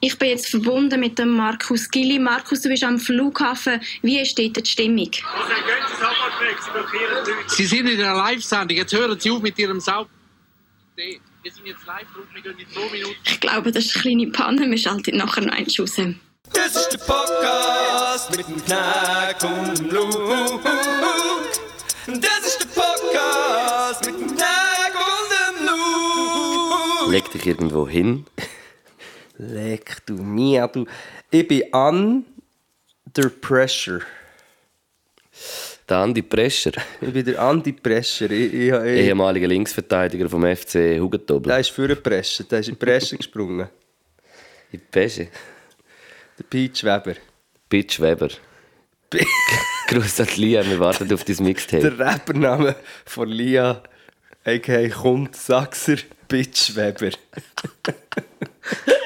Ich 0.00 0.18
bin 0.18 0.30
jetzt 0.30 0.48
verbunden 0.48 1.00
mit 1.00 1.18
dem 1.18 1.36
Markus 1.36 1.90
Gilli. 1.90 2.18
Markus, 2.18 2.62
du 2.62 2.68
bist 2.68 2.84
am 2.84 2.98
Flughafen. 2.98 3.80
Wie 4.02 4.20
ist 4.20 4.38
dort 4.38 4.56
die 4.56 4.70
Stimmung? 4.70 5.10
Sie 7.48 7.66
sind 7.66 7.88
in 7.88 8.00
einer 8.00 8.14
Live-Sendung. 8.14 8.76
Jetzt 8.76 8.92
hören 8.92 9.18
Sie 9.18 9.30
auf 9.30 9.42
mit 9.42 9.58
Ihrem 9.58 9.80
Sau. 9.80 10.06
Wir 11.46 11.52
sind 11.52 11.66
jetzt 11.66 11.86
live 11.86 12.02
drauf, 12.12 12.24
wir 12.34 12.42
gehen 12.42 12.58
in 12.58 12.68
zwei 12.68 12.90
Minuten. 12.90 13.16
Ich 13.24 13.38
glaube, 13.38 13.70
das 13.70 13.84
ist 13.84 13.94
eine 13.94 14.02
kleine 14.02 14.26
Panne. 14.32 14.68
Wir 14.68 14.78
schalten 14.78 15.16
nachher 15.16 15.42
noch 15.42 15.52
eins 15.52 15.78
raus. 15.78 15.94
Das 16.52 16.74
ist 16.74 16.88
der 16.88 16.98
Podcast 16.98 18.36
mit 18.36 18.48
dem 18.48 18.64
Knack 18.64 19.44
und 19.44 19.78
dem 19.78 19.90
Luke. 19.90 20.60
Das 22.06 22.46
ist 22.46 22.60
der 22.60 22.80
Podcast 22.80 24.06
mit 24.06 24.20
dem 24.20 24.36
Knack 24.36 24.94
und 24.94 25.60
dem 25.60 25.66
Luke. 25.66 27.12
Leg 27.12 27.30
dich 27.30 27.46
irgendwo 27.46 27.86
hin. 27.86 28.26
Leck 29.38 30.04
du 30.06 30.14
mir, 30.14 30.66
du. 30.68 30.86
Ich 31.30 31.46
bin 31.46 31.62
under 31.72 33.28
pressure. 33.40 34.00
Der 35.88 35.98
Andi 35.98 36.22
Prescher, 36.22 36.72
Ich 37.00 37.12
bin 37.12 37.24
der 37.24 37.40
Anti-Pressure. 37.40 38.30
Ich, 38.30 38.52
ich, 38.52 38.72
ich, 38.72 38.72
ehemaliger 38.72 39.46
Linksverteidiger 39.46 40.28
vom 40.28 40.42
FC 40.42 40.98
Hugentobel. 40.98 41.48
der 41.50 41.60
ist 41.60 41.70
für 41.70 41.86
den 41.86 42.02
Pressure. 42.02 42.44
Der 42.46 42.58
ist 42.58 42.68
in 42.68 42.74
die 42.74 42.84
Presse 42.84 43.16
gesprungen. 43.16 43.68
In 44.72 44.80
die 44.80 44.86
Pesche. 44.90 45.28
Der 46.38 46.44
Peach 46.44 46.82
Weber. 46.82 47.14
Bitch 47.68 48.00
Weber. 48.00 48.30
Grüß 49.88 50.20
an 50.20 50.28
Lia, 50.36 50.66
wir 50.66 50.80
warten 50.80 51.12
auf 51.12 51.22
dein 51.22 51.36
Mixtape. 51.44 51.90
Der 51.90 51.98
Rappername 51.98 52.74
von 53.04 53.28
Lia, 53.28 53.82
a.k.a. 54.44 54.88
Kund 54.88 55.36
Sachser, 55.36 55.96
Bitch 56.28 56.74
Weber. 56.74 57.10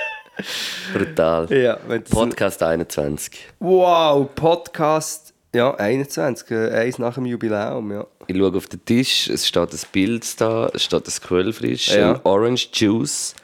Brutal. 0.93 1.53
Ja, 1.53 1.79
Podcast 2.11 2.63
21. 2.63 3.33
Wow, 3.59 4.29
Podcast. 4.35 5.33
Ja, 5.53 5.75
21, 5.75 6.51
äh, 6.53 6.71
eins 6.71 6.99
nach 6.99 7.15
dem 7.15 7.27
Jubiläum, 7.27 7.91
ja. 7.91 8.07
Ich 8.29 8.37
schaue 8.37 8.57
auf 8.57 8.69
den 8.69 8.85
Tisch, 8.85 9.29
es 9.29 9.49
steht 9.49 9.73
ein 9.73 9.81
Bild 9.91 10.41
da, 10.41 10.71
es 10.73 10.85
steht 10.85 11.07
ein 11.09 11.13
Quellfrisch, 11.27 11.89
Ja. 11.89 12.13
ein 12.13 12.21
Orange 12.23 12.69
Juice, 12.73 13.35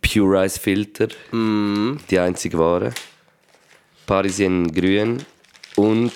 Pure 0.00 0.44
Ice 0.44 0.60
Filter, 0.60 1.08
Mhm. 1.32 1.98
die 2.08 2.18
einzige 2.20 2.56
Ware, 2.58 2.92
Parisien 4.06 4.72
Grün 4.72 5.24
und 5.74 6.12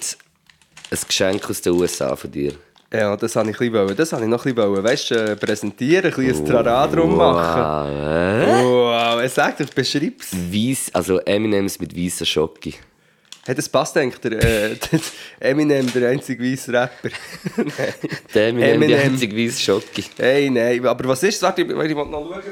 ein 0.93 0.99
Geschenk 1.09 1.51
aus 1.51 1.61
den 1.61 1.73
USA 1.73 2.15
von 2.15 2.31
dir. 2.31 2.53
Ja, 2.97 3.17
das 3.17 3.37
habe 3.37 3.51
ich 3.51 3.61
ein 3.61 3.73
bisschen. 3.73 3.97
Das 3.97 4.13
ich 4.13 4.29
noch 4.29 4.45
ein 4.47 4.55
bisschen. 4.55 4.85
Weißt 4.85 5.11
du, 5.11 5.15
äh, 5.15 5.37
präsentieren, 5.37 6.13
ein 6.13 6.17
bisschen 6.17 6.45
ein 6.47 6.51
Trara 6.51 6.87
drum 6.87 7.17
machen. 7.17 7.91
Wow? 8.47 8.65
Wow, 8.65 9.21
er 9.23 9.29
sagt, 9.29 9.61
ich 9.61 9.71
beschreib's. 9.71 10.33
Weiss, 10.33 10.91
also 10.93 11.19
Eminems 11.21 11.79
mit 11.79 11.97
weißer 11.97 12.25
Schocke. 12.25 12.73
Hey, 13.45 13.55
das 13.55 13.69
passt 13.69 13.97
eigentlich, 13.97 14.19
der, 14.19 14.33
äh, 14.33 14.75
der 14.75 15.01
Eminem, 15.41 15.93
der 15.93 16.09
einzige 16.09 16.43
weiße 16.43 16.73
Rapper. 16.73 17.11
Der 18.35 18.49
Eminem, 18.49 18.83
Eminem. 18.83 18.99
einzige 19.01 19.37
weiße 19.37 19.61
Schocke. 19.61 20.03
hey, 20.17 20.51
nein, 20.51 20.85
aber 20.85 21.09
was 21.09 21.23
ist, 21.23 21.41
warte, 21.43 21.63
ich, 21.63 21.69
ich 21.69 21.95
noch 21.95 22.11
schauen, 22.11 22.43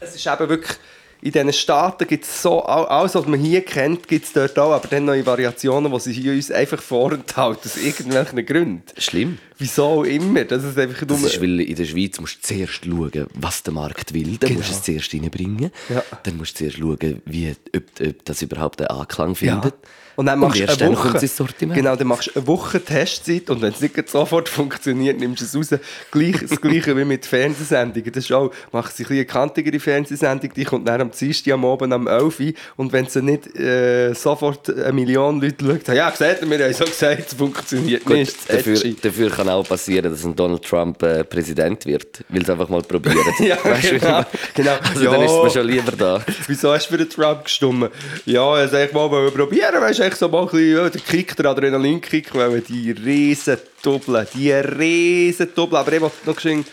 es 0.00 0.14
ist 0.14 0.26
eben 0.26 0.48
wirklich, 0.48 0.78
in 1.22 1.30
diesen 1.30 1.52
Staaten 1.52 2.06
gibt 2.08 2.24
es 2.24 2.42
so, 2.42 2.64
all- 2.64 2.86
alles, 2.86 3.14
was 3.14 3.26
man 3.26 3.38
hier 3.38 3.64
kennt, 3.64 4.08
gibt 4.08 4.26
es 4.26 4.32
dort 4.32 4.58
auch, 4.58 4.72
aber 4.72 4.88
dann 4.88 5.04
neue 5.04 5.24
Variationen, 5.24 5.92
die 5.92 6.00
sie 6.00 6.12
hier 6.12 6.32
uns 6.32 6.50
einfach 6.50 6.82
vorenthalten, 6.82 7.62
aus 7.64 7.76
irgendwelchen 7.76 8.44
Gründen. 8.44 8.82
Schlimm. 8.98 9.38
Wieso 9.56 9.84
auch 9.84 10.02
immer, 10.02 10.44
das 10.44 10.64
ist 10.64 10.76
einfach 10.76 11.06
Das 11.06 11.20
nur... 11.20 11.30
ist, 11.30 11.40
weil 11.40 11.60
in 11.60 11.76
der 11.76 11.84
Schweiz 11.84 12.18
musst 12.18 12.38
du 12.38 12.54
zuerst 12.54 12.84
schauen, 12.84 13.26
was 13.34 13.62
der 13.62 13.72
Markt 13.72 14.12
will. 14.12 14.36
Dann 14.38 14.54
musst 14.54 14.70
du 14.70 14.74
es 14.74 14.82
zuerst 14.82 15.14
reinbringen. 15.14 15.70
Ja. 15.88 16.02
Dann 16.24 16.36
musst 16.36 16.54
du 16.60 16.64
zuerst 16.64 16.78
schauen, 16.78 17.22
wie, 17.24 17.54
ob, 17.76 17.82
ob 18.04 18.24
das 18.24 18.42
überhaupt 18.42 18.80
einen 18.80 18.90
Anklang 18.90 19.36
findet. 19.36 19.74
Und 20.16 20.26
dann 20.26 20.38
machst 20.38 20.60
du 20.60 20.64
eine 20.68 20.76
dann 20.76 20.92
Woche. 20.96 21.18
es. 21.22 21.36
Genau, 21.58 21.96
dann 21.96 22.06
machst 22.06 22.28
du 22.28 22.32
eine 22.38 22.46
Woche 22.46 22.80
Testzeit 22.84 23.48
und 23.50 23.62
wenn 23.62 23.72
es 23.72 23.80
nicht 23.80 24.08
sofort 24.08 24.48
funktioniert, 24.48 25.18
nimmst 25.20 25.40
du 25.54 25.60
es 25.60 25.72
raus. 25.72 25.80
Gleich, 26.10 26.36
das 26.48 26.60
Gleiche 26.60 26.96
wie 26.96 27.04
mit 27.04 27.24
Fernsehsendungen. 27.26 28.12
Das 28.12 28.24
ist 28.24 28.32
auch, 28.32 28.50
machst 28.72 28.98
du 28.98 29.04
ein 29.04 29.10
eine 29.12 29.24
kantigere 29.24 29.78
Fernsehsendung, 29.80 30.52
die 30.54 30.64
kommt 30.64 30.88
dann 30.88 31.00
am 31.00 31.10
Dienstag 31.10 31.54
am 31.54 31.64
Abend 31.64 31.92
am 31.92 32.06
11 32.06 32.40
Uhr 32.40 32.52
und 32.76 32.92
wenn 32.92 33.06
sie 33.06 33.22
nicht 33.22 33.54
äh, 33.58 34.12
sofort 34.14 34.68
eine 34.68 34.92
Million 34.92 35.40
Leute 35.40 35.64
schaut, 35.86 35.88
ja, 35.94 36.10
gesagt, 36.10 36.48
wir 36.48 36.64
haben 36.64 36.72
so 36.74 36.84
gesagt, 36.84 37.24
es 37.28 37.34
funktioniert 37.34 38.04
Gut, 38.04 38.16
nicht. 38.16 38.36
es 38.36 38.46
dafür, 38.46 38.94
dafür 39.02 39.30
kann 39.30 39.48
auch 39.48 39.66
passieren, 39.66 40.10
dass 40.10 40.24
ein 40.24 40.34
Donald 40.36 40.62
Trump 40.64 41.02
äh, 41.02 41.24
Präsident 41.24 41.86
wird. 41.86 42.24
Weil 42.28 42.42
es 42.42 42.50
einfach 42.50 42.68
mal 42.68 42.82
probieren. 42.82 43.18
Ja, 43.38 43.56
Weißt 43.62 43.90
genau, 43.90 44.20
ich- 44.20 44.54
genau. 44.54 44.72
Also 44.82 45.04
dann 45.04 45.20
Ja. 45.20 45.24
ist 45.26 45.32
man 45.32 45.50
schon 45.50 45.66
lieber 45.66 45.92
da. 45.92 46.24
Wieso 46.46 46.72
hast 46.72 46.86
du 46.86 46.90
für 46.92 46.98
den 46.98 47.08
Trump 47.10 47.44
gestimmt? 47.44 47.90
Ja, 48.26 48.64
ich 48.64 48.72
wollte 48.72 48.94
mal 48.94 49.30
probieren, 49.30 49.80
weißt 49.80 49.98
du, 50.00 50.01
echt 50.02 50.18
so 50.18 50.28
mal 50.28 50.42
ein 50.42 50.46
bisschen, 50.46 50.76
ja, 50.76 50.88
der 50.88 51.00
Kick, 51.00 51.36
der 51.36 51.46
Adrenalinkick, 51.46 52.34
weil 52.34 52.60
die 52.60 52.90
riesen 52.90 53.58
Doppeln, 53.82 54.26
die 54.34 54.52
riesen 54.52 55.54
Doppeln, 55.54 55.80
aber 55.80 55.92
ich 55.92 56.00
wollte 56.00 56.16
noch 56.26 56.34
geschehen, 56.34 56.64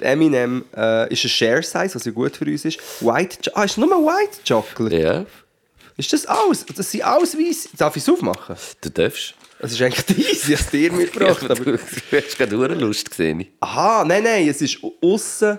Eminem 0.00 0.64
äh, 0.76 1.12
ist 1.12 1.24
ein 1.24 1.28
Share 1.28 1.62
Size, 1.62 1.94
was 1.94 2.04
ja 2.04 2.12
gut 2.12 2.36
für 2.36 2.44
uns 2.44 2.64
ist. 2.64 2.78
White, 3.00 3.50
ah, 3.54 3.64
ist 3.64 3.78
nur 3.78 3.88
White 3.88 4.38
Chocolate? 4.46 4.96
Ja, 4.96 5.24
Ist 5.96 6.12
das 6.12 6.26
alles? 6.26 6.66
Das 6.66 6.90
sind 6.90 7.02
alles 7.02 7.36
weiss. 7.36 7.68
Darf 7.76 7.96
ich 7.96 8.02
es 8.02 8.08
aufmachen? 8.08 8.56
du 8.80 8.90
darfst. 8.90 9.34
Es 9.58 9.72
ist 9.72 9.80
eigentlich 9.80 10.18
easy, 10.18 10.52
ich 10.52 10.58
habe 10.58 10.64
es 10.64 10.70
dir 10.70 10.92
mitgebracht. 10.92 11.50
aber 11.50 11.64
du 11.64 11.72
aber, 11.72 11.78
hast 12.12 12.36
gerade 12.36 12.56
hure 12.56 12.74
Lust 12.74 13.08
gesehen. 13.08 13.46
aha, 13.60 14.04
nein, 14.04 14.22
nein, 14.22 14.48
es 14.48 14.60
ist 14.60 14.78
außen 15.02 15.58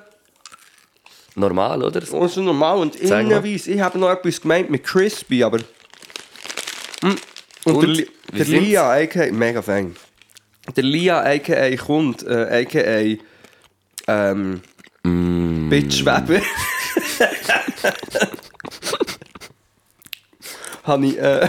Normal, 1.34 1.84
oder? 1.84 2.02
außen 2.12 2.44
normal 2.44 2.80
und 2.80 2.96
innen 2.96 3.44
weiss. 3.44 3.68
Ich 3.68 3.80
habe 3.80 4.00
noch 4.00 4.10
etwas 4.10 4.42
gemeint 4.42 4.70
mit 4.70 4.84
Crispy, 4.84 5.44
aber... 5.44 5.60
Und, 7.04 7.22
Und? 7.66 7.98
der, 7.98 8.46
der? 8.46 8.46
Lia, 8.62 8.92
a.k.a. 8.92 9.32
Mega 9.32 9.62
Fan. 9.62 9.96
Der 10.76 10.84
Lia, 10.84 11.20
a.k.a. 11.22 11.76
Kund, 11.78 12.24
äh, 12.28 12.64
a.k.a. 12.64 13.18
Ähm, 14.32 14.62
Mm. 15.04 15.70
Bitch 15.70 16.04
Weber. 16.04 16.42
habe 20.84 21.06
ich, 21.06 21.18
äh, 21.18 21.48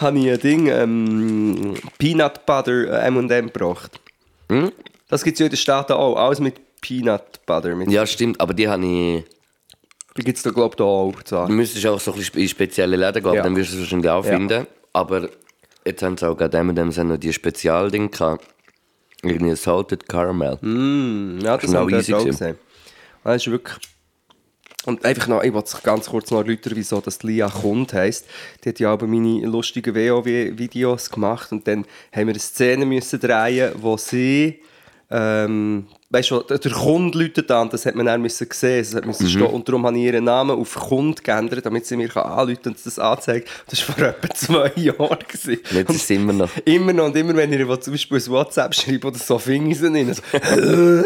habe 0.00 0.18
ich 0.18 0.30
ein 0.30 0.40
Ding, 0.40 0.66
ähm, 0.68 1.74
Peanut 1.98 2.46
Butter 2.46 3.02
M&M 3.04 3.46
gebracht. 3.52 3.98
Hm? 4.50 4.72
Das 5.08 5.22
gibt 5.24 5.34
es 5.36 5.40
ja 5.40 5.46
in 5.46 5.50
den 5.52 5.56
Staaten 5.56 5.92
auch. 5.92 6.16
Alles 6.16 6.40
mit 6.40 6.54
Peanut 6.80 7.44
Butter. 7.46 7.74
Mit, 7.74 7.90
Ja, 7.90 8.06
stimmt, 8.06 8.40
aber 8.40 8.54
die 8.54 8.68
habe 8.68 8.84
ich. 8.84 9.24
Die 10.16 10.22
gibt 10.24 10.36
es 10.38 10.42
da, 10.42 10.50
glaube 10.50 10.74
ich, 10.76 10.82
auch. 10.82 11.12
zu 11.16 11.22
Du 11.22 11.28
sagen. 11.30 11.56
müsstest 11.56 11.86
auch 11.86 12.00
so 12.00 12.12
ein 12.12 12.18
bisschen 12.18 12.40
in 12.40 12.48
spezielle 12.48 12.96
Läden 12.96 13.22
gehen, 13.22 13.34
Ja. 13.34 13.42
dann 13.42 13.56
wirst 13.56 13.72
du 13.72 13.76
es 13.76 13.80
wahrscheinlich 13.82 14.10
auch 14.10 14.24
Ja. 14.24 14.32
finden. 14.36 14.66
Aber 14.92 15.28
jetzt 15.84 16.02
haben 16.02 16.16
sie 16.16 16.28
auch 16.28 16.36
gerade 16.36 16.56
M&M's 16.58 16.98
haben 16.98 17.08
noch 17.08 17.16
die 17.18 17.32
Spezialdinge 17.32 18.08
gehabt. 18.08 18.46
Irgendwie 19.22 19.50
ein 19.50 19.56
Salted 19.56 20.08
Caramel. 20.08 20.56
Mm, 20.60 21.38
ja, 21.42 21.56
das 21.56 21.74
habe 21.74 21.90
ich 21.90 21.96
easy 21.98 22.12
dort 22.12 22.22
auch 22.22 22.26
gesehen. 22.26 22.58
Das 23.24 23.36
ist 23.36 23.50
wirklich... 23.50 23.76
Und 24.84 25.04
einfach 25.04 25.26
noch, 25.26 25.42
ich 25.42 25.52
wollte 25.52 25.76
ganz 25.82 26.06
kurz 26.08 26.30
noch 26.30 26.38
erläutern, 26.42 26.74
wieso 26.76 27.00
das 27.00 27.20
Lia 27.24 27.48
Kund 27.48 27.92
heisst. 27.92 28.26
Die 28.62 28.68
hat 28.68 28.78
ja 28.78 28.92
aber 28.92 29.08
meine 29.08 29.44
lustigen 29.44 29.94
WoW-Videos 29.96 31.10
gemacht 31.10 31.50
und 31.50 31.66
dann 31.66 31.84
haben 32.12 32.26
wir 32.28 32.34
eine 32.34 32.38
Szene 32.38 32.86
müssen 32.86 33.18
drehen, 33.20 33.72
wo 33.76 33.96
sie... 33.96 34.60
Ähm, 35.10 35.86
weißt 36.10 36.30
du, 36.30 36.40
der 36.42 36.70
Kund 36.72 37.14
läutet 37.14 37.50
an, 37.50 37.68
das 37.68 37.84
hat 37.84 37.94
man 37.96 38.06
dann 38.06 38.22
müssen 38.22 38.46
sehen, 38.50 38.78
das 38.84 38.94
hat 38.94 39.06
müssen 39.06 39.28
stehen. 39.28 39.42
und 39.46 39.68
darum 39.68 39.84
habe 39.86 39.96
ich 39.98 40.04
ihren 40.04 40.24
Namen 40.24 40.58
auf 40.58 40.74
Kund 40.74 41.24
geändert, 41.24 41.66
damit 41.66 41.84
sie 41.86 41.96
mir 41.96 42.14
anrufen 42.16 42.58
und 42.66 42.86
das 42.86 42.98
anzeigt. 42.98 43.48
Das 43.68 43.88
war 43.88 43.96
vor 43.96 44.04
etwa 44.06 44.34
zwei 44.34 44.72
Jahren. 44.80 45.18
gewesen. 45.26 45.58
Jetzt 45.72 45.90
ist 45.90 46.02
es 46.04 46.10
immer 46.10 46.32
noch. 46.32 46.50
Immer 46.64 46.92
noch 46.92 47.06
und 47.06 47.16
immer, 47.16 47.34
wenn 47.34 47.52
ich 47.52 47.80
zum 47.80 47.92
Beispiel 47.92 48.18
ein 48.18 48.26
WhatsApp 48.28 48.74
schreibe 48.74 49.08
oder 49.08 49.18
so, 49.18 49.38
finde 49.38 49.70
ich 49.72 49.78
sie 49.78 49.90
nicht. 49.90 50.14
So, 50.16 51.02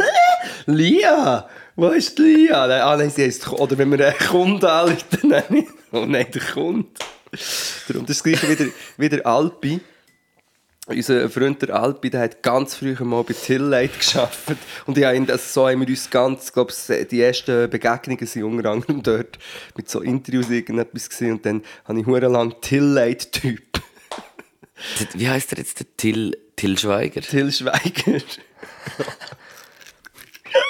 Lia! 0.67 1.49
Wo 1.77 1.89
ist 1.89 2.19
Lia? 2.19 2.67
Nein, 2.67 2.81
Ah, 2.83 2.97
nein, 2.97 3.11
sie 3.11 3.25
heisst, 3.25 3.49
oder 3.53 3.79
wenn 3.79 3.91
wir 3.91 4.07
einen 4.07 4.19
Kunden 4.19 4.65
anrufen, 4.67 5.05
dann 5.23 5.29
nenne 5.31 5.45
ich, 5.61 5.67
oh 5.93 6.05
nein, 6.07 6.27
der 6.33 6.43
Kunde. 6.43 6.89
Darum, 7.89 8.07
das 8.07 8.17
ist 8.17 8.19
das 8.19 8.23
gleiche 8.25 8.49
wie 8.49 8.57
der, 8.57 8.67
wie 8.97 9.09
der 9.09 9.27
Alpi. 9.27 9.81
Unser 10.91 11.31
Freund 11.31 11.63
der 11.63 11.71
Alpi, 11.81 12.11
der 12.11 12.21
hat 12.23 12.43
ganz 12.43 12.75
früh 12.75 12.95
mal 13.05 13.23
bei 13.23 13.33
Tillate 13.33 13.91
gearbeitet. 14.13 14.59
Und 14.87 14.99
ich 14.99 15.05
habe 15.05 15.17
ihn, 15.17 15.31
also 15.31 15.45
so 15.63 15.69
haben 15.69 15.81
wir 15.83 15.89
uns 15.89 16.11
ganz, 16.11 16.53
glaube 16.53 16.73
die 17.11 17.21
ersten 17.23 17.71
Begegnungen 17.71 18.27
sind 18.27 18.43
unter 18.43 18.71
anderem 18.71 19.01
dort 19.03 19.39
mit 19.77 19.89
so 19.89 20.01
Interviews 20.01 20.51
irgendetwas 20.51 21.09
gesehen. 21.09 21.33
Und 21.35 21.47
dann 21.47 21.63
habe 21.85 22.01
ich 22.01 22.07
hure 22.07 22.27
lang 22.29 22.61
Tillate-Typ. 22.61 23.81
Wie 25.15 25.29
heißt 25.29 25.53
er 25.53 25.59
jetzt? 25.59 25.79
Der 25.79 25.87
Till, 25.97 26.37
Till 26.57 26.77
Schweiger? 26.77 27.21
Till 27.21 27.53
Schweiger. 27.53 28.21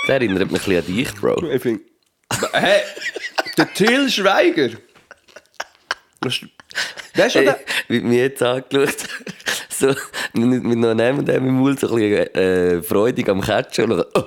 Der 0.06 0.14
erinnert 0.16 0.50
mich 0.50 0.60
ein 0.68 0.74
bisschen 0.74 0.76
an 0.78 0.96
dich, 0.96 1.14
Bro. 1.14 1.50
Ich 1.50 1.62
finde. 1.62 1.82
Hä? 2.52 2.80
Der 3.56 3.72
Till 3.72 4.10
Schweiger? 4.10 4.70
Das 6.20 6.34
ist- 6.34 6.44
Der 7.16 7.26
ist 7.26 7.32
schon 7.32 7.42
Hey, 7.42 7.54
der. 7.54 7.60
wie 7.88 8.00
mir 8.02 8.22
jetzt 8.24 8.42
angeschaut. 8.42 9.08
So, 9.80 9.94
mit, 10.34 10.62
mit 10.62 10.78
noch 10.78 10.90
einem 10.90 11.24
dem 11.24 11.46
im 11.46 11.54
Mund, 11.54 11.80
so 11.80 11.88
ein 11.88 11.94
bisschen 11.96 12.34
äh, 12.34 12.82
freudig 12.82 13.28
am. 13.28 13.40
Und 13.40 13.48
dann, 13.48 14.04
oh. 14.14 14.24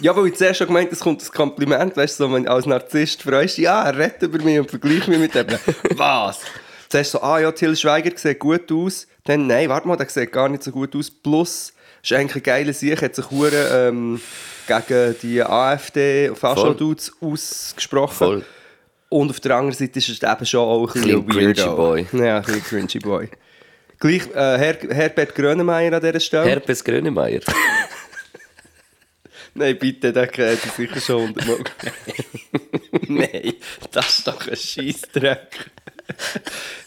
Ja, 0.00 0.14
weil 0.16 0.26
ich 0.26 0.34
zuerst 0.34 0.58
schon 0.58 0.66
gemeint 0.66 0.92
es 0.92 1.00
kommt 1.00 1.22
ein 1.22 1.30
Kompliment, 1.32 1.96
weißt 1.96 2.20
du, 2.20 2.24
so, 2.24 2.32
wenn 2.32 2.46
als 2.46 2.66
Narzisst 2.66 3.22
freust, 3.22 3.58
ja, 3.58 3.84
er 3.84 3.98
redet 3.98 4.22
über 4.22 4.38
mich 4.42 4.58
und 4.58 4.70
vergleicht 4.70 5.08
mich 5.08 5.18
mit 5.18 5.34
dem. 5.34 5.46
Was? 5.96 6.40
Zuerst 6.88 7.12
so, 7.12 7.22
ah 7.22 7.40
ja, 7.40 7.50
Till 7.50 7.74
Schweiger 7.74 8.10
sieht 8.14 8.38
gut 8.38 8.70
aus. 8.70 9.06
Dann, 9.24 9.46
nein, 9.46 9.68
warte 9.68 9.88
mal, 9.88 9.96
der 9.96 10.08
sieht 10.08 10.30
gar 10.30 10.48
nicht 10.48 10.62
so 10.62 10.70
gut 10.70 10.94
aus. 10.94 11.10
Plus, 11.10 11.72
ist 12.02 12.12
eigentlich 12.12 12.36
ein 12.36 12.42
geiler 12.42 12.72
Sieg, 12.72 13.00
hat 13.02 13.14
sich 13.14 13.30
hure, 13.30 13.88
ähm, 13.88 14.20
gegen 14.66 15.16
die 15.22 15.42
AfD 15.42 16.30
Fascho-Dudes 16.34 17.12
ausgesprochen. 17.20 18.14
Voll. 18.14 18.44
Und 19.08 19.30
auf 19.30 19.40
der 19.40 19.56
anderen 19.56 19.76
Seite 19.76 19.98
ist 19.98 20.08
es 20.08 20.22
eben 20.22 20.46
schon 20.46 20.60
auch 20.60 20.88
ein 20.88 20.92
Bisschen 20.92 21.24
bisschen 21.24 21.54
cringy 21.54 21.76
Boy. 21.76 22.06
Ja, 22.12 22.36
ein 22.38 22.42
bisschen 22.42 22.62
cringy 22.62 22.98
Boy. 22.98 23.28
Gleich 23.98 24.26
äh, 24.34 24.58
Her 24.58 24.76
Herbert 24.90 25.34
Grönemeyer 25.34 25.92
an 25.94 26.00
dieser 26.00 26.20
Stelle. 26.20 26.48
Herpes 26.48 26.84
Grönemeyer. 26.84 27.40
Nein, 29.54 29.78
bitte, 29.78 30.12
den 30.12 30.30
kennt 30.30 30.64
ihr 30.64 30.70
sicher 30.72 31.00
schon 31.00 31.28
hundertmal. 31.28 31.64
Nein, 33.08 33.54
das 33.92 34.18
ist 34.18 34.26
doch 34.26 34.46
ein 34.48 34.56
Scheissdreck. 34.56 35.70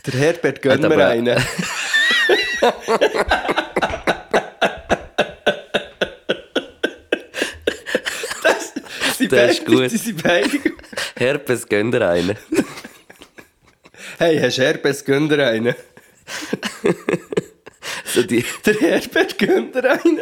Der 0.05 0.13
Herbert, 0.13 0.61
gönn 0.61 0.83
Hat 0.83 0.89
mir 0.89 1.07
einen. 1.07 1.37
das, 8.43 8.73
sie 9.17 9.27
Das 9.27 9.51
ist 9.51 9.65
gut. 9.65 9.89
Sie 9.89 9.97
sind 9.97 10.21
beide 10.21 10.59
gut. 10.59 10.73
Herpes 11.17 11.67
gönnt 11.67 11.93
dir 11.93 12.07
einen. 12.07 12.37
Hey, 14.19 14.39
hast 14.39 14.57
du 14.57 14.63
Herbert, 14.63 15.05
gönn 15.05 15.29
dir 15.29 15.47
einen? 15.47 15.75
So 18.05 18.23
die, 18.23 18.43
Der 18.65 18.73
Herbert 18.75 19.37
gönnt 19.37 19.75
dir 19.75 19.91
einen. 19.91 20.19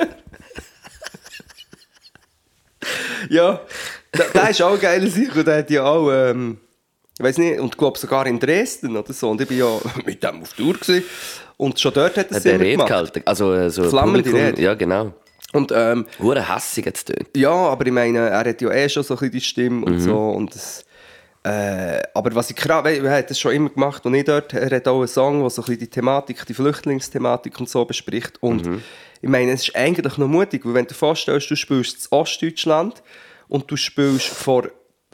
ja, 3.29 3.61
der, 4.15 4.25
der 4.33 4.49
ist 4.49 4.61
auch 4.61 4.79
geiler 4.79 5.07
Sieg 5.07 5.35
und 5.35 5.47
der 5.47 5.57
hat 5.59 5.69
ja 5.69 5.83
auch, 5.83 6.11
ähm, 6.11 6.57
ich 7.17 7.23
weiß 7.23 7.37
nicht, 7.37 7.59
und 7.59 7.73
ich 7.73 7.77
glaube 7.77 7.97
sogar 7.97 8.27
in 8.27 8.39
Dresden 8.39 8.95
oder 8.95 9.13
so. 9.13 9.29
Und 9.29 9.41
ich 9.41 9.47
bin 9.47 9.57
ja 9.59 9.79
mit 10.05 10.21
dem 10.23 10.41
auf 10.41 10.53
Tour 10.53 10.73
gewesen. 10.73 11.03
Und 11.57 11.79
schon 11.79 11.93
dort 11.93 12.17
hat 12.17 12.31
er 12.31 12.37
es 12.37 12.43
der 12.43 12.55
immer 12.55 12.65
gemacht. 12.65 12.87
gehalten. 12.89 13.21
Also 13.25 13.53
äh, 13.53 13.69
so 13.69 13.89
Flammende 13.89 14.31
Rede. 14.31 14.61
Ja, 14.61 14.73
genau. 14.73 15.13
Und 15.53 15.71
ähm, 15.73 16.05
Hure 16.19 16.47
hassig 16.47 16.83
tönt. 17.05 17.29
ja, 17.37 17.49
aber 17.51 17.85
ich 17.85 17.93
meine, 17.93 18.19
er 18.29 18.39
hat 18.39 18.61
ja 18.61 18.71
eh 18.71 18.89
schon 18.89 19.03
so 19.03 19.13
ein 19.13 19.17
bisschen 19.19 19.31
die 19.31 19.41
Stimme 19.41 19.85
und 19.85 19.99
so. 20.01 20.17
Und 20.17 20.53
das, 20.53 20.83
äh, 21.45 22.01
aber 22.15 22.33
was 22.33 22.49
ich 22.49 22.55
krass, 22.55 22.83
er 22.83 23.11
hat 23.11 23.29
das 23.29 23.39
schon 23.39 23.53
immer 23.53 23.69
gemacht 23.69 24.03
und 24.03 24.15
ich 24.15 24.23
dort, 24.23 24.51
er 24.53 24.75
hat 24.75 24.87
auch 24.87 24.97
einen 24.97 25.07
Song, 25.07 25.41
der 25.41 25.51
so 25.51 25.61
ein 25.61 25.65
bisschen 25.65 25.79
die 25.79 25.87
Thematik, 25.87 26.43
die 26.43 26.55
Flüchtlingsthematik 26.55 27.59
und 27.59 27.69
so 27.69 27.85
bespricht. 27.85 28.41
Und 28.41 28.81
ich 29.21 29.29
meine, 29.29 29.51
es 29.51 29.67
ist 29.67 29.75
eigentlich 29.75 30.17
noch 30.17 30.27
mutig, 30.27 30.65
weil 30.65 30.73
wenn 30.73 30.85
du 30.85 30.89
dir 30.89 30.95
vorstellst, 30.95 31.51
du 31.51 31.55
spielst 31.55 32.07
in 32.07 32.17
Ostdeutschland 32.17 33.03
und 33.47 33.69
du 33.69 33.77
spielst 33.77 34.25
vor 34.25 34.63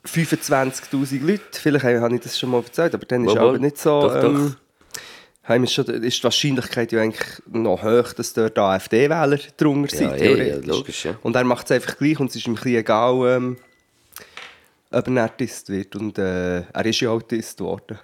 25'000 0.06 1.22
Leuten, 1.22 1.44
vielleicht 1.52 1.84
habe 1.84 2.16
ich 2.16 2.22
das 2.22 2.40
schon 2.40 2.52
mal 2.52 2.64
erzählt, 2.64 2.96
aber 2.96 3.06
dann 3.06 3.26
ist 3.26 3.32
wohl. 3.32 3.40
aber 3.40 3.60
nicht 3.60 3.78
so... 3.78 4.02
Doch, 4.02 4.22
doch. 4.22 4.30
ähm, 4.30 4.56
haben 5.44 5.64
wir 5.64 5.70
schon, 5.70 5.86
ist 5.86 6.20
die 6.20 6.24
Wahrscheinlichkeit 6.24 6.94
ja 6.94 7.02
eigentlich 7.02 7.42
noch 7.52 7.84
hoch, 7.84 8.14
dass 8.14 8.34
dort 8.34 8.58
AfD-Wähler 8.58 9.40
drunter 9.58 9.94
sind. 9.94 10.18
Ja, 10.18 10.36
ja, 10.36 10.56
logisch, 10.64 11.04
ja. 11.06 11.16
Und 11.24 11.36
er 11.36 11.44
macht 11.44 11.66
es 11.66 11.72
einfach 11.72 11.98
gleich 11.98 12.20
und 12.22 12.30
es 12.30 12.38
ist 12.38 12.48
ihm 12.48 12.54
ein 12.54 12.56
bisschen 12.56 12.78
egal, 12.78 13.36
ähm, 13.36 13.58
ob 14.92 15.08
er 15.08 15.24
Artist 15.24 15.70
wird. 15.70 15.96
Und 15.96 16.18
äh, 16.18 16.62
er 16.62 16.86
ist 16.86 17.00
ja 17.00 17.10
Autist 17.10 17.58
geworden. 17.58 18.00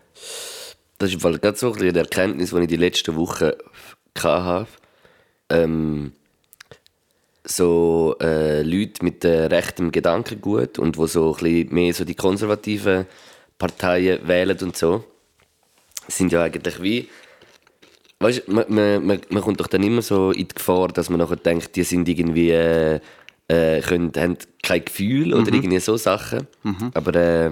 Das 0.97 1.11
ist 1.11 1.21
Fall 1.21 1.37
gerade 1.37 1.57
so 1.57 1.73
eine 1.73 1.97
Erkenntnis, 1.97 2.51
die 2.51 2.61
ich 2.61 2.67
die 2.67 2.75
letzten 2.75 3.15
Wochen 3.15 3.51
hatte. 4.17 4.67
Ähm, 5.49 6.13
so 7.43 8.15
äh, 8.19 8.61
Leute 8.61 9.05
mit 9.05 9.23
äh, 9.23 9.45
rechtem 9.45 9.91
Gedankengut 9.91 10.79
und 10.79 10.97
wo 10.97 11.07
so 11.07 11.35
ein 11.41 11.67
mehr 11.69 11.93
so 11.93 12.03
die 12.03 12.15
konservativen 12.15 13.05
Parteien 13.57 14.27
wählen 14.27 14.57
und 14.61 14.75
so, 14.75 15.05
sind 16.07 16.31
ja 16.31 16.43
eigentlich 16.43 16.81
wie 16.81 17.07
Weißt 18.19 18.47
man, 18.47 18.65
man, 18.67 19.05
man, 19.05 19.21
man 19.29 19.43
kommt 19.43 19.59
doch 19.59 19.67
dann 19.67 19.83
immer 19.83 20.01
so 20.01 20.31
in 20.31 20.47
die 20.47 20.55
Gefahr, 20.55 20.87
dass 20.87 21.09
man 21.09 21.19
nachher 21.19 21.35
denkt, 21.35 21.75
die 21.75 21.83
sind 21.83 22.09
irgendwie, 22.09 22.49
äh, 22.49 22.99
äh, 23.47 23.81
können, 23.81 24.11
haben 24.17 24.37
kein 24.63 24.85
Gefühl 24.85 25.33
oder 25.33 25.53
irgendwie 25.53 25.79
so 25.79 25.97
Sachen. 25.97 26.47
Aber 26.93 27.15
äh, 27.15 27.51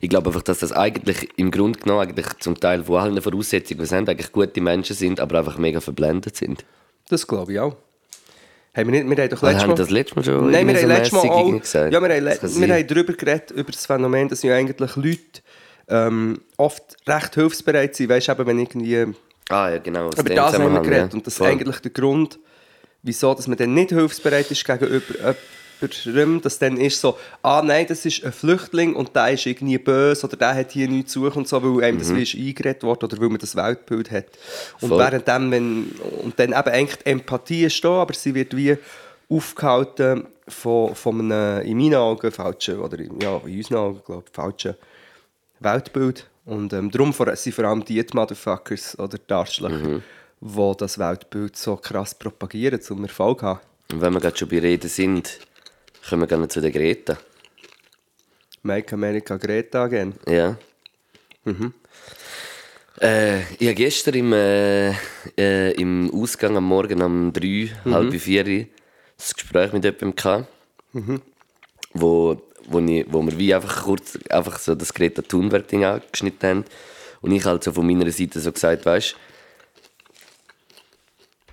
ich 0.00 0.08
glaube 0.08 0.30
einfach, 0.30 0.42
dass 0.42 0.60
das 0.60 0.72
eigentlich 0.72 1.28
im 1.36 1.50
Grunde 1.50 1.78
genommen 1.78 2.00
eigentlich 2.00 2.26
zum 2.40 2.58
Teil 2.58 2.84
von 2.84 3.00
allen 3.00 3.20
Voraussetzungen, 3.20 3.80
die 3.80 3.86
sie 3.86 3.96
haben, 3.96 4.08
eigentlich 4.08 4.32
gute 4.32 4.60
Menschen 4.60 4.96
sind, 4.96 5.20
aber 5.20 5.38
einfach 5.38 5.58
mega 5.58 5.80
verblendet 5.80 6.36
sind. 6.36 6.64
Das 7.08 7.26
glaube 7.26 7.52
ich 7.52 7.60
auch. 7.60 7.76
Haben 8.76 8.92
wir, 8.92 9.02
nicht, 9.02 9.16
wir 9.16 9.22
haben 9.24 9.30
doch 9.30 9.42
letztes 9.42 9.66
Mal... 9.66 9.74
das 9.74 9.90
letzte 9.90 10.14
Mal 10.16 10.24
schon 10.24 10.50
Nein, 10.50 10.68
wir 10.68 10.76
haben 10.76 10.88
letztes 10.88 11.12
Mal 11.12 11.28
auch... 11.30 11.60
gesagt. 11.60 11.92
Ja, 11.92 12.00
wir 12.00 12.08
haben, 12.08 12.60
wir 12.60 12.74
haben 12.74 12.86
darüber 12.86 13.12
geredet, 13.14 13.50
über 13.50 13.72
das 13.72 13.86
Phänomen, 13.86 14.28
dass 14.28 14.42
ja 14.42 14.54
eigentlich 14.54 14.94
Leute 14.94 15.42
ähm, 15.88 16.40
oft 16.56 16.96
recht 17.06 17.34
hilfsbereit 17.34 17.96
sind. 17.96 18.10
Weißt 18.10 18.28
du, 18.28 18.46
wenn 18.46 18.58
irgendwie... 18.58 19.06
Ah 19.48 19.70
ja, 19.70 19.78
genau. 19.78 20.10
Über 20.10 20.22
dem 20.22 20.36
das 20.36 20.52
haben 20.52 20.72
wir 20.72 20.80
geredet. 20.82 21.12
ja. 21.12 21.16
Und 21.16 21.26
das 21.26 21.34
ist 21.34 21.42
eigentlich 21.42 21.80
der 21.80 21.90
Grund, 21.90 22.38
wieso 23.02 23.34
dass 23.34 23.46
man 23.48 23.56
dann 23.58 23.74
nicht 23.74 23.90
hilfsbereit 23.90 24.50
ist 24.50 24.64
gegenüber 24.64 25.34
jemandem, 26.04 26.40
dass 26.42 26.58
dann 26.58 26.76
ist 26.76 27.00
so, 27.00 27.16
ah 27.42 27.62
nein, 27.64 27.86
das 27.86 28.04
ist 28.04 28.24
ein 28.24 28.32
Flüchtling 28.32 28.96
und 28.96 29.14
der 29.14 29.30
ist 29.34 29.46
irgendwie 29.46 29.78
böse 29.78 30.26
oder 30.26 30.36
der 30.36 30.54
hat 30.56 30.72
hier 30.72 30.88
nichts 30.88 31.12
zu 31.12 31.20
suchen 31.24 31.38
und 31.38 31.48
so, 31.48 31.62
weil 31.62 31.84
einem 31.84 31.98
das 32.00 32.12
wie 32.12 32.48
eingeredet 32.48 32.82
worden 32.82 33.04
oder 33.04 33.20
weil 33.20 33.28
man 33.28 33.38
das 33.38 33.54
Weltbild 33.54 34.10
hat. 34.10 34.24
Und 34.80 34.88
Mhm. 34.90 34.94
Voll. 34.94 34.98
während 34.98 35.28
dem, 35.28 35.50
wenn, 35.52 35.84
und 36.24 36.36
dann 36.40 36.48
eben 36.48 36.68
eigentlich 36.74 36.96
die 36.98 37.06
Empathie 37.10 37.64
ist 37.66 37.84
da, 37.84 37.90
aber 38.02 38.12
sie 38.14 38.34
wird 38.34 38.56
wie 38.56 38.76
aufgehalten 39.30 40.26
von, 40.48 40.94
von 40.96 41.20
einem, 41.32 41.64
in 41.64 41.76
meinen 41.78 41.94
Augen, 41.94 42.32
falschen, 42.32 42.80
oder 42.80 42.98
in- 42.98 43.20
ja, 43.20 43.40
in 43.46 43.56
unseren 43.58 43.76
Augen, 43.78 44.00
glaube 44.04 44.24
ich, 44.26 44.34
falschen 44.34 44.74
Weltbild. 45.60 46.26
Und 46.44 46.72
ähm, 46.72 46.90
darum 46.90 47.12
sind 47.12 47.54
vor 47.54 47.64
allem 47.64 47.84
die 47.84 48.04
Motherfuckers 48.14 48.98
oder 48.98 49.18
die 49.18 49.32
Arschlöcher, 49.32 49.76
Mhm. 49.76 50.02
Die 50.40 50.72
das 50.78 50.98
Weltbild 50.98 51.56
so 51.56 51.76
krass 51.76 52.14
propagieren, 52.14 52.80
zum 52.80 53.02
Erfolg 53.04 53.42
haben. 53.42 53.60
Und 53.92 54.00
wenn 54.00 54.12
wir 54.12 54.20
gerade 54.20 54.36
schon 54.36 54.48
bei 54.48 54.58
Reden 54.60 54.88
sind, 54.88 55.38
kommen 56.08 56.22
wir 56.22 56.26
gerne 56.26 56.48
zu 56.48 56.60
der 56.60 56.70
Greta. 56.70 57.18
Make 58.62 58.94
America 58.94 59.36
Greta 59.36 59.84
again. 59.84 60.14
Ja. 60.26 60.56
Mhm. 61.44 61.72
Äh, 63.00 63.40
ich 63.54 63.66
habe 63.66 63.74
gestern 63.74 64.14
im, 64.14 64.32
äh, 64.32 64.90
äh, 65.36 65.72
im 65.72 66.10
Ausgang 66.12 66.56
am 66.56 66.64
Morgen 66.64 67.00
um 67.02 67.32
drei, 67.32 67.70
Mhm. 67.84 67.94
halb 67.94 68.14
vier 68.14 68.44
ein 68.44 68.68
Gespräch 69.36 69.72
mit 69.72 69.84
jemandem 69.84 70.16
gehabt, 70.16 70.46
wo, 71.94 72.40
wo, 72.66 72.78
ich, 72.80 73.06
wo 73.08 73.22
wir 73.22 73.38
wie 73.38 73.54
einfach 73.54 73.84
kurz 73.84 74.18
einfach 74.28 74.58
so 74.58 74.74
das 74.74 74.92
Greta 74.92 75.22
Thunberg-Ding 75.22 75.84
angeschnitten 75.84 76.48
haben. 76.48 76.64
Und 77.20 77.32
ich 77.32 77.44
halt 77.44 77.64
so 77.64 77.72
von 77.72 77.86
meiner 77.86 78.10
Seite 78.10 78.40
so 78.40 78.52
gesagt, 78.52 78.84
weißt 78.86 79.16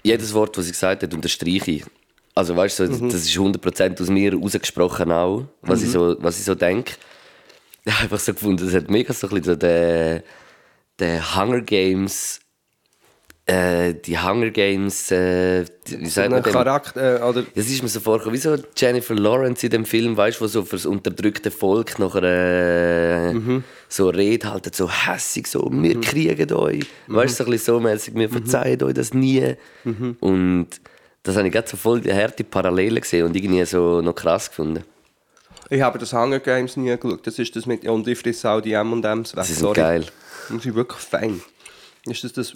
jedes 0.06 0.34
Wort, 0.34 0.58
was 0.58 0.66
sie 0.66 0.72
gesagt 0.72 1.04
hat, 1.04 1.14
unterstreiche 1.14 1.72
ich. 1.72 1.86
Also 2.36 2.56
weißt 2.56 2.80
du, 2.80 2.94
so, 2.94 3.08
das 3.08 3.24
ist 3.24 3.36
100% 3.36 4.02
aus 4.02 4.10
mir 4.10 4.34
rausgesprochen 4.34 5.12
auch, 5.12 5.46
was, 5.62 5.82
ich, 5.82 5.90
so, 5.90 6.16
was 6.20 6.38
ich 6.38 6.46
so 6.46 6.54
denke. 6.54 6.94
Ich 7.86 7.94
habe 7.94 8.04
einfach 8.04 8.20
so 8.20 8.34
gefunden, 8.34 8.68
es 8.68 8.74
hat 8.74 8.90
mega 8.90 9.14
so 9.14 9.28
ein 9.28 9.36
bisschen 9.36 9.54
so 9.54 9.56
den, 9.56 10.22
den 11.00 11.36
Hunger 11.36 11.62
Games, 11.62 12.40
äh, 13.48 13.94
die 13.94 14.18
Hunger 14.18 14.50
Games, 14.50 15.12
äh, 15.12 15.66
die- 15.88 16.00
wie 16.02 16.10
sagt 16.10 16.32
man 16.32 16.42
dem? 16.42 16.52
Charakter, 16.52 17.20
äh, 17.20 17.24
oder 17.24 17.44
Das 17.54 17.68
ist 17.68 17.84
mir 17.84 17.90
so 17.90 18.00
vorgekommen, 18.00 18.36
wie 18.36 18.42
so 18.42 18.56
Jennifer 18.75 19.14
Lawrence 19.14 19.64
in 19.64 19.70
dem 19.70 19.86
Film, 19.86 20.18
weißt 20.18 20.40
du, 20.40 20.46
wo 20.46 20.48
so 20.48 20.64
für 20.66 20.78
das 20.78 20.86
unterdrückte 20.88 21.52
Volk 21.52 22.00
nachher 22.00 22.24
äh, 22.24 23.62
so 23.88 24.10
Rede 24.10 24.52
halten, 24.52 24.72
so 24.74 24.90
hässig, 24.90 25.48
so, 25.48 25.70
wir 25.72 26.02
kriegen 26.02 26.52
euch. 26.54 26.86
Weißt 27.08 27.40
du, 27.40 27.44
so 27.44 27.50
ein 27.50 27.52
bisschen 27.52 27.74
so 27.75 27.80
mäßig, 27.80 28.16
wir 28.16 28.30
verzeihen 28.30 28.82
euch 28.82 28.94
das 28.96 29.14
nie. 29.14 29.56
Und 30.20 30.68
das 31.22 31.36
habe 31.38 31.48
ich 31.48 31.54
gerade 31.54 31.68
so 31.68 31.78
voll 31.78 32.02
die 32.02 32.14
harte 32.14 32.44
Parallelen 32.44 33.02
gesehen 33.02 33.25
und 33.25 33.36
irgendwie 33.36 33.64
so 33.66 34.02
noch 34.02 34.16
krass 34.16 34.50
gefunden. 34.50 34.84
ich 35.70 35.82
habe 35.82 35.98
das 36.00 36.14
Hunger 36.14 36.40
Games 36.40 36.78
nie 36.78 36.96
geschaut. 36.98 37.25
Das 37.28 37.38
ist 37.40 37.56
das 37.56 37.66
mit, 37.68 37.86
und 37.88 38.08
ich 38.08 38.18
friss 38.18 38.44
auch 38.46 38.62
die 38.62 38.74
M&M's 38.74 39.36
weg, 39.36 39.44
Sie 39.46 39.54
sind 39.54 39.62
sorry. 39.62 39.75
geil. 39.80 40.06
Und 40.50 40.62
sie 40.62 40.70
sind 40.70 40.75
wirklich 40.75 41.00
fein. 41.02 41.42
Ist 42.08 42.24
das 42.24 42.34
das, 42.34 42.54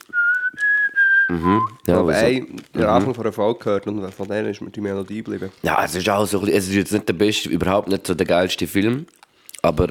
Ja, 1.88 2.00
aber 2.00 2.14
also- 2.14 2.26
ey, 2.26 2.48
der 2.74 2.92
Anfang 2.92 3.14
von 3.14 3.24
einer 3.24 3.34
Folge 3.34 3.60
gehört 3.60 3.88
und 3.88 4.12
von 4.12 4.28
der 4.28 4.48
ist 4.50 4.62
mir 4.62 4.72
die 4.72 4.82
Melodie 4.82 5.24
geblieben. 5.24 5.52
Ja, 5.62 5.84
es 5.84 5.94
ist 5.94 6.10
auch 6.10 6.26
so 6.26 6.40
ein 6.42 6.48
es 6.48 6.68
ist 6.68 6.74
jetzt 6.74 6.92
nicht 6.92 7.08
der 7.08 7.14
beste, 7.14 7.50
überhaupt 7.50 7.88
nicht 7.88 8.08
so 8.08 8.16
der 8.16 8.26
geilste 8.26 8.66
Film, 8.66 9.06
aber, 9.62 9.90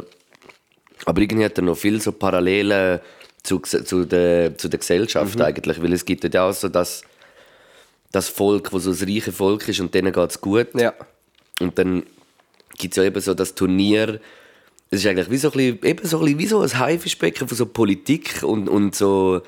aber 1.05 1.21
irgendwie 1.21 1.45
hat 1.45 1.57
er 1.57 1.63
noch 1.63 1.77
viel 1.77 2.01
so 2.01 2.11
Parallelen 2.11 3.01
zu, 3.45 3.61
zu, 3.61 4.05
der, 4.05 4.59
zu 4.59 4.69
der 4.69 4.79
Gesellschaft 4.81 5.41
eigentlich, 5.41 5.81
weil 5.81 5.93
es 5.93 6.05
gibt 6.05 6.25
ja 6.35 6.49
auch 6.49 6.53
so 6.53 6.69
das, 6.69 7.03
das 8.11 8.29
Volk, 8.29 8.73
wo 8.73 8.81
so 8.81 8.91
das 8.91 9.03
reiche 9.03 9.31
Volk 9.33 9.69
ist 9.69 9.79
und 9.81 9.95
denen 9.95 10.13
geht 10.13 10.31
es 10.31 10.41
gut. 10.41 10.69
Ja. 10.75 10.93
und 11.61 11.79
dann 11.79 12.03
gibt 12.77 12.93
es 12.93 12.97
ja 12.97 13.05
eben 13.05 13.21
so 13.21 13.35
das 13.35 13.55
Turnier, 13.55 14.21
es 14.91 15.01
ist 15.01 15.07
eigentlich 15.07 15.31
wie 15.31 15.37
so 15.37 15.49
ein 15.49 15.53
bisschen, 15.53 15.85
eben 15.85 16.07
so 16.07 16.19
ein 16.19 16.25
bisschen 16.25 16.39
wie 16.39 16.47
so 16.47 16.61
ein 16.61 16.79
Haifischbecken 16.79 17.47
von 17.47 17.57
so 17.57 17.67
Politik 17.67 18.43
und, 18.43 18.69
und 18.69 18.95
so 18.95 19.43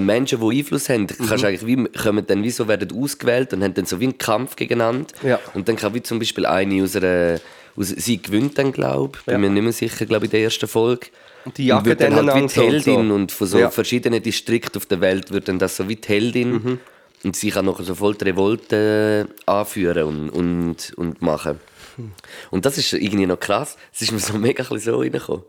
Menschen, 0.00 0.40
die 0.40 0.58
Einfluss 0.58 0.88
haben, 0.88 1.02
Mhm. 1.02 1.26
kannst 1.28 1.44
eigentlich 1.44 1.66
wie, 1.66 1.84
kommen 1.98 2.26
dann 2.26 2.42
wie 2.42 2.50
so, 2.50 2.68
werden 2.68 2.90
ausgewählt 3.00 3.52
und 3.52 3.62
haben 3.62 3.74
dann 3.74 3.86
so 3.86 4.00
wie 4.00 4.04
einen 4.04 4.18
Kampf 4.18 4.56
gegeneinander. 4.56 5.06
Ja. 5.22 5.38
Und 5.54 5.68
dann 5.68 5.76
kann 5.76 5.94
wie 5.94 6.02
zum 6.02 6.18
Beispiel 6.18 6.46
eine 6.46 6.82
aus 6.82 6.96
einer, 6.96 7.40
aus, 7.76 7.88
sie 7.88 8.20
gewinnt 8.22 8.58
dann, 8.58 8.72
glaube 8.72 9.18
ich, 9.18 9.24
bin 9.26 9.32
Ja. 9.32 9.38
mir 9.38 9.50
nicht 9.50 9.62
mehr 9.62 9.72
sicher, 9.72 10.06
glaube 10.06 10.26
ich, 10.26 10.32
in 10.32 10.38
der 10.38 10.44
ersten 10.44 10.68
Folge. 10.68 11.08
Und 11.44 11.58
die 11.58 11.66
jagen 11.66 11.84
wird 11.84 12.00
dann 12.00 12.14
dann 12.16 12.30
halt 12.30 12.42
wie 12.42 12.46
die 12.46 12.52
so 12.54 12.60
und 12.62 12.70
Heldin 12.72 13.08
so. 13.08 13.14
und 13.14 13.32
von 13.32 13.46
so 13.46 13.58
Ja. 13.58 13.70
verschiedenen 13.70 14.22
Distrikten 14.22 14.76
auf 14.80 14.86
der 14.86 15.00
Welt 15.00 15.30
wird 15.30 15.48
dann 15.48 15.58
das 15.58 15.76
so 15.76 15.88
wie 15.88 15.96
die 15.96 16.08
Heldin. 16.08 16.52
Mhm. 16.52 16.78
Und 17.24 17.36
sie 17.36 17.50
kann 17.50 17.64
nachher 17.66 17.84
so 17.84 17.94
voll 17.94 18.14
die 18.14 18.24
Revolte 18.24 19.26
äh, 19.46 19.50
anführen 19.50 20.04
und, 20.04 20.30
und, 20.30 20.92
und 20.96 21.22
machen. 21.22 21.58
Hm. 21.96 22.12
Und 22.50 22.66
das 22.66 22.76
ist 22.76 22.92
irgendwie 22.92 23.24
noch 23.26 23.40
krass. 23.40 23.76
Es 23.94 24.02
ist 24.02 24.12
mir 24.12 24.18
so 24.18 24.34
mega 24.36 24.62
so 24.64 24.98
reingekommen. 24.98 25.42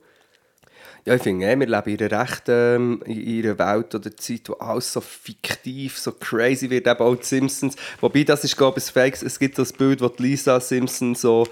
Ja, 1.06 1.14
ich 1.14 1.22
finde, 1.22 1.46
eh, 1.46 1.60
wir 1.60 1.68
leben 1.68 1.90
in 1.90 2.00
einer 2.00 2.22
recht 2.22 2.44
ähm, 2.48 3.04
in 3.06 3.46
einer 3.46 3.60
Welt 3.60 3.94
oder 3.94 4.18
Zeit, 4.18 4.50
wo 4.50 4.54
alles 4.54 4.92
so 4.92 5.02
fiktiv, 5.02 6.00
so 6.00 6.12
crazy 6.12 6.68
wird, 6.68 6.88
eben 6.88 7.00
auch 7.00 7.16
die 7.16 7.24
Simpsons. 7.24 7.76
Wobei, 8.02 8.24
das 8.24 8.44
ist, 8.44 8.58
glaube 8.58 8.80
ich, 8.80 8.88
ein 8.88 8.92
Fake. 8.92 9.22
Es 9.22 9.38
gibt 9.38 9.60
das 9.60 9.72
Bild, 9.72 10.02
wo 10.02 10.08
die 10.10 10.24
Lisa 10.24 10.60
Simpson 10.60 11.14
so 11.14 11.46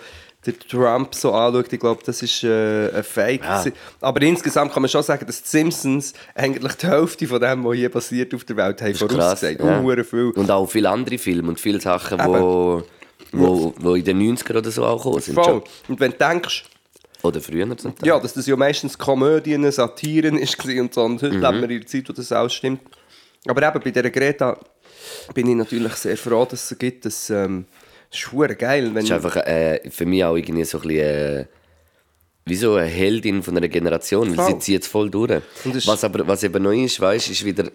den 0.43 0.57
Trump 0.59 1.13
so 1.13 1.33
anschaut. 1.33 1.71
Ich 1.71 1.79
glaube, 1.79 2.01
das 2.03 2.23
ist 2.23 2.43
äh, 2.43 2.89
ein 2.95 3.03
Fake. 3.03 3.43
Ja. 3.43 3.63
Aber 4.01 4.21
insgesamt 4.23 4.73
kann 4.73 4.81
man 4.81 4.89
schon 4.89 5.03
sagen, 5.03 5.25
dass 5.27 5.43
die 5.43 5.49
Simpsons 5.49 6.13
eigentlich 6.33 6.73
die 6.73 6.87
Hälfte 6.87 7.27
von 7.27 7.39
dem, 7.39 7.63
was 7.63 7.75
hier 7.75 7.89
passiert 7.89 8.33
auf 8.33 8.43
der 8.45 8.57
Welt, 8.57 8.81
haben 8.81 8.95
vorausgesagt. 8.95 9.59
ja. 9.61 10.03
Viel. 10.03 10.31
Und 10.31 10.49
auch 10.49 10.65
viele 10.65 10.89
andere 10.89 11.19
Filme 11.19 11.49
und 11.49 11.59
viele 11.59 11.79
Sachen, 11.79 12.19
wo, 12.19 12.83
wo, 13.31 13.73
wo 13.77 13.95
in 13.95 14.03
den 14.03 14.35
90ern 14.35 14.57
oder 14.57 14.71
so 14.71 14.83
auch 14.83 14.97
gekommen 14.97 15.21
sind. 15.21 15.35
Voll. 15.35 15.63
Und 15.87 15.99
wenn 15.99 16.11
du 16.11 16.17
denkst, 16.17 16.65
Oder 17.23 17.39
früher 17.39 17.77
zum 17.77 17.95
Teil. 17.95 18.07
Ja, 18.07 18.19
dass 18.19 18.33
das 18.33 18.45
ja 18.47 18.55
meistens 18.57 18.97
Komödien, 18.97 19.69
Satiren 19.71 20.37
ist 20.37 20.63
und 20.65 20.93
so. 20.93 21.03
Und 21.03 21.21
heute 21.21 21.35
leben 21.35 21.61
wir 21.61 21.69
in 21.69 21.77
einer 21.77 21.85
Zeit, 21.85 22.09
wo 22.09 22.13
das 22.13 22.31
alles 22.33 22.53
stimmt. 22.53 22.81
Aber 23.47 23.65
eben 23.65 23.79
bei 23.81 23.91
dieser 23.91 24.09
Greta 24.09 24.59
bin 25.33 25.49
ich 25.49 25.55
natürlich 25.55 25.93
sehr 25.93 26.17
froh, 26.17 26.45
dass 26.45 26.69
es 26.69 26.77
gibt. 26.77 27.05
Das, 27.05 27.29
ähm, 27.29 27.65
das 28.11 28.19
ist 28.19 28.59
geil. 28.59 28.85
Wenn 28.87 28.95
Das 28.95 29.03
ist 29.05 29.11
einfach 29.11 29.37
äh, 29.37 29.89
für 29.89 30.05
mich 30.05 30.23
auch 30.23 30.35
irgendwie 30.35 30.65
so 30.65 30.79
ein 30.79 30.87
bisschen, 30.87 30.99
äh, 30.99 31.45
wie 32.45 32.55
so 32.55 32.75
eine 32.75 32.87
Heldin 32.87 33.41
von 33.41 33.55
einer 33.55 33.69
Generation, 33.69 34.35
weil 34.35 34.47
sie 34.47 34.59
zieht 34.59 34.81
es 34.81 34.87
voll 34.89 35.09
durch. 35.09 35.41
Was 35.85 36.03
aber 36.03 36.27
was 36.27 36.43
eben 36.43 36.61
neu 36.61 36.83
ist, 36.83 36.99
weißt, 36.99 37.29
ist 37.29 37.45
wieder, 37.45 37.71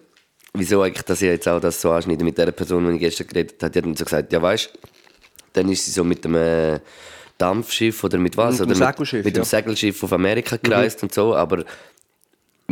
wieso 0.52 0.82
eigentlich, 0.82 1.04
dass 1.04 1.22
ich 1.22 1.28
jetzt 1.28 1.48
auch 1.48 1.58
das 1.58 1.80
so 1.80 1.90
anschneide 1.90 2.22
mit 2.22 2.36
der 2.36 2.52
Person, 2.52 2.86
die 2.86 2.94
ich 2.94 3.00
gestern 3.00 3.28
geredet 3.28 3.62
habe, 3.62 3.72
die 3.72 3.78
hat 3.78 3.84
dann 3.86 3.96
so 3.96 4.04
gesagt, 4.04 4.30
ja 4.30 4.42
weißt, 4.42 4.70
dann 5.54 5.70
ist 5.70 5.86
sie 5.86 5.90
so 5.90 6.04
mit 6.04 6.22
dem 6.22 6.34
äh, 6.34 6.80
Dampfschiff 7.38 8.02
oder 8.04 8.18
mit 8.18 8.36
was? 8.36 8.58
Mit 8.58 8.68
dem 8.70 8.76
oder 8.76 8.86
Segelschiff, 8.86 9.18
mit, 9.18 9.24
mit 9.26 9.36
dem 9.36 9.40
ja. 9.40 9.44
Segelschiff 9.44 10.02
auf 10.02 10.12
Amerika 10.12 10.56
gereist 10.62 11.02
und 11.02 11.14
so, 11.14 11.34
aber 11.34 11.60
ich 11.60 11.64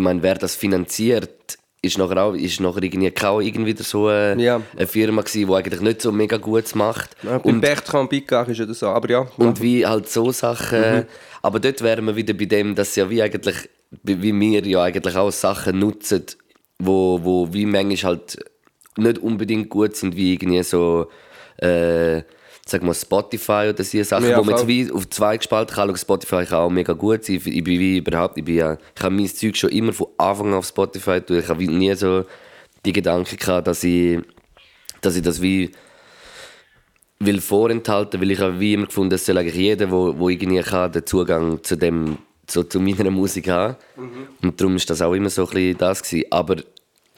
meine, 0.03 0.23
wer 0.23 0.35
das 0.35 0.55
finanziert, 0.57 1.57
ist 1.83 1.99
nachher 1.99 2.23
auch, 2.23 2.35
ist 2.35 2.61
nachher 2.61 2.83
irgendwie 2.83 3.13
auch 3.25 3.41
irgendwie 3.41 3.71
wieder 3.71 3.85
so 3.85 4.09
eine, 4.09 4.43
Ja. 4.43 4.61
eine 4.77 4.87
Firma 4.87 5.23
gewesen, 5.23 5.47
die 5.49 5.55
eigentlich 5.55 5.81
nicht 5.81 6.03
so 6.03 6.11
mega 6.13 6.37
Gutes 6.37 6.75
macht. 6.75 7.11
ja, 7.23 7.39
beim 7.39 7.61
Bertrand 7.61 8.11
Piccard 8.11 8.49
ist 8.49 8.59
ja 8.59 8.67
das 8.67 8.81
so. 8.81 8.89
Aber 8.89 9.09
ja, 9.09 9.27
Und 9.37 9.63
wie 9.63 9.87
halt 9.87 10.09
so 10.09 10.33
Sachen. 10.33 10.81
Mhm. 10.81 11.05
Aber 11.43 11.61
dort 11.61 11.81
wären 11.83 12.05
wir 12.07 12.17
wieder 12.17 12.35
bei 12.35 12.47
dem, 12.47 12.75
dass 12.75 12.97
ja 12.97 13.09
wie 13.09 13.23
eigentlich, 13.23 13.69
wie 14.03 14.35
wir 14.39 14.67
ja 14.67 14.83
eigentlich 14.83 15.17
auch 15.17 15.31
Sachen 15.31 15.79
nutzen, 15.79 16.25
wo, 16.79 17.21
wo 17.23 17.53
wie 17.53 17.67
manchmal 17.67 18.15
halt 18.15 18.39
nicht 18.97 19.19
unbedingt 19.19 19.69
gut 19.69 19.95
sind, 19.97 20.17
wie 20.17 20.33
irgendwie 20.33 20.63
so, 20.63 21.09
äh, 21.59 22.23
sag 22.69 22.83
mal 22.83 22.95
Spotify 22.95 23.69
oder 23.71 23.85
so 23.85 24.03
Sachen, 24.03 24.29
Ja, 24.29 24.39
wo 24.39 24.43
man 24.43 24.67
wie 24.67 24.91
auf 24.91 25.09
zwei 25.09 25.37
gespalten 25.37 25.75
kann. 25.75 25.89
Schau, 25.91 25.97
Spotify 25.97 26.45
kann 26.45 26.59
auch 26.59 26.71
mega 26.71 26.93
gut 26.93 27.25
sein. 27.25 27.37
Ich 27.37 27.65
bin 27.65 27.79
wie 27.79 27.99
überhaupt, 27.99 28.37
ich 28.37 28.45
bin 28.45 28.57
ja, 28.57 28.77
ich 28.95 29.03
habe 29.03 29.15
mein 29.15 29.27
Zeug 29.27 29.57
schon 29.57 29.71
immer 29.71 29.93
von 29.93 30.09
Anfang 30.19 30.49
an 30.49 30.55
auf 30.55 30.67
Spotify 30.67 31.21
tun. 31.21 31.39
Ich 31.39 31.49
habe 31.49 31.65
nie 31.65 31.95
so 31.95 32.25
die 32.85 32.93
Gedanken 32.93 33.37
gehabt, 33.37 33.69
dass 33.69 33.85
ich, 33.85 34.19
dass 35.01 35.17
ich 35.17 35.23
das 35.23 35.41
wie 35.41 35.71
will 37.21 37.41
vorenthalten, 37.41 38.21
weil 38.21 38.33
ich 38.33 38.41
habe 38.41 38.59
wie 38.61 38.75
immer 38.75 38.87
gefunden, 38.87 39.15
es 39.15 39.25
soll 39.25 39.39
eigentlich 39.39 39.55
jeder, 39.55 39.91
wo, 39.91 40.19
wo 40.19 40.29
irgendwie 40.29 40.61
kann, 40.61 40.93
den 40.93 41.07
Zugang 41.07 41.63
zu 41.63 41.77
dem, 41.77 42.19
so, 42.51 42.63
zu 42.65 42.81
meiner 42.81 43.11
Musik 43.11 43.49
haben. 43.49 43.77
Und 44.43 44.61
darum 44.61 44.77
ist 44.77 44.91
das 44.91 45.01
auch 45.03 45.15
immer 45.15 45.31
so 45.31 45.47
ein 45.47 45.51
bisschen 45.51 45.79
das 45.79 46.03
gewesen. 46.03 46.27
Aber 46.31 46.57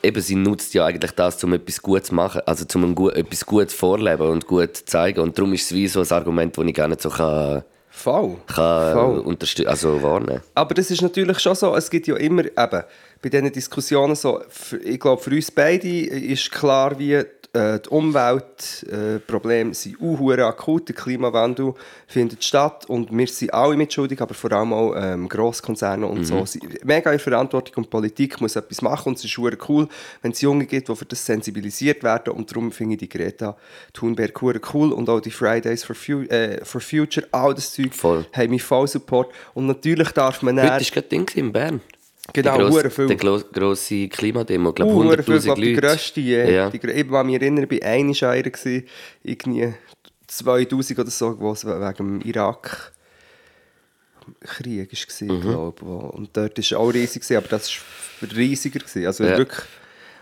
eben, 0.03 0.21
sie 0.21 0.35
nutzt 0.35 0.75
ja 0.75 0.87
eigentlich 0.87 1.13
das, 1.13 1.43
um 1.45 1.53
etwas 1.53 1.83
Gutes 1.83 2.09
zu 2.09 2.15
machen, 2.15 2.41
also 2.47 2.65
um 2.75 2.85
ein 2.85 2.95
gut, 2.95 3.15
etwas 3.15 3.45
Gutes 3.45 3.75
vorleben 3.75 4.29
und 4.29 4.47
gut 4.47 4.77
zu 4.77 4.85
zeigen. 4.85 5.21
Und 5.21 5.37
darum 5.39 5.53
ist 5.53 5.65
es 5.65 5.73
wie 5.73 5.89
so 5.89 6.01
ein 6.01 6.11
Argument, 6.11 6.57
das 6.57 6.65
ich 6.65 6.75
gar 6.75 6.89
nicht 6.89 7.01
so 7.01 7.11
kann, 7.11 7.65
voll. 7.91 8.37
kann 8.47 8.93
Voll. 8.95 9.19
unterstützen, 9.21 9.69
also 9.69 10.03
wahrnehmen. 10.03 10.43
Aber 10.55 10.75
das 10.75 10.91
ist 10.91 11.03
natürlich 11.03 11.39
schon 11.41 11.55
so, 11.55 11.75
es 11.75 11.91
gibt 11.91 12.07
ja 12.07 12.17
immer 12.17 12.45
eben 12.45 12.83
bei 13.21 13.29
diesen 13.29 13.53
Diskussionen 13.53 14.15
so, 14.15 14.41
ich 14.85 15.01
glaube 15.01 15.23
für 15.23 15.31
uns 15.31 15.51
beide 15.51 15.89
ist 15.89 16.51
klar, 16.53 16.99
wie 16.99 17.23
äh, 17.53 17.81
die 17.81 17.89
Umweltprobleme 17.89 19.71
äh, 19.71 19.75
sind 19.75 20.01
unhure 20.01 20.45
akut, 20.47 20.89
der 20.89 20.95
Klimawandel 20.95 21.75
findet 22.07 22.45
statt 22.45 22.85
und 22.87 23.17
wir 23.17 23.27
sind 23.27 23.55
alle 23.55 23.77
mitschuldig, 23.77 24.21
aber 24.21 24.35
vor 24.35 24.53
allem 24.53 24.73
auch 24.73 24.95
ähm, 24.97 25.29
Grosskonzerne 25.29 26.07
und 26.07 26.25
so 26.25 26.45
sind 26.45 26.85
mega 26.85 27.13
in 27.13 27.19
Verantwortung 27.19 27.85
und 27.85 27.91
Politik 27.91 28.41
muss 28.41 28.57
etwas 28.57 28.83
machen 28.83 29.09
und 29.11 29.19
es 29.19 29.25
ist 29.25 29.39
cool, 29.39 29.89
wenn 30.23 30.33
es 30.33 30.41
Junge 30.41 30.67
gibt, 30.67 30.89
die 30.89 30.97
für 30.97 31.05
das 31.05 31.25
sensibilisiert 31.25 32.03
werden 32.03 32.35
und 32.35 32.51
darum 32.51 32.71
finde 32.71 32.95
ich 32.95 33.01
die 33.01 33.09
Greta 33.09 33.57
Thunberg 33.93 34.43
cool 34.43 34.93
und 34.93 35.09
auch 35.09 35.21
die 35.21 35.31
Fridays 35.31 35.85
for, 35.85 35.97
Fu 35.97 36.23
äh, 36.23 36.65
for 36.65 36.81
Future, 36.81 37.27
all 37.33 37.55
das 37.55 37.73
Zeug 37.73 37.95
Voll. 37.95 38.27
haben 38.33 38.51
mich 38.51 38.63
voll 38.63 38.87
Support 38.87 39.33
und 39.55 39.67
natürlich 39.67 40.11
darf 40.11 40.43
man 40.43 40.61
Heute 40.61 40.71
war 40.71 40.81
gerade 40.81 41.09
Ding 41.09 41.29
in 41.35 41.53
Bern. 41.53 41.81
Genau, 42.33 42.53
die 42.57 42.59
grosse, 42.65 42.73
hure 42.79 42.91
viel. 42.91 43.07
Die 43.07 43.17
gro 43.17 43.41
grosse 43.53 44.09
Klimademo, 44.09 44.69
ich 44.71 44.75
glaube 44.75 44.93
Uh, 44.93 45.03
100'000 45.03 45.23
viel, 45.23 45.35
Leute. 45.35 45.45
glaub, 45.45 45.57
die 45.57 45.75
grösste 45.75 46.21
je. 46.21 46.55
Ja. 46.55 46.71
Die, 46.71 46.77
ich 46.77 47.09
kann 47.09 47.27
mich 47.27 47.35
erinnern, 47.41 47.67
bei 47.69 47.83
einer 47.83 48.11
war 48.21 48.31
einer, 48.31 48.83
irgendwie 49.23 49.75
2000 50.27 50.99
oder 50.99 51.11
so, 51.11 51.41
wo 51.41 51.53
es 51.53 51.65
wegen 51.65 51.95
dem 51.97 52.21
Irak 52.23 52.93
Krieg 54.43 54.91
war, 54.93 55.37
Mhm. 55.37 55.41
glaube 55.41 55.77
ich. 55.81 56.15
Und 56.19 56.37
dort 56.37 56.57
war 56.59 56.63
es 56.63 56.73
auch 56.75 56.89
riesig, 56.91 57.23
gewesen, 57.23 57.37
aber 57.39 57.49
das 57.49 57.71
war 58.21 58.37
riesiger. 58.37 58.81
Gewesen. 58.81 59.07
Also 59.07 59.25
Ja. 59.25 59.39
wirklich. 59.39 59.65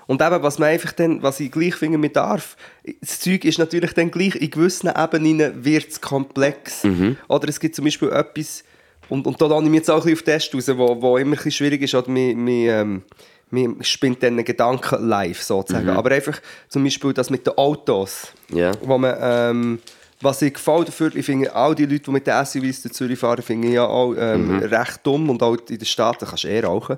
Und 0.07 0.23
eben, 0.23 0.41
was 0.45 0.61
man 0.61 0.69
einfach 0.69 0.93
dann, 0.93 1.21
was 1.23 1.41
ich 1.41 1.51
gleich 1.51 1.75
finde, 1.75 1.99
man 1.99 2.13
darf, 2.13 2.57
das 3.01 3.19
Zeug 3.19 3.45
ist 3.45 3.59
natürlich 3.59 3.93
dann 3.95 4.13
gleich, 4.13 4.37
in 4.37 4.51
gewissen 4.51 4.89
Ebenen 4.97 5.65
wird 5.65 5.89
es 5.91 6.01
komplex. 6.01 6.85
Mhm. 6.85 7.17
Oder 7.27 7.49
es 7.49 7.59
gibt 7.59 7.75
zum 7.75 7.85
Beispiel 7.85 8.11
etwas, 8.11 8.63
und, 9.09 9.27
und 9.27 9.41
da 9.41 9.47
lasse 9.47 9.65
ich 9.65 9.71
mich 9.71 9.79
jetzt 9.79 9.91
auch 9.91 10.05
ein 10.05 10.15
bisschen 10.15 10.17
auf 10.19 10.23
Test 10.23 10.55
raus, 10.55 10.69
wo, 10.79 11.01
wo 11.03 11.17
immer 11.19 11.31
ein 11.33 11.37
bisschen 11.37 11.53
schwierig 11.53 11.83
ist, 11.83 11.95
oder 11.95 12.09
man, 12.11 12.35
man, 12.37 12.49
ähm, 12.49 13.03
man 13.51 13.83
spinnt 13.85 14.23
dann 14.23 14.45
Gedanken 14.45 15.09
live, 15.09 15.41
sozusagen. 15.43 15.89
Aber 15.91 16.11
einfach 16.11 16.41
zum 16.69 16.85
Beispiel 16.85 17.13
das 17.13 17.31
mit 17.31 17.47
den 17.47 17.57
Autos, 17.57 18.33
Ja. 18.53 18.73
wo 18.83 18.99
man, 18.99 19.17
ähm, 19.21 19.79
was 20.21 20.41
ich 20.43 20.55
gefällt 20.55 20.89
dafür, 20.89 21.15
ich 21.15 21.27
finde 21.27 21.55
auch 21.55 21.75
die 21.75 21.85
Leute, 21.85 22.05
die 22.05 22.11
mit 22.11 22.27
den 22.27 22.45
SUVs 22.45 22.83
durch 22.83 22.95
Zürich 22.95 23.19
fahren, 23.19 23.43
finde 23.43 23.69
ich 23.69 23.75
ja 23.75 23.87
auch 23.87 24.15
ähm, 24.19 24.59
recht 24.61 25.01
dumm 25.05 25.29
und 25.31 25.43
auch 25.43 25.57
in 25.69 25.79
den 25.79 25.85
Staaten 25.85 26.27
kannst 26.27 26.45
du 26.45 26.49
eh 26.49 26.61
rauchen. 26.61 26.97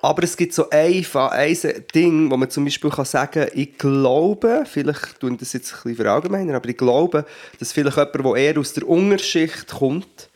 Aber 0.00 0.22
es 0.22 0.36
gibt 0.36 0.52
so 0.52 0.68
ein, 0.68 1.04
ein 1.14 1.56
Ding, 1.94 2.30
wo 2.30 2.36
man 2.36 2.50
zum 2.50 2.64
Beispiel 2.64 2.90
kann 2.90 3.06
sagen 3.06 3.46
ich 3.54 3.78
glaube, 3.78 4.64
vielleicht 4.70 5.18
tun 5.18 5.36
das 5.38 5.52
jetzt 5.54 5.72
ein 5.72 5.78
bisschen 5.82 5.96
verallgemeinern, 5.96 6.54
aber 6.56 6.68
ich 6.68 6.76
glaube, 6.76 7.24
dass 7.58 7.72
vielleicht 7.72 7.96
jemand, 7.96 8.14
der 8.14 8.34
eher 8.36 8.58
aus 8.58 8.74
der 8.74 8.86
Unterschicht 8.86 9.68
kommt, 9.72 10.28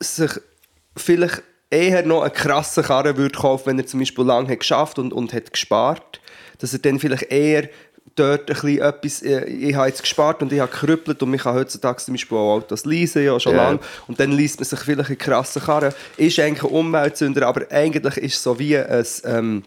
sich 0.00 0.30
vielleicht 0.96 1.42
eher 1.70 2.04
noch 2.04 2.22
eine 2.22 2.30
krasse 2.30 2.82
Karre 2.82 3.16
würde 3.16 3.38
kaufen, 3.38 3.66
wenn 3.66 3.78
er 3.78 3.86
zum 3.86 4.00
Beispiel 4.00 4.24
lange 4.24 4.48
hat 4.50 4.60
geschafft 4.60 4.98
und, 4.98 5.12
und 5.12 5.32
hat 5.32 5.52
gespart, 5.52 6.20
dass 6.58 6.72
er 6.72 6.78
dann 6.78 6.98
vielleicht 6.98 7.30
eher 7.30 7.68
dort 8.14 8.40
ein 8.40 8.46
bisschen 8.46 8.80
etwas, 8.80 9.22
äh, 9.22 9.44
ich 9.44 9.74
habe 9.76 9.88
jetzt 9.88 10.00
gespart 10.02 10.42
und 10.42 10.52
ich 10.52 10.60
habe 10.60 10.70
gekrüppelt 10.72 11.22
und 11.22 11.32
ich 11.34 11.42
kann 11.42 11.54
heutzutage 11.54 11.98
zum 12.02 12.14
Beispiel 12.14 12.36
auch 12.36 12.54
Autos 12.56 12.84
leasen, 12.84 13.22
ja 13.24 13.38
schon 13.38 13.52
Ja. 13.54 13.66
lange, 13.68 13.80
und 14.08 14.18
dann 14.18 14.32
liest 14.32 14.58
man 14.58 14.64
sich 14.64 14.80
vielleicht 14.80 15.08
eine 15.10 15.16
krasse 15.16 15.60
Karre, 15.60 15.94
ist 16.16 16.38
eigentlich 16.40 16.64
ein 16.64 16.70
Umweltsünder, 16.70 17.46
aber 17.46 17.70
eigentlich 17.70 18.16
ist 18.16 18.36
es 18.36 18.42
so 18.42 18.58
wie 18.58 18.76
ein, 18.76 19.06
ähm, 19.24 19.62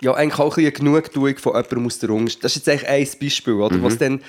ja, 0.00 0.12
eigentlich 0.14 0.40
auch 0.40 0.56
ein 0.58 0.64
bisschen 0.64 0.88
eine 0.88 1.00
Genugtuung 1.02 1.38
von 1.38 1.52
jemandem 1.52 1.86
aus 1.86 1.98
der 2.00 2.10
Unterschicht. 2.10 2.44
Das 2.44 2.56
ist 2.56 2.66
jetzt 2.66 2.68
eigentlich 2.68 3.12
ein 3.14 3.20
Beispiel, 3.20 3.54
oder, 3.54 3.82
was 3.82 3.98
dann 3.98 4.20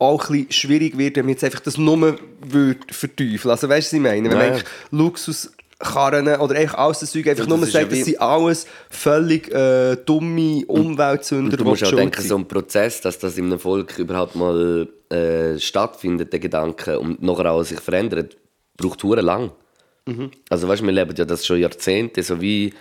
auch 0.00 0.30
ein 0.30 0.46
bisschen 0.46 0.52
schwierig 0.52 0.98
wird, 0.98 1.16
wenn 1.16 1.26
man 1.26 1.34
jetzt 1.34 1.44
einfach 1.44 1.60
das 1.60 1.78
nur 1.78 2.18
würde 2.40 2.80
verteufeln. 2.90 3.50
Also 3.50 3.68
weißt 3.68 3.92
du, 3.92 3.96
was 3.96 3.98
ich 3.98 4.00
meine? 4.00 4.30
Wenn 4.30 4.38
man 4.38 4.62
Luxuskarren 4.90 6.26
oder 6.26 6.56
eigentlich 6.56 6.74
alles 6.74 7.00
das 7.00 7.12
Zeug 7.12 7.28
einfach 7.28 7.46
Ja, 7.46 7.56
nur 7.56 7.66
sagt, 7.66 7.92
das 7.92 8.04
sind 8.04 8.20
alles 8.20 8.66
völlig 8.88 9.52
äh, 9.54 9.96
dumme 9.96 10.64
Umweltsünder, 10.66 11.56
Du 11.56 11.64
musst 11.64 11.84
auch 11.84 11.90
denken, 11.92 12.22
so 12.22 12.36
ein 12.36 12.48
Prozess, 12.48 13.00
dass 13.02 13.18
das 13.18 13.36
in 13.38 13.44
einem 13.46 13.58
Volk 13.58 13.98
überhaupt 13.98 14.34
mal 14.34 14.88
äh, 15.10 15.58
stattfindet, 15.58 16.32
der 16.32 16.40
Gedanke, 16.40 16.98
und 16.98 17.22
nachher 17.22 17.52
auch 17.52 17.62
sich 17.62 17.80
verändert, 17.80 18.36
braucht 18.76 19.02
hure 19.04 19.20
lang. 19.20 19.50
Mhm. 20.06 20.30
Also 20.48 20.66
weißt, 20.66 20.82
wir 20.82 20.92
leben 20.92 21.14
ja 21.14 21.24
das 21.26 21.44
schon 21.46 21.60
Jahrzehnte, 21.60 22.22
so 22.22 22.40
wie 22.40 22.72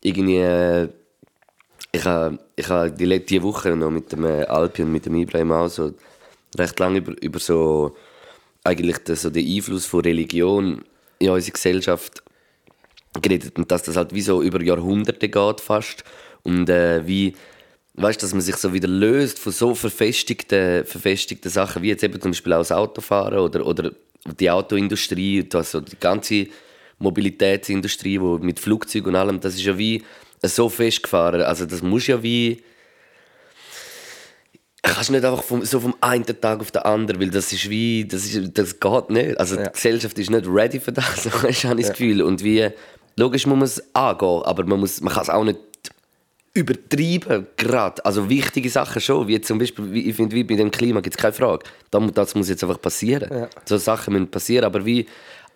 irgendwie... 0.00 0.38
Äh, 0.38 0.88
ich 1.90 2.04
habe 2.04 2.38
ich 2.54 2.68
ha 2.68 2.88
die, 2.90 3.06
le- 3.06 3.20
die 3.20 3.42
Woche 3.42 3.74
noch 3.74 3.90
mit 3.90 4.12
dem 4.12 4.22
äh, 4.26 4.42
Alpi 4.44 4.82
und 4.82 4.92
mit 4.92 5.06
dem 5.06 5.14
Ibrahim 5.14 5.52
auch 5.52 5.68
so 5.68 5.94
recht 6.56 6.78
lange 6.78 6.98
über, 6.98 7.22
über 7.22 7.38
so 7.38 7.96
eigentlich 8.64 8.98
den, 8.98 9.16
so 9.16 9.30
den 9.30 9.46
Einfluss 9.46 9.86
von 9.86 10.00
Religion 10.00 10.84
in 11.18 11.30
unsere 11.30 11.52
Gesellschaft 11.52 12.22
geredet 13.20 13.56
und 13.58 13.70
dass 13.70 13.82
das 13.82 13.96
halt 13.96 14.14
wie 14.14 14.20
so 14.20 14.42
über 14.42 14.62
Jahrhunderte 14.62 15.28
geht 15.28 15.60
fast 15.60 16.04
und 16.42 16.68
äh, 16.68 17.06
wie 17.06 17.34
weißt, 17.94 18.22
dass 18.22 18.32
man 18.32 18.42
sich 18.42 18.56
so 18.56 18.72
wieder 18.72 18.88
löst 18.88 19.38
von 19.38 19.52
so 19.52 19.74
verfestigten, 19.74 20.84
verfestigten 20.84 21.50
Sachen 21.50 21.82
wie 21.82 21.88
jetzt 21.88 22.04
eben 22.04 22.20
zum 22.20 22.30
Beispiel 22.30 22.52
auch 22.52 22.58
das 22.58 22.72
Autofahren 22.72 23.38
oder, 23.38 23.66
oder 23.66 23.92
die 24.38 24.50
Autoindustrie, 24.50 25.48
also 25.52 25.80
die 25.80 25.98
ganze 25.98 26.46
Mobilitätsindustrie, 26.98 28.20
wo 28.20 28.38
mit 28.38 28.60
Flugzeugen 28.60 29.08
und 29.08 29.16
allem, 29.16 29.40
das 29.40 29.54
ist 29.54 29.64
ja 29.64 29.76
wie 29.78 30.02
so 30.42 30.68
festgefahren. 30.68 31.42
Also 31.42 31.66
das 31.66 31.82
muss 31.82 32.06
ja 32.06 32.22
wie 32.22 32.62
kannst 34.82 35.10
nicht 35.10 35.24
einfach 35.24 35.42
vom, 35.42 35.64
so 35.64 35.80
vom 35.80 35.94
einen 36.00 36.24
Tag 36.24 36.60
auf 36.60 36.70
den 36.70 36.82
anderen, 36.82 37.20
weil 37.20 37.30
das 37.30 37.52
ist 37.52 37.68
wie, 37.68 38.04
das, 38.06 38.24
ist, 38.24 38.56
das 38.56 38.78
geht 38.78 39.10
nicht. 39.10 39.38
Also 39.38 39.56
Ja. 39.56 39.64
die 39.64 39.72
Gesellschaft 39.72 40.18
ist 40.18 40.30
nicht 40.30 40.46
ready 40.46 40.80
für 40.80 40.92
das, 40.92 41.22
so 41.24 41.32
habe 41.32 41.50
ich 41.50 41.62
das 41.62 41.88
Gefühl. 41.90 42.22
Und 42.22 42.42
wie, 42.44 42.68
logisch 43.16 43.46
muss 43.46 43.56
man 43.56 43.64
es 43.64 43.94
angehen, 43.94 44.42
aber 44.44 44.64
man, 44.64 44.80
muss, 44.80 45.00
man 45.00 45.12
kann 45.12 45.22
es 45.22 45.30
auch 45.30 45.44
nicht 45.44 45.58
übertreiben, 46.54 47.46
gerade. 47.56 48.04
Also 48.04 48.28
wichtige 48.28 48.70
Sachen 48.70 49.00
schon, 49.00 49.28
wie 49.28 49.40
zum 49.40 49.58
Beispiel, 49.58 49.92
wie, 49.92 50.08
ich 50.08 50.16
finde, 50.16 50.34
wie 50.34 50.44
bei 50.44 50.56
dem 50.56 50.70
Klima 50.70 51.00
gibt 51.00 51.16
es 51.16 51.20
keine 51.22 51.32
Frage. 51.32 51.64
Das 51.90 52.34
muss 52.34 52.48
jetzt 52.48 52.62
einfach 52.64 52.80
passieren. 52.80 53.28
Ja. 53.32 53.48
So 53.64 53.76
Sachen 53.76 54.14
müssen 54.14 54.30
passieren, 54.30 54.64
aber 54.64 54.84
wie 54.84 55.06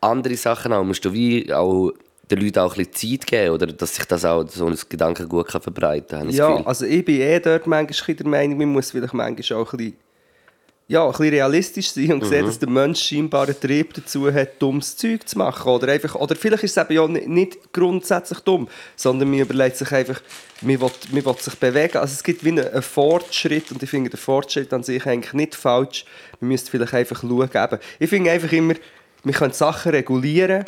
andere 0.00 0.36
Sachen 0.36 0.72
auch, 0.72 0.84
musst 0.84 1.04
du 1.04 1.12
wie 1.12 1.52
auch 1.52 1.92
den 2.30 2.40
Leuten 2.40 2.58
auch 2.60 2.76
ein 2.76 2.84
bisschen 2.86 3.18
Zeit 3.20 3.26
geben, 3.26 3.50
oder 3.50 3.66
dass 3.66 3.94
sich 3.96 4.04
das 4.04 4.24
auch 4.24 4.48
so 4.48 4.66
ein 4.66 4.78
Gedanken 4.88 5.28
gut 5.28 5.48
kann 5.48 5.60
verbreiten 5.60 6.18
kann, 6.20 6.30
Ja, 6.30 6.64
also 6.64 6.84
ich 6.86 7.04
bin 7.04 7.20
eh 7.20 7.40
dort 7.40 7.66
manchmal 7.66 8.16
der 8.16 8.26
Meinung, 8.26 8.58
man 8.58 8.68
muss 8.68 8.90
vielleicht 8.90 9.12
manchmal 9.14 9.60
auch 9.60 9.72
ein 9.72 9.76
bisschen, 9.76 9.96
ja, 10.88 11.04
ein 11.04 11.10
bisschen 11.10 11.28
realistisch 11.30 11.90
sein 11.92 12.12
und 12.12 12.22
Mhm. 12.22 12.28
sehen, 12.28 12.46
dass 12.46 12.58
der 12.58 12.68
Mensch 12.68 13.00
scheinbar 13.02 13.46
einen 13.46 13.58
Trieb 13.58 13.94
dazu 13.94 14.32
hat, 14.32 14.60
dummes 14.60 14.96
Zeug 14.96 15.26
zu 15.26 15.38
machen. 15.38 15.68
Oder, 15.70 15.88
einfach, 15.92 16.14
oder 16.16 16.36
vielleicht 16.36 16.64
ist 16.64 16.76
es 16.76 16.84
eben 16.84 16.94
ja 16.94 17.08
nicht, 17.08 17.72
grundsätzlich 17.72 18.40
dumm, 18.40 18.68
sondern 18.96 19.30
man 19.30 19.38
überlegt 19.40 19.76
sich 19.76 19.90
einfach, 19.90 20.20
man 20.60 20.80
will, 20.80 20.90
man 21.12 21.24
will 21.24 21.34
sich 21.38 21.54
bewegen. 21.54 21.96
Also 21.98 22.12
es 22.12 22.22
gibt 22.22 22.44
wie 22.44 22.48
einen, 22.50 22.68
einen 22.68 22.82
Fortschritt 22.82 23.72
und 23.72 23.82
ich 23.82 23.90
finde 23.90 24.10
den 24.10 24.18
Fortschritt 24.18 24.72
an 24.72 24.82
sich 24.82 25.04
eigentlich 25.06 25.32
nicht 25.32 25.54
falsch. 25.54 26.04
Man 26.40 26.48
müsste 26.48 26.70
vielleicht 26.70 26.94
einfach 26.94 27.20
schauen. 27.22 27.50
Eben, 27.52 27.78
ich 27.98 28.10
finde 28.10 28.30
einfach 28.30 28.52
immer, 28.52 28.74
man 29.24 29.34
kann 29.34 29.52
Sachen 29.52 29.92
regulieren, 29.92 30.64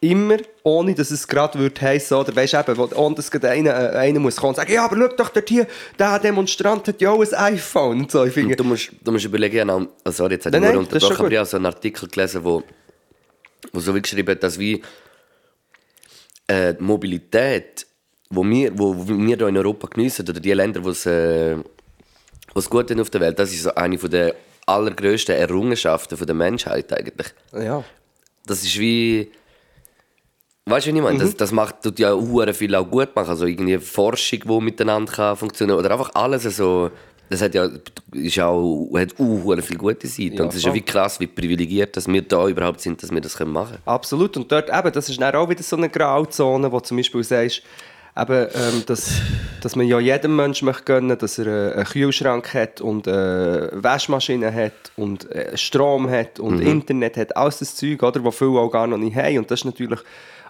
immer, 0.00 0.36
ohne 0.62 0.94
dass 0.94 1.10
es 1.10 1.26
gerade 1.26 1.58
würde 1.58 1.80
heissen, 1.80 2.14
oder 2.14 2.34
weisst 2.34 2.52
du 2.52 2.58
eben, 2.58 2.92
ohne 2.94 3.14
dass 3.14 3.32
einer, 3.32 3.70
äh, 3.70 3.96
einer 3.96 4.20
muss 4.20 4.36
kommen 4.36 4.50
und 4.50 4.56
sagen, 4.56 4.72
ja, 4.72 4.84
aber 4.84 4.96
schau 4.96 5.16
doch 5.16 5.28
dort 5.30 5.48
hier, 5.48 5.66
der 5.98 6.18
Demonstrant 6.18 6.86
hat 6.86 7.00
ja 7.00 7.10
auch 7.10 7.20
ein 7.20 7.34
iPhone 7.34 8.00
und 8.00 8.10
so. 8.10 8.24
Ich 8.24 8.32
finde, 8.32 8.54
du 8.54 8.64
musst, 8.64 8.90
du 9.02 9.12
musst 9.12 9.24
überlegen, 9.24 9.68
oh, 9.70 9.86
sorry, 10.06 10.34
jetzt 10.34 10.46
habe 10.46 10.56
ich 10.56 10.62
nur 10.62 10.78
unterbrochen, 10.78 11.16
aber 11.16 11.30
ich 11.32 11.38
habe 11.38 11.46
so 11.46 11.56
einen 11.56 11.66
Artikel 11.66 12.08
gelesen, 12.08 12.44
wo, 12.44 12.62
wo 13.72 13.80
so 13.80 13.94
wie 13.94 14.02
geschrieben 14.02 14.30
hat, 14.30 14.42
dass 14.42 14.58
wie 14.58 14.82
äh, 16.46 16.74
die 16.74 16.82
Mobilität, 16.82 17.86
wo 18.30 18.44
wir, 18.44 18.78
wo 18.78 18.94
wo 18.96 19.08
wir 19.08 19.36
hier 19.36 19.48
in 19.48 19.56
Europa 19.56 19.88
geniessen, 19.88 20.28
oder 20.28 20.38
die 20.38 20.52
Länder, 20.52 20.84
wo 20.84 20.90
es, 20.90 21.06
äh, 21.06 21.56
wo 22.54 22.60
es 22.60 22.70
gut 22.70 22.90
ist 22.90 23.00
auf 23.00 23.10
der 23.10 23.20
Welt, 23.20 23.38
das 23.38 23.52
ist 23.52 23.64
so 23.64 23.74
eine 23.74 23.98
von 23.98 24.10
der 24.10 24.34
allergrößten 24.66 25.34
Errungenschaften 25.34 26.16
von 26.16 26.26
der 26.26 26.36
Menschheit 26.36 26.92
eigentlich. 26.92 27.28
ja. 27.52 27.82
Das 28.46 28.62
ist 28.62 28.78
wie... 28.78 29.30
Weißt 30.68 30.86
du, 30.86 30.90
was 30.90 30.96
ich 30.96 31.02
meine? 31.02 31.14
Mhm. 31.14 31.20
Das, 31.20 31.36
das 31.36 31.52
macht, 31.52 31.82
tut 31.82 31.98
ja 31.98 32.12
hure 32.12 32.52
viel 32.52 32.74
auch 32.74 32.88
gut 32.88 33.14
machen. 33.14 33.30
Also 33.30 33.46
irgendwie 33.46 33.78
Forschung, 33.78 34.40
die 34.44 34.60
miteinander 34.60 35.12
kann 35.12 35.36
funktionieren 35.36 35.78
Oder 35.78 35.92
einfach 35.92 36.10
alles 36.14 36.44
so. 36.44 36.90
Das 37.30 37.42
hat 37.42 37.54
ja 37.54 37.68
ist 38.12 38.38
auch, 38.38 38.88
hat 38.96 39.14
auch 39.20 39.60
viel 39.60 39.76
gute 39.76 40.06
Seiten. 40.06 40.36
Ja, 40.36 40.44
und 40.44 40.48
es 40.48 40.56
ist 40.56 40.64
ja 40.64 40.72
wie 40.72 40.80
krass, 40.80 41.20
wie 41.20 41.26
privilegiert 41.26 41.94
dass 41.94 42.08
wir 42.08 42.22
da 42.22 42.48
überhaupt 42.48 42.80
sind, 42.80 43.02
dass 43.02 43.10
wir 43.10 43.20
das 43.20 43.36
können 43.36 43.52
machen 43.52 43.72
können. 43.72 43.82
Absolut. 43.84 44.36
Und 44.38 44.50
dort 44.50 44.70
eben, 44.70 44.92
das 44.92 45.10
ist 45.10 45.20
dann 45.20 45.34
auch 45.34 45.48
wieder 45.48 45.62
so 45.62 45.76
eine 45.76 45.90
Grauzone, 45.90 46.72
wo 46.72 46.80
zum 46.80 46.96
Beispiel 46.96 47.22
sagst, 47.22 47.62
eben, 48.18 48.46
ähm, 48.54 48.82
dass, 48.86 49.12
dass 49.60 49.76
man 49.76 49.86
ja 49.86 50.00
jedem 50.00 50.36
Menschen 50.36 50.66
möchte 50.66 50.84
gönnen, 50.84 51.18
dass 51.18 51.38
er 51.38 51.46
äh, 51.46 51.74
einen 51.74 51.84
Kühlschrank 51.84 52.54
hat 52.54 52.80
und 52.80 53.06
äh, 53.06 53.68
Waschmaschine 53.72 54.52
hat 54.52 54.72
und 54.96 55.30
äh, 55.30 55.56
Strom 55.56 56.10
hat 56.10 56.40
und 56.40 56.60
Internet 56.60 57.16
hat, 57.16 57.36
alles 57.36 57.58
das 57.58 57.76
Zeug, 57.76 58.02
oder, 58.02 58.24
wo 58.24 58.30
viele 58.30 58.58
auch 58.58 58.70
gar 58.70 58.86
noch 58.86 58.98
nicht 58.98 59.16
haben. 59.16 59.38
Und 59.38 59.50
das 59.50 59.60
ist 59.60 59.64
natürlich 59.66 60.00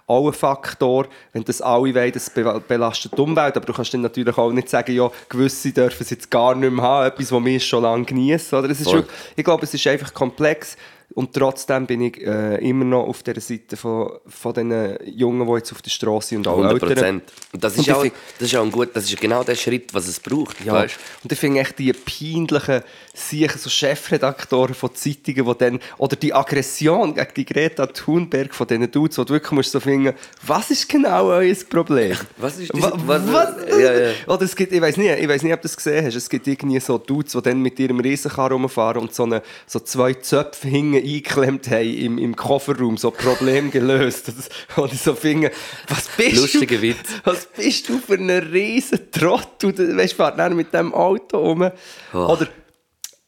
auch 0.09 0.27
ein 0.27 0.33
Faktor, 0.33 1.07
wenn 1.33 1.43
das 1.43 1.61
alle 1.61 1.93
wollen, 1.93 2.11
das 2.11 2.29
be- 2.29 2.61
belastet 2.67 3.13
die 3.15 3.21
Umwelt, 3.21 3.55
aber 3.55 3.65
du 3.65 3.73
kannst 3.73 3.93
dann 3.93 4.01
natürlich 4.01 4.37
auch 4.37 4.51
nicht 4.51 4.67
sagen, 4.67 4.93
ja, 4.93 5.09
gewisse 5.29 5.71
dürfen 5.71 6.01
es 6.01 6.09
jetzt 6.09 6.29
gar 6.31 6.55
nicht 6.55 6.71
mehr 6.71 6.83
haben, 6.83 7.07
etwas, 7.07 7.31
was 7.31 7.45
wir 7.45 7.59
schon 7.59 7.83
lange 7.83 8.05
genießen. 8.05 8.57
Oder? 8.57 8.69
Es 8.69 8.79
ist 8.79 8.85
Voll. 8.87 8.95
wirklich, 8.99 9.15
ich 9.35 9.43
glaube, 9.45 9.63
es 9.63 9.73
ist 9.73 9.85
einfach 9.87 10.13
komplex 10.13 10.75
und 11.15 11.33
trotzdem 11.33 11.85
bin 11.87 12.01
ich 12.01 12.21
äh, 12.25 12.55
immer 12.67 12.85
noch 12.85 13.07
auf 13.07 13.23
der 13.23 13.39
Seite 13.41 13.75
von, 13.77 14.11
von 14.27 14.53
den 14.53 14.95
Jungen, 15.05 15.47
die 15.47 15.53
jetzt 15.55 15.71
auf 15.71 15.81
der 15.81 15.89
Straße 15.89 16.29
sind 16.29 16.45
und 16.45 16.53
auch 16.53 16.57
100 16.63 16.83
Eltern. 16.89 17.21
Und 17.51 17.63
das 17.63 17.75
Und 17.77 17.87
ist, 17.87 17.93
auch, 17.93 18.01
find- 18.01 18.13
das 18.37 18.47
ist 18.47 18.55
auch 18.55 18.63
ein 18.63 18.71
gut, 18.71 18.89
das 18.93 19.05
ist 19.05 19.19
genau 19.19 19.43
der 19.43 19.55
Schritt, 19.55 19.93
was 19.93 20.07
es 20.07 20.19
braucht. 20.19 20.63
Ja, 20.63 20.73
Weißt? 20.73 20.95
und 21.23 21.31
ich 21.31 21.39
finde 21.39 21.61
echt 21.61 21.79
die 21.79 21.91
peinlichen 21.93 22.83
Siechen, 23.13 23.57
so 23.59 23.69
Chefredaktoren 23.69 24.73
von 24.75 24.93
Zeitungen, 24.93 25.45
die 25.45 25.57
dann, 25.57 25.79
oder 25.97 26.15
die 26.15 26.33
Aggression 26.33 27.13
gegen 27.15 27.33
die 27.35 27.45
Greta 27.45 27.87
Thunberg 27.87 28.53
von 28.53 28.67
diesen 28.67 28.89
Dudes, 28.91 29.17
wo 29.17 29.23
du 29.23 29.33
wirklich 29.33 29.51
musst 29.51 29.71
so 29.71 29.79
finden, 29.79 30.13
was 30.45 30.69
ist 30.71 30.87
genau 30.87 31.27
euer 31.27 31.55
Problem? 31.69 32.15
Was 32.37 32.57
ist 32.59 32.73
diese- 32.73 32.91
was- 33.05 33.21
was, 33.33 33.55
ja, 33.79 33.93
ja. 33.93 34.11
Oder 34.27 34.43
es 34.43 34.55
gibt, 34.55 34.71
ich 34.71 34.81
weiß 34.81 34.97
nicht, 34.97 35.19
ich 35.19 35.27
weiß 35.27 35.43
nicht, 35.43 35.53
ob 35.53 35.61
du 35.61 35.67
das 35.67 35.75
gesehen 35.75 36.05
hast, 36.05 36.15
es 36.15 36.29
gibt 36.29 36.47
irgendwie 36.47 36.79
so 36.79 36.97
Dudes, 36.97 37.33
die 37.33 37.41
dann 37.41 37.61
mit 37.61 37.77
ihrem 37.79 37.99
Riesenkarren 37.99 38.53
rumfahren 38.61 39.01
und 39.01 39.13
so, 39.13 39.23
eine, 39.23 39.41
so 39.65 39.79
zwei 39.79 40.13
Zöpfe 40.13 40.67
hinten 40.99 41.15
eingeklemmt 41.15 41.69
haben 41.69 41.93
im, 41.93 42.17
im 42.17 42.35
Kofferraum, 42.35 42.97
so 42.97 43.11
Problem 43.11 43.71
gelöst. 43.71 44.27
Das, 44.27 44.49
und 44.77 44.93
ich 44.93 45.01
so 45.01 45.15
finde, 45.15 45.51
was 45.87 46.07
bist 46.17 46.35
Lustiger 46.35 46.77
du? 46.77 46.81
Witz. 46.81 47.09
Was 47.23 47.45
bist 47.45 47.89
du 47.89 47.99
für 47.99 48.15
ein 48.15 48.29
riesen 48.29 49.11
Trottel? 49.11 49.73
Du 49.73 49.97
weißt, 49.97 50.13
fahrt 50.13 50.39
dann 50.39 50.55
mit 50.55 50.73
dem 50.73 50.93
Auto 50.93 51.37
rum. 51.37 51.71
Oh. 52.13 52.17
Oder 52.17 52.47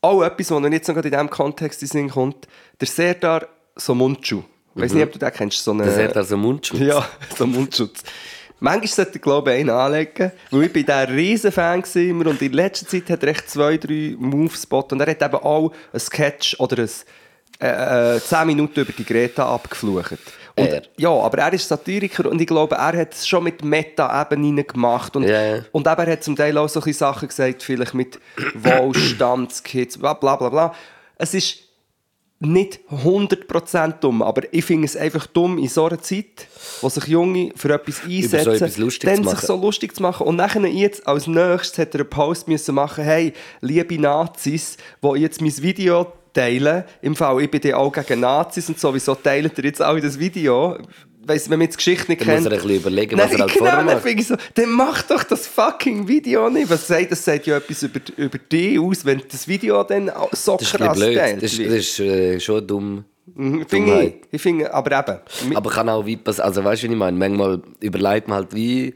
auch 0.02 0.24
etwas, 0.24 0.52
was 0.52 0.72
jetzt 0.72 0.88
noch 0.88 0.96
gerade 0.96 1.08
in 1.08 1.14
diesem 1.14 1.30
Kontext 1.30 1.82
in 1.82 1.88
Sinn 1.88 2.10
kommt, 2.10 2.48
der 2.80 2.88
Serdar 2.88 3.48
Somuncu. 3.76 4.44
Ich 4.76 4.82
weiß 4.82 4.94
nicht, 4.94 5.04
ob 5.04 5.12
du 5.12 5.20
den 5.20 5.32
kennst. 5.32 5.64
So 5.64 5.72
eine, 5.72 5.86
hat 5.86 6.18
also 6.18 6.38
Mundschutz. 6.38 6.80
ja, 6.80 7.08
so 7.38 7.46
Mundschutz. 7.46 8.04
Manchmal 8.64 8.88
sollte 8.88 9.16
ich 9.16 9.22
glaube 9.22 9.54
ich 9.54 9.60
einen 9.60 9.72
anlegen, 9.72 10.32
weil 10.52 10.64
ich 10.64 10.74
bin 10.74 10.86
der 10.86 11.10
riesen 11.10 11.52
Fan 11.52 11.84
immer 11.96 12.28
und 12.28 12.42
in 12.44 12.54
letzter 12.54 12.88
Zeit 12.88 13.10
hat 13.10 13.24
er 13.24 13.30
echt 13.30 13.50
zwei, 13.50 13.78
drei 13.78 14.16
Moves 14.18 14.62
geboten 14.62 14.96
und 14.96 15.02
er 15.02 15.10
hat 15.10 15.22
eben 15.22 15.44
auch 15.44 15.74
ein 15.92 16.00
Sketch 16.00 16.60
oder 16.60 16.84
ein 16.84 16.90
äh, 17.60 18.16
äh, 18.16 18.20
10 18.20 18.48
Minuten 18.48 18.80
über 18.80 18.92
die 18.92 19.06
Greta 19.06 19.54
abgeflucht. 19.54 20.18
Und, 20.56 20.68
Er? 20.68 20.82
Ja, 20.98 21.10
aber 21.10 21.38
er 21.40 21.54
ist 21.54 21.68
Satiriker 21.68 22.30
und 22.30 22.42
ich 22.42 22.48
glaube, 22.48 22.76
er 22.76 22.98
hat 22.98 23.14
es 23.14 23.28
schon 23.28 23.44
mit 23.44 23.64
Meta-Ebenen 23.64 24.66
gemacht. 24.68 25.16
Und, 25.16 25.24
ja. 25.24 25.64
und 25.72 25.88
eben, 25.88 26.02
er 26.02 26.12
hat 26.12 26.24
zum 26.24 26.36
Teil 26.36 26.58
auch 26.58 26.68
solche 26.68 26.94
Sachen 26.94 27.28
gesagt, 27.28 27.64
vielleicht 27.64 27.94
mit 27.94 28.20
Wohlstandskids, 28.56 29.98
bla 29.98 30.14
bla 30.14 30.36
bla 30.36 30.50
bla. 30.50 30.76
Es 31.18 31.34
ist 31.34 31.60
nicht 32.42 32.80
100% 32.90 34.00
dumm, 34.00 34.24
aber 34.24 34.52
ich 34.52 34.66
finde 34.66 34.86
es 34.86 34.98
einfach 34.98 35.28
dumm 35.28 35.60
in 35.60 35.68
so 35.68 35.86
einer 35.86 36.02
Zeit, 36.02 36.48
wo 36.82 36.90
sich 36.90 37.06
Junge 37.06 37.52
für 37.56 37.72
etwas 37.72 38.04
einsetzen, 38.04 38.54
etwas 38.56 38.78
lustig 38.78 39.10
dann 39.14 39.24
sich 39.24 39.40
so 39.42 39.56
lustig 39.56 39.96
zu 39.96 40.02
machen. 40.02 40.26
Und 40.26 40.38
nachher 40.38 40.66
jetzt 40.66 41.06
als 41.06 41.28
nächstes 41.28 41.78
hat 41.78 41.94
er 41.94 42.02
einen 42.02 42.10
Post 42.10 42.48
müssen 42.48 42.74
machen, 42.74 43.04
hey, 43.04 43.34
liebe 43.62 44.00
Nazis, 44.00 44.78
die 45.04 45.20
jetzt 45.20 45.40
mein 45.40 45.56
Video 45.56 46.12
teilen, 46.34 46.84
im 47.02 47.16
Fall, 47.16 47.42
ich 47.42 47.52
bin 47.52 47.62
ja 47.64 47.78
auch 47.78 47.92
gegen 47.92 48.20
Nazis 48.22 48.68
und 48.70 48.80
sowieso 48.80 49.16
teilt 49.16 49.58
ihr 49.58 49.66
jetzt 49.66 49.82
auch 49.82 50.00
das 50.00 50.18
Video. 50.20 50.78
Weiss, 51.24 51.50
wenn 51.52 51.60
man 51.60 51.66
jetzt 51.68 51.76
die 51.76 51.78
Geschichte 51.86 52.12
nicht 52.12 52.22
Dann 52.22 52.30
kennt. 52.30 52.44
muss 52.46 52.52
er 52.52 52.58
ein 52.58 52.62
bisschen 52.64 52.78
überlegen, 52.82 53.18
was 53.18 53.30
Nein, 53.30 53.36
er 53.36 53.42
halt 53.42 53.54
genau, 53.54 53.66
vorher 53.66 53.78
dann 53.78 53.86
macht. 53.94 54.02
finde 54.04 54.22
ich 54.22 54.28
so, 54.28 54.36
dann 54.56 54.70
mach 54.72 55.02
doch 55.04 55.24
das 55.24 55.46
fucking 55.46 56.08
Video 56.08 56.50
nicht. 56.50 56.68
Was 56.70 56.88
sagt, 56.88 57.12
das 57.12 57.24
sagt 57.24 57.46
ja 57.46 57.58
etwas 57.58 57.84
über, 57.84 58.00
über 58.18 58.38
dich 58.40 58.80
aus, 58.80 59.06
wenn 59.06 59.22
das 59.32 59.48
Video 59.48 59.84
dann 59.84 60.12
so 60.32 60.58
Das 60.58 60.72
krass 60.72 60.98
teilt 61.00 61.44
Das 61.44 61.52
das 61.52 61.60
ist 61.60 62.00
äh, 62.00 62.40
schon 62.40 62.66
dumm. 62.66 63.06
Mhm, 63.36 63.66
Finde 63.68 64.04
ich, 64.04 64.14
ich 64.32 64.42
finde, 64.42 64.74
aber 64.74 64.98
eben. 65.00 65.56
Aber 65.56 65.70
kann 65.70 65.88
auch 65.90 66.06
wie 66.08 66.18
passieren. 66.18 66.48
Also 66.48 66.64
weißt 66.64 66.82
du, 66.84 66.88
was 66.88 66.92
ich 66.94 66.98
meine? 66.98 67.18
Manchmal 67.18 67.62
überlegt 67.82 68.28
man 68.28 68.38
halt 68.40 68.56
wie 68.56 68.96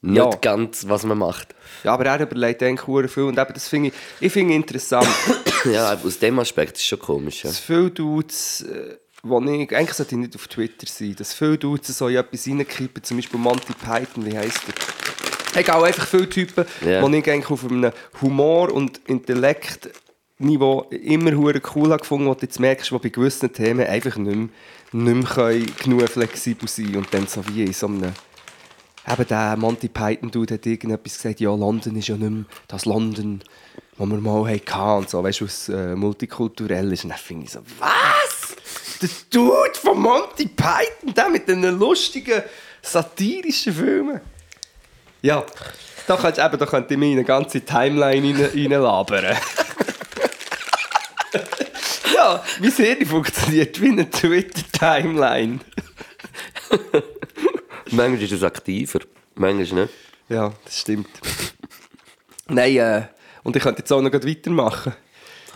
nicht 0.00 0.16
Ja. 0.16 0.30
ganz, 0.40 0.88
was 0.88 1.04
man 1.04 1.18
macht. 1.18 1.54
Ja, 1.86 1.94
aber 1.94 2.04
er 2.06 2.20
überlegt 2.20 2.60
eigentlich 2.64 3.10
viel 3.12 3.22
und 3.22 3.38
eben, 3.38 3.54
das 3.54 3.68
finde 3.68 3.88
ich, 3.90 3.94
ich 4.18 4.32
finde 4.32 4.54
interessant, 4.54 5.06
Ja, 5.64 5.94
aus 6.04 6.18
dem 6.18 6.36
Aspekt 6.40 6.72
ist 6.76 6.82
es 6.82 6.86
schon 6.88 6.98
komisch. 6.98 7.44
Ja. 7.44 7.50
dass 7.50 7.60
viele 7.60 7.90
Dudes, 7.92 8.62
äh, 8.62 8.96
wo 9.22 9.40
ich, 9.40 9.72
eigentlich 9.76 9.92
sollte 9.92 10.16
ich 10.16 10.20
nicht 10.20 10.34
auf 10.34 10.48
Twitter 10.48 10.86
sein, 10.88 11.14
dass 11.16 11.32
viele 11.32 11.56
Dudes 11.58 11.96
so 11.96 12.08
in 12.08 12.16
etwas 12.16 12.48
reinkippen, 12.48 13.04
zum 13.04 13.18
Beispiel 13.18 13.38
Monty 13.38 13.72
Python, 13.72 14.26
wie 14.26 14.36
heisst 14.36 14.62
der? 14.66 15.60
Egal, 15.60 15.84
einfach 15.84 16.08
viele 16.08 16.28
Typen, 16.28 16.64
Ja. 16.84 17.00
wo 17.02 17.08
ich 17.08 17.30
eigentlich 17.30 17.50
auf 17.50 17.64
einem 17.64 17.92
Humor- 18.20 18.72
und 18.72 19.00
Intellektniveau 19.06 20.88
immer 20.90 21.32
cool 21.76 21.90
habe 21.92 21.98
gefunden, 22.00 22.26
du 22.26 22.36
jetzt 22.42 22.58
merkst, 22.58 22.90
wo 22.90 22.98
bei 22.98 23.10
gewissen 23.10 23.52
Themen 23.52 23.86
einfach 23.86 24.16
nicht 24.16 24.36
mehr, 24.36 24.48
nicht 24.92 25.14
mehr 25.14 25.24
können 25.24 25.72
genug 25.82 26.08
flexibel 26.08 26.68
sein 26.68 26.96
und 26.96 27.06
dann 27.14 27.28
so 27.28 27.46
wie 27.48 27.62
in 27.62 27.72
so 27.72 27.86
einem 27.86 28.12
Eben 29.08 29.26
der 29.28 29.56
Monty 29.56 29.88
Python-Dude 29.88 30.54
hat 30.54 30.66
irgendetwas 30.66 31.16
gesagt, 31.16 31.40
ja, 31.40 31.54
London 31.54 31.94
ist 31.96 32.08
ja 32.08 32.16
nicht 32.16 32.28
mehr 32.28 32.44
das 32.66 32.86
London, 32.86 33.40
das 33.96 34.08
wir 34.08 34.16
mal 34.16 34.50
hatten 34.50 34.98
und 34.98 35.08
so, 35.08 35.22
weißt 35.22 35.40
du, 35.40 35.44
was 35.44 35.68
äh, 35.68 35.94
multikulturell 35.94 36.92
ist. 36.92 37.04
Und 37.04 37.10
dann 37.10 37.18
finde 37.18 37.44
ich 37.44 37.52
so, 37.52 37.60
was? 37.78 38.56
Der 39.00 39.08
Dude 39.30 39.74
von 39.74 40.00
Monty 40.00 40.48
Python, 40.48 41.14
der 41.14 41.28
mit 41.28 41.46
den 41.48 41.62
lustigen 41.78 42.42
Satirische 42.82 43.72
Filme. 43.72 44.20
Ja, 45.22 45.44
da 46.06 46.16
kannst 46.16 46.38
eben, 46.38 46.58
da 46.58 46.66
könnt 46.66 46.90
eine 46.90 47.24
ganze 47.24 47.60
Timeline 47.60 48.38
rein, 48.38 48.50
reinlabern. 48.54 49.24
ja, 52.14 52.44
wie 52.60 52.70
Serie 52.70 53.06
funktioniert 53.06 53.80
wie 53.80 53.88
eine 53.88 54.08
Twitter-Timeline. 54.08 55.60
Manchmal 57.90 58.22
ist 58.22 58.32
es 58.32 58.42
aktiver, 58.42 59.00
manchmal 59.34 59.82
nicht. 59.82 59.94
Ja, 60.28 60.52
das 60.64 60.80
stimmt. 60.80 61.08
Nein, 62.48 62.76
äh, 62.76 63.02
und 63.42 63.54
ich 63.56 63.62
könnte 63.62 63.80
jetzt 63.80 63.92
auch 63.92 64.00
noch 64.00 64.12
weitermachen. 64.12 64.92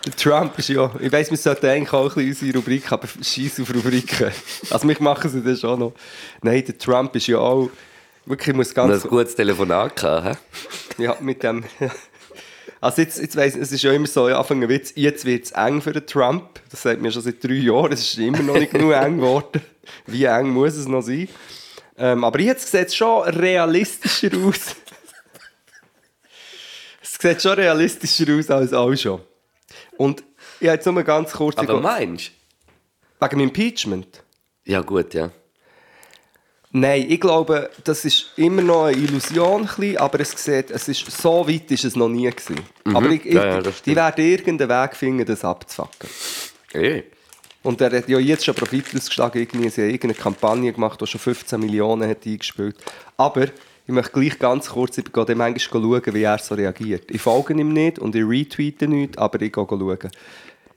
Der 0.05 0.15
Trump 0.15 0.57
ist 0.57 0.69
ja, 0.69 0.91
ich 0.99 1.11
weiss, 1.11 1.29
wir 1.29 1.37
sollten 1.37 1.65
eigentlich 1.67 1.93
auch 1.93 2.15
ein 2.15 2.25
bisschen 2.25 2.47
unsere 2.47 2.57
Rubrik, 2.57 2.91
aber 2.91 3.07
scheiß 3.07 3.59
auf 3.59 3.73
Rubriken. 3.73 4.31
Also 4.71 4.87
mich 4.87 4.99
machen 4.99 5.29
sie 5.29 5.43
das 5.43 5.59
schon 5.59 5.79
noch. 5.79 5.93
Nein, 6.41 6.63
der 6.65 6.77
Trump 6.77 7.15
ist 7.15 7.27
ja 7.27 7.37
auch, 7.37 7.69
wirklich, 8.25 8.47
ich 8.49 8.55
muss 8.55 8.69
Und 8.69 8.75
ganz... 8.75 9.03
ein 9.03 9.09
gutes 9.09 9.35
Telefonat 9.35 9.95
gehabt, 9.95 10.39
hä? 10.97 11.03
Ja, 11.03 11.17
mit 11.19 11.43
dem. 11.43 11.63
Also 12.79 13.03
jetzt, 13.03 13.19
jetzt 13.21 13.35
weiss, 13.35 13.55
es 13.55 13.71
ist 13.71 13.83
ja 13.83 13.91
immer 13.91 14.07
so, 14.07 14.27
ja, 14.27 14.39
Anfang 14.39 14.63
ein 14.63 14.67
Witz, 14.67 14.93
jetzt 14.95 15.23
wird 15.23 15.45
es 15.45 15.51
eng 15.51 15.83
für 15.83 15.91
den 15.91 16.07
Trump. 16.07 16.59
Das 16.71 16.81
sagt 16.81 16.99
mir 16.99 17.11
schon 17.11 17.21
seit 17.21 17.43
drei 17.43 17.53
Jahren, 17.53 17.91
es 17.91 18.01
ist 18.01 18.17
immer 18.17 18.39
noch 18.39 18.55
nicht 18.55 18.71
genug 18.71 18.93
eng 18.93 19.17
geworden. 19.17 19.61
Wie 20.07 20.23
eng 20.23 20.49
muss 20.49 20.75
es 20.75 20.87
noch 20.87 21.03
sein? 21.03 21.27
Ähm, 21.97 22.23
aber 22.23 22.39
jetzt 22.39 22.71
sieht 22.71 22.87
es 22.87 22.95
schon 22.95 23.23
realistischer 23.23 24.29
aus. 24.45 24.75
es 27.01 27.13
sieht 27.19 27.41
schon 27.41 27.53
realistischer 27.53 28.33
aus 28.35 28.49
als 28.49 28.73
auch 28.73 28.95
schon. 28.95 29.21
Und 29.97 30.23
ich 30.59 30.67
habe 30.67 30.75
jetzt 30.75 30.85
nur 30.85 31.03
ganz 31.03 31.31
kurz... 31.31 31.57
Aber 31.57 31.79
meinst 31.79 32.31
wegen 33.21 33.39
dem 33.39 33.47
Impeachment? 33.47 34.23
du? 34.65 34.71
Ja, 34.71 34.81
gut, 34.81 35.13
ja. 35.13 35.31
Nein, 36.73 37.05
ich 37.09 37.19
glaube, 37.19 37.69
das 37.83 38.05
ist 38.05 38.31
immer 38.37 38.61
noch 38.61 38.85
eine 38.85 38.97
Illusion, 38.97 39.69
aber 39.97 40.19
es 40.21 40.31
sieht, 40.31 40.71
es 40.71 40.87
ist, 40.87 41.11
so 41.11 41.47
weit 41.47 41.69
ist 41.69 41.83
es 41.83 41.95
noch 41.97 42.07
nie 42.07 42.29
gewesen. 42.29 42.61
Aber 42.85 43.09
ich, 43.09 43.25
ich, 43.25 43.33
Ja, 43.33 43.59
ja, 43.59 43.61
die 43.61 43.95
werden 43.95 44.25
irgendeinen 44.25 44.69
Weg 44.69 44.95
finden, 44.95 45.25
das 45.25 45.43
abzufacken. 45.43 46.09
Eh. 46.73 47.03
Und 47.63 47.79
er 47.81 47.91
hat 47.95 48.09
ja 48.09 48.17
jetzt 48.17 48.43
schon 48.45 48.55
Profit 48.55 48.85
ausgeschlagen, 48.95 49.39
irgendwie, 49.41 49.69
sie 49.69 49.81
haben 49.81 49.89
irgendeine 49.91 50.13
Kampagne 50.15 50.73
gemacht, 50.73 50.99
die 50.99 51.05
schon 51.07 51.21
15 51.21 51.59
Millionen 51.59 52.09
hat 52.09 52.25
eingespielt. 52.25 52.75
Aber 53.17 53.43
ich 53.43 53.51
möchte 53.93 54.11
gleich 54.13 54.39
ganz 54.39 54.69
kurz, 54.69 54.97
ich 54.97 55.11
gehe 55.11 55.25
dem 55.25 55.37
manchmal 55.37 55.59
schauen, 55.83 56.13
wie 56.15 56.23
er 56.23 56.37
so 56.39 56.55
reagiert. 56.55 57.11
Ich 57.11 57.21
folge 57.21 57.53
ihm 57.53 57.71
nicht 57.73 57.99
und 57.99 58.15
ich 58.15 58.23
retweete 58.25 58.87
nichts, 58.87 59.17
aber 59.17 59.41
ich 59.41 59.51
gehe 59.53 59.65
schauen. 59.67 59.97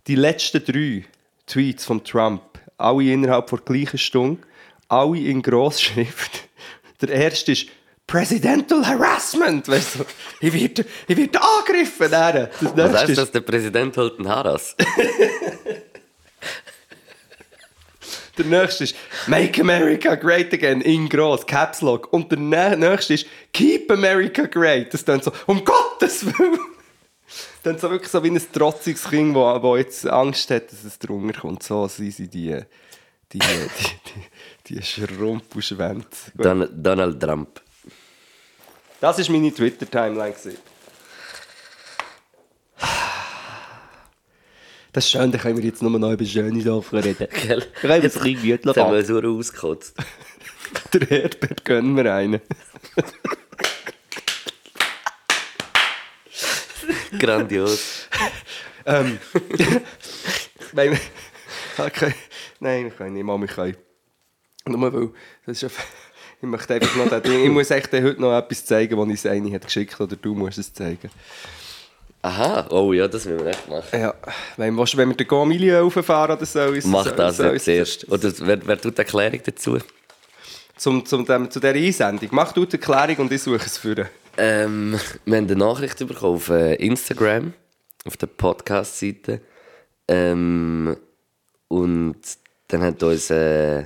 Die 0.07 0.15
letzten 0.17 0.63
drei 0.65 1.05
Tweets 1.47 1.85
von 1.87 2.05
Trump, 2.05 2.43
alle 2.77 3.05
innerhalb 3.05 3.49
der 3.49 3.59
gleichen 3.61 3.99
Stunde, 3.99 4.43
alle 4.89 5.19
in 5.19 5.41
Grossschrift. 5.43 6.49
Der 7.01 7.09
erste 7.11 7.53
ist 7.53 7.67
Presidential 8.07 8.87
Harassment. 8.87 9.69
Weißt 9.69 9.97
du, 9.97 10.05
ich 10.41 10.53
werde, 10.53 10.85
ich 11.09 11.17
werde 11.17 11.39
angegriffen. 11.43 12.11
Das 12.11 12.49
Was 12.61 12.75
nächste 12.77 12.99
heisst 12.99 13.09
ist- 13.11 13.19
das, 13.19 13.31
der 13.33 13.41
Präsident 13.41 13.97
holt 13.97 14.19
einen 14.19 14.29
Haras? 14.29 14.77
Der 18.37 18.45
nächste 18.47 18.85
ist 18.85 18.97
Make 19.27 19.61
America 19.61 20.15
Great 20.17 20.53
Again 20.53 20.81
in 20.81 21.09
gross, 21.09 21.47
Caps 21.47 21.81
Lock. 21.83 22.13
Und 22.13 22.31
der 22.33 22.39
nä- 22.39 22.77
nächste 22.77 23.15
ist 23.15 23.27
Keep 23.53 23.91
America 23.91 24.47
Great. 24.47 24.93
Das 24.93 25.05
dann 25.05 25.21
so, 25.23 25.33
um 25.47 25.65
Gottes 25.65 26.27
Willen. 26.27 26.59
Dann 27.63 27.79
so 27.79 27.91
wirklich 27.91 28.11
so 28.11 28.23
wie 28.23 28.31
ein 28.31 28.41
trotziges 28.53 29.05
Kind, 29.09 29.35
wo, 29.35 29.63
wo 29.63 29.77
jetzt 29.77 30.07
Angst 30.07 30.51
hat, 30.51 30.71
dass 30.71 30.85
es 30.85 30.99
drunter 30.99 31.41
kommt. 31.41 31.63
So 31.63 31.87
sind 31.89 32.13
sie 32.13 32.29
die, 32.29 32.61
die, 33.33 33.39
die, 33.39 34.21
die, 34.67 34.77
die. 34.77 34.83
Don 36.35 36.69
Donald 36.73 37.21
Trump. 37.21 37.61
Das 39.01 39.19
war 39.19 39.33
meine 39.33 39.53
Twitter-Timeline. 39.53 40.35
Das 44.95 45.05
ist 45.07 45.11
schön, 45.11 45.31
dann 45.33 45.41
können 45.41 45.57
wir 45.57 45.65
jetzt 45.65 45.83
nur 45.83 45.99
noch 45.99 46.13
über 46.13 46.25
schöne 46.25 46.63
Sachen 46.63 47.01
reden. 47.01 47.27
Gell? 47.47 47.67
Wir 47.81 47.91
können 47.91 48.03
jetzt 48.05 48.17
ein 48.17 48.23
bisschen 48.23 48.49
Jetzt 48.49 48.63
Gütler 48.63 48.85
haben 48.85 48.95
wir 48.95 49.05
so 49.05 49.21
ausgekotzt. 49.21 49.97
Der 50.93 51.01
Herbert 51.09 51.65
gönnen 51.65 51.97
wir 51.97 52.15
einen. 52.15 52.41
Grandios. 57.19 58.09
Ähm, 58.87 59.19
Nein, 60.73 60.97
okay. 61.79 62.15
Nein, 62.61 62.85
wir 62.85 62.93
können 62.93 63.15
nicht 63.15 63.25
mal, 63.25 63.37
wir 63.41 63.49
können. 63.49 63.77
Nur 64.67 64.93
weil, 64.93 65.11
das 65.45 65.61
ist 65.61 65.77
ich 66.41 66.49
möchte 66.49 66.75
einfach 66.75 66.95
noch 66.95 67.11
ich 67.25 67.51
muss 67.51 67.71
echt 67.73 67.93
heute 67.93 68.21
noch 68.21 68.37
etwas 68.39 68.65
zeigen, 68.65 68.97
das 68.97 69.01
uns 69.01 69.27
eine 69.27 69.53
hat 69.55 69.65
geschickt 69.65 70.01
oder 70.01 70.15
du 70.15 70.37
musst 70.37 70.59
es 70.59 70.73
zeigen. 70.73 71.11
Aha, 72.25 72.67
oh 72.71 72.95
ja, 72.95 73.07
das 73.07 73.27
müssen 73.27 73.41
wir 73.45 73.51
echt 73.51 73.69
machen. 73.69 74.01
Ja, 74.01 74.15
wenn, 74.57 74.75
willst 74.79 74.97
wenn 74.97 75.11
wir 75.11 75.17
den 75.17 75.29
Gomilio 75.29 75.81
rauffahren 75.83 76.37
oder 76.39 76.47
so? 76.47 76.61
ist- 76.73 76.87
Mach 76.87 77.11
das 77.13 77.37
jetzt 77.37 77.65
zuerst. 77.67 78.11
Oder 78.11 78.33
wer, 78.39 78.67
wer 78.67 78.81
tut 78.81 78.97
die 78.97 79.03
Erklärung 79.03 79.41
dazu? 79.45 79.77
Zum, 80.77 81.05
zum, 81.05 81.27
dem, 81.27 81.51
zu 81.51 81.61
dieser 81.61 81.75
Einsendung. 81.75 82.31
Mach 82.33 82.53
du 82.53 82.65
die 82.65 82.77
Erklärung 82.81 83.27
und 83.27 83.33
ich 83.33 83.43
suche 83.43 83.67
es 83.67 83.77
für. 83.77 84.09
Ähm, 84.39 84.99
wir 85.27 85.37
haben 85.37 85.45
eine 85.47 85.57
Nachricht 85.57 85.99
bekommen 85.99 86.37
auf 86.37 86.49
äh, 86.49 86.77
Instagram, 86.77 87.53
auf 88.07 88.17
der 88.17 88.27
Podcast-Seite. 88.29 89.43
Ähm, 90.09 90.97
und 91.69 92.17
dann 92.69 92.83
hat 92.85 93.03
uns 93.03 93.29
äh, 93.31 93.81
äh, 93.81 93.85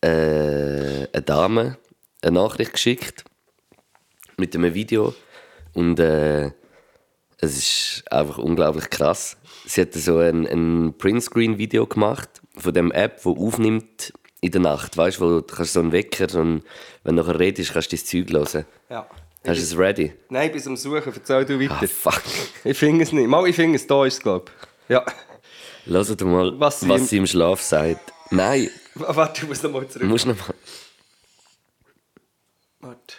eine 0.00 1.22
Dame 1.24 1.76
eine 2.22 2.32
Nachricht 2.32 2.72
geschickt 2.72 3.24
mit 4.36 4.54
einem 4.54 4.72
Video. 4.74 5.12
Und 5.74 5.98
äh, 5.98 6.52
es 7.38 7.56
ist 7.58 8.04
einfach 8.12 8.38
unglaublich 8.38 8.88
krass. 8.90 9.36
Sie 9.66 9.80
hat 9.82 9.92
so 9.94 10.18
ein, 10.18 10.46
ein 10.46 10.94
Printscreen-Video 10.96 11.86
gemacht 11.86 12.28
von 12.56 12.72
dem 12.72 12.92
App, 12.92 13.24
wo 13.24 13.36
aufnimmt 13.46 14.12
in 14.40 14.52
der 14.52 14.60
Nacht. 14.60 14.96
Weißt 14.96 15.18
du, 15.18 15.20
wo 15.22 15.40
du 15.40 15.54
kannst 15.54 15.72
so 15.74 15.80
einen 15.80 15.92
Wecker 15.92 16.38
und 16.40 16.62
wenn 17.04 17.16
du 17.16 17.22
nachher 17.22 17.38
redest, 17.38 17.72
kannst 17.72 17.92
du 17.92 17.96
dein 17.96 18.04
Zeug 18.26 18.32
hören. 18.32 18.64
Ja. 18.88 19.08
Hast 19.46 19.58
du 19.58 19.62
es 19.62 19.78
ready? 19.78 20.12
Nein, 20.28 20.50
bis 20.50 20.64
zum 20.64 20.76
Suchen. 20.76 21.12
Erzähl 21.14 21.44
du 21.44 21.60
weiter. 21.60 21.78
Ah, 21.82 21.86
fuck. 21.86 22.22
Ich 22.64 22.76
finde 22.78 23.04
es 23.04 23.12
nicht. 23.12 23.28
Mal, 23.28 23.46
ich 23.48 23.54
finde 23.54 23.76
es, 23.76 23.86
da 23.86 24.04
ist 24.04 24.14
es, 24.14 24.20
glaube 24.20 24.50
ich. 24.88 24.90
Ja. 24.90 25.04
Hört 25.84 26.20
mal, 26.22 26.58
Was 26.58 26.88
was, 26.88 27.02
sie 27.02 27.06
sie, 27.06 27.16
im- 27.18 27.22
im 27.22 27.26
Schlaf 27.28 27.60
sagt. 27.62 28.12
Nein, 28.30 28.68
Warte, 28.94 29.42
ich 29.42 29.48
muss 29.48 29.62
noch 29.62 29.70
mal 29.70 29.82
du 29.82 29.88
zurück. 29.88 30.08
musst 30.08 30.26
noch 30.26 30.36
mal. 30.36 30.54
Warte. 32.80 33.14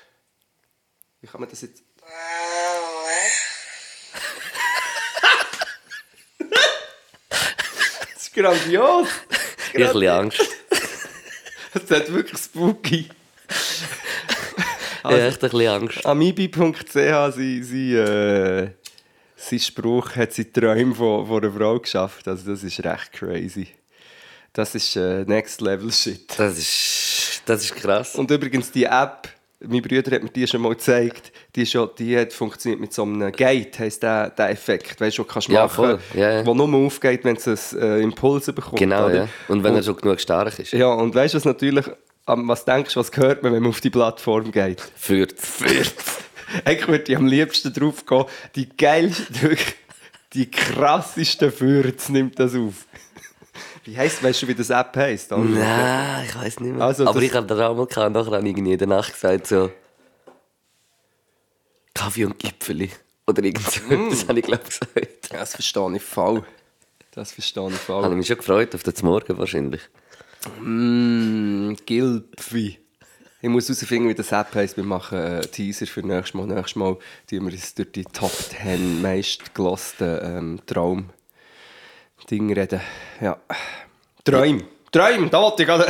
Wie 1.21 1.27
kann 1.27 1.39
man 1.39 1.49
das 1.49 1.61
jetzt... 1.61 1.83
das 7.99 8.23
ist 8.23 8.26
grandios. 8.37 9.07
Ich 9.73 9.83
habe 9.83 9.99
ein 9.99 9.99
bisschen 9.99 10.09
Angst. 10.09 10.41
Das 11.73 11.91
hat 11.91 12.11
wirklich 12.11 12.41
spooky. 12.41 13.09
Ich 13.49 15.03
habe 15.03 15.21
echt 15.21 15.43
ein 15.43 15.49
bisschen 15.49 15.67
Angst. 15.67 16.05
Amibi.ch, 16.05 17.33
sie, 17.35 17.61
sie, 17.61 17.95
äh, 17.95 18.69
sein 19.35 19.59
Spruch 19.59 20.15
hat 20.15 20.33
sie 20.33 20.51
Träume 20.51 20.95
von, 20.95 21.27
von 21.27 21.43
einer 21.43 21.53
Frau 21.53 21.79
geschafft. 21.79 22.27
Also 22.27 22.51
das 22.51 22.63
ist 22.63 22.83
recht 22.83 23.11
crazy. 23.11 23.67
Das 24.53 24.73
ist 24.73 24.95
äh, 24.95 25.23
Next 25.25 25.61
Level 25.61 25.91
Shit. 25.91 26.33
Das 26.39 26.57
ist, 26.57 27.43
das 27.45 27.63
ist 27.63 27.75
krass. 27.75 28.15
Und 28.15 28.31
übrigens 28.31 28.71
die 28.71 28.85
App, 28.85 29.29
mein 29.59 29.81
Bruder 29.81 30.11
hat 30.11 30.23
mir 30.23 30.29
die 30.29 30.45
schon 30.47 30.61
mal 30.61 30.69
gezeigt, 30.69 31.31
die, 31.55 31.63
ja, 31.63 31.87
die 31.87 32.17
hat 32.17 32.33
funktioniert 32.33 32.79
mit 32.79 32.93
so 32.93 33.03
einem 33.03 33.31
Gate, 33.31 33.79
heisst 33.79 34.03
der, 34.03 34.29
der 34.29 34.51
Effekt, 34.51 35.01
weißt 35.01 35.17
du, 35.17 35.23
du 35.23 35.27
kannst 35.27 35.47
Ja, 35.47 35.63
machen, 35.63 35.75
voll. 35.75 35.99
Ja, 36.13 36.31
ja. 36.31 36.45
wo 36.45 36.53
nur 36.53 36.85
aufgeht, 36.85 37.23
wenn 37.23 37.35
es 37.35 37.73
einen 37.73 37.81
äh, 37.81 37.99
Impuls 38.01 38.45
bekommt. 38.45 38.77
genau, 38.77 39.09
ja. 39.09 39.27
Und 39.47 39.63
wenn 39.63 39.75
er 39.75 39.83
schon 39.83 39.97
genug 39.97 40.19
stark 40.19 40.59
ist. 40.59 40.73
Ja, 40.73 40.89
und 40.89 41.15
weißt 41.15 41.33
du, 41.33 41.37
was 41.37 41.45
natürlich, 41.45 41.85
was 42.25 42.65
denkst 42.65 42.93
du, 42.93 42.99
was 42.99 43.11
hört 43.15 43.41
man, 43.41 43.53
wenn 43.53 43.63
man 43.63 43.69
auf 43.71 43.81
die 43.81 43.89
Plattform 43.89 44.51
geht? 44.51 44.81
Führt. 44.95 45.33
Führt. 45.39 45.93
Eigentlich 46.63 46.87
würde 46.87 47.11
ich 47.11 47.17
am 47.17 47.25
liebsten 47.27 47.73
drauf 47.73 48.05
gehen, 48.05 48.25
die 48.55 48.69
geilste, 48.69 49.41
wirklich, 49.41 49.75
die 50.33 50.51
krassesten 50.51 51.51
Fürze 51.51 52.11
nimmt 52.11 52.39
das 52.39 52.53
auf. 52.55 52.85
Wie 53.87 53.97
heisst, 53.97 54.21
weißt 54.21 54.41
du, 54.41 54.47
wie 54.49 54.53
das 54.53 54.69
App 54.69 54.93
heisst? 54.97 55.31
oder? 55.31 55.45
Nein, 55.45 56.25
ich 56.27 56.35
weiß 56.35 56.59
nicht 56.59 56.75
mehr. 56.75 56.85
Also, 56.85 57.07
Aber 57.07 57.21
ich 57.21 57.33
habe 57.33 57.47
da 57.47 57.69
auch 57.69 57.75
mal 57.77 57.87
gehabt, 57.87 58.13
nachher 58.13 58.31
habe 58.33 58.43
ich 58.45 58.49
irgendwie 58.49 58.73
in 58.73 58.77
der 58.77 58.87
Nacht 58.87 59.13
gesagt 59.13 59.47
so 59.47 59.71
Kaffee 61.93 62.25
und 62.25 62.37
Gipfeli. 62.37 62.91
Oder 63.25 63.43
irgend 63.43 63.63
so. 63.63 63.81
Mm. 63.83 64.09
Das 64.09 64.27
habe 64.27 64.39
ich 64.39 64.45
glaube 64.45 64.63
ich 64.67 64.77
gesagt. 64.77 65.31
Das 65.31 65.53
verstehe 65.53 65.95
ich 65.95 66.03
voll. 66.03 66.43
Das 67.11 67.31
verstehe 67.31 67.69
ich 67.69 67.75
voll. 67.75 68.03
Habe 68.03 68.13
ich 68.13 68.17
mich 68.17 68.27
schon 68.27 68.37
gefreut 68.37 68.75
auf 68.75 68.83
den 68.83 68.93
Morgen 69.03 69.37
wahrscheinlich. 69.37 69.81
Mm, 70.61 71.75
Gilpfi. 71.85 72.79
Ich 73.41 73.49
muss 73.49 73.69
herausfinden, 73.69 74.09
wie 74.09 74.15
das 74.15 74.33
App 74.33 74.53
heisst. 74.53 74.75
Wir 74.75 74.83
machen 74.83 75.17
einen 75.17 75.49
Teaser 75.49 75.87
für 75.87 76.01
nächstes 76.01 76.33
Mal. 76.33 76.47
Nächstes 76.47 76.75
Mal 76.75 76.97
tun 77.29 77.45
wir 77.45 77.53
uns 77.53 77.73
durch 77.73 77.91
die 77.93 78.03
Top 78.03 78.33
10 78.33 79.01
meistgelosten 79.01 80.19
ähm, 80.21 80.59
Traum 80.65 81.09
Ding 82.29 82.51
reden. 82.53 82.81
Ja. 83.21 83.37
Träum. 84.23 84.63
Träum, 84.91 85.29
da 85.29 85.41
wollte 85.41 85.63
ich 85.63 85.67
gerade. 85.67 85.87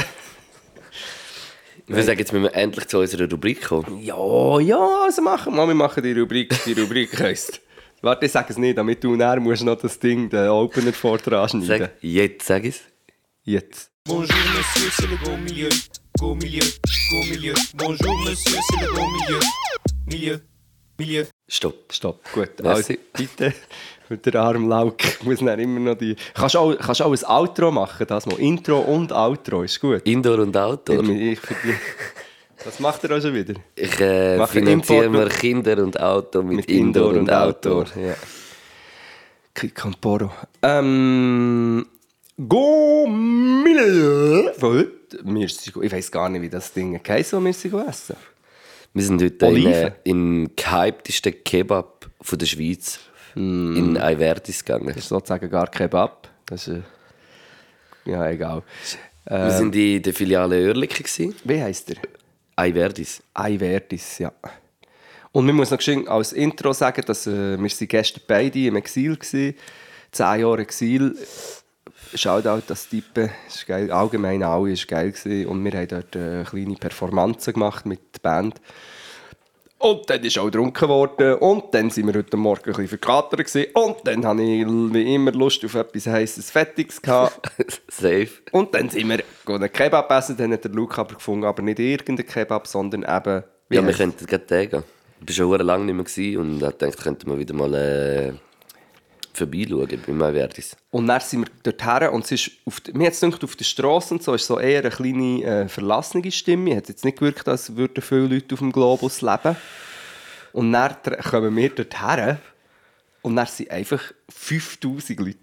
Ich 1.78 1.90
würde 1.90 2.04
sagen, 2.04 2.20
jetzt 2.20 2.34
müssen 2.34 2.44
wir 2.44 2.54
endlich 2.54 2.88
zu 2.88 3.00
unserer 3.00 3.30
Rubrik 3.30 3.64
kommen. 3.64 4.04
Ja, 4.04 4.60
ja, 4.60 5.04
also 5.06 5.22
machen 5.22 5.56
wir. 5.56 5.68
Wir 5.68 5.74
machen 5.74 6.04
die 6.04 6.12
Rubrik, 6.12 6.54
die 6.66 6.74
Rubrik 6.74 7.18
heisst. 7.20 7.62
Warte, 8.02 8.26
ich 8.28 8.32
sage 8.32 8.48
es 8.50 8.58
nicht, 8.58 8.78
damit 8.78 9.04
du 9.04 9.16
näher 9.16 9.40
musst 9.40 9.64
noch 9.64 9.80
das 9.80 9.98
Ding, 9.98 10.30
den 10.30 10.50
Opener 10.50 10.94
vortragen 10.94 11.64
schneiden. 11.64 11.88
Sag, 11.88 12.04
jetzt 12.04 12.46
sag 12.46 12.64
ich's. 12.66 12.82
Jetzt. 13.44 13.90
Bonjour 14.06 14.28
monsieur, 14.28 14.92
c'est 14.92 15.10
le 15.10 15.18
beau 15.24 15.38
milieu. 15.38 15.70
Go 16.20 16.36
milieu, 16.36 16.64
go 17.10 17.24
milieu. 17.30 17.54
Bonjour 17.76 18.20
monsieur, 18.20 18.60
c'est 18.70 18.82
le 18.82 18.94
beau 18.94 19.08
milieu. 19.08 19.40
Milieu, 20.06 20.42
milieu. 20.98 21.28
Stopp. 21.48 21.94
Stopp, 21.94 22.20
gut. 22.34 22.62
Also, 22.64 22.96
bitte, 23.14 23.54
mit 24.10 24.26
der 24.26 24.36
Arm 24.36 24.68
Lauk 24.68 24.98
muss 25.24 25.40
dann 25.40 25.60
immer 25.60 25.80
noch 25.80 25.96
die... 25.96 26.16
Kannst 26.34 26.56
du 26.56 26.60
auch, 26.60 26.78
kannst 26.78 27.02
auch 27.02 27.12
ein 27.12 27.26
Outro 27.26 27.72
machen, 27.72 28.06
das 28.08 28.26
mal. 28.26 28.40
Intro 28.40 28.80
und 28.80 29.12
Outro, 29.14 29.64
ist 29.64 29.80
gut. 29.80 30.02
Indoor 30.06 30.40
und 30.40 30.58
Outdoor. 30.58 31.04
Ich, 31.04 31.40
ich, 31.40 31.40
das 32.64 32.80
macht 32.80 33.04
er 33.06 33.18
auch 33.18 33.22
schon 33.22 33.34
wieder. 33.34 33.54
Ich 33.76 34.00
äh, 34.00 34.46
finanziere 34.48 35.10
mir 35.10 35.30
Kinder 35.30 35.82
und 35.84 36.00
Auto 36.00 36.44
mit, 36.44 36.70
Indoor, 36.70 37.14
und 37.14 37.32
Outdoor. 37.32 37.86
Ja. 37.96 38.16
Kick 39.54 39.86
und 39.86 40.02
Poro. 40.02 40.32
Ähm... 40.62 41.86
Gomile 42.40 43.84
von 44.60 44.78
heute. 44.78 44.92
Ich 45.82 45.92
weiß 45.92 46.12
gar 46.12 46.30
nicht, 46.30 46.44
wie 46.44 46.50
das 46.50 46.72
Ding 46.72 47.02
heisst, 47.08 47.34
wo 47.34 47.40
wir 47.42 47.50
essen. 47.50 48.16
Wir 48.98 49.04
sind 49.04 49.22
heute 49.22 49.46
in, 49.46 49.52
Oliven. 49.52 49.74
äh, 49.74 49.92
in 50.06 50.56
gehyptesten 50.56 51.44
Kebab 51.44 52.10
von 52.20 52.40
der 52.40 52.48
Schweiz. 52.48 53.00
In 53.36 53.96
Ayverdis 53.98 54.66
gegangen. 54.66 54.88
Das 54.88 54.98
ist 54.98 55.10
sozusagen 55.10 55.48
gar 55.52 55.68
Kebab. 55.68 56.28
Das 56.48 56.68
ist... 56.68 56.82
Ja, 58.06 58.28
egal. 58.28 58.64
Wir 59.26 59.52
sind 59.52 59.76
in 59.76 60.02
der 60.02 60.14
Filiale 60.14 60.56
Oerlikon. 60.68 61.36
Wie 61.44 61.62
heisst 61.62 61.90
der? 61.90 61.98
Ayverdis. 62.56 63.22
Ayverdis, 63.36 64.18
ja. 64.18 64.32
Und 65.32 65.46
man 65.46 65.56
muss 65.56 65.70
noch 65.70 65.82
schön 65.82 66.08
als 66.08 66.34
Intro 66.34 66.74
sagen, 66.74 67.04
dass 67.06 67.28
äh, 67.28 67.62
wir 67.62 67.70
sind 67.70 67.90
gestern 67.90 68.24
beide 68.28 68.66
im 68.66 68.78
Exil 68.78 69.12
waren. 69.12 69.54
Zehn 70.12 70.40
Jahre 70.40 70.62
Exil. 70.62 71.16
Shoutout 72.14 72.64
das 72.68 72.88
das 73.14 73.30
ist 73.48 73.68
geil. 73.68 73.92
Allgemein 73.92 74.44
alle 74.44 74.70
war 74.70 74.86
geil. 74.88 75.12
Gewesen. 75.12 75.48
Und 75.48 75.64
wir 75.64 75.72
haben 75.72 75.88
dort 75.88 76.16
äh, 76.16 76.44
kleine 76.44 76.76
Performanzen 76.76 77.54
gemacht 77.54 77.86
mit 77.86 78.00
der 78.16 78.22
Band. 78.22 78.62
Und 79.80 80.10
dann 80.10 80.24
ist 80.24 80.38
auch 80.40 80.46
getrunken 80.46 80.90
worden. 80.90 81.36
Und 81.36 81.74
dann 81.74 81.90
sind 81.90 82.08
wir 82.08 82.16
heute 82.16 82.36
Morgen 82.36 82.64
ein 82.66 82.72
bisschen 82.72 82.88
verkatert. 82.88 83.46
gewesen. 83.46 83.68
Und 83.74 83.98
dann 84.06 84.26
hatte 84.26 84.42
ich 84.42 84.66
wie 84.66 85.14
immer 85.16 85.32
Lust 85.32 85.64
auf 85.64 85.76
etwas 85.76 86.08
heisses 86.08 86.50
Fettiges. 86.50 87.00
Safe. 87.88 88.30
Und 88.52 88.74
dann 88.74 88.90
sind 88.90 89.08
wir 89.08 89.24
einen 89.46 89.72
Kebab 89.72 90.10
essen. 90.12 90.36
Dann 90.38 90.54
hat 90.54 90.64
der 90.64 90.72
Luke 90.72 90.98
aber 91.00 91.16
gefunden, 91.16 91.46
aber 91.46 91.62
nicht 91.62 91.80
irgendeinen 91.80 92.28
Kebab, 92.28 92.68
sondern 92.68 93.04
eben... 93.04 93.44
Ja, 93.70 93.86
wir 93.86 93.94
könnten 93.94 94.26
gerade 94.26 94.46
tagen. 94.46 94.84
Ich 95.22 95.28
war 95.30 95.36
schon 95.36 95.50
verdammt 95.50 95.68
lange 95.68 95.94
nicht 95.94 96.18
mehr 96.18 96.40
und 96.40 96.56
ich 96.56 96.62
dachte, 96.62 96.92
könnten 96.92 97.30
wir 97.30 97.38
wieder 97.38 97.54
mal 97.54 97.74
äh, 97.74 98.34
vorbeischauen 99.38 99.88
bei 100.08 100.26
Ayverdis. 100.26 100.76
Und 100.92 101.08
dann 101.08 101.22
sind 101.22 101.42
wir 101.64 101.72
dorthin 101.72 102.10
und 102.10 102.26
es 102.26 102.32
ist 102.32 102.52
auf, 102.66 102.80
die- 102.82 102.94
mir 102.94 103.08
hat 103.08 103.14
es 103.14 103.22
gedacht, 103.22 103.44
auf 103.44 103.56
der 103.56 103.66
Straße 103.66 104.14
und 104.14 104.24
so 104.24 104.34
ist 104.34 104.46
so 104.48 104.60
eher 104.60 104.82
eine 104.82 104.90
kleine 104.90 105.44
äh, 105.44 105.68
verlassene 105.68 106.32
Stimme. 106.32 106.76
Hat 106.76 106.90
jetzt 106.90 107.06
nicht 107.06 107.20
gewirkt, 107.20 107.48
als 107.48 107.76
würden 107.76 108.02
viele 108.02 108.28
Leute 108.28 108.54
auf 108.56 108.60
dem 108.60 108.72
Globus 108.72 109.22
leben. 109.22 109.56
Und 110.54 110.72
dann 110.74 110.96
kommen 111.30 111.56
wir 111.56 111.70
dorthin 111.70 112.38
und 113.22 113.36
dann 113.36 113.46
sind 113.48 113.70
einfach 113.72 114.02
5000 114.30 115.20
Leute. 115.20 115.38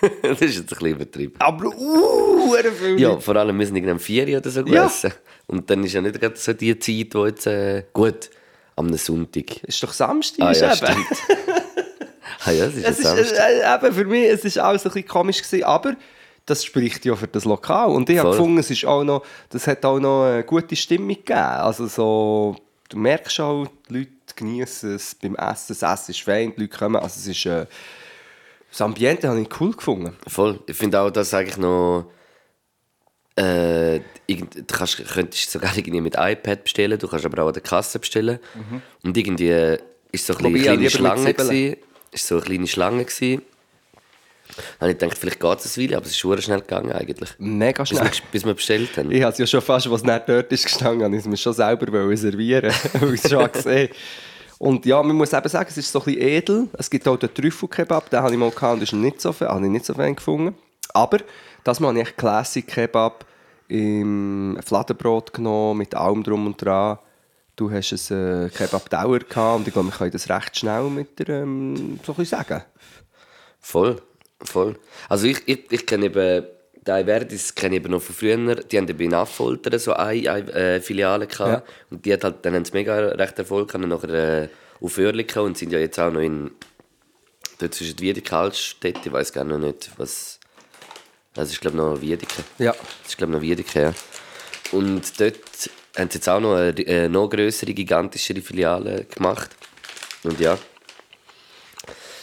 das 0.22 0.40
ist 0.42 0.56
jetzt 0.56 0.60
ein 0.60 0.66
bisschen 0.66 0.86
übertrieben. 0.88 1.34
Aber 1.38 1.66
uh, 1.66 2.54
viele 2.78 2.98
Ja, 2.98 3.18
vor 3.18 3.36
allem, 3.36 3.58
wir 3.58 3.66
sind 3.66 3.76
irgendwie 3.76 3.92
am 3.92 4.00
4 4.00 4.28
Uhr 4.28 4.38
oder 4.38 4.50
so 4.50 4.60
Ja. 4.60 4.64
gegessen. 4.82 5.12
Und 5.46 5.70
dann 5.70 5.84
ist 5.84 5.92
ja 5.92 6.00
nicht 6.00 6.20
gerade 6.20 6.36
so 6.36 6.52
die 6.52 6.76
Zeit, 6.78 7.14
wo 7.14 7.24
jetzt... 7.26 7.46
Äh, 7.46 7.84
gut, 7.92 8.30
am 8.74 8.92
Sonntag. 8.96 9.62
Ist 9.62 9.82
doch 9.82 9.92
Samstag. 9.92 10.44
Ah 10.44 10.50
ist 10.50 10.60
ja, 10.60 10.68
eben. 10.74 10.76
stimmt. 10.76 11.06
ah 12.44 12.50
ja, 12.50 12.66
es 12.66 12.74
ist 12.76 12.84
Es 12.84 12.98
ist 12.98 13.04
Samstag. 13.04 13.50
äh, 13.50 13.74
eben 13.74 13.94
für 13.94 14.04
mich 14.04 14.24
es 14.24 14.44
ist 14.44 14.58
alles 14.58 14.84
ein 14.84 14.92
bisschen 14.92 15.08
komisch 15.08 15.42
gewesen, 15.42 15.64
aber 15.64 15.96
das 16.44 16.64
spricht 16.64 17.04
ja 17.04 17.16
für 17.16 17.26
das 17.26 17.44
Lokal 17.44 17.88
und 17.88 18.08
ich 18.08 18.18
habe 18.18 18.30
gefunden, 18.30 18.58
es 18.58 18.70
ist 18.70 18.84
auch 18.84 19.02
noch, 19.02 19.24
das 19.50 19.66
hat 19.66 19.84
auch 19.84 19.98
noch 19.98 20.26
eine 20.26 20.44
gute 20.44 20.76
Stimmung 20.76 21.08
gegeben. 21.08 21.38
Also 21.38 21.86
so, 21.88 22.56
du 22.88 22.98
merkst 22.98 23.40
auch, 23.40 23.66
die 23.88 23.98
Leute 23.98 24.10
genießen 24.36 24.94
es 24.94 25.14
beim 25.14 25.34
Essen, 25.34 25.76
das 25.78 25.82
Essen 25.82 26.10
ist 26.12 26.20
fein, 26.22 26.52
die 26.56 26.62
Leute 26.62 26.78
kommen, 26.78 26.96
also 26.96 27.18
es 27.18 27.26
ist 27.26 27.46
äh, 27.46 27.66
das 28.76 28.82
Ambiente 28.82 29.26
habe 29.26 29.40
ich 29.40 29.48
cool 29.60 29.72
gefunden. 29.72 30.14
Voll. 30.26 30.60
Ich 30.66 30.76
finde 30.76 31.00
auch, 31.00 31.10
dass 31.10 31.32
eigentlich 31.32 31.56
noch. 31.56 32.10
Äh, 33.36 34.00
du 34.28 34.64
kannst, 34.70 35.02
könntest 35.06 35.50
sogar 35.50 35.74
irgendwie 35.76 36.00
mit 36.02 36.14
iPad 36.18 36.64
bestellen, 36.64 36.98
du 36.98 37.08
kannst 37.08 37.24
aber 37.24 37.42
auch 37.42 37.48
an 37.48 37.54
der 37.54 37.62
Kasse 37.62 37.98
bestellen. 37.98 38.38
Und 39.02 39.16
irgendwie 39.16 39.48
äh, 39.48 39.78
ist 40.12 40.26
so 40.26 40.34
ein 40.34 40.52
bisschen 40.52 40.68
eine 40.68 40.88
kleine 40.88 40.90
Schlange. 40.90 41.76
Ist 42.12 42.26
so 42.26 42.36
eine 42.36 42.44
kleine 42.44 42.66
Schlange. 42.66 43.04
Gewesen. 43.04 43.42
Dann 44.78 44.88
habe 44.88 44.92
ich 44.92 44.98
gedacht, 44.98 45.18
vielleicht 45.18 45.40
geht 45.40 45.58
es 45.58 45.76
eine 45.76 45.84
Weile, 45.84 45.96
aber 45.96 46.06
es 46.06 46.12
ist 46.12 46.18
schon 46.18 46.40
schnell 46.40 46.60
gegangen 46.60 46.92
eigentlich. 46.92 47.30
Mega 47.38 47.82
Bis 47.82 47.90
schnell. 47.90 48.04
wir, 48.04 48.10
bis 48.30 48.44
wir 48.44 48.54
bestellt 48.54 48.96
haben. 48.96 49.10
Ich 49.10 49.22
habe 49.22 49.32
es 49.32 49.38
ja 49.38 49.46
schon 49.46 49.60
fast, 49.60 49.90
was 49.90 50.02
nicht 50.02 50.28
dort 50.28 50.52
ist 50.52 50.64
gestanden, 50.64 51.04
habe 51.04 51.14
ich 51.14 51.22
es 51.22 51.26
mir 51.26 51.36
schon 51.36 51.52
selber 51.52 52.16
servieren 52.16 52.72
weil 53.00 53.14
ich 53.14 53.24
es 53.24 53.30
schon 53.30 53.50
gesehen 53.50 53.88
Und 54.58 54.86
ja, 54.86 55.02
man 55.02 55.16
muss 55.16 55.32
eben 55.32 55.48
sagen, 55.48 55.66
es 55.68 55.76
ist 55.76 55.92
so 55.92 56.00
ein 56.00 56.04
bisschen 56.04 56.22
edel. 56.22 56.68
Es 56.78 56.88
gibt 56.88 57.06
auch 57.08 57.16
den 57.16 57.32
Trüffelkebab, 57.34 58.08
den 58.08 58.20
habe 58.20 58.32
ich 58.32 58.38
mal 58.38 58.50
gehabt 58.50 58.74
und 58.74 58.82
ist 58.82 58.92
nicht 58.92 59.20
so 59.20 59.32
fan, 59.32 59.48
habe 59.48 59.64
ich 59.64 59.70
nicht 59.70 59.84
so 59.84 59.94
fan 59.94 60.14
gefunden. 60.14 60.54
Aber 60.94 61.18
das 61.64 61.80
mal 61.80 61.88
habe 61.88 62.00
ich 62.00 62.08
echt 62.08 62.16
Classic 62.16 62.66
Kebab 62.66 63.26
im 63.68 64.58
Fladenbrot 64.64 65.32
genommen, 65.32 65.78
mit 65.78 65.94
allem 65.94 66.22
drum 66.22 66.46
und 66.46 66.62
dran. 66.62 66.98
Du 67.56 67.70
hast 67.70 68.12
einen 68.12 68.46
äh, 68.46 68.50
Kebab-Dauer 68.50 69.20
gehabt 69.20 69.58
und 69.58 69.66
ich 69.66 69.72
glaube, 69.72 69.88
wir 69.88 69.96
können 69.96 70.10
das 70.10 70.28
recht 70.28 70.58
schnell 70.58 70.84
mit 70.90 71.18
der, 71.18 71.40
ähm, 71.40 71.98
so 72.04 72.14
ein 72.16 72.24
sagen. 72.26 72.62
Voll, 73.58 74.00
voll. 74.42 74.78
Also 75.08 75.26
ich, 75.26 75.42
ich, 75.46 75.64
ich 75.70 75.86
kenne 75.86 76.06
eben, 76.06 76.46
die 76.86 76.90
Ayverdis 76.90 77.54
kenne 77.54 77.76
ich 77.76 77.82
eben 77.82 77.92
noch 77.92 78.02
von 78.02 78.14
früher. 78.14 78.56
Die 78.56 78.76
haben 78.76 78.86
eben 78.86 79.00
in 79.00 79.78
so 79.78 79.92
eine, 79.94 80.30
eine 80.30 80.52
äh, 80.52 80.80
Filiale 80.82 81.26
gehabt. 81.26 81.66
Und 81.90 82.04
die 82.04 82.12
hat 82.12 82.24
halt, 82.24 82.44
dann 82.44 82.54
haben 82.54 82.64
sie 82.66 82.72
mega 82.74 82.94
recht 82.94 83.38
Erfolg 83.38 83.68
gehabt, 83.68 83.88
nachher 83.88 84.42
äh, 84.42 84.48
auf 84.80 84.98
Oerlikon 84.98 85.46
und 85.46 85.58
sind 85.58 85.72
ja 85.72 85.78
jetzt 85.78 85.98
auch 85.98 86.12
noch 86.12 86.20
in, 86.20 86.50
dort 87.58 87.74
zwischen 87.74 87.98
Wiedeke 87.98 88.36
Altstädt, 88.36 88.98
ich 89.04 89.12
weiß 89.12 89.32
gar 89.32 89.44
noch 89.44 89.58
nicht, 89.58 89.90
was, 89.96 90.38
das 91.32 91.50
ist 91.50 91.60
glaube 91.60 91.76
ich 91.76 91.82
noch 91.82 92.00
Wiedeke. 92.00 92.44
Ja. 92.58 92.72
Das 92.72 93.10
ist 93.10 93.16
glaube 93.16 93.32
ich 93.32 93.38
noch 93.38 93.42
Wiedeke, 93.42 93.80
ja. 93.80 93.94
Und 94.72 95.18
dort 95.18 95.70
haben 95.96 96.10
sie 96.10 96.18
jetzt 96.18 96.28
auch 96.28 96.40
noch 96.40 96.54
eine, 96.54 96.74
eine 96.86 97.08
noch 97.08 97.28
größere, 97.28 97.72
gigantischere 97.74 98.40
Filiale 98.40 99.04
gemacht. 99.04 99.50
Und 100.22 100.38
ja, 100.40 100.58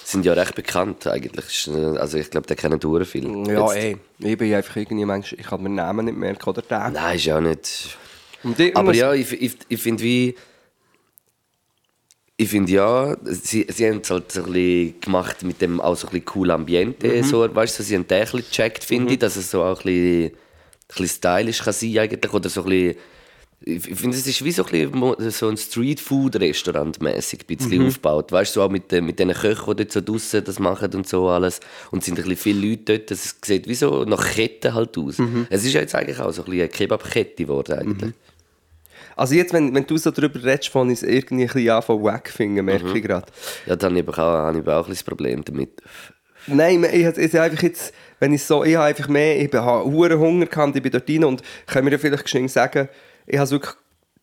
sind 0.04 0.26
ja 0.26 0.34
recht 0.34 0.56
bekannt 0.56 1.08
eigentlich. 1.08 1.68
Äh, 1.68 1.98
Also 1.98 2.18
ich 2.18 2.30
glaube, 2.30 2.48
der 2.48 2.56
kennen 2.56 2.80
sehr 2.82 3.06
viel. 3.06 3.48
Ja, 3.48 3.62
Jetzt- 3.74 3.76
ey. 3.84 3.98
Ich 4.20 4.38
bin 4.38 4.54
einfach 4.54 4.76
irgendwie 4.76 5.06
manchmal, 5.06 5.40
ich 5.40 5.48
kann 5.48 5.62
mir 5.64 5.70
den 5.70 5.76
Namen 5.76 6.06
nicht 6.06 6.18
merken 6.18 6.50
oder 6.50 6.62
den. 6.62 6.94
Nein, 6.94 7.16
ist 7.16 7.26
ja 7.26 7.38
auch 7.38 7.42
nicht. 7.42 7.98
Aber 8.76 8.94
ja, 8.94 9.14
ich, 9.14 9.32
ich, 9.32 9.58
ich 9.70 9.82
finde 9.82 10.04
wie. 10.04 10.36
Ich 12.36 12.50
finde 12.50 12.72
ja, 12.72 13.16
sie, 13.24 13.66
sie 13.70 13.88
haben 13.90 14.00
es 14.02 14.10
halt 14.10 14.32
so 14.32 14.44
ein 14.44 14.52
bisschen 14.52 15.00
gemacht 15.02 15.44
mit 15.44 15.62
dem 15.62 15.80
auch 15.80 15.96
so 15.96 16.08
ein 16.08 16.12
bisschen 16.12 16.26
cool 16.36 16.52
Ambiente. 16.52 17.08
Mhm. 17.08 17.24
So, 17.24 17.56
weißt 17.56 17.80
du, 17.80 17.84
sie 17.84 17.96
haben 17.96 18.08
den 18.08 18.18
ein 18.18 18.24
bisschen 18.24 18.40
gecheckt, 18.50 18.84
finde 18.84 19.14
ich, 19.14 19.20
dass 19.20 19.36
es 19.36 19.52
so 19.52 19.64
auch 19.64 19.80
ein 19.80 19.84
bisschen, 19.86 20.26
ein 20.26 20.32
bisschen 20.88 21.08
stylisch 21.08 21.60
kann 21.64 21.74
sein 21.74 21.98
eigentlich. 22.00 22.34
Oder 22.34 22.50
so 22.50 22.64
ein 22.64 22.70
bisschen, 22.70 22.96
ich 23.66 23.82
finde, 23.84 24.18
es 24.18 24.28
ist 24.28 24.44
wie 24.44 24.52
so 24.52 24.66
ein, 24.66 25.32
so 25.32 25.48
ein 25.48 25.58
Streetfood-Restaurant 25.58 27.02
mäßig 27.02 27.42
ein 27.50 27.56
bisschen 27.58 27.80
Mhm. 27.82 27.88
aufgebaut. 27.88 28.32
Weißt 28.32 28.56
du, 28.56 28.60
so 28.60 28.66
auch 28.66 28.70
mit, 28.70 28.92
den- 28.92 29.06
mit 29.06 29.20
den 29.20 29.32
Köchen, 29.32 29.76
die 29.78 29.84
dort 29.86 29.92
so 29.92 30.02
draussen 30.02 30.44
das 30.44 30.60
machen 30.60 30.94
und 30.94 31.08
so 31.08 31.28
alles. 31.30 31.60
Und 31.92 32.00
es 32.00 32.06
sind 32.06 32.18
ein 32.20 32.24
bisschen 32.26 32.38
viele 32.38 32.70
Leute 32.70 32.98
dort. 33.00 33.12
Es 33.12 33.36
sieht 33.44 33.68
wie 33.68 33.76
so 33.76 34.04
nach 34.06 34.34
Kette 34.34 34.74
halt 34.74 34.98
aus. 34.98 35.18
Mhm. 35.18 35.48
Es 35.50 35.64
ist 35.64 35.74
jetzt 35.74 35.96
eigentlich 35.96 36.20
auch 36.20 36.32
so 36.32 36.42
ein 36.42 36.46
bisschen 36.46 36.62
eine 36.62 36.70
Kebab-Kette 36.70 37.44
geworden 37.44 37.80
eigentlich. 37.80 38.14
Also 39.16 39.36
jetzt, 39.36 39.54
wenn, 39.54 39.74
wenn 39.76 39.86
du 39.86 39.96
so 39.98 40.10
darüber 40.12 40.44
redest, 40.44 40.70
von 40.70 40.90
es 40.90 41.04
irgendwie 41.04 41.44
ein 41.44 41.48
bisschen 41.48 41.70
anfangen 41.70 42.04
wack 42.04 42.30
finden, 42.30 42.66
merke 42.66 42.86
Mhm. 42.86 42.96
ich 42.96 43.04
gerade. 43.04 43.28
Ja, 43.68 43.76
dann 43.76 43.96
habe 43.96 44.02
ich 44.12 44.18
auch, 44.18 44.18
habe 44.18 44.60
ich 44.60 44.68
auch 44.68 44.88
ein 44.90 44.96
Problem 45.06 45.44
damit. 45.46 45.70
Nein, 46.48 46.84
ich, 46.92 47.06
ich, 47.06 47.18
ich 47.18 47.40
einfach 47.40 47.62
jetzt, 47.64 47.94
wenn 48.20 48.34
ich 48.34 48.44
so, 48.44 48.64
ich 48.64 48.76
habe 48.76 48.86
einfach 48.88 49.08
mehr, 49.08 49.40
ich 49.42 49.54
habe 49.54 49.90
Hunger 50.20 50.46
gehabt, 50.48 50.76
ich 50.76 50.82
bin 50.82 50.92
dort 50.92 51.10
rein 51.10 51.24
und 51.24 51.42
kann 51.68 51.86
mir 51.86 51.92
ja 51.92 51.98
vielleicht 51.98 52.24
geschwind 52.24 52.52
sagen, 52.52 52.90
ich 53.26 53.38
habe 53.38 53.52
wirklich 53.52 53.74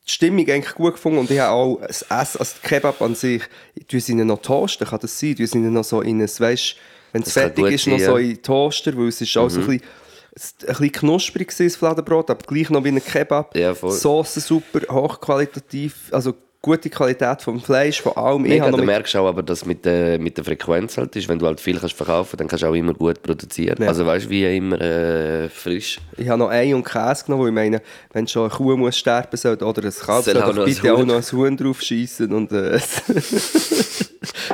die 0.06 0.12
Stimmung 0.12 0.48
eigentlich 0.48 0.74
gut 0.74 0.94
gefunden 0.94 1.18
und 1.18 1.30
ich 1.30 1.38
habe 1.38 1.52
auch 1.52 1.80
das 1.86 2.02
Essen, 2.02 2.38
also 2.38 2.54
die 2.62 2.68
Kebab 2.68 3.00
an 3.02 3.14
sich, 3.14 3.42
sie 3.88 4.12
ihnen 4.12 4.26
noch 4.26 4.40
toasten, 4.40 4.86
kann 4.86 5.00
das 5.00 5.18
sein? 5.18 5.36
Sie 5.36 5.58
ihnen 5.58 5.72
noch 5.72 5.84
so 5.84 6.00
in 6.00 6.20
ein, 6.20 6.28
weißt, 6.28 6.76
wenn 7.12 7.22
es 7.22 7.32
fertig 7.32 7.64
ist, 7.66 7.84
sein, 7.84 7.94
noch 7.94 8.00
so. 8.00 8.16
Mhm. 8.16 8.30
in 8.30 8.42
Toaster, 8.42 8.96
weil 8.96 9.08
es 9.08 9.20
ist 9.20 9.36
auch 9.36 9.48
so 9.48 9.60
ein 9.60 9.66
bisschen, 9.66 9.82
ein 9.82 10.66
bisschen 10.66 10.92
knusprig 10.92 11.58
war, 11.58 11.66
das 11.66 11.76
Fladenbrot, 11.76 12.30
aber 12.30 12.42
gleich 12.46 12.70
noch 12.70 12.84
wie 12.84 12.88
ein 12.88 13.04
Kebab. 13.04 13.56
Ja. 13.56 13.74
Soße 13.74 14.40
super, 14.40 14.80
hochqualitativ, 14.92 16.08
also 16.12 16.34
gute 16.62 16.90
Qualität 16.90 17.40
vom 17.42 17.60
Fleisch, 17.60 18.02
von 18.02 18.16
allem. 18.16 18.44
Ich 18.44 18.50
Mega, 18.50 18.70
noch 18.70 18.78
du 18.78 18.84
merkst 18.84 19.16
auch 19.16 19.26
aber, 19.26 19.42
dass 19.42 19.64
mit 19.64 19.84
der, 19.84 20.18
mit 20.18 20.36
der 20.36 20.44
Frequenz 20.44 20.98
halt 20.98 21.16
ist, 21.16 21.28
wenn 21.28 21.38
du 21.38 21.46
halt 21.46 21.60
viel 21.60 21.78
kannst 21.78 21.94
verkaufen, 21.94 22.36
dann 22.36 22.48
kannst 22.48 22.62
du 22.62 22.68
auch 22.68 22.74
immer 22.74 22.92
gut 22.92 23.22
produzieren. 23.22 23.76
Ja. 23.80 23.88
Also 23.88 24.04
weißt 24.04 24.26
du, 24.26 24.30
wie 24.30 24.56
immer 24.56 24.80
äh, 24.80 25.48
frisch. 25.48 25.98
Ich 26.16 26.28
habe 26.28 26.38
noch 26.38 26.50
Ei 26.50 26.74
und 26.74 26.84
Käse 26.84 27.24
genommen, 27.24 27.44
weil 27.44 27.48
ich 27.48 27.54
meine, 27.54 27.82
wenn 28.12 28.26
schon 28.26 28.42
eine 28.42 28.50
Kuh 28.50 28.76
muss 28.76 28.98
sterben 28.98 29.36
soll, 29.36 29.56
oder 29.56 29.84
ein 29.84 29.92
Kalb, 29.92 30.24
Soll 30.24 30.34
doch 30.34 30.64
bitte 30.64 30.94
auch 30.94 31.04
noch 31.04 31.16
ein 31.16 31.32
Huhn 31.32 31.56
drauf 31.56 31.80
schießen 31.80 32.32
und, 32.32 32.52
äh, 32.52 32.78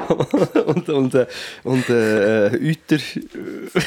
und, 0.67 0.89
und, 0.89 1.15
äh, 1.15 1.27
und 1.65 1.89
äh, 1.89 2.51
Euter 2.55 2.97
äh, 2.97 3.81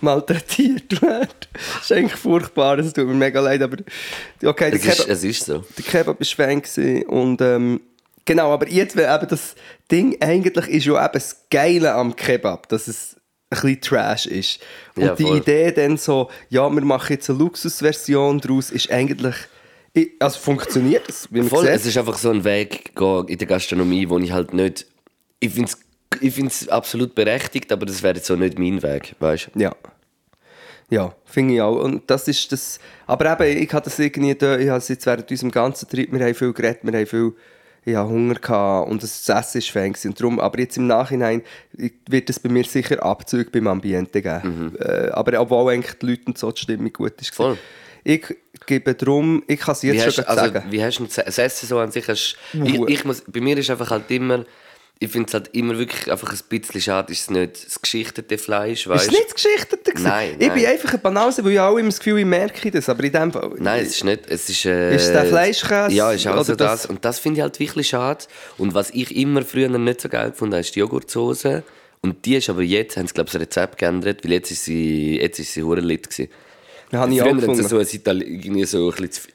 malträtiert 0.00 1.00
werden. 1.02 1.28
Das 1.52 1.82
ist 1.84 1.92
eigentlich 1.92 2.16
furchtbar, 2.16 2.78
es 2.78 2.92
tut 2.92 3.06
mir 3.06 3.14
mega 3.14 3.40
leid, 3.40 3.62
aber 3.62 3.78
okay, 4.44 4.70
der 4.70 4.74
Es 4.80 4.84
ist, 4.86 4.96
Kebab, 4.96 5.08
es 5.10 5.24
ist 5.24 5.44
so. 5.46 5.64
der 5.76 5.84
Kebab 5.84 6.18
war 6.20 6.46
gewesen 6.56 7.02
und 7.04 7.40
ähm, 7.40 7.80
genau, 8.24 8.52
aber 8.52 8.68
jetzt, 8.68 8.96
wenn 8.96 9.12
eben 9.14 9.28
das 9.28 9.54
Ding 9.90 10.16
eigentlich 10.20 10.68
ist 10.68 10.86
ja 10.86 11.02
eben 11.04 11.12
das 11.12 11.36
Geile 11.50 11.92
am 11.94 12.14
Kebab, 12.16 12.68
dass 12.68 12.88
es 12.88 13.16
ein 13.50 13.56
bisschen 13.60 13.80
Trash 13.82 14.26
ist. 14.26 14.60
Und 14.96 15.02
Ja, 15.04 15.14
die. 15.14 15.24
Idee 15.28 15.72
dann 15.72 15.98
so, 15.98 16.30
ja, 16.48 16.68
wir 16.70 16.80
machen 16.82 17.12
jetzt 17.12 17.28
eine 17.28 17.38
Luxusversion 17.38 18.40
daraus, 18.40 18.70
ist 18.70 18.90
eigentlich, 18.90 19.34
ich- 19.92 20.12
also 20.20 20.38
funktioniert 20.38 21.06
es, 21.08 21.28
wie 21.30 21.40
man 21.40 21.48
Voll, 21.48 21.64
sieht. 21.66 21.74
es 21.74 21.84
ist 21.86 21.98
einfach 21.98 22.16
so 22.16 22.30
ein 22.30 22.44
Weg 22.44 22.92
in 22.96 23.38
der 23.38 23.46
Gastronomie, 23.46 24.08
wo 24.08 24.18
ich 24.18 24.32
halt 24.32 24.54
nicht. 24.54 24.86
Ich 25.40 25.52
finde 25.52 25.68
es 25.68 25.78
ich 26.20 26.34
find's 26.34 26.68
absolut 26.68 27.14
berechtigt, 27.14 27.72
aber 27.72 27.86
das 27.86 28.02
wäre 28.02 28.16
jetzt 28.16 28.26
so 28.26 28.36
nicht 28.36 28.58
mein 28.58 28.82
Weg, 28.82 29.14
weißt 29.18 29.50
du? 29.54 29.60
Ja. 29.60 29.74
Ja, 30.90 31.14
finde 31.24 31.54
ich 31.54 31.60
auch. 31.62 31.82
Und 31.82 32.10
das 32.10 32.28
ist 32.28 32.52
das. 32.52 32.78
Aber 33.06 33.40
eben, 33.40 33.62
ich 33.62 33.72
hatte 33.72 33.88
das 33.88 33.98
irgendwie 33.98 34.34
da, 34.34 34.58
ich 34.58 34.68
habe 34.68 34.78
es 34.78 34.88
jetzt 34.88 35.06
während 35.06 35.30
unserem 35.30 35.50
ganzen 35.50 35.88
Trip, 35.88 36.12
wir 36.12 36.22
haben 36.22 36.34
viel 36.34 36.52
geredet, 36.52 36.80
wir 36.82 36.92
haben 36.92 37.06
viel 37.06 37.32
ich 37.84 37.96
hatte 37.96 38.08
Hunger 38.08 38.34
gehabt 38.34 38.90
und 38.90 39.02
das 39.02 39.28
Essen 39.28 39.62
war. 39.74 39.84
Und 40.04 40.20
darum, 40.20 40.40
aber 40.40 40.58
jetzt 40.60 40.76
im 40.76 40.86
Nachhinein 40.86 41.42
wird 42.08 42.30
es 42.30 42.38
bei 42.38 42.48
mir 42.48 42.64
sicher 42.64 43.02
Abzüge 43.02 43.50
beim 43.50 43.66
Ambiente 43.66 44.22
geben. 44.22 44.76
Äh, 44.78 45.08
aber 45.10 45.40
obwohl 45.40 45.72
eigentlich 45.72 45.98
die 45.98 46.06
Leute 46.06 46.22
und 46.26 46.38
so 46.38 46.52
die 46.52 46.60
Stimmung 46.60 46.92
gut 46.92 47.20
ist. 47.20 47.34
Voll. 47.34 47.58
Ich 48.04 48.24
gebe 48.66 48.94
darum, 48.94 49.42
ich 49.46 49.60
kann 49.60 49.72
es 49.72 49.82
jetzt 49.82 49.94
Wie 49.94 50.10
schon 50.12 50.24
hast, 50.24 50.28
also, 50.28 50.52
sagen. 50.52 50.64
wie 50.70 50.82
hast 50.82 50.98
du 50.98 51.06
das 51.06 51.38
Essen 51.38 51.68
so 51.68 51.78
an 51.78 51.90
sich? 51.90 52.06
Hast, 52.06 52.36
ich, 52.52 52.80
ich 52.80 53.04
muss, 53.04 53.22
bei 53.26 53.40
mir 53.40 53.56
ist 53.58 53.70
einfach 53.70 53.90
halt 53.90 54.10
immer, 54.10 54.44
ich 55.02 55.10
finde 55.10 55.26
es 55.28 55.34
halt 55.34 55.50
immer 55.52 55.76
wirklich 55.78 56.10
einfach 56.10 56.32
ein 56.32 56.38
bisschen 56.60 56.80
schade, 56.80 57.12
ist 57.12 57.20
es 57.22 57.30
nicht 57.30 57.66
das 57.66 57.80
geschichtete 57.80 58.38
Fleisch, 58.38 58.80
Ist 58.82 58.88
weißt 58.88 59.04
es 59.06 59.10
nicht 59.10 59.24
das 59.26 59.34
Geschichtete? 59.34 59.92
Nein, 60.02 60.36
Ich 60.38 60.50
bin 60.52 60.64
einfach 60.66 60.94
ein 60.94 61.00
Banause, 61.00 61.44
weil 61.44 61.52
ich 61.52 61.60
auch 61.60 61.76
immer 61.76 61.88
das 61.88 61.98
Gefühl, 61.98 62.18
ich 62.20 62.24
merke 62.24 62.70
das. 62.70 62.88
Aber 62.88 63.02
in 63.04 63.12
dem 63.12 63.32
Fall... 63.32 63.50
Nein, 63.58 63.82
es 63.84 63.96
ist 63.96 64.04
nicht. 64.04 64.22
Es 64.28 64.48
ist, 64.48 64.64
äh, 64.64 64.94
Ist 64.96 65.06
es 65.06 65.12
der 65.12 65.26
Fleischkäse 65.26 65.94
Ja, 65.94 66.12
ist 66.12 66.26
auch 66.26 66.42
so 66.44 66.54
das. 66.54 66.82
das- 66.82 66.86
Und 66.86 67.04
das 67.04 67.18
finde 67.18 67.38
ich 67.38 67.42
halt 67.42 67.58
wirklich 67.60 67.88
schade. 67.88 68.24
Und 68.58 68.74
was 68.74 68.90
ich 68.90 69.14
immer 69.16 69.42
früher 69.42 69.68
nicht 69.68 70.00
so 70.00 70.08
geil 70.08 70.32
fand, 70.34 70.54
ist 70.54 70.74
die 70.74 70.80
Joghurtsoße. 70.80 71.62
Und 72.00 72.24
die 72.24 72.36
ist 72.36 72.48
aber 72.50 72.62
jetzt, 72.62 72.96
haben 72.96 73.06
sie 73.06 73.14
glaube 73.14 73.28
ich 73.28 73.32
das 73.34 73.42
Rezept 73.42 73.78
geändert, 73.78 74.24
weil 74.24 74.32
jetzt 74.32 74.50
ist 74.50 74.64
sie, 74.64 75.18
jetzt 75.20 75.38
ist 75.38 75.52
sie 75.52 75.62
hure 75.62 75.80
lit 75.80 76.08
gewesen. 76.10 76.30
Das 76.90 77.00
habe 77.00 77.12
ich 77.12 77.20
Früher 77.20 77.30
auch 77.32 77.36
gefunden. 77.36 77.68
so, 77.68 77.78
ein 77.78 77.86
Itali 77.90 78.24
irgendwie 78.26 78.64
so 78.64 78.90
ein 78.90 78.96
bisschen 79.06 79.32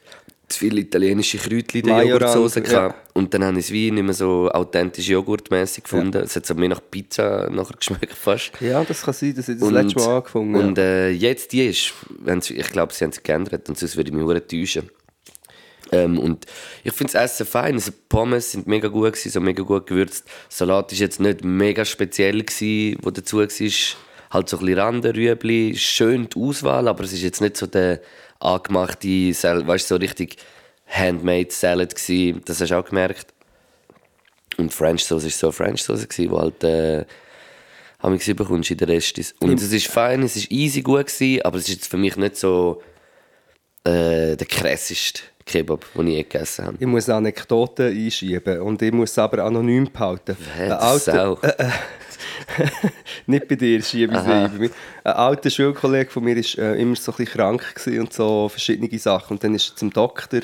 zu, 0.49 0.59
viel- 0.59 0.69
zu 0.69 0.75
viele 0.75 0.81
italienische 0.81 1.37
Kräutchen 1.37 1.81
in 1.81 1.85
der 1.87 2.03
Joghurtsoße 2.05 2.63
ja. 2.71 2.95
Und 3.13 3.33
dann 3.33 3.43
habe 3.43 3.59
ich 3.59 3.65
es 3.65 3.71
wie 3.71 3.91
nicht 3.91 4.03
mehr 4.03 4.13
so 4.13 4.49
authentisch 4.51 5.07
joghurtmäßig 5.07 5.83
gefunden. 5.83 6.23
Es 6.23 6.35
hat 6.35 6.45
so 6.45 6.53
mehr 6.55 6.69
nach 6.69 6.81
Pizza 6.91 7.49
nachher 7.51 7.75
geschmeckt 7.77 8.13
fast. 8.13 8.51
Ja, 8.61 8.83
das 8.83 9.01
kann 9.01 9.13
sein, 9.13 9.35
dass 9.35 9.49
ich 9.49 9.59
das 9.59 9.69
letzte 9.71 9.99
Mal 9.99 10.15
angefangen 10.17 10.55
habe. 10.55 10.67
Und 10.67 10.77
äh, 10.77 11.09
jetzt 11.09 11.51
die 11.51 11.65
ist, 11.67 11.93
ich 12.49 12.69
glaube, 12.69 12.93
sie 12.93 13.03
haben 13.05 13.11
sie 13.11 13.21
geändert 13.23 13.67
und 13.69 13.77
sonst 13.77 13.97
würde 13.97 14.09
ich 14.09 14.15
mich 14.15 14.23
hure 14.25 14.45
täuschen. 14.45 14.89
Ähm, 15.91 16.19
und 16.19 16.45
ich 16.83 16.91
finde 16.93 17.13
das 17.13 17.31
Essen 17.33 17.45
fein. 17.45 17.75
Also 17.75 17.91
die 17.91 17.97
Pommes 18.09 18.51
sind 18.51 18.67
mega 18.67 18.89
gut 18.89 19.13
gewesen, 19.13 19.29
so 19.31 19.39
mega 19.39 19.63
gut 19.63 19.87
gewürzt. 19.87 20.25
Salat 20.49 20.91
ist 20.91 20.99
jetzt 20.99 21.19
nicht 21.21 21.43
mega 21.45 21.85
speziell 21.85 22.43
gewesen, 22.43 22.99
wo 23.03 23.09
dazu 23.11 23.37
war. 23.37 23.47
Halt 24.29 24.49
so 24.49 24.57
ein 24.57 24.65
bisschen 24.65 24.79
Randenrüebli, 24.79 25.75
schön 25.77 26.27
die 26.27 26.37
Auswahl, 26.37 26.89
aber 26.89 27.05
es 27.05 27.13
ist 27.13 27.21
jetzt 27.21 27.39
nicht 27.39 27.55
so 27.55 27.65
der 27.65 28.01
angemachte, 28.39 29.33
Sal- 29.33 29.65
weißt 29.67 29.89
du, 29.91 29.95
so 29.95 29.99
richtig 29.99 30.37
handmade 30.87 31.51
Salad 31.51 31.93
gewesen. 31.95 32.41
Das 32.45 32.61
hast 32.61 32.69
du 32.69 32.77
auch 32.79 32.85
gemerkt. 32.85 33.33
Und 34.57 34.73
French 34.73 35.03
Sauce 35.03 35.25
ist 35.25 35.37
so 35.39 35.51
French 35.51 35.83
Sauce 35.83 36.07
gewesen, 36.07 36.31
wo 36.31 36.39
halt 36.39 36.63
äh, 36.63 37.05
haben 37.99 38.19
wir 38.19 38.35
bekommst 38.35 38.71
in 38.71 38.77
der 38.77 38.87
Rest 38.87 39.17
ist. 39.17 39.35
Und 39.41 39.59
es 39.61 39.71
ist 39.71 39.87
fein, 39.87 40.23
es 40.23 40.35
ist 40.35 40.51
easy 40.51 40.81
gut 40.81 41.07
gewesen, 41.07 41.41
aber 41.43 41.57
es 41.57 41.63
ist 41.67 41.75
jetzt 41.75 41.87
für 41.87 41.97
mich 41.97 42.15
nicht 42.15 42.37
so 42.37 42.81
äh, 43.83 44.35
der 44.35 44.47
krasseste 44.47 45.21
Kebab, 45.45 45.85
den 45.95 46.07
ich 46.07 46.13
je 46.15 46.23
gegessen 46.23 46.65
habe. 46.65 46.77
Ich 46.79 46.87
muss 46.87 47.07
Anekdoten 47.09 47.87
einschieben 47.87 48.61
und 48.61 48.81
ich 48.81 48.91
muss 48.91 49.11
es 49.11 49.17
aber 49.19 49.43
anonym 49.43 49.89
behalten. 49.91 50.35
Das 50.57 51.07
alter- 51.07 51.29
auch. 51.29 51.41
Nicht 53.25 53.47
bei 53.47 53.55
dir, 53.55 53.81
schiebe 53.81 54.15
ich. 54.15 54.21
Bei 54.21 54.47
mir. 54.49 54.69
Ein 55.03 55.13
alter 55.13 55.49
Schulkollege 55.49 56.09
von 56.09 56.23
mir 56.23 56.35
war 56.35 56.63
äh, 56.63 56.81
immer 56.81 56.95
so 56.95 57.11
ein 57.11 57.17
bisschen 57.17 57.33
krank 57.33 57.75
und 57.85 58.13
so 58.13 58.49
verschiedene 58.49 58.99
Sachen. 58.99 59.33
Und 59.35 59.43
dann 59.43 59.55
ist 59.55 59.71
er 59.71 59.75
zum 59.75 59.91
Doktor 59.91 60.41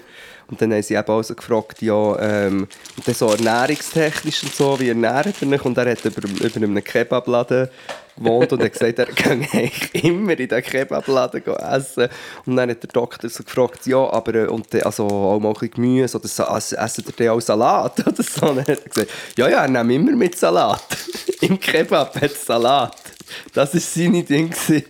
und 0.47 0.61
dann 0.61 0.73
haben 0.73 0.83
sie 0.83 0.95
eben 0.95 1.07
auch 1.07 1.23
so 1.23 1.35
gefragt, 1.35 1.81
ja, 1.81 2.19
ähm, 2.19 2.67
und 2.97 3.07
dann 3.07 3.15
so 3.15 3.29
ernährungstechnisch 3.29 4.43
und 4.43 4.53
so, 4.53 4.79
wie 4.79 4.89
ernährt 4.89 5.27
er 5.27 5.33
sich? 5.33 5.65
Und 5.65 5.77
er 5.77 5.91
hat 5.91 6.05
über, 6.05 6.27
über 6.27 6.55
einem 6.55 6.83
Kebabladen 6.83 7.69
gewohnt 8.17 8.53
und 8.53 8.63
hat 8.63 8.73
gesagt, 8.73 8.99
er 8.99 9.05
kann 9.15 9.45
eigentlich 9.51 10.03
immer 10.03 10.37
in 10.37 10.47
diesen 10.47 10.61
Kebabladen 10.61 11.43
essen. 11.45 12.09
Und 12.45 12.55
dann 12.55 12.69
hat 12.69 12.83
der 12.83 12.89
Doktor 12.89 13.29
so 13.29 13.43
gefragt, 13.43 13.85
ja, 13.85 13.97
aber 13.97 14.35
äh, 14.35 14.47
und, 14.47 14.73
also 14.85 15.05
auch 15.05 15.39
mal 15.39 15.49
ein 15.49 15.53
bisschen 15.53 15.71
Gemüse 15.71 16.17
oder 16.17 16.27
so, 16.27 16.43
essen 16.43 17.05
ihr 17.17 17.33
auch 17.33 17.41
Salat 17.41 17.99
oder 18.07 18.23
so? 18.23 18.47
Und 18.47 18.57
dann 18.57 18.67
hat 18.67 18.83
er 18.83 18.89
gesagt, 18.89 19.11
ja, 19.37 19.49
ja, 19.49 19.65
er 19.65 19.83
nimmt 19.83 19.91
immer 19.91 20.17
mit 20.17 20.37
Salat. 20.37 20.83
Im 21.41 21.59
Kebab 21.59 22.19
hat 22.19 22.33
Salat. 22.33 22.95
Das 23.53 23.73
war 23.73 23.81
seine 23.81 24.23
Ding. 24.23 24.53
Sein 24.53 24.83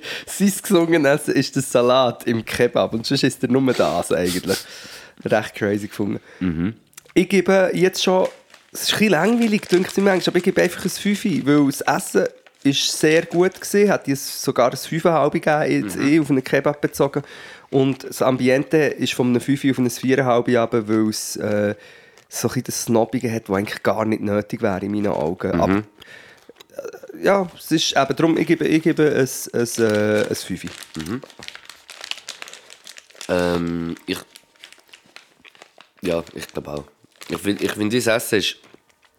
gesungenes 0.61 1.21
Essen 1.21 1.35
ist 1.35 1.55
der 1.55 1.63
Salat 1.63 2.25
im 2.25 2.43
Kebab. 2.43 2.93
Und 2.93 3.05
sonst 3.05 3.23
ist 3.23 3.43
er 3.43 3.49
nur 3.49 3.73
das 3.73 4.11
eigentlich. 4.11 4.57
Recht 5.25 5.55
crazy 5.55 5.87
gefunden. 5.87 6.19
Ich 7.13 7.29
gebe 7.29 7.71
jetzt 7.73 8.03
schon, 8.03 8.27
es 8.71 8.83
ist 8.83 8.93
ein 8.93 8.99
bisschen 8.99 9.11
langweilig, 9.11 9.61
denke 9.67 9.89
ich 9.95 10.03
manchmal, 10.03 10.29
aber 10.29 10.37
ich 10.37 10.43
gebe 10.43 10.61
einfach 10.61 10.83
ein 10.83 10.89
5, 10.89 11.25
weil 11.45 11.65
das 11.67 11.81
Essen 11.81 12.27
ist 12.63 12.99
sehr 12.99 13.25
gut 13.25 13.59
gewesen, 13.59 13.89
hat 13.89 14.07
jetzt 14.07 14.41
sogar 14.41 14.71
ein 14.71 14.77
5,5 14.77 15.29
gegeben, 15.31 15.85
jetzt 15.85 15.97
eh 15.97 16.19
auf 16.19 16.29
einen 16.29 16.43
Kebab 16.43 16.81
bezogen. 16.81 17.23
Und 17.69 18.03
das 18.03 18.21
Ambiente 18.21 18.77
ist 18.77 19.13
von 19.13 19.27
einem 19.27 19.41
5 19.41 19.65
auf 19.71 19.77
ein 19.79 19.89
4,5 19.89 20.57
runter, 20.57 20.87
weil 20.87 21.09
es 21.09 21.35
äh, 21.35 21.75
so 22.29 22.49
ein 22.49 22.63
das 22.63 22.83
Snobbige 22.83 23.31
hat, 23.31 23.49
das 23.49 23.55
eigentlich 23.55 23.83
gar 23.83 24.05
nicht 24.05 24.21
nötig 24.21 24.61
wäre 24.61 24.85
in 24.85 24.91
meinen 24.91 25.07
Augen. 25.07 25.59
Aber 25.59 25.77
äh, 25.77 27.23
ja, 27.23 27.47
es 27.57 27.71
ist 27.71 27.95
eben 27.95 28.15
darum, 28.15 28.37
ich 28.37 28.47
gebe, 28.47 28.65
ich 28.65 28.81
gebe 28.81 29.03
ein, 29.03 29.59
ein, 29.59 29.83
äh, 29.83 30.27
ein 30.27 30.35
5. 30.35 30.65
Ähm, 33.29 33.95
ich. 34.05 34.17
Ja, 36.03 36.23
ich 36.33 36.47
glaube 36.47 36.71
auch. 36.71 36.83
Ich 37.29 37.37
finde, 37.37 37.63
ich 37.63 37.71
find, 37.71 37.91
dieses 37.93 38.07
Essen 38.07 38.39
ist 38.39 38.57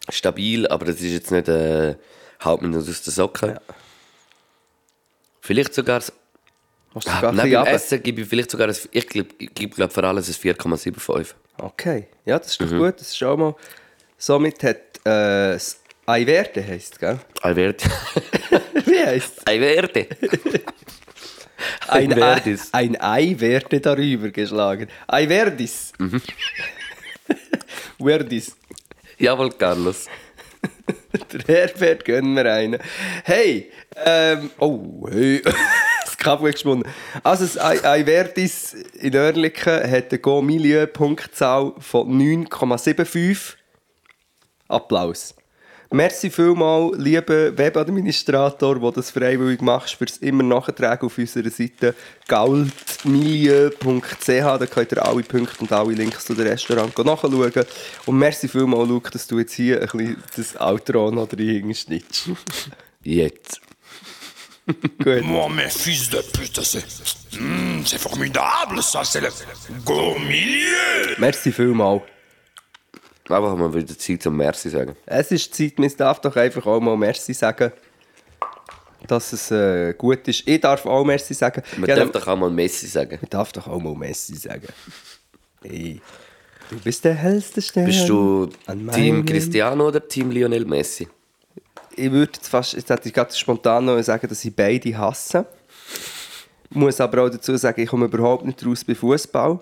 stabil, 0.09 0.67
aber 0.67 0.87
es 0.87 1.01
ist 1.01 1.11
jetzt 1.11 1.31
nicht 1.31 1.47
äh, 1.47 1.95
haut 2.43 2.61
mir 2.61 2.77
aus 2.77 2.85
den 2.85 2.93
Socken. 3.13 3.59
Vielleicht 5.41 5.73
sogar. 5.73 5.99
das- 5.99 6.13
Hast 6.93 7.07
du 7.07 7.11
Ah, 7.11 7.15
sogar 7.15 7.29
ein 7.31 7.35
Neben? 7.49 7.65
Essen 7.65 8.01
gebe 8.03 8.21
ich 8.21 8.27
vielleicht 8.29 8.51
sogar 8.51 8.69
ein, 8.69 8.75
ich 8.91 9.07
glaube 9.07 9.29
ich 9.37 9.53
gebe, 9.53 9.75
glaub, 9.75 9.91
vor 9.91 10.03
allem 10.05 10.17
ein 10.17 10.23
4,75. 10.23 11.33
Okay, 11.57 12.07
ja, 12.25 12.37
das 12.39 12.51
ist 12.51 12.61
doch 12.61 12.69
gut. 12.69 12.99
Das 12.99 13.11
ist 13.11 13.21
auch 13.23 13.35
mal. 13.35 13.55
Somit 14.17 14.63
hat 14.63 14.77
äh, 15.03 15.53
das 15.53 15.79
Eiwerte 16.05 16.65
heisst, 16.65 16.99
gell? 16.99 17.19
Alberti. 17.41 17.89
Wie 18.85 18.99
heisst 19.05 19.39
es? 19.39 19.47
Alberti. 19.47 20.07
Ein, 21.87 22.13
Ei, 22.13 22.15
Eiwerdis. 22.15 22.69
ein 22.73 22.99
Ei 23.01 23.35
werde 23.39 23.79
darüber 23.81 24.29
geschlagen. 24.29 24.87
Eiwerdis. 25.07 25.91
Mhm. 25.97 26.21
Verdis. 27.97 28.55
Jawohl, 29.17 29.51
Carlos. 29.51 30.05
Der 31.47 31.55
Herbert 31.55 32.03
gönnen 32.05 32.35
wir 32.35 32.51
einen. 32.51 32.79
Hey, 33.23 33.71
ähm, 34.03 34.49
oh, 34.59 35.07
hey. 35.09 35.41
das 36.03 36.17
Kabel 36.17 36.51
geschwunden. 36.51 36.91
Also, 37.23 37.45
das 37.45 37.57
Ei- 37.59 37.83
Eiwerdis 37.83 38.73
in 38.73 39.15
Oerlikon 39.15 39.89
hat 39.89 40.09
eine 40.11 40.19
Go-Milieu-Punktzahl 40.19 41.73
von 41.79 42.09
9,75. 42.19 43.55
Applaus. 44.67 45.35
Merci 45.91 46.29
vielmal, 46.29 46.91
lieber 46.97 47.57
Webadministrator, 47.57 48.79
der 48.79 48.91
das 48.91 49.11
freiwillig 49.11 49.61
machst, 49.61 49.95
fürs 49.95 50.17
immer 50.17 50.43
Nachtragen 50.43 51.05
auf 51.05 51.17
unserer 51.17 51.49
Seite 51.49 51.95
goldmilieu.ch. 52.27 54.27
Da 54.27 54.65
könnt 54.65 54.91
ihr 54.91 55.05
alle 55.05 55.23
Punkte 55.23 55.61
und 55.61 55.71
alle 55.71 55.93
Links 55.93 56.25
zu 56.25 56.33
dem 56.33 56.47
Restaurant 56.47 56.97
nachschauen. 56.97 57.65
Und 58.05 58.17
merci 58.17 58.47
vielmal, 58.47 58.87
Luke, 58.87 59.11
dass 59.11 59.27
du 59.27 59.39
jetzt 59.39 59.53
hier 59.53 59.81
ein 59.81 59.87
bisschen 59.87 60.23
das 60.35 60.59
Outro 60.59 61.11
noch 61.11 61.27
drin 61.27 61.73
schnittst. 61.73 62.29
Jetzt. 63.03 63.61
Gut. 65.03 65.23
Moi, 65.23 65.47
mes 65.49 65.69
fils 65.69 66.09
de 66.09 66.23
pute, 66.33 66.63
c'est. 66.63 66.83
Hmm, 67.37 67.83
c'est 67.85 67.99
formidable, 67.99 68.81
ça, 68.81 69.03
c'est 69.03 69.21
le. 69.21 69.29
Go 69.85 70.17
milieu! 70.17 71.15
Merci 71.19 71.51
vielmal. 71.51 72.01
Einfach 73.27 73.55
mal 73.55 73.73
wieder 73.73 73.97
Zeit 73.97 74.21
zum 74.21 74.37
Merci 74.37 74.69
sagen. 74.69 74.95
Es 75.05 75.31
ist 75.31 75.53
Zeit, 75.55 75.79
man 75.79 75.91
darf 75.97 76.21
doch 76.21 76.35
einfach 76.35 76.65
auch 76.65 76.79
mal 76.79 76.95
Merci 76.95 77.33
sagen, 77.33 77.71
dass 79.07 79.33
es 79.33 79.49
äh, 79.51 79.93
gut 79.97 80.27
ist. 80.27 80.47
Ich 80.47 80.61
darf 80.61 80.85
auch 80.85 81.03
Merci 81.03 81.33
sagen. 81.33 81.63
Man 81.77 81.89
Ja, 81.89 81.95
darf 81.95 82.11
doch 82.11 82.27
auch 82.27 82.37
mal 82.37 82.51
Messi 82.51 82.87
sagen. 82.87 83.17
man 83.21 83.29
darf 83.29 83.51
doch 83.51 83.67
auch 83.67 83.79
mal 83.79 83.95
Messi 83.95 84.35
sagen. 84.35 84.67
Hey, 85.63 85.99
du 86.69 86.77
bist 86.79 87.03
der 87.03 87.15
hellste 87.15 87.61
Stern. 87.61 87.85
Bist 87.85 88.07
du 88.07 88.47
Team 88.93 89.25
Cristiano 89.25 89.87
oder 89.87 90.07
Team 90.07 90.29
Lionel 90.29 90.65
Messi? 90.65 91.07
Ich 91.95 92.11
würde 92.11 92.33
jetzt 92.35 92.47
fast, 92.49 92.73
jetzt 92.73 92.89
hätte 92.89 93.07
ich 93.07 93.13
gerade 93.13 93.33
spontan 93.33 93.85
noch 93.85 93.99
sagen, 94.03 94.27
dass 94.27 94.43
ich 94.45 94.55
beide 94.55 94.95
hasse. 94.97 95.45
Muss 96.69 96.99
aber 96.99 97.23
auch 97.23 97.29
dazu 97.29 97.55
sagen, 97.57 97.81
ich 97.81 97.89
komme 97.89 98.05
überhaupt 98.05 98.45
nicht 98.45 98.63
raus 98.65 98.83
bei 98.83 98.93
Fußball. 98.93 99.59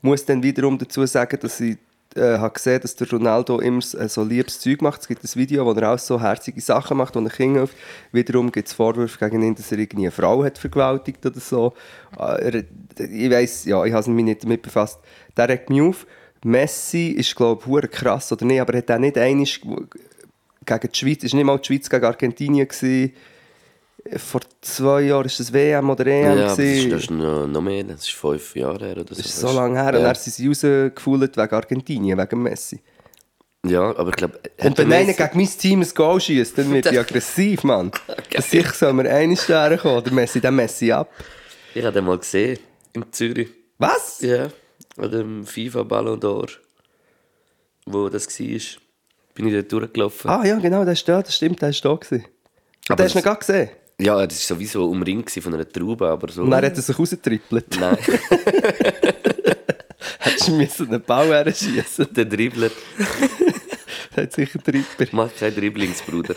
Muss 0.00 0.24
dann 0.24 0.42
wiederum 0.42 0.78
dazu 0.78 1.04
sagen, 1.06 1.38
dass 1.40 1.60
ich 1.60 1.76
äh, 2.16 2.38
habe 2.38 2.54
gesehen, 2.54 2.80
dass 2.80 2.94
der 2.96 3.10
Ronaldo 3.10 3.60
immer 3.60 3.78
äh, 3.78 4.08
so 4.08 4.22
liebes 4.22 4.60
Zeug 4.60 4.82
macht. 4.82 5.00
Es 5.00 5.08
gibt 5.08 5.24
ein 5.24 5.30
Video, 5.34 5.64
wo 5.64 5.72
er 5.72 5.92
auch 5.92 5.98
so 5.98 6.20
herzige 6.20 6.60
Sachen 6.60 6.96
macht, 6.96 7.14
wo 7.14 7.20
er 7.20 7.30
Kinder 7.30 7.60
hilft. 7.60 7.76
Wiederum 8.12 8.50
gibt 8.52 8.68
es 8.68 8.74
Vorwürfe 8.74 9.18
gegen 9.18 9.42
ihn, 9.42 9.54
dass 9.54 9.72
er 9.72 9.78
irgendwie 9.78 10.06
eine 10.06 10.10
Frau 10.10 10.44
hat 10.44 10.58
vergewaltigt 10.58 11.24
oder 11.24 11.40
so. 11.40 11.72
Äh, 12.18 12.64
ich 12.98 13.30
weiß, 13.30 13.64
ja, 13.66 13.84
ich 13.84 13.92
habe 13.92 14.10
mich 14.10 14.24
nicht 14.24 14.44
damit 14.44 14.62
befasst. 14.62 14.98
Der 15.36 15.48
regt 15.48 15.70
mich 15.70 15.82
auf. 15.82 16.06
Messi 16.44 17.08
ist, 17.08 17.36
glaube 17.36 17.80
ich, 17.84 17.90
krass, 17.90 18.32
oder 18.32 18.44
nicht? 18.44 18.60
Aber 18.60 18.74
er 18.74 18.78
hat 18.78 18.90
auch 18.90 18.98
nicht 18.98 19.16
einmal 19.16 19.46
gegen 19.46 20.92
die 20.92 20.98
Schweiz, 20.98 21.22
war 21.22 21.36
nicht 21.36 21.44
mal 21.44 21.58
die 21.58 21.66
Schweiz 21.66 21.88
gegen 21.88 22.04
Argentinien. 22.04 22.68
Gewesen. 22.68 23.12
Vor 24.16 24.40
zwei 24.60 25.02
Jahren 25.02 25.24
war 25.24 25.32
das 25.38 25.52
WM 25.52 25.90
oder 25.90 26.06
EM. 26.06 26.24
ja, 26.24 26.34
das 26.46 26.58
ist, 26.58 26.90
das 26.92 27.00
ist 27.02 27.10
noch, 27.10 27.60
mehr. 27.60 27.84
Das 27.84 28.00
ist 28.02 28.10
fünf 28.12 28.56
Jahre 28.56 28.84
her 28.86 28.96
oder 28.98 29.14
so. 29.14 29.22
Das 29.22 29.26
ist 29.26 29.38
so 29.40 29.52
lange 29.52 29.80
her. 29.80 29.94
Und 29.94 30.00
Ja. 30.02 30.08
er 30.08 30.14
sind 30.14 30.34
sie 30.34 30.48
rausgefühlt 30.48 31.36
wegen 31.36 31.54
Argentinien, 31.54 32.18
wegen 32.18 32.42
Messi. 32.42 32.80
ja, 33.64 33.96
aber 33.96 34.08
ich 34.10 34.16
glaube... 34.16 34.40
Und 34.58 34.76
wenn 34.78 34.92
einer 34.92 35.12
gegen 35.12 35.36
mein 35.38 35.46
Team 35.46 35.80
ein 35.82 35.88
Goal 35.94 36.20
schießt, 36.20 36.58
dann 36.58 36.72
wird 36.72 36.86
ich 36.86 36.98
aggressiv, 36.98 37.62
Mann. 37.64 37.92
Dass 38.32 38.52
ich 38.52 38.68
soll 38.72 38.92
mir 38.92 39.08
eine 39.08 39.36
Sterne 39.36 39.78
kommen, 39.78 40.02
der 40.02 40.12
Messi, 40.12 40.40
der 40.40 40.50
Messi 40.50 40.90
ab. 40.90 41.08
Ich 41.74 41.82
habe 41.84 41.92
den 41.94 42.04
mal 42.04 42.18
gesehen, 42.18 42.58
in 42.92 43.04
Zürich. 43.12 43.48
Was? 43.78 44.20
Ja, 44.20 44.48
an 44.98 45.10
dem 45.10 45.46
FIFA 45.46 45.84
Ballon 45.84 46.18
d'Or. 46.20 46.48
Wo 47.86 48.08
das 48.08 48.28
war, 48.28 48.60
bin 49.34 49.46
ich 49.46 49.54
dort 49.54 49.72
durchgelaufen. 49.72 50.28
Ah 50.30 50.44
ja, 50.44 50.56
genau, 50.58 50.84
der 50.84 50.92
ist 50.92 51.08
da, 51.08 51.22
das 51.22 51.34
stimmt, 51.34 51.62
der 51.62 51.70
ist 51.70 51.84
da. 51.84 51.94
Gewesen. 51.94 52.24
Und 52.24 52.90
Aber 52.90 52.96
den 52.96 53.04
hast 53.06 53.14
du 53.14 53.18
noch 53.18 53.24
gar 53.24 53.36
gesehen. 53.36 53.70
Ja, 54.02 54.26
das 54.26 54.50
war 54.50 54.56
sowieso 54.56 54.88
umringt 54.88 55.30
von 55.30 55.54
einer 55.54 55.68
Traube, 55.68 56.08
aber 56.08 56.30
so... 56.30 56.42
Und 56.42 56.50
dann 56.50 56.64
hat 56.64 56.76
er 56.76 56.82
sich 56.82 56.98
rausgetrippelt. 56.98 57.76
Nein, 57.80 57.96
Hättest 60.18 60.48
du 60.48 60.56
müssen 60.56 60.88
einen 60.88 61.02
Ball 61.02 61.28
herschießen 61.28 62.08
der 62.12 62.24
Dribbler 62.24 62.70
Der 64.16 64.22
hat 64.24 64.32
sicher 64.32 64.62
Tripper. 64.62 65.06
macht 65.12 65.38
keinen 65.38 65.54
Dribblingsbruder. 65.54 66.34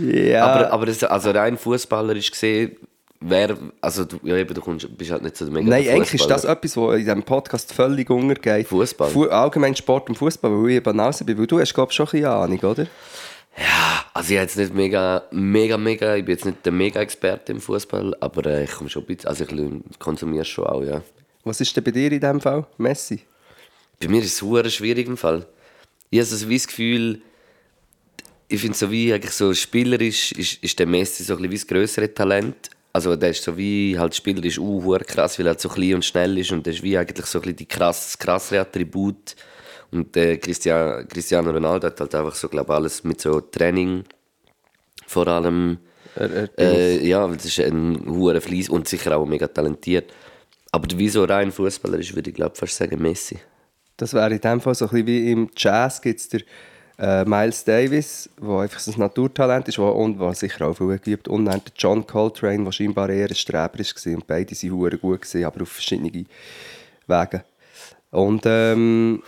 Ja. 0.00 0.46
Aber, 0.46 0.72
aber 0.72 0.86
das, 0.86 1.02
also 1.04 1.30
rein 1.30 1.58
fußballerisch 1.58 2.30
gesehen, 2.30 2.76
wer, 3.20 3.56
also 3.80 4.04
du, 4.04 4.18
ja, 4.22 4.36
eben, 4.36 4.54
du 4.54 4.60
kommst, 4.60 4.96
bist 4.96 5.10
halt 5.10 5.22
nicht 5.22 5.36
so 5.36 5.44
der 5.44 5.54
mega 5.54 5.68
Nein, 5.68 5.88
eigentlich 5.88 6.14
ist 6.14 6.30
das 6.30 6.44
etwas, 6.44 6.76
was 6.76 6.94
in 6.94 7.00
diesem 7.00 7.22
Podcast 7.22 7.72
völlig 7.72 8.08
untergeht. 8.08 8.68
Fußball. 8.68 9.10
Fu 9.10 9.24
allgemein 9.24 9.76
Sport 9.76 10.08
und 10.08 10.16
Fußball, 10.16 10.50
weil 10.50 10.70
ich 10.70 10.76
eben 10.76 11.00
raus 11.00 11.22
bin. 11.24 11.38
Weil 11.38 11.46
du 11.46 11.60
hast, 11.60 11.74
glaube 11.74 11.90
ich, 11.90 11.96
schon 11.96 12.06
ein 12.06 12.12
bisschen 12.12 12.26
Ahnung, 12.26 12.60
oder? 12.60 12.86
Also 14.16 14.32
ich, 14.32 14.40
jetzt 14.40 14.56
nicht 14.56 14.72
mega, 14.72 15.24
mega, 15.30 15.76
mega, 15.76 16.16
ich 16.16 16.24
bin 16.24 16.36
jetzt 16.36 16.46
nicht 16.46 16.64
der 16.64 16.72
Mega-Experte 16.72 17.52
im 17.52 17.60
Fußball, 17.60 18.16
aber 18.18 18.46
äh, 18.46 18.64
ich 18.64 18.70
komme 18.70 18.88
schon 18.88 19.02
ein 19.02 19.06
bisschen, 19.08 19.28
also 19.28 19.44
ich 19.44 19.98
konsumiere 19.98 20.46
schon 20.46 20.66
auch, 20.66 20.82
ja. 20.82 21.02
Was 21.44 21.60
ist 21.60 21.76
denn 21.76 21.84
bei 21.84 21.90
dir 21.90 22.10
in 22.10 22.20
diesem 22.20 22.40
Fall? 22.40 22.64
Messi? 22.78 23.20
Bei 24.00 24.08
mir 24.08 24.22
ist 24.22 24.40
es 24.40 24.72
schwierig 24.72 25.06
im 25.06 25.18
Fall. 25.18 25.46
Ich 26.08 26.18
habe 26.18 26.26
so 26.26 26.48
wie 26.48 26.56
das 26.56 26.66
Gefühl, 26.66 27.20
ich 28.48 28.58
finde 28.58 28.78
so 28.78 28.90
wie 28.90 29.12
eigentlich 29.12 29.32
so 29.32 29.52
spielerisch 29.52 30.32
ist, 30.32 30.64
ist 30.64 30.78
der 30.78 30.86
Messi 30.86 31.22
so 31.22 31.34
ein 31.34 31.42
bisschen 31.42 31.50
wie 31.50 31.56
das 31.56 31.66
größere 31.66 32.14
Talent. 32.14 32.70
Also 32.94 33.16
der 33.16 33.32
ist 33.32 33.42
so 33.42 33.54
wie 33.54 33.98
halt 33.98 34.14
spielerisch 34.14 34.58
uh, 34.58 34.96
krass, 35.06 35.38
weil 35.38 35.44
er 35.44 35.50
halt 35.50 35.60
so 35.60 35.68
klein 35.68 35.96
und 35.96 36.04
schnell 36.06 36.38
ist 36.38 36.52
und 36.52 36.64
der 36.64 36.72
ist 36.72 36.82
wie 36.82 36.96
eigentlich 36.96 37.26
so 37.26 37.38
ein 37.38 37.42
bisschen 37.42 37.56
die 37.56 37.66
krass, 37.66 38.06
das 38.06 38.18
krassere 38.18 38.60
Attribut. 38.60 39.36
Und 39.92 40.16
äh, 40.16 40.36
Cristiano, 40.38 41.06
Cristiano 41.06 41.50
Ronaldo 41.50 41.86
hat 41.86 42.00
halt 42.00 42.14
einfach 42.14 42.34
so 42.34 42.48
glaube 42.48 42.74
alles 42.74 43.04
mit 43.04 43.20
so 43.20 43.40
Training 43.40 44.04
vor 45.06 45.28
allem 45.28 45.78
Er, 46.16 46.30
er, 46.30 46.58
äh, 46.58 47.06
ja, 47.06 47.26
das 47.28 47.44
ist 47.44 47.60
ein 47.60 48.04
hoher 48.08 48.40
Fleiss 48.40 48.68
und 48.68 48.88
sicher 48.88 49.16
auch 49.16 49.26
mega 49.26 49.46
talentiert. 49.46 50.12
Aber 50.72 50.88
wieso 50.96 51.24
rein 51.24 51.52
fußballerisch 51.52 52.14
würde 52.14 52.30
ich 52.30 52.36
glaube 52.36 52.56
fast 52.56 52.76
sagen 52.76 53.00
Messi. 53.00 53.38
Das 53.96 54.12
wäre 54.14 54.34
in 54.34 54.40
dem 54.40 54.60
Fall 54.60 54.74
so 54.74 54.86
ein 54.86 54.90
bisschen 54.90 55.06
wie 55.06 55.30
im 55.30 55.50
Jazz 55.56 56.00
gibt 56.00 56.20
es 56.20 56.28
der 56.28 56.40
äh, 56.98 57.24
Miles 57.24 57.64
Davis, 57.64 58.30
der 58.40 58.58
einfach 58.58 58.80
so 58.80 58.92
ein 58.92 58.98
Naturtalent 58.98 59.68
ist, 59.68 59.78
wo, 59.78 59.88
und 59.88 60.18
was 60.18 60.40
sicher 60.40 60.66
auch 60.66 60.76
viel 60.76 60.98
geliebt 60.98 61.28
und 61.28 61.44
dann 61.44 61.62
der 61.62 61.72
John 61.76 62.06
Coltrane, 62.06 62.64
der 62.64 62.72
scheinbar 62.72 63.10
eher 63.10 63.28
ein 63.28 63.34
Streber 63.34 63.78
war 63.78 64.14
und 64.14 64.26
beide 64.26 64.54
waren 64.54 65.00
gut, 65.00 65.22
gewesen, 65.22 65.44
aber 65.44 65.62
auf 65.62 65.68
verschiedene 65.68 66.24
Wege. 67.06 67.44
Und 68.10 68.42
ähm, 68.46 69.22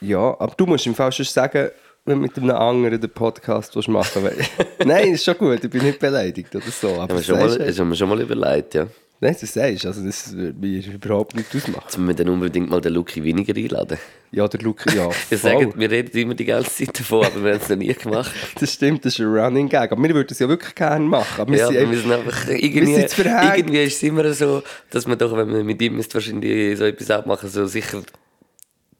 ja, 0.00 0.18
aber 0.38 0.54
du 0.56 0.66
musst 0.66 0.86
im 0.86 0.94
Fall 0.94 1.12
schon 1.12 1.26
sagen, 1.26 1.70
wenn 2.04 2.16
du 2.16 2.22
mit 2.22 2.36
einem 2.36 2.50
anderen 2.50 3.00
den 3.00 3.10
Podcast 3.10 3.76
machen 3.88 4.24
willst. 4.24 4.50
Nein, 4.84 5.12
ist 5.14 5.24
schon 5.24 5.36
gut, 5.36 5.62
ich 5.62 5.70
bin 5.70 5.82
nicht 5.82 5.98
beleidigt 5.98 6.54
oder 6.54 6.70
so. 6.70 6.88
Aber 6.94 7.08
wir 7.08 7.16
das 7.16 7.26
schon 7.26 7.38
mal, 7.38 7.58
das 7.58 7.78
haben 7.78 7.88
wir 7.90 7.96
schon 7.96 8.08
mal 8.08 8.20
überlegt, 8.20 8.74
ja. 8.74 8.86
Nein, 9.22 9.36
das 9.38 9.52
sagst 9.52 9.84
du, 9.84 9.88
also 9.88 10.02
das 10.02 10.34
würde 10.34 10.58
mir 10.58 10.82
überhaupt 10.94 11.36
nicht 11.36 11.54
ausmachen. 11.54 11.82
Jetzt 11.84 11.98
müssen 11.98 12.08
wir 12.08 12.14
dann 12.24 12.32
unbedingt 12.32 12.70
mal 12.70 12.80
den 12.80 12.94
Luki 12.94 13.22
weniger 13.22 13.54
einladen. 13.54 13.98
Ja, 14.32 14.48
der 14.48 14.60
Luca, 14.60 14.90
ja, 14.94 15.10
Wir, 15.28 15.36
sagen, 15.36 15.74
wir 15.76 15.90
reden 15.90 16.16
immer 16.16 16.34
die 16.34 16.46
ganze 16.46 16.86
Zeit 16.86 16.98
davon, 16.98 17.26
aber 17.26 17.44
wir 17.44 17.52
haben 17.52 17.60
es 17.62 17.68
noch 17.68 17.76
nie 17.76 17.92
gemacht. 17.92 18.32
Das 18.58 18.72
stimmt, 18.72 19.04
das 19.04 19.12
ist 19.12 19.20
ein 19.20 19.26
Running 19.26 19.68
Gag. 19.68 19.92
Aber 19.92 20.02
wir 20.02 20.14
würden 20.14 20.28
es 20.30 20.38
ja 20.38 20.48
wirklich 20.48 20.74
gerne 20.74 21.04
machen. 21.04 21.38
Aber 21.38 21.52
wir 21.52 21.58
ja, 21.58 21.66
sind 21.66 21.76
aber 21.76 21.88
einfach- 21.90 21.92
wir 21.92 22.00
sind 22.00 22.12
einfach 22.12 22.48
irgendwie, 22.48 22.94
sind 22.94 23.10
zu 23.10 23.22
verhängt. 23.22 23.58
irgendwie 23.58 23.82
ist 23.82 23.96
es 23.96 24.02
immer 24.04 24.32
so, 24.32 24.62
dass 24.88 25.06
man 25.06 25.18
doch, 25.18 25.36
wenn 25.36 25.50
man 25.50 25.66
mit 25.66 25.82
ihm 25.82 25.96
müsste 25.96 26.14
wahrscheinlich 26.14 26.78
so 26.78 26.84
etwas 26.84 27.10
abmachen, 27.10 27.50
so 27.50 27.66
sicher 27.66 28.02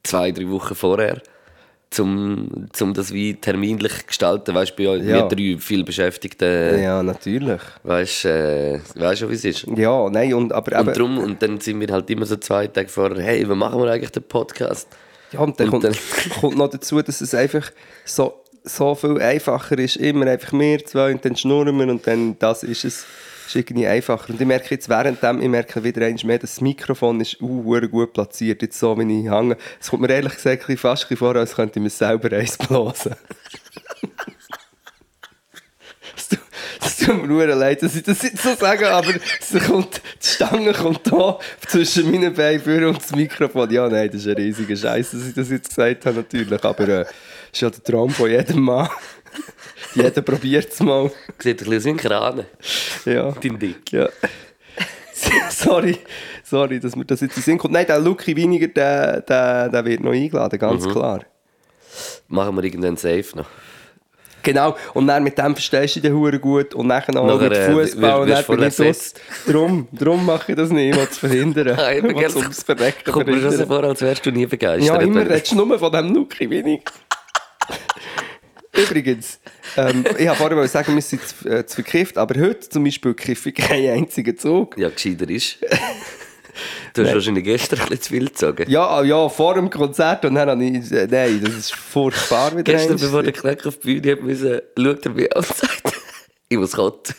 zwei, 0.02 0.30
drei 0.32 0.48
Wochen 0.48 0.74
vorher, 0.74 1.20
zum, 1.90 2.66
zum 2.72 2.94
das 2.94 3.12
wie 3.12 3.34
terminlich 3.34 4.06
gestalten. 4.06 4.54
Weißt 4.54 4.72
du, 4.78 4.82
bei 4.84 4.88
euch, 4.90 5.02
Ja. 5.04 5.28
wir 5.28 5.36
drei 5.54 5.60
viel 5.60 5.82
Beschäftigten, 5.82 6.80
Ja, 6.80 7.02
natürlich. 7.02 7.60
weißt 7.82 8.24
du, 8.24 8.28
äh, 8.28 8.80
weißt 9.00 9.28
wie 9.28 9.34
es 9.34 9.44
ist. 9.44 9.66
Ja, 9.76 10.08
nein, 10.08 10.32
und, 10.34 10.52
aber, 10.52 10.78
Und, 10.80 10.96
drum, 10.96 11.18
und 11.18 11.42
dann 11.42 11.58
sind 11.60 11.80
wir 11.80 11.88
halt 11.88 12.08
immer 12.10 12.26
so 12.26 12.36
zwei 12.36 12.68
Tage 12.68 12.88
vorher, 12.88 13.22
hey, 13.22 13.48
wann 13.48 13.58
machen 13.58 13.80
wir 13.82 13.90
eigentlich 13.90 14.10
den 14.12 14.22
Podcast? 14.22 14.86
ja, 15.32 15.40
und 15.40 15.58
dann, 15.58 15.68
und 15.68 15.82
kommt, 15.82 15.84
dann- 15.84 15.94
kommt 16.40 16.56
noch 16.56 16.68
dazu, 16.70 17.02
dass 17.02 17.20
es 17.20 17.34
einfach 17.34 17.70
so, 18.04 18.34
so 18.62 18.94
viel 18.94 19.20
einfacher 19.20 19.78
ist. 19.78 19.96
Immer 19.96 20.26
einfach 20.26 20.52
wir 20.52 20.84
zwei 20.84 21.12
und 21.12 21.24
dann 21.24 21.34
schnurren 21.34 21.76
wir 21.78 21.88
und 21.88 22.06
dann 22.06 22.38
das 22.38 22.62
ist 22.62 22.84
es. 22.84 23.04
Ist 23.50 23.56
irgendwie 23.56 23.84
einfacher. 23.84 24.30
Und 24.30 24.40
ich 24.40 24.46
merke 24.46 24.76
jetzt 24.76 24.88
währenddem, 24.88 25.42
ich 25.42 25.48
merke 25.48 25.82
wieder 25.82 26.06
einmal 26.06 26.24
mehr, 26.24 26.38
das 26.38 26.60
Mikrofon 26.60 27.20
ist 27.20 27.42
uh, 27.42 27.80
gut 27.88 28.12
platziert, 28.12 28.62
jetzt 28.62 28.78
so 28.78 28.96
wie 28.96 29.22
ich 29.22 29.28
hänge. 29.28 29.56
Es 29.80 29.90
kommt 29.90 30.02
mir 30.02 30.10
ehrlich 30.10 30.36
gesagt 30.36 30.62
fast 30.78 31.08
vor, 31.18 31.34
als 31.34 31.56
könnte 31.56 31.80
ich 31.80 31.82
mir 31.82 31.90
selber 31.90 32.36
eins 32.36 32.56
blasen. 32.56 33.16
Es 36.82 36.96
tut- 36.98 37.20
mir 37.20 37.26
nur 37.28 37.46
leid, 37.46 37.82
dass 37.82 37.94
ich 37.94 38.02
das 38.02 38.22
jetzt 38.22 38.42
so 38.42 38.54
sage, 38.54 38.90
aber 38.90 39.12
kommt, 39.66 40.00
die 40.22 40.26
Stange 40.26 40.72
kommt 40.72 41.00
da 41.12 41.38
zwischen 41.66 42.10
meinen 42.10 42.32
Beinen 42.34 42.86
und 42.86 42.96
das 43.02 43.12
Mikrofon. 43.14 43.70
Ja, 43.70 43.88
nein, 43.88 44.08
das 44.10 44.22
ist 44.22 44.28
ein 44.28 44.34
riesiger 44.34 44.76
Scheiß, 44.76 45.10
dass 45.10 45.26
ich 45.26 45.34
das 45.34 45.50
jetzt 45.50 45.68
gesagt 45.68 46.06
habe, 46.06 46.16
natürlich. 46.16 46.64
Aber 46.64 46.82
äh, 46.88 47.04
das 47.04 47.08
ist 47.52 47.60
ja 47.60 47.70
der 47.70 47.82
Traum 47.84 48.10
von 48.10 48.30
jedem 48.30 48.60
Mann. 48.60 48.88
Jeder 49.94 50.22
probiert 50.22 50.72
es 50.72 50.80
mal. 50.80 51.10
Sieht 51.38 51.62
ein 51.62 51.68
bisschen 51.70 51.76
aus 51.78 51.84
wie 51.84 51.88
ein 51.90 51.96
Kran, 51.96 52.44
Ja. 53.04 53.32
dein 53.32 53.58
Dick. 53.58 53.92
ja. 53.92 54.08
sorry, 55.50 55.98
sorry, 56.44 56.80
dass 56.80 56.96
mir 56.96 57.04
das 57.04 57.20
jetzt 57.20 57.36
in 57.36 57.42
Sinn 57.42 57.58
kommt. 57.58 57.74
Nein, 57.74 57.86
der 57.86 57.98
Lucky 58.00 58.34
Winiger, 58.36 58.68
der, 58.68 59.20
der, 59.20 59.68
der 59.68 59.84
wird 59.84 60.00
noch 60.02 60.12
eingeladen, 60.12 60.58
ganz 60.58 60.88
klar. 60.88 61.20
Machen 62.28 62.56
wir 62.56 62.64
irgendwann 62.64 62.96
safe 62.96 63.36
noch. 63.36 63.46
Genau, 64.42 64.76
und 64.94 65.06
dann 65.06 65.22
mit 65.22 65.38
dem 65.38 65.54
verstehst 65.54 65.96
du 65.96 66.00
dich 66.00 66.12
hure 66.12 66.38
gut 66.38 66.74
und 66.74 66.86
nachher 66.86 67.14
noch 67.14 67.26
Nachher, 67.26 67.48
mit 67.48 67.58
äh, 67.58 67.72
Fußball 67.72 68.20
und 68.20 68.28
dann 68.28 68.44
bin 68.44 68.62
ich 68.62 68.74
voll 68.74 68.88
aus. 68.88 69.14
Drum, 69.46 69.88
drum 69.92 70.26
mache 70.26 70.52
ich 70.52 70.56
das 70.58 70.70
nicht, 70.70 70.96
um 70.96 71.10
zu 71.10 71.20
verhindern. 71.20 71.68
Ah, 71.80 71.92
immer 71.92 72.08
um 72.08 72.20
gern. 72.20 72.36
ums 72.36 72.62
Verrecken 72.62 73.12
Kommt 73.12 73.26
mir 73.26 73.40
schon 73.40 73.52
so 73.52 73.66
vor, 73.66 73.84
als 73.84 74.02
wärst 74.02 74.26
du 74.26 74.30
nie 74.30 74.46
begeistert. 74.46 74.86
Ja, 74.86 75.00
immer 75.00 75.20
redest 75.20 75.52
du 75.52 75.56
nur 75.56 75.78
von 75.78 75.90
diesem 75.90 76.12
Nuki 76.12 76.50
wenig. 76.50 76.82
Übrigens, 78.72 79.40
ähm, 79.76 80.04
ich 80.18 80.28
wollte 80.28 80.54
vorher 80.54 80.68
sagen, 80.68 80.94
wir 80.94 81.02
sind 81.02 81.22
zu, 81.26 81.48
äh, 81.48 81.66
zu 81.66 81.76
verkifft, 81.76 82.18
aber 82.18 82.38
heute 82.40 82.68
zum 82.68 82.84
Beispiel 82.84 83.14
kiffe 83.14 83.50
ich 83.50 83.54
keinen 83.54 83.90
einzigen 83.90 84.36
Zug. 84.38 84.76
Ja, 84.78 84.88
gescheiter 84.90 85.28
ist. 85.28 85.58
Du 86.94 87.04
hast 87.04 87.14
wahrscheinlich 87.14 87.44
gestern 87.44 87.80
ein 87.80 87.88
bisschen 87.88 88.02
zu 88.02 88.08
viel 88.10 88.26
gezogen. 88.26 88.70
Ja, 88.70 88.86
ah, 88.86 89.02
ja, 89.02 89.28
vor 89.28 89.54
dem 89.54 89.70
Konzert 89.70 90.24
und 90.24 90.34
dann 90.34 90.48
habe 90.48 90.64
ich, 90.64 90.90
äh, 90.92 91.06
nein, 91.10 91.40
das 91.44 91.54
ist 91.54 91.74
furchtbar 91.74 92.52
wieder. 92.52 92.64
Gestern, 92.64 92.92
einst. 92.92 93.04
bevor 93.04 93.22
der 93.22 93.32
Kneck 93.32 93.66
auf 93.66 93.78
die 93.78 94.00
Bühne 94.00 94.20
müssen, 94.20 94.60
schaut 94.76 95.06
er 95.06 95.12
mich 95.12 95.36
an 95.36 95.42
und 95.42 95.46
sagt, 95.46 95.92
ich 96.48 96.58
muss 96.58 96.72
kotzen. 96.72 97.14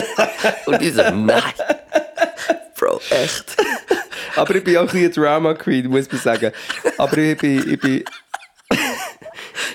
und 0.66 0.82
ich 0.82 0.94
so, 0.94 1.02
nein. 1.02 1.42
Bro, 2.78 3.00
echt. 3.10 3.56
Aber 4.36 4.54
ich 4.54 4.64
bin 4.64 4.76
auch 4.76 4.82
ein 4.82 4.86
bisschen 4.88 5.12
Drama 5.12 5.54
Queen, 5.54 5.86
muss 5.88 6.10
man 6.10 6.20
sagen. 6.20 6.52
Aber 6.98 7.16
ich 7.16 7.38
bin, 7.38 7.72
ich 7.72 7.80
bin, 7.80 8.04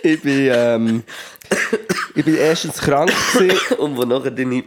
ich 0.03 0.21
bin, 0.21 0.51
ähm, 0.53 1.03
ich 2.15 2.25
bin 2.25 2.35
erstens 2.35 2.77
krank 2.77 3.11
gewesen. 3.33 3.75
Und 3.77 3.97
wo 3.97 4.03
nachher 4.03 4.31
deine 4.31 4.63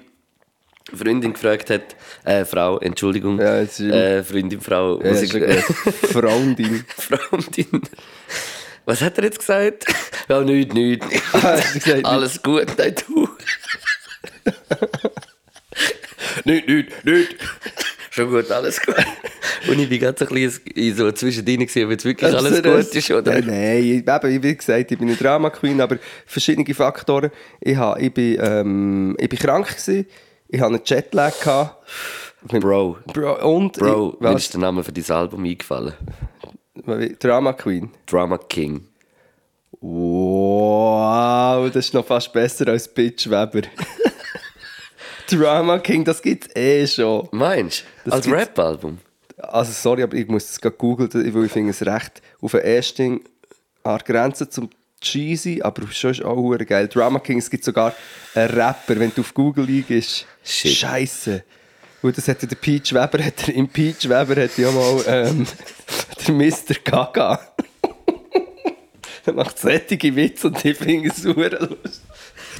Freundin 0.93 1.33
gefragt 1.33 1.71
hat, 1.71 1.97
äh, 2.25 2.45
Frau, 2.45 2.79
Entschuldigung, 2.79 3.39
Ja, 3.41 3.61
jetzt 3.61 3.81
ist- 3.81 3.91
äh, 3.93 4.23
Freundin, 4.23 4.61
Frau, 4.61 5.01
Ja, 5.03 5.11
muss 5.11 5.23
ich. 5.23 5.33
Freundin. 6.13 6.85
Freundin. 6.97 7.83
Was 8.85 9.01
hat 9.01 9.17
er 9.19 9.25
jetzt 9.25 9.39
gesagt? 9.39 9.85
Ja, 10.29 10.41
nichts, 10.41 10.73
nichts. 10.75 11.07
Ah, 11.35 11.61
Alles 12.05 12.43
gut, 12.43 12.67
nein, 12.79 12.95
du. 13.07 13.29
nicht, 16.47 16.67
nicht, 16.67 17.05
nicht. 17.05 17.37
Schon 18.11 18.31
gut, 18.31 18.51
alles 18.51 18.81
gut. 18.81 18.95
Und 19.69 19.79
ich 19.81 19.89
bin 19.89 20.01
ganz 20.01 20.21
so 20.21 20.27
ein 20.27 20.35
bisschen 20.35 20.95
so 20.97 21.13
zwischendrin 21.13 21.61
gewesen, 21.61 21.85
ob 21.85 21.91
jetzt 21.91 22.05
wirklich 22.07 22.33
alles 22.35 22.63
gut 22.63 22.95
ist, 22.95 23.11
oder? 23.11 23.33
Nein, 23.33 23.45
nein 23.47 23.79
ich, 23.79 23.87
eben, 24.09 24.43
wie 24.43 24.57
gesagt, 24.57 24.91
ich 24.93 24.99
bin 24.99 25.09
eine 25.09 25.17
Drama 25.17 25.51
Queen, 25.51 25.79
aber 25.81 25.99
verschiedene 26.25 26.73
Faktoren. 26.75 27.31
Ich, 27.61 27.77
ha, 27.77 27.97
ich, 27.99 28.15
bin, 28.15 28.39
ähm, 28.41 29.17
ich 29.19 29.29
bin 29.29 29.39
krank 29.39 29.67
gewesen, 29.69 30.07
ich 30.55 30.61
hatte 30.61 30.75
einen 30.75 30.83
Jetlag. 30.85 31.41
Gehabt. 31.41 31.85
Bro, 32.43 32.99
Bro, 33.13 33.57
und 33.57 33.73
Bro, 33.79 34.15
ich, 34.15 34.21
mir 34.21 34.37
ist 34.37 34.53
der 34.53 34.61
Name 34.61 34.85
für 34.85 34.93
dein 34.93 35.17
Album 35.17 35.45
eingefallen. 35.45 35.95
Drama 37.19 37.55
Queen. 37.55 37.91
Drama 38.07 38.39
King. 38.39 38.87
Wow, 39.81 41.67
das 41.73 41.87
ist 41.87 41.95
noch 41.95 42.05
fast 42.05 42.33
besser 42.33 42.69
als 42.69 42.87
Bitch 42.87 43.29
Weber. 43.29 43.63
Drama 45.31 45.79
King, 45.79 46.05
das 46.05 46.21
gibt's 46.21 46.55
eh 46.55 46.87
schon. 46.87 47.29
Meinst 47.33 47.85
du? 48.05 48.13
Als 48.13 48.31
Rap-Album? 48.31 48.99
Also 49.39 49.73
sorry, 49.73 50.03
aber 50.03 50.15
ich 50.15 50.29
muss 50.29 50.47
das 50.47 50.61
gerade 50.61 50.77
googeln, 50.77 51.13
weil 51.13 51.47
ich 51.47 51.53
finde 51.53 51.71
es 51.71 51.85
recht 51.85 52.23
auf 52.41 52.53
den 52.53 52.61
ersten 52.61 53.21
an 53.83 53.99
der 53.99 54.05
Grenze 54.05 54.49
zum 54.49 54.69
cheesy, 55.05 55.61
aber 55.63 55.87
schon 55.93 56.11
ist 56.11 56.25
auch 56.25 56.59
geil. 56.59 56.89
Drama 56.89 57.19
King, 57.21 57.39
es 57.39 57.49
gibt 57.51 57.65
sogar 57.65 57.95
einen 58.35 58.51
Rapper, 58.51 58.99
wenn 58.99 59.13
du 59.15 59.21
auf 59.21 59.33
Google 59.35 59.67
eingehst. 59.69 60.27
Shit. 60.43 60.73
Scheiße. 60.73 61.45
Und 62.03 62.19
das 62.19 62.29
hat 62.29 62.43
der 62.43 62.55
Peach 62.57 62.93
Weber, 62.93 63.25
hat 63.25 63.49
er, 63.49 63.55
im 63.55 63.69
Peach 63.69 64.09
Weber 64.09 64.43
hat 64.43 64.59
ja 64.59 64.71
mal 64.71 65.03
ähm, 65.07 65.47
der 66.27 66.35
Mr. 66.35 66.75
Gaga. 66.85 67.41
er 69.25 69.33
macht 69.33 69.59
solche 69.59 70.15
Witze 70.17 70.49
und 70.49 70.63
ich 70.65 70.77
finde 70.77 71.09
es 71.09 71.23
lustig. 71.25 71.69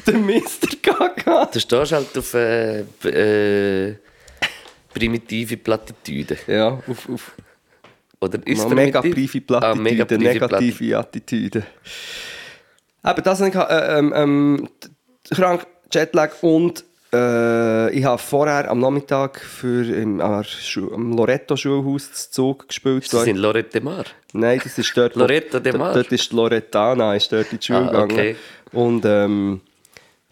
Der 0.07 0.15
Mr. 0.15 0.41
Gaga. 0.83 1.45
Du 1.47 1.61
stehst 1.61 1.93
halt 1.93 2.17
auf 2.17 2.35
äh, 2.35 2.81
äh, 3.05 3.97
primitive 4.95 5.57
Plattitüden. 5.59 6.39
Ja, 6.47 6.69
auf, 6.87 7.09
auf 7.09 7.33
Oder 8.21 8.39
ist 8.47 8.65
der 8.65 8.75
mega 8.75 9.01
primitiv? 9.03 9.15
briefe 9.33 9.41
Plattitüde, 9.43 9.79
Ah, 9.79 9.83
mega 9.83 10.17
negative 10.17 10.99
Attitüde. 10.99 11.67
Aber 13.05 13.23
das 13.23 13.39
habe 13.41 13.51
ich 13.51 13.55
äh, 13.55 13.99
ähm, 13.99 14.13
ähm, 14.17 14.69
krank, 15.31 15.67
Jetlag 15.93 16.31
und 16.43 16.85
äh, 17.13 17.91
ich 17.91 18.05
habe 18.05 18.19
vorher 18.19 18.69
am 18.71 18.81
Nachmittag 18.81 19.39
für 19.41 19.85
im, 19.95 20.21
am 20.21 21.13
Loretto 21.17 21.55
Schulhaus 21.57 22.11
zu 22.13 22.31
Zug 22.33 22.67
gespielt. 22.69 23.13
Das 23.13 23.23
sind 23.23 23.37
Lorette 23.37 23.71
de 23.71 23.83
Mar. 23.83 24.05
Nein, 24.33 24.61
das 24.65 24.77
ist 24.79 24.97
dort. 24.97 25.15
Loretto 25.15 25.61
de 25.61 25.77
Mar? 25.77 25.93
Dort 25.95 26.11
ist 26.11 26.33
die 26.33 26.35
Lorettana, 26.35 27.15
ist 27.15 27.31
dort 27.31 27.53
in 27.53 27.61
die 27.61 27.65
Schule 27.67 27.79
Ah, 27.89 27.91
gegangen. 27.91 28.11
okay. 28.13 28.37
Und 28.73 29.05
ähm, 29.05 29.61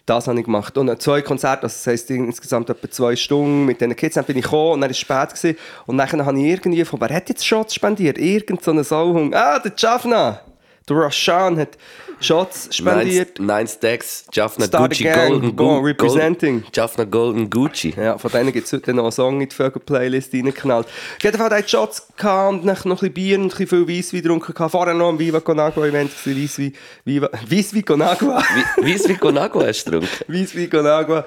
das 0.05 0.27
habe 0.27 0.37
ich 0.39 0.43
gemacht. 0.45 0.77
Und 0.77 0.89
äh, 0.89 0.97
zwei 0.97 1.21
Konzerte, 1.21 1.63
also 1.63 1.73
das 1.75 1.87
heisst 1.87 2.09
insgesamt 2.09 2.69
etwa 2.69 2.91
zwei 2.91 3.15
Stunden 3.15 3.65
mit 3.65 3.79
diesen 3.79 3.95
Kids. 3.95 4.15
Dann 4.15 4.25
bin 4.25 4.37
ich 4.37 4.43
gekommen 4.43 4.73
und 4.73 4.81
dann 4.81 4.89
war 4.89 4.91
es 4.91 4.97
spät. 4.97 5.29
Gewesen. 5.29 5.57
Und 5.85 5.97
dann 5.97 6.25
habe 6.25 6.37
ich 6.39 6.45
irgendwie 6.45 6.83
von, 6.83 6.99
wer 6.99 7.13
hat 7.15 7.29
jetzt 7.29 7.45
Shots 7.47 7.75
spendiert? 7.75 8.17
Irgend 8.17 8.61
so 8.61 8.71
eine 8.71 8.83
Sauhung. 8.83 9.33
Ah, 9.33 9.59
der 9.59 9.71
Jaffna! 9.77 10.41
Der 10.89 10.97
Rashan 10.97 11.57
hat 11.57 11.77
Shots 12.19 12.75
spendiert. 12.75 13.39
Nine, 13.39 13.47
Nine 13.59 13.67
Stacks, 13.67 14.25
Jaffna 14.31 14.65
Start 14.65 14.91
Gucci 14.91 15.09
again, 15.09 15.29
Golden 15.29 15.55
go, 15.55 15.77
representing. 15.79 16.61
Gold, 16.61 16.75
Jaffna 16.75 17.03
Golden 17.05 17.49
Gucci. 17.49 17.93
Ja, 17.95 18.17
von 18.17 18.31
denen 18.31 18.51
gibt 18.51 18.65
es 18.65 18.73
heute 18.73 18.93
noch 18.93 19.03
einen 19.03 19.11
Song 19.11 19.41
in 19.41 19.49
die 19.49 19.55
Vögel-Playlist 19.55 20.33
reingeknallt. 20.33 20.87
Auf 20.87 21.23
jeden 21.23 21.37
Fall 21.37 21.59
ich 21.59 21.69
Shots 21.69 22.07
gehabt 22.17 22.53
und 22.53 22.65
dann 22.65 22.77
noch 22.85 23.01
ein 23.01 23.11
bisschen 23.11 23.13
Bier 23.13 23.39
und 23.39 23.45
ein 23.45 23.49
bisschen 23.49 23.85
viel 23.85 23.97
Weisswein 23.97 24.21
getrunken. 24.21 24.69
Vorher 24.69 24.93
noch 24.93 25.09
am 25.09 25.19
Viva 25.19 25.39
Con 25.39 25.59
Agua 25.59 25.87
Event 25.87 26.11
Weisswein, 26.25 26.73
Viva, 27.05 27.29
Weisswein 27.49 27.85
Con 27.85 28.01
Agua. 28.01 28.43
Wie 28.81 28.93
es 28.93 29.07
wie 29.07 29.15
Conago 29.15 29.65
hast 29.65 29.85
du 29.85 29.91
getrunken? 29.91 30.09
Weisswein 30.27 30.69
Con 30.69 30.85
Agua. 30.85 31.25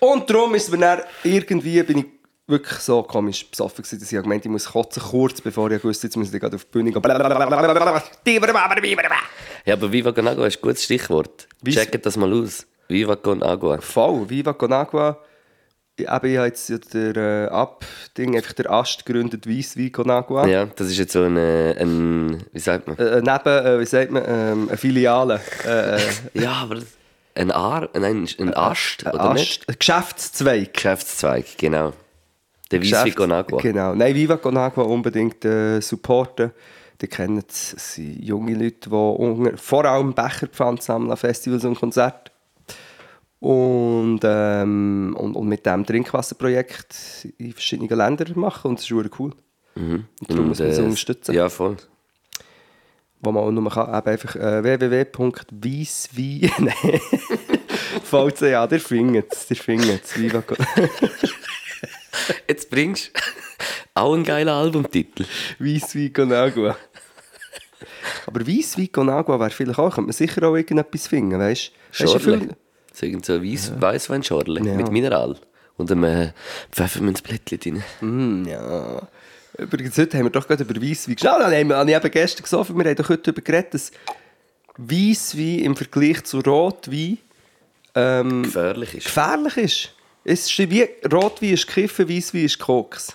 Und 0.00 0.28
darum 0.28 0.54
ist 0.54 0.70
mir 0.70 0.78
dann 0.78 1.00
irgendwie, 1.22 1.82
bin 1.82 1.98
ich 1.98 2.06
wirklich 2.46 2.78
so 2.80 3.02
komisch 3.02 3.48
besoffen 3.50 3.82
gewesen, 3.82 4.00
dass 4.00 4.12
ich 4.12 4.22
gemeint 4.22 4.44
ich 4.44 4.50
muss 4.50 4.66
kotzen, 4.66 5.02
kurz 5.02 5.40
bevor 5.40 5.70
ich 5.70 5.82
wusste, 5.82 6.06
jetzt 6.06 6.16
muss 6.16 6.32
ich 6.32 6.40
gerade 6.40 6.56
auf 6.56 6.64
die 6.64 6.70
Bühne 6.70 6.92
gehen. 6.92 7.02
Ja, 9.64 9.74
aber 9.74 9.90
Viva 9.92 10.12
Conago 10.12 10.44
ist 10.44 10.58
ein 10.58 10.62
gutes 10.62 10.84
Stichwort. 10.84 11.48
Checkt 11.66 12.04
das 12.04 12.16
mal 12.16 12.32
aus. 12.32 12.66
Viva 12.88 13.16
Conago. 13.16 13.80
Voll, 13.80 14.28
Viva 14.28 14.52
Con 14.52 14.72
Agua. 14.72 15.18
Ich, 15.96 16.06
eben, 16.06 16.26
ich 16.26 16.36
habe 16.36 16.48
jetzt 16.48 16.68
ja 16.68 16.78
der 16.78 17.16
äh, 17.16 17.46
Ab-Ding, 17.50 18.36
einfach 18.36 18.52
der 18.52 18.70
Ast 18.70 19.06
gegründet, 19.06 19.48
Weisswein 19.48 19.92
Con 19.92 20.10
Agua. 20.10 20.46
Ja, 20.46 20.66
das 20.66 20.88
ist 20.88 20.98
jetzt 20.98 21.12
so 21.12 21.22
ein, 21.22 21.36
äh, 21.36 21.76
ein 21.80 22.44
wie 22.52 22.58
sagt 22.58 22.88
man? 22.88 22.98
Äh, 22.98 23.22
neben, 23.22 23.66
äh, 23.66 23.80
wie 23.80 23.86
sagt 23.86 24.10
man, 24.10 24.24
ähm, 24.26 24.68
eine 24.68 24.76
Filiale. 24.76 25.40
Äh, 25.64 25.96
äh, 25.96 26.00
Ja, 26.34 26.52
aber 26.62 26.80
ein 27.36 27.50
Ar, 27.50 27.88
nein, 27.94 28.28
ein 28.38 28.54
Ast, 28.54 29.06
ein 29.06 29.14
oder 29.14 29.34
nicht? 29.34 29.62
Ast, 29.62 29.68
ein 29.68 29.76
Geschäftszweig. 29.78 30.74
Geschäftszweig, 30.74 31.46
genau. 31.58 31.92
Der 32.74 32.82
Viva 32.82 33.10
Conago. 33.10 33.56
Genau. 33.58 33.94
Nein, 33.94 34.14
Viva 34.14 34.36
Con 34.36 34.56
Agua 34.56 34.84
unbedingt 34.84 35.44
äh, 35.44 35.80
supporten. 35.80 36.52
Die 37.00 37.08
kennen 37.08 37.42
es, 37.48 37.74
es 37.74 37.94
sind 37.94 38.22
junge 38.22 38.54
Leute, 38.54 38.88
die 38.88 38.94
unter, 38.94 39.56
vor 39.58 39.84
allem 39.84 40.14
Becherpfand 40.14 40.82
sammeln 40.82 41.10
an 41.10 41.16
Festivals 41.16 41.64
und 41.64 41.78
Konzerten. 41.78 42.30
Und, 43.40 44.20
ähm, 44.22 45.14
und, 45.18 45.34
und 45.34 45.48
mit 45.48 45.66
diesem 45.66 45.84
Trinkwasserprojekt 45.84 47.28
in 47.36 47.52
verschiedenen 47.52 47.96
Ländern 47.96 48.32
machen. 48.36 48.70
Und 48.70 48.78
das 48.78 48.90
ist 48.90 49.18
cool. 49.18 49.32
Mhm. 49.74 50.06
Und 50.20 50.30
darum 50.30 50.48
muss 50.48 50.60
man 50.60 50.68
es 50.68 50.78
äh, 50.78 50.82
unterstützen. 50.82 51.34
Ja, 51.34 51.48
voll. 51.48 51.76
wo 53.20 53.32
man 53.32 53.42
auch 53.42 53.50
nur 53.50 53.70
kann, 53.70 53.88
eben 53.94 54.06
einfach 54.06 54.36
äh, 54.36 54.62
www.weisswein... 54.62 56.50
Nein. 56.58 57.00
VCA, 58.02 58.66
der 58.66 58.80
findet 58.80 59.32
es, 59.32 59.46
der 59.46 59.56
findet 59.56 60.04
es. 60.04 60.14
Jetzt 62.48 62.70
bringst 62.70 63.10
du 63.14 63.20
auch 63.94 64.14
einen 64.14 64.24
geilen 64.24 64.48
Albumtitel. 64.48 65.24
Weisswein 65.58 66.12
Con 66.12 66.32
Agua. 66.32 66.76
Aber 68.26 68.46
Weisswein 68.46 68.90
Con 68.92 69.08
Agua 69.08 69.38
wäre 69.38 69.50
vielleicht 69.50 69.78
auch, 69.78 69.90
könnte 69.94 70.02
man 70.08 70.12
sicher 70.12 70.42
auch 70.48 70.56
irgendetwas 70.56 71.06
finden, 71.08 71.38
weißt 71.38 71.72
du? 71.98 72.06
Schorle. 72.06 72.56
irgend 73.00 73.24
so 73.26 73.34
ein 73.34 73.42
Weiss, 73.42 73.72
Weissweinschorle 73.78 74.60
Ja. 74.64 74.74
mit 74.74 74.90
Mineral. 74.90 75.36
Und 75.76 75.90
einem 75.90 76.04
äh, 76.04 76.32
Pfefferminzblättchen 76.70 77.58
drin. 77.58 77.82
Mm, 78.00 78.48
ja. 78.48 79.02
Übrigens, 79.58 79.98
heute 79.98 80.16
haben 80.18 80.26
wir 80.26 80.30
doch 80.30 80.46
gerade 80.46 80.62
über 80.64 80.74
Weisswein 80.80 81.16
gesprochen. 81.16 81.40
Nein, 81.40 81.66
nein, 81.66 81.78
habe 81.78 81.90
ich 81.90 81.96
eben 81.96 82.10
gestern 82.10 82.42
gesoffen. 82.44 82.76
Wir 82.78 82.84
haben 82.84 82.96
doch 82.96 83.08
heute 83.08 83.22
darüber 83.22 83.42
geredet, 83.42 83.74
dass 83.74 83.90
Weisswein 84.76 85.60
im 85.60 85.76
Vergleich 85.76 86.24
zu 86.24 86.40
Rotwein 86.40 87.18
ähm, 87.96 88.42
Gefährlich 88.44 88.94
ist. 88.94 89.04
gefährlich 89.04 89.56
ist. 89.56 89.94
Es 90.24 90.50
ist 90.50 90.58
wie 90.70 90.88
Rotwein 91.12 91.50
ist 91.50 91.66
Kiffen, 91.66 92.08
Weisswein 92.08 92.44
ist 92.44 92.58
Koks. 92.58 93.14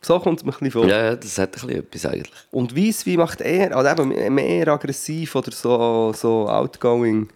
So 0.00 0.20
kommt 0.20 0.38
es 0.38 0.44
mir 0.44 0.52
ein 0.52 0.58
bisschen 0.58 0.70
vor. 0.70 0.84
Mhm. 0.84 0.90
Ja, 0.90 1.04
ja, 1.04 1.16
das 1.16 1.36
hat 1.36 1.50
ein 1.50 1.52
bisschen 1.52 1.78
etwas 1.80 2.06
eigentlich. 2.06 2.32
Und 2.52 2.76
Weisswein 2.76 3.16
macht 3.16 3.40
eher, 3.40 3.76
also 3.76 4.02
eben 4.02 4.34
mehr 4.34 4.68
aggressiv 4.68 5.34
oder 5.34 5.50
so, 5.50 6.12
so 6.16 6.48
outgoing. 6.48 7.28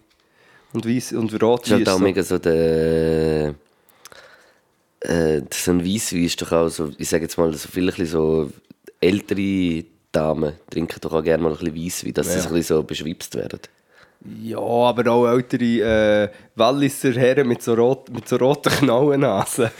Und, 0.73 0.87
Weiss, 0.87 1.11
und 1.11 1.27
Das 1.27 1.33
ist 1.33 1.43
Rotwein 1.43 1.73
halt 1.73 1.81
ist 1.81 1.87
auch 1.89 1.97
so... 1.97 2.03
mega 2.03 2.23
so 2.23 2.37
der. 2.37 3.55
Äh, 5.01 5.41
so 5.51 5.71
ein 5.71 5.85
Weisswein 5.85 6.23
ist 6.23 6.41
doch 6.41 6.51
auch 6.51 6.69
so, 6.69 6.91
ich 6.97 7.09
sage 7.09 7.23
jetzt 7.23 7.37
mal, 7.37 7.53
so 7.53 7.67
viele 7.67 8.05
so 8.05 8.51
ältere 8.99 9.83
Damen 10.11 10.53
trinken 10.69 10.99
doch 11.01 11.13
auch 11.13 11.23
gerne 11.23 11.43
mal 11.43 11.51
ein 11.51 11.57
bisschen 11.57 11.85
Weisswein, 11.85 12.13
dass 12.13 12.33
sie 12.33 12.39
so 12.39 12.49
ein 12.49 12.53
bisschen 12.53 12.77
so 12.77 12.83
beschwipst 12.83 13.35
werden. 13.35 13.59
Ja, 14.23 14.59
aber 14.59 15.11
auch 15.11 15.27
ältere 15.27 16.25
äh, 16.25 16.29
Walliser 16.55 17.13
Herren 17.13 17.47
mit 17.47 17.63
so, 17.63 17.73
rot, 17.73 18.09
mit 18.11 18.29
so 18.29 18.35
roten 18.35 18.71
Knallennasen. 18.71 19.71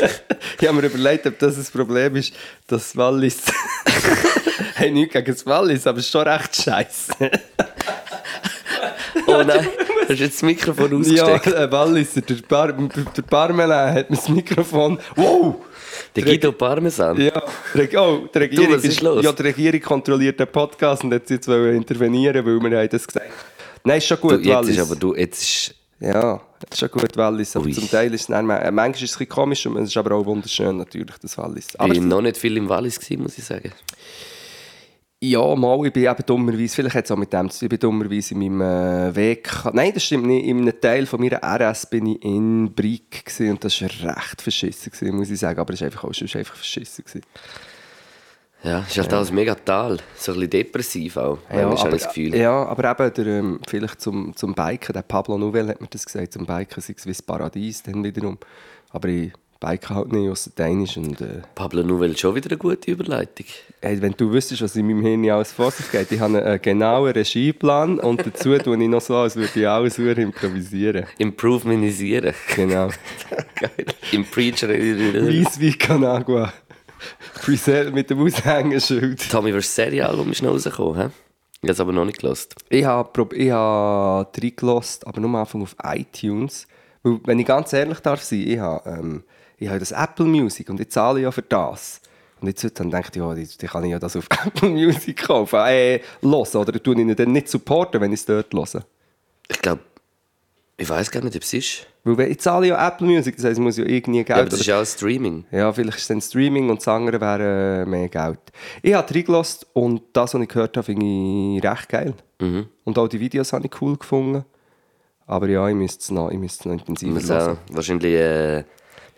ich 0.60 0.66
habe 0.66 0.80
mir 0.80 0.86
überlegt, 0.86 1.26
ob 1.26 1.38
das 1.38 1.58
ein 1.58 1.66
Problem 1.72 2.16
ist, 2.16 2.32
dass 2.66 2.96
Wallis... 2.96 3.42
hey, 4.76 4.90
nichts 4.90 5.12
gegen 5.12 5.26
das 5.26 5.44
Wallis, 5.44 5.86
aber 5.86 5.98
es 5.98 6.06
ist 6.06 6.10
schon 6.10 6.26
recht 6.26 6.56
scheiße. 6.56 7.12
Oh 9.26 9.42
nein, 9.42 9.68
hast 10.00 10.08
du 10.08 10.14
jetzt 10.14 10.36
das 10.36 10.42
Mikrofon 10.42 11.04
ja, 11.04 11.24
ausgesteckt? 11.24 11.58
äh, 11.58 11.70
Walliser, 11.70 12.22
der, 12.22 12.36
Bar, 12.48 12.72
der 12.72 13.22
Parmelin 13.22 13.94
hat 13.94 14.10
mir 14.10 14.16
das 14.16 14.28
Mikrofon... 14.30 14.98
Wow! 15.16 15.56
der 16.16 16.24
Guido 16.24 16.52
Parmesan. 16.52 17.20
Ja, 17.20 17.42
der, 17.74 18.00
oh, 18.00 18.26
die 18.32 18.38
Regierung, 18.38 18.72
was 18.72 18.84
ist 18.84 19.00
los? 19.02 19.24
Ja, 19.24 19.32
die 19.32 19.42
Regierung 19.42 19.80
kontrolliert 19.80 20.40
den 20.40 20.46
Podcast 20.46 21.04
und 21.04 21.12
hat 21.12 21.28
jetzt 21.30 21.48
wollen 21.48 21.76
intervenieren, 21.76 22.44
weil 22.44 22.70
wir 22.70 22.78
haben 22.78 22.88
das 22.88 23.06
gesagt. 23.06 23.30
Nein, 23.84 23.98
ist 23.98 24.06
schon 24.06 24.18
Du, 24.26 24.36
gut, 24.36 24.44
jetzt 24.44 24.66
Wallis. 24.66 24.76
ist 24.76 24.78
aber 24.82 24.96
du, 24.96 25.14
jetzt 25.14 25.42
ist, 25.42 25.74
Ja, 26.00 26.40
das 26.60 26.70
ist 26.72 26.78
schon 26.80 26.90
gut, 26.90 27.16
Wallis. 27.16 27.56
Aber 27.56 27.66
Ui. 27.66 27.72
zum 27.72 27.88
Teil 27.90 28.12
ist 28.14 28.22
es 28.22 28.26
dann, 28.28 28.48
äh, 28.50 28.70
manchmal 28.70 28.90
ist 28.90 29.02
es 29.02 29.16
ein 29.16 29.18
bisschen 29.18 29.28
komisch, 29.28 29.66
und 29.66 29.76
es 29.78 29.88
ist 29.90 29.96
aber 29.96 30.14
auch 30.16 30.24
wunderschön 30.26 30.76
natürlich, 30.76 31.16
das 31.18 31.36
Wallis. 31.38 31.68
Ich 31.74 31.80
Aber 31.80 31.94
war 31.94 32.02
noch 32.02 32.22
nicht 32.22 32.36
viel 32.36 32.56
im 32.56 32.68
Wallis, 32.68 32.98
gewesen, 33.00 33.22
muss 33.22 33.38
ich 33.38 33.44
sagen. 33.44 33.72
ja, 35.24 35.54
mal, 35.54 35.86
ich 35.86 35.92
bin 35.92 36.04
eben 36.04 36.26
dummerweise, 36.26 36.74
vielleicht 36.74 36.96
hat 36.96 37.04
es 37.04 37.10
auch 37.12 37.16
mit 37.16 37.32
dem 37.32 37.48
zu 37.50 37.60
tun, 37.60 37.66
ich 37.66 37.70
bin 37.70 37.78
dummerweise 37.78 38.34
in 38.34 38.40
meinem 38.40 38.60
äh, 39.10 39.14
Weg... 39.14 39.50
Nein, 39.72 39.92
das 39.94 40.04
stimmt 40.04 40.26
nicht. 40.26 40.46
In 40.46 40.60
einem 40.62 40.80
Teil 40.80 41.06
von 41.06 41.20
meiner 41.20 41.40
RS 41.42 41.86
bin 41.86 42.06
ich 42.06 42.24
in 42.24 42.74
gewesen, 42.74 43.50
und 43.50 43.62
das 43.64 43.80
war 43.82 44.16
recht 44.16 44.42
verschissen, 44.42 44.90
gewesen, 44.90 45.16
muss 45.16 45.30
ich 45.30 45.38
sagen. 45.38 45.60
Aber 45.60 45.72
es 45.74 45.80
war 45.80 45.86
einfach 45.86 46.04
auch 46.04 46.14
sonst 46.14 46.34
einfach 46.34 46.56
verschissen. 46.56 47.04
Gewesen. 47.04 47.22
Ja, 48.64 48.80
ist 48.80 48.96
halt 48.96 49.12
alles 49.12 49.32
mega 49.32 49.54
tal. 49.54 49.98
So 50.16 50.32
ein 50.32 50.36
bisschen 50.36 50.50
depressiv 50.50 51.16
auch. 51.16 51.38
Ja, 51.52 51.66
aber, 51.66 51.78
habe 51.78 51.96
ich 51.96 52.02
das 52.02 52.14
Gefühl. 52.14 52.36
ja, 52.36 52.64
aber 52.64 52.90
eben, 52.90 53.14
der, 53.14 53.26
ähm, 53.26 53.60
vielleicht 53.68 54.00
zum, 54.00 54.36
zum 54.36 54.54
Biken, 54.54 54.92
der 54.92 55.02
Pablo 55.02 55.36
Nouvel 55.36 55.68
hat 55.68 55.80
mir 55.80 55.88
das 55.88 56.04
gesagt, 56.04 56.32
zum 56.32 56.46
Biken 56.46 56.80
sei 56.80 56.94
es 56.96 57.06
wie 57.06 57.10
das 57.10 57.22
Paradies 57.22 57.82
dann 57.82 58.04
wiederum. 58.04 58.38
Aber 58.90 59.08
ich 59.08 59.32
bike 59.62 59.90
halt 59.90 60.12
nicht, 60.12 60.28
ausser 60.28 60.50
Dänisch 60.50 60.96
und... 60.96 61.20
Äh, 61.20 61.42
Pablo 61.54 61.82
Nouvel 61.82 62.16
schon 62.16 62.34
wieder 62.34 62.50
eine 62.50 62.58
gute 62.58 62.90
Überleitung. 62.90 63.46
Hey, 63.80 64.02
wenn 64.02 64.12
du 64.16 64.30
wüsstest, 64.32 64.62
was 64.62 64.76
in 64.76 64.86
meinem 64.86 65.02
Hirn 65.02 65.30
alles 65.30 65.52
vor 65.52 65.70
sich 65.70 65.90
geht, 65.90 66.10
ich 66.10 66.20
habe 66.20 66.38
einen, 66.38 66.46
einen 66.46 66.62
genauen 66.62 67.12
Regieplan 67.12 68.00
und 68.00 68.26
dazu 68.26 68.56
tue 68.58 68.82
ich 68.82 68.88
noch 68.88 69.00
so, 69.00 69.16
als 69.16 69.36
würde 69.36 69.50
ich 69.54 69.68
alles 69.68 69.98
nur 69.98 70.16
improvisieren. 70.18 71.06
Improvementisieren. 71.18 72.34
Genau. 72.56 72.88
Geil. 73.54 73.86
Im 74.10 74.24
Preacher. 74.24 74.68
Weiss 74.68 75.58
wie 75.60 75.72
Canagua. 75.72 76.52
Presell 77.34 77.90
mit 77.92 78.10
dem 78.10 78.20
Aushängeschild. 78.22 79.30
Tommy 79.30 79.52
vs. 79.58 79.74
Serie 79.74 80.08
Album 80.08 80.30
ist 80.30 80.42
noch 80.42 80.52
rausgekommen. 80.52 81.00
He? 81.00 81.08
Ich 81.62 81.68
habe 81.68 81.72
es 81.72 81.80
aber 81.80 81.92
noch 81.92 82.04
nicht 82.04 82.18
gelost. 82.20 82.54
Ich 82.68 82.84
habe 82.84 83.36
ich 83.36 83.50
habe 83.50 84.26
reingelassen, 84.40 85.06
aber 85.06 85.20
nur 85.20 85.30
am 85.30 85.36
Anfang 85.36 85.62
auf 85.62 85.76
iTunes. 85.84 86.66
Weil, 87.02 87.20
wenn 87.24 87.38
ich 87.38 87.46
ganz 87.46 87.72
ehrlich 87.72 88.00
darf 88.00 88.22
sein, 88.22 88.40
ich 88.46 88.58
habe, 88.58 88.88
ähm, 88.88 89.22
ich 89.58 89.68
habe 89.68 89.78
das 89.78 89.92
Apple 89.92 90.26
Music 90.26 90.68
und 90.70 90.80
ich 90.80 90.90
zahle 90.90 91.20
ja 91.20 91.30
für 91.30 91.42
das. 91.42 92.00
Und 92.40 92.48
jetzt 92.48 92.64
heute 92.64 92.74
dann 92.74 92.90
denke 92.90 93.10
ich, 93.12 93.16
ja, 93.16 93.34
die- 93.34 93.46
die 93.46 93.66
kann 93.66 93.84
ich 93.84 93.92
ja 93.92 94.00
das 94.00 94.16
auf 94.16 94.26
Apple 94.46 94.68
Music 94.70 95.16
kaufen. 95.24 95.60
Äh, 95.66 96.00
hören. 96.20 96.34
Oder 96.56 96.82
tue 96.82 96.94
ich 96.94 97.00
ihn 97.00 97.14
dann 97.14 97.30
nicht 97.32 97.48
supporten, 97.48 98.00
wenn 98.00 98.12
ich 98.12 98.20
es 98.20 98.26
dort 98.26 98.52
höre. 98.52 98.82
Ich 99.48 99.60
glaube, 99.60 99.80
ich 100.82 100.88
weiß 100.88 101.10
gar 101.10 101.22
nicht, 101.22 101.36
ob 101.36 101.42
es 101.42 101.52
ist. 101.52 101.86
Weil 102.04 102.32
ich 102.32 102.40
zahle 102.40 102.66
ja 102.66 102.88
Apple 102.88 103.06
Music, 103.06 103.36
das 103.36 103.44
heisst, 103.44 103.58
ich 103.58 103.62
muss 103.62 103.76
ja 103.76 103.84
irgendwie 103.84 104.24
Geld... 104.24 104.28
Ja, 104.28 104.36
aber 104.36 104.50
das 104.50 104.60
ist 104.60 104.66
ja 104.66 104.80
auch 104.80 104.84
Streaming. 104.84 105.44
Ja, 105.52 105.72
vielleicht 105.72 105.98
ist 105.98 106.02
es 106.02 106.08
dann 106.08 106.20
Streaming 106.20 106.68
und 106.70 106.80
das 106.80 106.88
andere 106.88 107.20
wäre 107.20 107.82
äh, 107.82 107.86
mehr 107.86 108.08
Geld. 108.08 108.40
Ich 108.82 108.92
habe 108.92 109.14
reingelassen 109.14 109.68
und 109.74 110.02
das, 110.12 110.34
was 110.34 110.42
ich 110.42 110.48
gehört 110.48 110.76
habe, 110.76 110.84
finde 110.84 111.06
ich 111.06 111.62
recht 111.62 111.88
geil. 111.88 112.14
Mhm. 112.40 112.66
Und 112.84 112.98
auch 112.98 113.06
die 113.06 113.20
Videos 113.20 113.52
habe 113.52 113.66
ich 113.66 113.80
cool 113.80 113.96
gefunden. 113.96 114.44
Aber 115.26 115.48
ja, 115.48 115.68
ich 115.68 115.74
müsste 115.76 116.00
es 116.02 116.10
noch, 116.10 116.30
ich 116.30 116.38
müsste 116.38 116.60
es 116.60 116.66
noch 116.66 116.72
intensiver 116.72 117.22
hören. 117.22 117.58
wahrscheinlich 117.70 118.14
äh, 118.14 118.64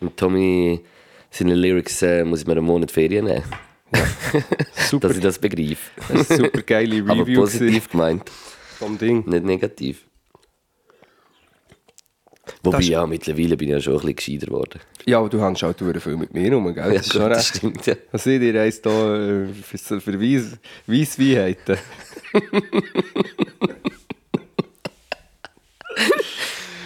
mit 0.00 0.16
Tommy 0.18 0.84
seine 1.30 1.54
Lyrics 1.54 2.02
äh, 2.02 2.24
muss 2.24 2.42
ich 2.42 2.46
mir 2.46 2.52
einen 2.52 2.66
Monat 2.66 2.90
Ferien 2.90 3.24
nehmen. 3.24 3.44
Super, 4.90 5.08
dass 5.08 5.16
ich 5.16 5.22
das 5.22 5.38
begreife. 5.38 5.90
das 6.08 6.28
ist 6.28 6.36
super 6.36 6.62
geile 6.62 7.02
Aber 7.08 7.20
Review 7.20 7.40
positiv 7.40 7.88
gemeint, 7.88 8.30
vom 8.78 8.98
Ding. 8.98 9.24
nicht 9.26 9.44
negativ. 9.44 10.04
Wobei, 12.64 12.78
Das 12.78 12.88
ja, 12.88 13.06
mittlerweile 13.06 13.56
bin 13.56 13.68
ich 13.68 13.74
ja 13.74 13.80
schon 13.80 13.92
ein 13.94 14.00
bisschen 14.00 14.16
gescheiter 14.16 14.46
geworden. 14.46 14.80
Ja, 15.06 15.18
aber 15.18 15.28
du 15.28 15.40
hängst 15.42 15.62
auch 15.64 15.72
durch 15.74 16.02
viel 16.02 16.16
mit 16.16 16.32
mir 16.32 16.52
rum, 16.52 16.72
gell? 16.74 16.94
Das 16.94 17.06
ist 17.06 17.12
gut, 17.12 17.20
schon 17.22 17.30
das 17.30 17.46
stimmt, 17.48 17.86
ja. 17.86 17.94
Was 18.10 18.24
seht 18.24 18.42
ihr 18.42 18.60
eins 18.60 18.80
da 18.80 19.16
äh, 19.16 19.46
für, 19.52 20.00
für 20.00 20.20
Weissweinheiten? 20.86 21.76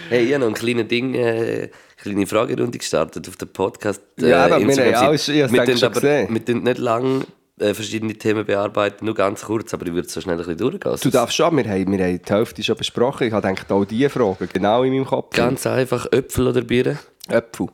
Hey, 0.09 0.25
ich 0.25 0.33
habe 0.33 0.41
noch 0.41 0.47
ein 0.47 0.53
kleines 0.55 0.87
Ding, 0.87 1.13
äh, 1.13 1.19
eine 1.19 1.69
kleine 2.01 2.25
Fragerunde 2.27 2.77
gestartet 2.79 3.27
auf 3.27 3.37
dem 3.37 3.49
Podcast. 3.49 4.01
äh, 4.19 4.29
Ja, 4.29 4.45
aber 4.45 4.49
wir 4.49 4.55
haben 4.55 4.69
Instagram-Seite. 4.69 5.07
alles- 5.07 5.27
ich 5.27 5.41
tun 5.65 5.77
schon 5.77 5.87
aber, 5.89 6.01
gesehen. 6.01 6.33
wir 6.47 6.55
nicht 6.55 6.77
lange 6.79 7.25
äh, 7.59 7.73
verschiedene 7.73 8.13
Themen 8.13 8.45
bearbeiten, 8.45 9.05
nur 9.05 9.15
ganz 9.15 9.43
kurz, 9.43 9.73
aber 9.73 9.85
ich 9.85 9.93
würde 9.93 10.09
so 10.09 10.21
schnell 10.21 10.35
ein 10.35 10.37
bisschen 10.39 10.57
durchgehen. 10.57 10.97
Du 11.01 11.09
darfst 11.09 11.35
schon, 11.35 11.55
wir 11.55 11.63
haben, 11.63 11.91
wir 11.91 12.05
haben 12.05 12.21
die 12.21 12.33
Hälfte 12.33 12.63
schon 12.63 12.75
besprochen. 12.77 13.27
Ich 13.27 13.33
habe 13.33 13.47
gedacht, 13.47 13.71
auch 13.71 13.85
diese 13.85 14.09
Fragen 14.09 14.49
genau 14.51 14.83
in 14.83 14.93
meinem 14.93 15.05
Kopf. 15.05 15.35
Ganz 15.35 15.65
einfach, 15.67 16.07
Äpfel 16.11 16.47
oder 16.47 16.61
Birnen? 16.61 16.99
Äpfel. 17.27 17.67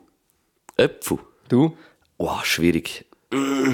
Äpfel. 0.76 1.18
Du? 1.48 1.76
Oh, 2.18 2.38
schwierig. 2.42 3.06
Mm. 3.32 3.72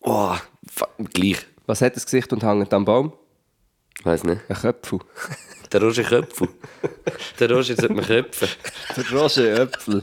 Oh, 0.00 0.34
fuck, 0.70 0.90
gleich. 1.12 1.38
Was 1.66 1.82
hat 1.82 1.96
das 1.96 2.04
Gesicht 2.04 2.32
und 2.32 2.42
hängt 2.42 2.72
am 2.72 2.84
Baum? 2.84 3.12
Weiß 4.02 4.24
nicht. 4.24 4.40
Ein 4.48 4.56
Köpfel. 4.56 4.98
Der 5.72 5.80
Roger 5.82 6.02
Köpfel. 6.02 6.48
Der 7.38 7.50
Roger 7.50 7.76
sollte 7.76 7.94
man 7.94 8.04
köpfen. 8.04 8.48
Der 8.96 9.18
Roger 9.18 9.62
Äpfel. 9.62 10.02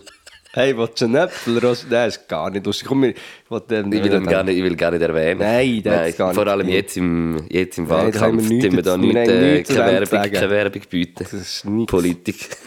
Hey, 0.58 0.76
willst 0.76 0.99
du 0.99 1.05
einen 1.05 1.14
Äpfel? 1.18 1.62
Nein, 1.88 2.08
ist 2.08 2.28
gar 2.28 2.49
nicht 2.49 2.66
lustig. 2.66 2.88
Komm, 2.88 3.03
wir, 3.03 3.10
ich 3.10 3.18
will, 3.47 3.62
ähm, 3.70 3.93
Ich 3.93 4.03
will 4.03 4.26
gar 4.26 4.41
nicht, 4.41 4.58
ich 4.58 4.64
will 4.64 4.76
gar 4.76 4.89
nicht 4.89 5.03
erwähnen. 5.03 5.39
Nein, 5.39 5.84
der 5.84 6.05
hat's 6.05 6.18
gar 6.18 6.30
nicht 6.30 6.36
Vor 6.36 6.47
allem 6.47 6.68
jetzt 6.68 6.97
im, 6.97 7.45
jetzt 7.47 7.78
im 7.78 7.84
Nein, 7.84 8.12
wir 8.12 8.20
Wahlkampf, 8.20 8.49
nichts 8.49 8.66
tun 8.66 8.76
wir 8.76 8.82
da 8.82 8.97
nicht, 8.97 9.14
wir 9.14 9.28
äh, 9.28 9.53
nichts 9.53 9.70
keine, 9.76 10.10
Werbung, 10.10 10.32
keine 10.32 10.49
Werbung 10.49 10.82
bieten. 10.89 11.14
Das 11.20 11.32
ist 11.32 11.64
nichts. 11.66 11.91
Politik. 11.91 12.58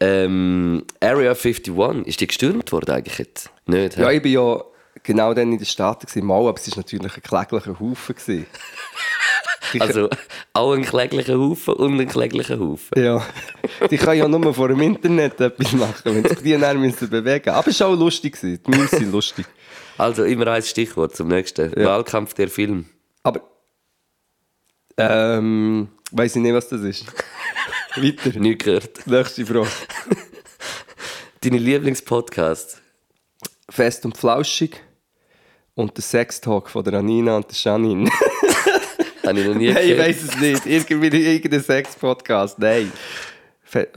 Ähm, 0.00 0.84
Area 1.00 1.34
51, 1.34 2.06
ist 2.06 2.20
die 2.20 2.26
gestürmt 2.28 2.72
worden 2.72 2.90
eigentlich 2.90 3.18
jetzt? 3.18 3.50
Nicht, 3.66 3.98
Ja, 3.98 4.10
ich 4.10 4.22
bin 4.22 4.32
ja 4.32 4.64
genau 5.02 5.34
dann 5.34 5.52
in 5.52 5.58
den 5.58 5.66
Staaten, 5.66 6.06
gewesen, 6.06 6.26
mal, 6.26 6.46
aber 6.48 6.58
es 6.58 6.70
war 6.70 6.78
natürlich 6.78 7.14
ein 7.14 7.22
kläglicher 7.22 7.78
Haufen. 7.78 8.46
Also 9.78 10.08
auch 10.52 10.72
ein 10.72 10.84
kläglicher 10.84 11.38
Haufen 11.38 11.74
und 11.74 12.00
ein 12.00 12.08
kläglicher 12.08 12.58
Haufen. 12.58 13.02
Ja, 13.02 13.24
die 13.90 13.96
können 13.96 14.18
ja 14.18 14.28
nur 14.28 14.54
vor 14.54 14.68
dem 14.68 14.80
Internet 14.80 15.40
etwas 15.40 15.72
machen, 15.72 16.14
wenn 16.16 16.24
sich 16.24 16.38
die 16.40 16.56
dann 16.58 16.80
müssen 16.80 17.08
bewegen 17.08 17.50
Aber 17.50 17.68
es 17.68 17.80
war 17.80 17.88
auch 17.88 17.96
lustig. 17.96 18.38
Die 18.40 18.58
Memes 18.66 18.90
sind 18.90 19.12
lustig. 19.12 19.46
Also 19.98 20.24
immer 20.24 20.48
ein 20.48 20.62
Stichwort 20.62 21.14
zum 21.14 21.28
nächsten. 21.28 21.74
Wahlkampf 21.76 22.34
der 22.34 22.48
Film. 22.48 22.86
Aber, 23.22 23.40
ähm, 24.96 25.88
weiß 26.12 26.36
ich 26.36 26.42
nicht, 26.42 26.54
was 26.54 26.68
das 26.68 26.82
ist. 26.82 27.06
Weiter. 27.96 28.38
Nicht 28.38 28.64
gehört. 28.64 29.06
Nächste 29.06 29.46
Frage. 29.46 29.68
Deine 31.40 31.58
Lieblingspodcasts? 31.58 32.80
Fest 33.70 34.04
und 34.04 34.16
flauschig 34.16 34.80
und 35.74 35.96
der 35.96 36.02
Sextalk 36.02 36.70
von 36.70 36.84
der 36.84 36.94
Anina 36.94 37.36
und 37.36 37.50
der 37.50 37.56
Janine. 37.56 38.10
Habe 39.26 39.40
ich 39.40 39.46
noch 39.46 39.54
nie 39.54 39.72
Nein, 39.72 39.88
ich 39.88 39.98
weiß 39.98 40.22
es 40.22 40.40
nicht. 40.40 40.66
Irgendwie 40.66 41.06
irgendein 41.34 41.60
Sex-Podcast. 41.62 42.58
Nein. 42.58 42.92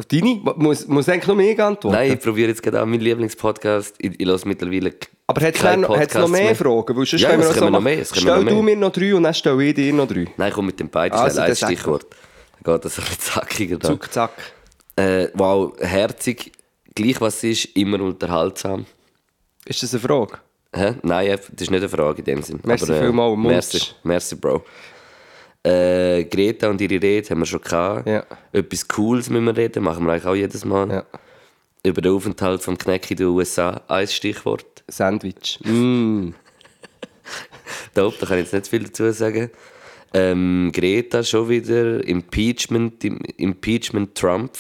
Deine? 0.10 0.42
Muss, 0.56 0.88
muss 0.88 1.08
eigentlich 1.08 1.28
nur 1.28 1.40
ich 1.40 1.62
antworten? 1.62 1.96
Nein, 1.96 2.14
ich 2.14 2.20
probiere 2.20 2.50
jetzt 2.50 2.64
gerade 2.64 2.82
auch 2.82 2.86
meinen 2.86 3.02
Lieblingspodcast. 3.02 3.96
Ich, 4.00 4.20
ich 4.20 4.26
höre 4.28 4.40
mittlerweile 4.46 4.94
Aber 5.28 5.42
hat 5.42 5.56
es 5.56 5.62
noch, 5.64 5.76
noch 5.78 5.88
Podcast 5.98 6.32
mehr 6.32 6.56
Fragen? 6.56 6.98
Weil 6.98 7.06
sonst 7.06 7.22
Ja, 7.22 7.30
können 7.30 7.42
wir 7.44 7.50
es 7.50 7.54
so 7.56 7.60
kommen 7.60 7.74
noch 7.74 7.82
mehr, 7.82 8.06
Stell 8.06 8.24
noch 8.24 8.44
mehr. 8.44 8.54
du 8.54 8.62
mir 8.64 8.76
noch 8.76 8.92
drei 8.92 9.14
und 9.14 9.24
dann 9.24 9.34
stelle 9.34 9.64
ich 9.64 9.76
dir 9.76 9.94
noch 9.94 10.08
drei. 10.08 10.26
Nein, 10.38 10.52
komm 10.54 10.66
mit 10.66 10.80
den 10.80 10.90
beiden 10.90 11.18
Also, 11.18 11.36
schnell. 11.36 11.44
Ein 11.46 11.50
das 11.52 11.60
sag 11.60 11.70
Stichwort. 11.70 12.06
Dann 12.64 12.74
geht 12.74 12.86
das 12.86 12.98
ein 12.98 13.06
bisschen 13.06 13.20
zackiger. 13.22 13.78
Da. 13.78 13.88
Zuck, 13.90 14.12
zack. 14.12 14.32
Äh, 14.96 15.28
wow, 15.36 15.74
herzig. 15.80 16.52
Gleich 16.96 17.22
was 17.22 17.44
ist, 17.44 17.66
immer 17.76 18.02
unterhaltsam. 18.02 18.86
Ist 19.66 19.84
das 19.84 19.94
eine 19.94 20.02
Frage? 20.02 20.40
Hä? 20.74 20.96
Nein, 21.04 21.30
das 21.30 21.62
ist 21.62 21.70
nicht 21.70 21.80
eine 21.82 21.90
Frage 21.90 22.20
in 22.20 22.26
dem 22.26 22.42
Sinn. 22.42 22.60
Merci 22.64 22.86
Aber, 22.86 22.96
äh, 22.96 23.02
vielmals, 23.04 23.38
Munz. 23.38 23.48
Merci, 23.52 23.82
merci, 24.04 24.36
Bro. 24.36 24.64
Äh, 25.68 26.24
Greta 26.26 26.70
und 26.70 26.80
ihre 26.80 27.02
Rede 27.02 27.30
haben 27.30 27.40
wir 27.40 27.46
schon 27.46 27.62
gehabt. 27.62 28.08
Ja. 28.08 28.24
Etwas 28.54 28.88
Cooles 28.88 29.30
müssen 29.30 29.46
wir 29.46 29.58
reden, 29.58 29.84
machen 29.84 30.06
wir 30.06 30.14
eigentlich 30.14 30.26
auch 30.26 30.36
jedes 30.36 30.64
Mal. 30.64 30.90
Ja. 30.90 31.06
Über 31.84 32.02
den 32.02 32.14
Aufenthalt 32.14 32.62
vom 32.62 32.78
Kneck 32.78 33.12
in 33.12 33.18
den 33.18 33.28
USA, 33.28 33.82
ein 33.88 34.08
Stichwort. 34.08 34.84
Sandwich. 34.88 35.60
Mm. 35.66 36.34
Da 37.94 38.06
oben, 38.06 38.16
da 38.22 38.28
kann 38.28 38.38
ich 38.38 38.46
jetzt 38.46 38.54
nicht 38.54 38.68
viel 38.70 38.84
dazu 38.84 39.12
sagen. 39.12 39.52
Ähm, 40.14 40.72
Greta 40.74 41.22
schon 41.22 41.50
wieder, 41.50 42.02
Impeachment, 42.08 43.04
im, 43.04 43.20
Impeachment 43.36 44.16
Trump 44.16 44.58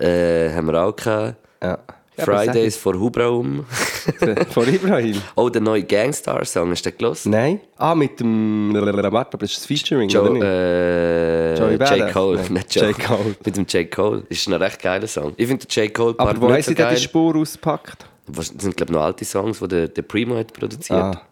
äh, 0.00 0.50
haben 0.50 0.68
wir 0.68 0.82
auch 0.82 0.96
gehabt. 0.96 1.36
Ja. 1.62 1.78
Ja, 2.16 2.24
Fridays 2.24 2.76
for 2.76 2.94
Hubraum. 2.94 3.64
Von 4.50 4.72
Ibrahim? 4.72 5.20
oh, 5.34 5.48
der 5.48 5.60
neue 5.60 5.82
Gangstar-Song, 5.82 6.70
hast 6.70 6.86
du 6.86 6.90
den 6.90 6.98
gehört? 6.98 7.26
Nein. 7.26 7.60
Ah, 7.76 7.94
mit 7.94 8.20
dem... 8.20 8.72
Warte, 8.72 9.32
aber 9.34 9.44
ist 9.44 9.56
das 9.56 9.66
Featuring, 9.66 10.08
oder 10.10 10.26
Joe, 10.26 10.32
nicht? 10.32 10.42
äh, 10.44 11.54
Joey 11.58 11.98
J. 11.98 12.12
Cole, 12.12 12.40
Nein, 12.40 12.52
nicht 12.52 12.74
Joe. 12.74 12.86
J. 12.86 12.98
Cole. 13.00 13.34
Mit 13.44 13.56
dem 13.56 13.66
J. 13.66 13.90
Cole. 13.90 14.22
Ist 14.28 14.46
ein 14.46 14.52
recht 14.52 14.80
geiler 14.80 15.08
Song. 15.08 15.32
Ich 15.36 15.48
finde 15.48 15.66
den 15.66 15.84
J. 15.84 15.92
Cole 15.92 16.14
aber 16.18 16.40
wo 16.40 16.46
haben 16.46 16.54
nicht 16.54 16.66
so 16.66 16.70
sie 16.70 16.74
denn 16.76 16.94
die 16.94 17.00
Spur 17.00 17.34
ausgepackt? 17.34 18.06
Das 18.28 18.46
sind, 18.46 18.76
glaube 18.76 18.92
ich, 18.92 18.96
noch 18.96 19.04
alte 19.04 19.24
Songs, 19.24 19.58
die 19.58 19.68
der, 19.68 19.88
der 19.88 20.02
Primo 20.02 20.36
hat 20.36 20.52
produziert. 20.52 20.98
Ah. 20.98 21.22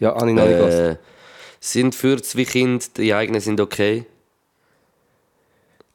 Ja, 0.00 0.14
habe 0.14 0.30
ich 0.30 0.36
noch 0.36 0.44
äh, 0.44 0.96
sind 1.60 1.94
für 1.94 2.20
zwei 2.20 2.44
Kinder, 2.44 2.84
die 2.96 3.14
eigenen 3.14 3.40
sind 3.40 3.60
okay. 3.60 4.04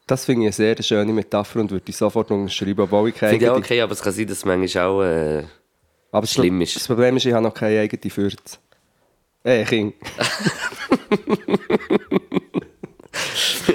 Das 0.08 0.24
finde 0.24 0.48
ich 0.48 0.56
eine 0.58 0.74
sehr 0.74 0.82
schöne 0.82 1.12
Metapher 1.12 1.60
und 1.60 1.70
würde 1.70 1.84
ich 1.86 1.96
sofort 1.96 2.30
unterschreiben, 2.30 2.80
obwohl 2.80 3.10
ich 3.10 3.14
keine 3.14 3.32
Finde 3.32 3.44
ich 3.44 3.50
auch 3.50 3.58
okay, 3.58 3.82
aber 3.82 3.92
es 3.92 4.00
kann 4.00 4.12
sein, 4.12 4.26
dass 4.26 4.38
es 4.38 4.44
manchmal 4.46 4.86
auch... 4.86 5.02
Äh, 5.02 5.42
Aber 6.10 6.26
schlimm 6.26 6.62
ist. 6.62 6.76
Das 6.76 6.86
Problem 6.86 7.18
ist, 7.18 7.26
ich 7.26 7.32
habe 7.34 7.42
noch 7.42 7.52
keine 7.52 7.80
eigene 7.80 8.10
Fürze. 8.10 8.56
Äh, 9.44 9.64
Kind. 9.64 9.94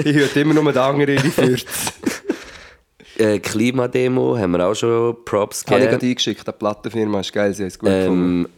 ich 0.03 0.15
höre 0.15 0.35
immer 0.37 0.55
nur 0.55 0.73
den 0.73 0.81
anderen 0.81 1.17
in 1.17 1.21
die 1.21 1.29
Fürze. 1.29 1.67
Äh, 3.19 3.37
Klimademo 3.37 4.35
haben 4.35 4.53
wir 4.53 4.65
auch 4.65 4.73
schon 4.73 5.15
Props 5.25 5.63
Habe 5.67 5.75
ich 5.75 5.81
gegeben. 5.81 5.91
gerade 5.91 6.05
eingeschickt, 6.07 6.47
die 6.47 6.51
Plattenfirma 6.51 7.19
ist 7.19 7.31
geil, 7.31 7.53
sie 7.53 7.61
haben 7.61 7.67
es 7.67 7.77
gut 7.77 7.89
gefunden. 7.89 8.45
Ähm, 8.45 8.49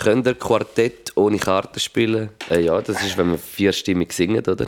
könnt 0.00 0.26
ihr 0.26 0.34
Quartett 0.34 1.16
ohne 1.16 1.38
Karten 1.38 1.78
spielen? 1.78 2.30
Äh, 2.50 2.64
ja, 2.64 2.82
das 2.82 3.00
ist, 3.04 3.16
wenn 3.16 3.28
man 3.28 3.38
vierstimmig 3.38 4.12
singt, 4.12 4.48
oder? 4.48 4.66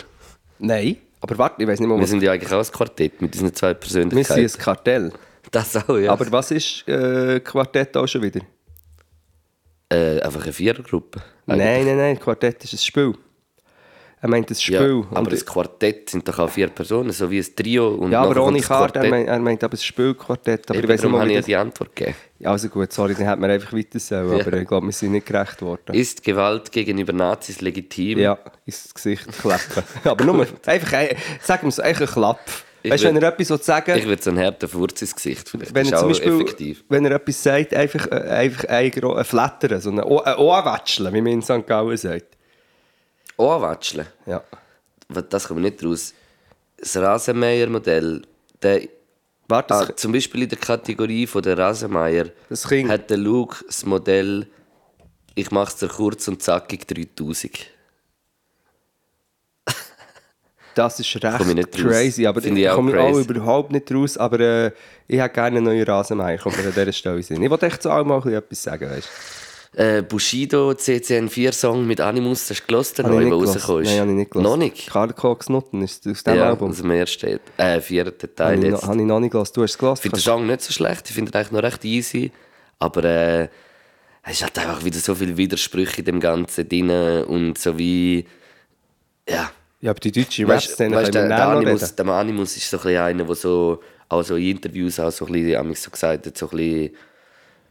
Nein, 0.60 0.98
aber 1.24 1.38
warte, 1.38 1.62
ich 1.62 1.68
weiß 1.68 1.80
nicht 1.80 1.88
mal, 1.88 1.96
Wir 1.96 2.02
was... 2.02 2.10
sind 2.10 2.22
ja 2.22 2.32
eigentlich 2.32 2.52
auch 2.52 2.64
ein 2.64 2.70
Quartett 2.72 3.20
mit 3.22 3.34
diesen 3.34 3.52
zwei 3.54 3.68
Wir 3.68 3.74
Persönlichkeiten. 3.74 4.48
sind 4.48 4.60
ein 4.60 4.64
Kartell. 4.64 5.12
Das 5.50 5.76
auch, 5.76 5.96
ja. 5.98 6.12
Aber 6.12 6.30
was 6.30 6.50
ist 6.50 6.86
äh, 6.88 7.40
Quartett 7.40 7.96
auch 7.96 8.06
schon 8.06 8.22
wieder? 8.22 8.40
äh, 9.90 10.20
einfach 10.20 10.42
eine 10.42 10.52
Vierergruppe. 10.52 11.22
Nein, 11.46 11.58
nein, 11.58 11.96
nein, 11.96 12.18
Quartett 12.18 12.62
ist 12.64 12.72
ein 12.72 12.78
Spiel. 12.78 13.14
Er 14.24 14.30
meint 14.30 14.48
ein 14.50 14.54
Spiel. 14.54 15.04
Ja, 15.10 15.18
aber 15.18 15.30
ein 15.32 15.44
Quartett 15.44 16.08
sind 16.08 16.26
doch 16.26 16.38
auch 16.38 16.48
vier 16.48 16.68
Personen, 16.68 17.12
so 17.12 17.30
wie 17.30 17.40
ein 17.40 17.46
Trio. 17.54 17.88
Und 17.90 18.10
ja, 18.10 18.22
aber 18.22 18.42
ohne 18.42 18.56
das 18.56 18.66
Karte. 18.66 19.00
Er 19.00 19.10
meint, 19.10 19.28
er 19.28 19.38
meint 19.38 19.62
aber 19.62 19.74
ein 19.74 19.78
Spielquartett. 19.78 20.70
Aber 20.70 20.78
Eben, 20.78 20.84
ich 20.90 20.94
weiß 20.94 21.02
nicht 21.02 21.12
habe 21.20 21.30
ich 21.30 21.36
das... 21.36 21.44
die 21.44 21.56
Antwort 21.56 21.94
gegeben. 21.94 22.16
Ja, 22.38 22.50
also 22.52 22.70
gut, 22.70 22.90
sorry, 22.90 23.14
dann 23.14 23.26
hat 23.26 23.38
man 23.38 23.50
einfach 23.50 23.74
weiter 23.74 23.98
sollen. 23.98 24.38
Ja. 24.38 24.46
Aber 24.46 24.56
ich 24.56 24.66
glaube, 24.66 24.86
wir 24.86 24.92
sind 24.94 25.12
nicht 25.12 25.26
gerecht 25.26 25.60
worden. 25.60 25.94
Ist 25.94 26.24
Gewalt 26.24 26.72
gegenüber 26.72 27.12
Nazis 27.12 27.60
legitim? 27.60 28.18
Ja, 28.18 28.38
ins 28.64 28.94
Gesicht 28.94 29.26
klappen. 29.42 29.82
aber 30.04 30.24
nur, 30.24 30.46
einfach, 30.64 30.92
ein- 30.94 31.16
sagen 31.42 31.64
wir 31.64 31.68
es, 31.68 31.78
einfach 31.80 32.06
ein 32.08 32.12
Klapp. 32.14 32.40
Ich 32.82 32.92
Weißt 32.92 33.04
du, 33.04 33.08
wenn 33.08 33.16
er 33.16 33.28
etwas 33.28 33.48
so 33.48 33.56
sagen 33.58 33.98
Ich 33.98 34.06
würde 34.06 34.22
so 34.22 34.30
einen 34.30 34.38
harten 34.42 34.68
Furz 34.68 35.02
ins 35.02 35.14
Gesicht. 35.14 35.50
Vielleicht 35.50 35.74
wenn 35.74 35.84
ist 35.84 35.92
er 35.92 35.98
zum 35.98 36.08
Beispiel, 36.08 36.32
effektiv. 36.40 36.84
wenn 36.88 37.04
er 37.04 37.12
etwas 37.12 37.42
sagt, 37.42 37.74
einfach, 37.74 38.06
äh, 38.10 38.14
einfach 38.14 38.64
ein, 38.70 38.90
ein 38.90 39.24
Flattern, 39.24 39.80
so 39.82 39.90
ein 39.90 40.00
O- 40.02 40.20
ein 40.20 40.36
Ohrwatscheln, 40.36 41.12
wie 41.12 41.20
man 41.20 41.32
in 41.32 41.42
St. 41.42 41.66
Gallen 41.66 41.96
sagt. 41.98 42.33
Anwatscheln. 43.38 44.06
Ja. 44.26 44.42
Das 45.30 45.48
kommt 45.48 45.60
nicht 45.60 45.84
raus. 45.84 46.14
Das 46.78 46.96
Rasenmäher-Modell, 46.96 48.22
der 48.62 48.82
Warte, 49.46 49.74
Ah, 49.74 49.94
zum 49.94 50.12
Beispiel 50.12 50.42
in 50.44 50.48
der 50.48 50.58
Kategorie 50.58 51.26
von 51.26 51.42
der 51.42 51.58
Rasenmeier 51.58 52.30
hat 52.88 53.10
der 53.10 53.16
Luke 53.18 53.62
das 53.66 53.84
Modell 53.84 54.46
ich 55.34 55.50
mache 55.50 55.68
es 55.68 55.76
dir 55.76 55.88
kurz 55.88 56.28
und 56.28 56.42
zackig 56.42 56.86
3000. 56.86 57.66
das 60.74 60.98
ist 61.00 61.14
recht 61.22 61.72
crazy, 61.72 62.26
aber 62.26 62.40
Finde 62.40 62.62
ich 62.62 62.68
komme 62.70 62.92
ich 62.92 62.98
auch 62.98 63.12
crazy. 63.12 63.30
überhaupt 63.30 63.70
nicht 63.72 63.92
raus, 63.92 64.16
aber 64.16 64.40
äh, 64.40 64.70
ich 65.06 65.20
habe 65.20 65.32
gerne 65.32 65.58
einen 65.58 65.64
neuen 65.64 65.84
Rasenmäher, 65.84 66.38
kommt 66.38 66.58
an 66.58 66.72
dieser 66.72 66.92
Stelle 66.92 67.22
sein. 67.22 67.42
Ich 67.42 67.50
wollte 67.50 67.66
echt 67.66 67.82
zu 67.82 67.90
allem 67.90 68.08
mal 68.08 68.26
etwas 68.32 68.62
sagen, 68.62 68.88
weißt 68.90 69.06
du. 69.08 69.43
Äh, 69.76 70.02
Bushido 70.02 70.70
CCN4-Song 70.70 71.84
mit 71.86 72.00
Animus, 72.00 72.48
hast 72.48 72.60
du 72.62 72.66
gehört, 72.68 72.96
der 72.98 73.04
Habe 73.06 73.22
ich 73.24 73.28
neu, 73.28 73.36
rausgekommen 73.36 73.82
ist? 73.82 73.90
Nein, 73.90 74.00
habe 74.00 74.10
ich 74.10 74.16
nicht 74.16 74.30
gehört. 74.30 74.44
Noch 74.44 74.56
nicht? 74.56 74.86
Karl 74.86 75.12
Cox 75.12 75.48
Nutten 75.48 75.82
ist 75.82 76.06
aus 76.06 76.22
diesem 76.22 76.38
Ja, 76.38 76.48
Album. 76.50 76.70
aus 76.70 76.76
dem 76.76 76.90
ersten, 76.92 77.40
äh, 77.56 77.80
vierten 77.80 78.12
Habe 78.22 78.34
Teil 78.36 78.58
ich, 78.58 78.64
jetzt. 78.70 78.82
noch, 78.82 78.88
habe 78.88 79.00
ich 79.00 79.06
noch 79.06 79.20
nicht 79.20 79.32
gehört. 79.32 79.56
Du 79.56 79.62
hast 79.62 79.70
es 79.72 79.78
gehört? 79.78 79.98
Ich 79.98 80.02
finde 80.02 80.16
den 80.18 80.22
Song 80.22 80.46
nicht 80.46 80.60
so 80.62 80.72
schlecht, 80.72 81.08
ich 81.08 81.14
finde 81.14 81.32
ihn 81.32 81.34
eigentlich 81.34 81.50
noch 81.50 81.62
recht 81.62 81.84
easy. 81.84 82.30
Aber 82.78 83.02
äh, 83.04 83.48
es 84.22 84.34
ist 84.34 84.42
halt 84.42 84.58
einfach 84.58 84.84
wieder 84.84 84.98
so 84.98 85.14
viele 85.14 85.36
Widersprüche 85.36 85.98
in 85.98 86.04
dem 86.04 86.20
Ganzen 86.20 86.68
drin 86.68 86.90
und 87.24 87.58
so 87.58 87.76
wie. 87.76 88.24
Ja. 89.28 89.50
Ja, 89.80 89.90
aber 89.90 90.00
die 90.00 90.12
deutsche 90.12 90.48
Weißt, 90.48 90.68
Rap-Szene 90.68 90.96
weißt, 90.96 91.12
wir 91.12 91.20
der, 91.20 91.28
der, 91.28 91.48
Animus, 91.48 91.94
der 91.94 92.06
Animus 92.06 92.56
ist 92.56 92.70
so 92.70 92.78
ein 92.78 92.82
bisschen 92.84 93.02
einer, 93.02 93.24
der 93.24 93.34
so, 93.34 93.82
auch 94.08 94.22
so 94.22 94.36
in 94.36 94.52
Interviews 94.56 94.98
auch 94.98 95.10
so 95.10 95.26
ein 95.26 95.32
bisschen, 95.32 95.74
so 95.74 95.90
gesagt 95.90 96.26
hat, 96.26 96.38
so 96.38 96.48
ein 96.48 96.56
bisschen, 96.56 96.90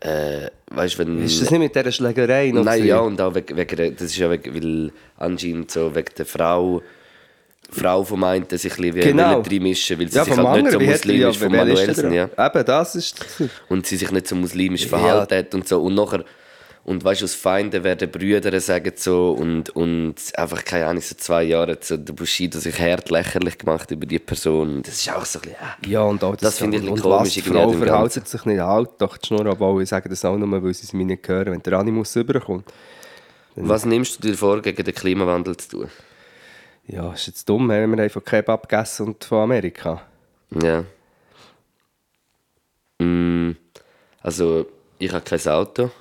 äh, 0.04 0.50
weißt, 0.70 1.00
wenn... 1.00 1.24
Ist 1.24 1.42
das 1.42 1.50
nicht 1.52 1.60
mit 1.60 1.76
dieser 1.76 1.92
Schlägerei 1.92 2.52
noch 2.52 2.64
Nein, 2.64 2.86
ja, 2.86 3.00
und 3.00 3.20
auch 3.22 3.34
wegen, 3.36 3.56
wegen 3.56 3.94
das 3.96 4.04
ist 4.08 4.18
ja 4.18 4.30
wegen, 4.30 4.54
weil 4.54 4.92
anscheinend 5.18 5.72
so 5.72 5.94
wegen 5.96 6.10
der 6.18 6.26
Frau, 6.26 6.82
Frau 7.72 8.04
vom 8.04 8.24
einen 8.24 8.46
sich 8.50 8.78
ein 8.78 8.92
bisschen 8.92 8.96
Genau. 9.18 9.42
reinmischen, 9.42 10.00
weil 10.00 10.08
sie 10.10 10.18
Ja, 10.18 10.26
sich 10.26 10.38
halt 10.38 10.62
nicht 10.64 10.72
so 10.74 10.80
er- 10.80 10.86
ja, 10.86 10.92
muslimisch 10.92 11.38
von 11.38 11.52
Manuelsen, 11.52 12.14
ja. 12.14 12.30
Eben, 12.38 12.66
das 12.66 12.96
ist. 12.96 13.26
Und 13.70 13.86
sie 13.88 13.98
sich 13.98 14.12
nicht 14.12 14.28
so 14.28 14.36
muslimisch 14.36 14.86
verhalten 14.88 15.36
hat 15.38 15.56
und 15.56 15.68
so. 15.68 15.82
Und 15.82 15.96
nachher, 15.96 16.24
und 16.86 17.04
weißt 17.04 17.22
du, 17.22 17.26
aus 17.26 17.34
Feinden 17.34 17.84
werden 17.86 18.12
Brüder, 18.12 18.60
sagen 18.60 18.92
so, 18.98 19.32
und, 19.32 19.70
und 19.70 20.16
einfach, 20.36 20.66
keine 20.66 20.88
Ahnung, 20.88 21.02
so 21.02 21.16
zwei 21.16 21.44
Jahre 21.44 21.74
hat 21.74 21.86
so 21.86 21.96
der 21.96 22.12
Bushido 22.12 22.60
sich 22.60 22.78
hart 22.78 23.10
lächerlich 23.10 23.58
gemacht 23.58 23.90
über 23.92 24.06
die 24.06 24.20
Person. 24.20 24.82
Das 24.84 24.96
ist 24.96 25.10
auch 25.10 25.24
so 25.24 25.40
ein 25.40 25.44
bisschen, 25.44 25.58
äh. 25.88 25.90
Ja, 25.90 26.02
und 26.02 26.22
auch 26.24 26.36
das, 26.36 26.42
Das 26.42 26.58
finde 26.60 26.80
ich 26.80 26.90
ein 26.90 27.00
komisch 27.00 27.36
die 27.36 27.42
Frau 27.42 27.72
verhält 27.72 28.28
sich 28.28 28.46
nicht 28.46 28.60
halt, 28.60 28.90
doch 28.98 29.16
die 29.16 29.28
Schnur 29.28 29.46
abbauen. 29.46 29.82
Ich 29.82 29.90
sage 29.90 30.10
das 30.10 30.26
auch 30.26 30.38
nur, 30.38 30.52
weil 30.62 30.74
sie 30.74 30.84
es 30.84 30.92
mir 30.92 31.06
nicht 31.06 31.26
hören. 31.26 31.54
Wenn 31.54 31.64
der 31.64 31.80
Animus 31.80 32.18
rüberkommt. 32.18 32.66
Was 33.56 33.86
nimmst 33.86 34.18
du 34.18 34.28
dir 34.28 34.36
vor, 34.36 34.62
gegen 34.62 34.84
den 34.84 34.94
Klimawandel 34.96 35.56
zu 35.56 35.70
tun? 35.70 35.90
Ja, 36.86 37.14
ist 37.14 37.28
jetzt 37.28 37.48
dumm, 37.48 37.70
wenn 37.70 37.96
wir 37.96 38.04
einfach 38.04 38.24
Kebab 38.26 38.68
gegessen 38.68 39.08
und 39.08 39.24
von 39.24 39.44
Amerika. 39.44 40.02
Ja. 40.62 40.84
Mm, 43.00 43.52
also, 44.22 44.66
ich 45.00 45.14
habe 45.14 45.24
kein 45.24 45.48
Auto. 45.48 45.92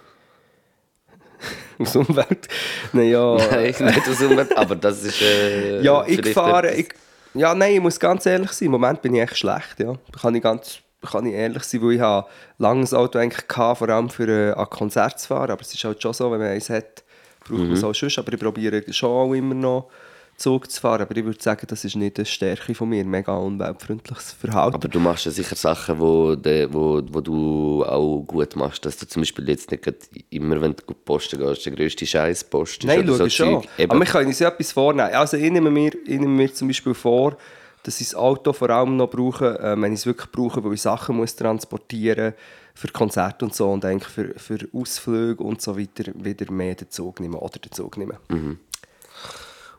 Aus 1.82 1.96
Umwelt. 1.96 2.48
Naja, 2.92 3.36
Nein, 3.50 3.66
nicht 3.66 4.08
aus 4.08 4.20
Umwelt, 4.20 4.56
aber 4.56 4.76
das 4.76 5.02
ist. 5.04 5.20
Äh, 5.20 5.82
ja, 5.82 6.04
ich 6.06 6.26
fahre. 6.32 6.74
Ich, 6.74 6.88
ja, 7.34 7.54
nein, 7.54 7.74
ich 7.74 7.80
muss 7.80 7.98
ganz 7.98 8.26
ehrlich 8.26 8.52
sein. 8.52 8.66
Im 8.66 8.72
Moment 8.72 9.00
bin 9.00 9.14
ich 9.14 9.22
echt 9.22 9.38
schlecht. 9.38 9.78
Ja. 9.78 9.94
Kann 10.20 10.34
ich 10.34 10.42
ganz 10.42 10.78
kann 11.10 11.26
ich 11.26 11.34
ehrlich 11.34 11.64
sein, 11.64 11.82
weil 11.82 11.92
ich 11.92 12.00
habe 12.00 12.26
ein 12.28 12.32
langes 12.58 12.94
Auto 12.94 13.18
eigentlich 13.18 13.48
gehabt, 13.48 13.78
vor 13.78 13.88
allem 13.88 14.08
für 14.08 14.28
äh, 14.28 14.52
an 14.52 14.70
Konzert 14.70 15.18
zu 15.18 15.28
fahren. 15.28 15.50
Aber 15.50 15.60
es 15.60 15.74
ist 15.74 15.82
halt 15.82 16.00
schon 16.00 16.12
so, 16.12 16.30
wenn 16.30 16.38
man 16.38 16.48
eins 16.48 16.70
hat, 16.70 17.02
braucht 17.40 17.60
man 17.60 17.72
es 17.72 17.84
auch 17.84 17.94
schon. 17.94 18.10
Aber 18.16 18.32
ich 18.32 18.38
probiere 18.38 18.92
schon 18.92 19.10
auch 19.10 19.32
immer 19.32 19.54
noch 19.54 19.90
Zug 20.36 20.70
zu 20.70 20.80
fahren. 20.80 21.02
Aber 21.02 21.16
ich 21.16 21.24
würde 21.24 21.40
sagen, 21.42 21.66
das 21.68 21.84
ist 21.84 21.96
nicht 21.96 22.18
eine 22.18 22.26
Stärke 22.26 22.74
von 22.74 22.88
mir. 22.88 23.04
Mega 23.04 23.34
umweltfreundliches 23.34 24.32
Verhalten. 24.32 24.74
Aber 24.74 24.88
du 24.88 24.98
machst 24.98 25.26
ja 25.26 25.30
sicher 25.30 25.56
Sachen, 25.56 25.98
wo, 25.98 26.34
de, 26.34 26.68
wo, 26.72 27.02
wo 27.10 27.20
du 27.20 27.84
auch 27.84 28.24
gut 28.26 28.56
machst. 28.56 28.84
Dass 28.84 28.96
du 28.96 29.06
zum 29.06 29.22
Beispiel 29.22 29.48
jetzt 29.48 29.70
nicht 29.70 29.86
immer, 30.30 30.60
wenn 30.60 30.74
du 30.74 30.94
posten 30.94 31.38
gehst, 31.38 31.66
der 31.66 31.72
grösste 31.74 32.06
Scheiß 32.06 32.44
postest. 32.44 32.84
Nein, 32.84 33.04
schau 33.06 33.24
ich 33.24 33.34
schon. 33.34 33.62
Eben. 33.78 33.90
Aber 33.90 34.00
wir 34.00 34.06
können 34.06 34.28
uns 34.28 34.38
ja 34.38 34.48
etwas 34.48 34.72
vornehmen. 34.72 35.12
Also 35.12 35.36
ich 35.36 35.50
nehme, 35.50 35.70
mir, 35.70 35.92
ich 35.94 36.18
nehme 36.18 36.28
mir 36.28 36.52
zum 36.52 36.68
Beispiel 36.68 36.94
vor, 36.94 37.36
dass 37.82 38.00
ich 38.00 38.08
das 38.08 38.14
Auto 38.14 38.52
vor 38.52 38.70
allem 38.70 38.96
noch 38.96 39.10
brauche, 39.10 39.58
äh, 39.58 39.80
wenn 39.80 39.92
ich 39.92 40.00
es 40.00 40.06
wirklich 40.06 40.30
brauche, 40.30 40.62
weil 40.64 40.74
ich 40.74 40.82
Sachen 40.82 41.16
muss 41.16 41.34
transportieren 41.34 42.34
für 42.74 42.88
Konzerte 42.88 43.44
und 43.44 43.54
so 43.54 43.70
und 43.70 43.84
eigentlich 43.84 44.08
für, 44.08 44.34
für 44.38 44.58
Ausflüge 44.72 45.42
und 45.42 45.60
so 45.60 45.78
weiter 45.78 46.12
wieder 46.14 46.50
mehr 46.50 46.74
den 46.74 46.90
Zug 46.90 47.20
nehmen 47.20 47.34
oder 47.34 47.58
den 47.58 47.72
Zug 47.72 47.98
nehmen. 47.98 48.16
Mhm. 48.28 48.58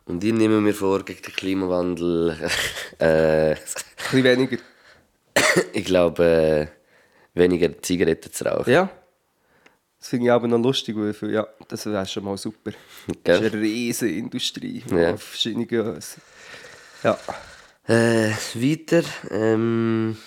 Und 0.06 0.24
ich 0.24 0.34
nehme 0.34 0.60
mir 0.60 0.74
vor, 0.74 1.04
gegen 1.04 1.22
den 1.22 1.34
Klimawandel. 1.34 2.38
äh, 3.00 3.52
Ein 3.52 3.58
bisschen 4.12 4.24
weniger. 4.24 4.58
ich 5.74 5.86
glaube, 5.86 6.24
äh, 6.24 6.68
weniger 7.40 7.82
Zigaretten 7.82 8.32
zu 8.32 8.46
rauchen. 8.46 8.72
Ja. 8.72 8.90
Das 10.00 10.10
finde 10.10 10.26
ich 10.26 10.32
aber 10.32 10.50
noch 10.50 10.60
lustig, 10.60 10.98
weil 10.98 11.14
für, 11.14 11.32
ja, 11.32 11.48
das 11.70 11.86
wäre 11.86 12.06
schon 12.06 12.26
mal 12.26 12.38
super. 12.38 12.72
Das 13.24 13.40
Gell? 13.40 13.46
ist 13.46 13.54
eine 13.54 13.62
riesige 13.62 14.16
Industrie. 14.18 14.84
Ja. 14.92 15.14
Auf 15.14 15.24
verschiedene... 15.24 15.66
Ja. 17.04 17.18
Äh, 17.88 18.32
weiter. 18.56 19.04
Ähm, 19.32 20.18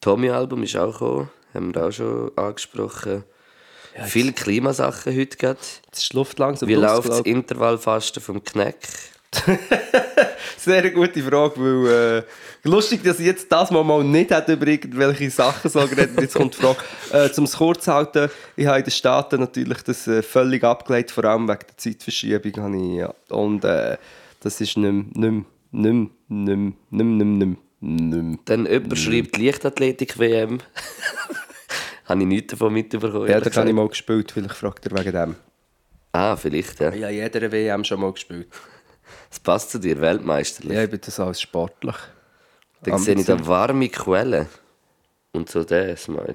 Tommy-Album 0.00 0.62
ist 0.62 0.76
auch 0.76 0.92
gekommen. 0.92 1.30
Haben 1.52 1.74
wir 1.74 1.86
auch 1.86 1.92
schon 1.92 2.36
angesprochen. 2.36 3.24
Viele 4.04 4.32
Klimasachen 4.32 5.16
heute 5.16 5.36
gerade. 5.36 5.58
Jetzt 5.86 6.02
ist 6.02 6.12
Luft 6.14 6.38
langsam 6.38 6.68
Wie 6.68 6.74
läuft 6.74 7.08
das. 7.08 7.20
Intervallfasten 7.20 8.22
vom 8.22 8.42
Kneck? 8.42 8.76
Sehr 10.58 10.90
gute 10.90 11.22
Frage, 11.22 11.54
weil 11.56 12.18
äh, 12.18 12.22
lustig, 12.68 13.02
dass 13.02 13.18
ich 13.18 13.26
jetzt 13.26 13.50
das 13.50 13.70
mal, 13.70 13.82
mal 13.82 14.04
nicht 14.04 14.30
hätte 14.30 14.52
über 14.52 14.66
irgendwelche 14.66 15.30
Sachen 15.30 15.70
so 15.70 15.80
geredet. 15.86 16.20
Jetzt 16.20 16.34
kommt 16.34 16.54
die 16.54 16.60
Frage, 16.60 16.78
äh, 17.12 17.32
zum 17.32 17.44
es 17.44 17.56
kurz 17.56 17.88
halten, 17.88 18.30
ich 18.56 18.66
habe 18.66 18.78
in 18.78 18.84
den 18.84 18.90
Staaten 18.90 19.40
natürlich 19.40 19.82
das 19.82 20.06
äh, 20.06 20.22
völlig 20.22 20.62
abgelehnt, 20.64 21.10
vor 21.10 21.24
allem 21.24 21.48
wegen 21.48 21.60
der 21.66 21.76
Zeitverschiebung. 21.76 22.62
Habe 22.62 22.76
ich, 22.76 22.98
ja. 22.98 23.14
Und 23.30 23.64
äh, 23.64 23.96
das 24.40 24.60
ist 24.60 24.76
nicht 24.76 24.92
mehr, 24.92 25.04
nicht 25.14 25.44
mehr, 25.70 26.10
nicht 26.28 26.28
mehr, 26.28 26.42
nicht 26.46 26.56
mehr, 26.56 26.72
nicht 26.90 27.04
mehr, 27.04 27.24
nicht 27.24 27.46
mehr, 27.46 27.56
nicht 27.80 28.22
mehr. 28.22 28.38
Dann 28.44 28.66
jemand 28.66 28.98
schreibt 28.98 29.38
Leichtathletik-WM. 29.38 30.58
Habe 32.12 32.20
ich 32.20 32.28
nichts 32.28 32.50
davon 32.50 32.74
mitbekommen. 32.74 33.26
Ja, 33.26 33.34
ehrlich 33.34 33.54
da 33.54 33.60
habe 33.60 33.70
ich 33.70 33.74
mal 33.74 33.88
gespielt, 33.88 34.32
vielleicht 34.32 34.54
fragt 34.54 34.84
er 34.84 34.98
wegen 34.98 35.12
dem. 35.12 35.36
Ah, 36.12 36.36
vielleicht, 36.36 36.78
ja. 36.78 36.88
Habe 36.88 37.10
jeder 37.10 37.50
WM 37.50 37.84
schon 37.84 38.00
mal 38.00 38.12
gespielt. 38.12 38.48
Das 39.30 39.40
passt 39.40 39.70
zu 39.70 39.78
dir, 39.78 39.98
Weltmeisterlich. 39.98 40.74
Ja, 40.74 40.84
ich 40.84 40.90
bin 40.90 41.00
das 41.02 41.18
alles 41.18 41.40
sportlich. 41.40 41.96
Dann 42.82 42.98
sehe 42.98 43.14
ich 43.14 43.24
da 43.24 43.46
warme 43.46 43.88
Quellen. 43.88 44.46
Und 45.32 45.48
so 45.48 45.64
der 45.64 45.96
Smile. 45.96 46.34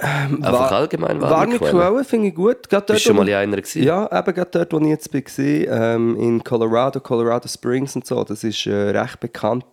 Einfach 0.00 0.72
allgemein 0.72 1.20
warme, 1.20 1.34
Warme 1.34 1.58
Quellen. 1.58 1.76
Quellen 1.76 2.04
finde 2.04 2.28
ich 2.28 2.34
gut. 2.34 2.68
Gerade 2.68 2.86
dort, 2.86 2.96
Bist 2.96 3.04
du 3.04 3.08
schon 3.08 3.16
mal 3.16 3.28
in 3.28 3.34
einer 3.34 3.56
gewesen? 3.56 3.82
Ja, 3.82 4.04
eben 4.06 4.34
gerade 4.34 4.50
dort, 4.50 4.72
wo 4.72 4.78
ich 4.78 4.86
jetzt 4.88 5.12
war, 5.12 5.94
ähm, 5.94 6.16
in 6.18 6.42
Colorado, 6.44 7.00
Colorado 7.00 7.48
Springs 7.48 7.96
und 7.96 8.06
so, 8.06 8.22
das 8.24 8.44
ist 8.44 8.66
äh, 8.66 8.72
recht 8.72 9.20
bekannt. 9.20 9.64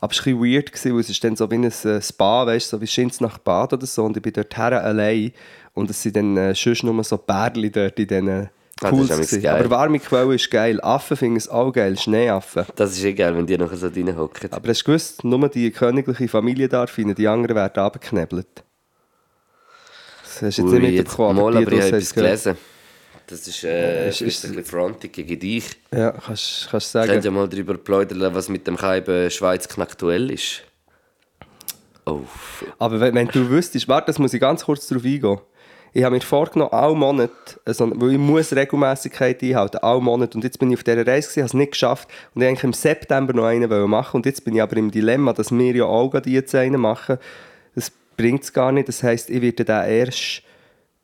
Aber 0.00 0.12
es 0.12 0.18
war 0.18 0.32
ein 0.32 0.38
bisschen 0.40 0.54
weird, 0.54 0.72
gewesen, 0.72 0.92
weil 0.94 1.00
es 1.00 1.10
ist 1.10 1.24
dann 1.24 1.36
so 1.36 1.50
wie 1.50 1.54
ein 1.56 1.64
äh, 1.64 2.02
Spa, 2.02 2.46
weißt 2.46 2.72
du, 2.72 2.76
so 2.76 2.80
wie 2.80 2.86
Schins 2.86 3.20
nach 3.20 3.38
Bad 3.38 3.72
oder 3.72 3.86
so. 3.86 4.04
Und 4.04 4.16
ich 4.16 4.22
bin 4.22 4.32
dort 4.32 4.56
her 4.56 4.82
allein 4.82 5.32
und 5.74 5.90
es 5.90 6.02
sind 6.02 6.16
dann 6.16 6.36
äh, 6.36 6.54
sonst 6.54 6.82
nur 6.84 7.02
so 7.04 7.18
Bärli 7.18 7.70
dort 7.70 7.98
in 7.98 8.06
diesen 8.06 8.50
Ah, 8.84 8.90
nämlich 8.90 9.10
gewesen. 9.10 9.42
geil. 9.42 9.60
Aber 9.60 9.70
warme 9.70 9.98
Quelle 10.00 10.34
ist 10.34 10.50
geil. 10.50 10.80
Affen 10.82 11.16
finden 11.16 11.36
es 11.36 11.48
auch 11.48 11.72
geil. 11.72 11.96
Schneeaffen. 11.96 12.64
Das 12.74 12.92
ist 12.92 13.04
egal, 13.04 13.36
wenn 13.36 13.46
die 13.46 13.56
nachher 13.56 13.76
so 13.76 13.86
reinhocken. 13.86 14.52
Aber 14.52 14.68
hast 14.68 14.80
du 14.82 14.86
gewusst, 14.86 15.22
nur 15.24 15.48
die 15.48 15.70
königliche 15.70 16.26
Familie 16.26 16.68
darf 16.68 16.98
rein, 16.98 17.14
die 17.14 17.28
anderen 17.28 17.54
werden 17.56 17.82
abgeknebelt. 17.82 18.64
Das 20.42 20.58
hast 20.58 20.58
du 20.58 20.62
jetzt 20.62 20.72
Ui, 20.72 20.80
nicht 20.80 20.90
jetzt 20.94 20.98
mitbekommen, 21.04 21.36
mal, 21.36 21.56
aber 21.56 21.72
ich 21.72 21.80
habe 21.80 21.96
etwas 21.96 22.14
gelesen. 22.14 22.56
Das 23.28 23.46
ist, 23.46 23.62
äh, 23.62 24.08
ist- 24.08 24.20
ist, 24.22 24.44
ein 24.44 24.50
bisschen 24.56 24.64
frontig 24.64 25.12
gegen 25.12 25.38
dich. 25.38 25.64
Ja, 25.92 26.10
kannst 26.10 26.68
du 26.72 26.80
sagen. 26.80 27.10
könnte 27.12 27.26
ja 27.26 27.30
mal 27.30 27.48
darüber 27.48 27.78
plaudern, 27.78 28.34
was 28.34 28.48
mit 28.48 28.66
dem 28.66 28.76
Kaiben 28.76 29.30
Schweiz 29.30 29.68
knaktuell 29.68 30.32
ist. 30.32 30.62
Oh, 32.04 32.22
Aber 32.80 32.98
wenn, 32.98 33.14
wenn 33.14 33.28
du 33.28 33.48
wüsstest, 33.48 33.86
warte, 33.86 34.06
das 34.08 34.18
muss 34.18 34.34
ich 34.34 34.40
ganz 34.40 34.64
kurz 34.64 34.88
darauf 34.88 35.04
eingehen. 35.04 35.38
Ich 35.92 36.02
habe 36.02 36.16
mir 36.16 36.20
vorgenommen, 36.22 36.72
alle 36.72 36.96
Monate, 36.96 37.32
also, 37.64 37.88
weil 37.94 38.12
ich 38.12 38.18
muss 38.18 38.52
Regelmäßigkeit 38.52 39.40
einhalten, 39.44 39.76
alle 39.78 40.00
Monate. 40.00 40.36
Und 40.36 40.42
jetzt 40.42 40.58
bin 40.58 40.70
ich 40.72 40.78
auf 40.78 40.82
dieser 40.82 41.06
Reise, 41.06 41.28
gewesen, 41.28 41.42
habe 41.42 41.46
es 41.46 41.54
nicht 41.54 41.72
geschafft. 41.72 42.08
Und 42.34 42.42
ich 42.42 42.48
eigentlich 42.48 42.64
im 42.64 42.72
September 42.72 43.32
noch 43.32 43.44
einen 43.44 43.70
machen. 43.88 44.16
Und 44.16 44.26
jetzt 44.26 44.44
bin 44.44 44.56
ich 44.56 44.62
aber 44.62 44.76
im 44.78 44.90
Dilemma, 44.90 45.32
dass 45.34 45.52
wir 45.52 45.72
ja 45.76 45.84
auch 45.84 46.10
gerade 46.10 46.28
jetzt 46.30 46.52
einen 46.56 46.80
machen. 46.80 47.18
Das 47.76 47.92
bringt 48.16 48.42
es 48.44 48.52
gar 48.52 48.72
nicht. 48.72 48.88
Das 48.88 49.02
heisst, 49.02 49.30
ich 49.30 49.42
werde 49.42 49.64
den 49.64 49.84
erst 49.84 50.42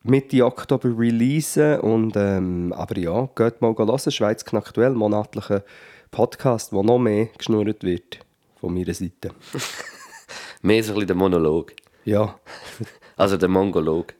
Mitte 0.02 0.44
Oktober 0.44 0.88
releasen. 0.96 1.80
Und, 1.80 2.16
ähm, 2.16 2.72
aber 2.72 2.98
ja, 2.98 3.28
geht 3.34 3.60
mal 3.60 3.74
hören. 3.76 4.10
Schweiz 4.12 4.44
aktuell, 4.52 4.92
monatlicher 4.92 5.64
Podcast, 6.10 6.72
wo 6.72 6.82
noch 6.82 6.98
mehr 6.98 7.26
geschnurrt 7.36 7.82
wird. 7.84 8.20
Von 8.60 8.74
meiner 8.74 8.94
Seite. 8.94 9.30
mehr 10.62 10.82
so 10.82 10.92
ein 10.92 10.94
bisschen 10.94 11.06
der 11.08 11.16
Monolog. 11.16 11.72
Ja, 12.04 12.38
Also 13.18 13.36
der 13.36 13.48
Mongolog. 13.48 14.14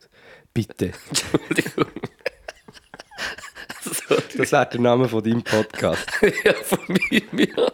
bitte. 0.52 0.86
Entschuldigung. 1.48 1.86
Das 4.36 4.52
wäre 4.52 4.68
der 4.68 4.80
Name 4.80 5.08
von 5.08 5.22
deinem 5.22 5.42
Podcast. 5.42 6.04
ja, 6.44 6.52
von 6.54 6.80
mir, 6.88 7.22
ja. 7.32 7.70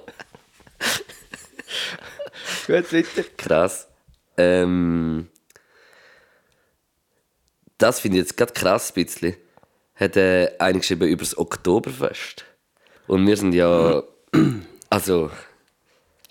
Gut, 2.67 2.93
weiter. 2.93 3.25
Krass. 3.39 3.89
Ähm, 4.37 5.29
das 7.79 8.01
finde 8.01 8.19
ich 8.19 8.25
jetzt 8.25 8.37
gerade 8.37 8.53
krass 8.53 8.91
ein 8.91 9.05
bisschen. 9.05 9.35
Hat 9.95 10.17
äh, 10.17 10.51
einer 10.59 10.79
geschrieben 10.79 11.09
über 11.09 11.23
das 11.23 11.37
Oktoberfest. 11.37 12.45
Und 13.07 13.27
wir 13.27 13.37
sind 13.37 13.55
ja. 13.55 14.03
Also. 14.91 15.31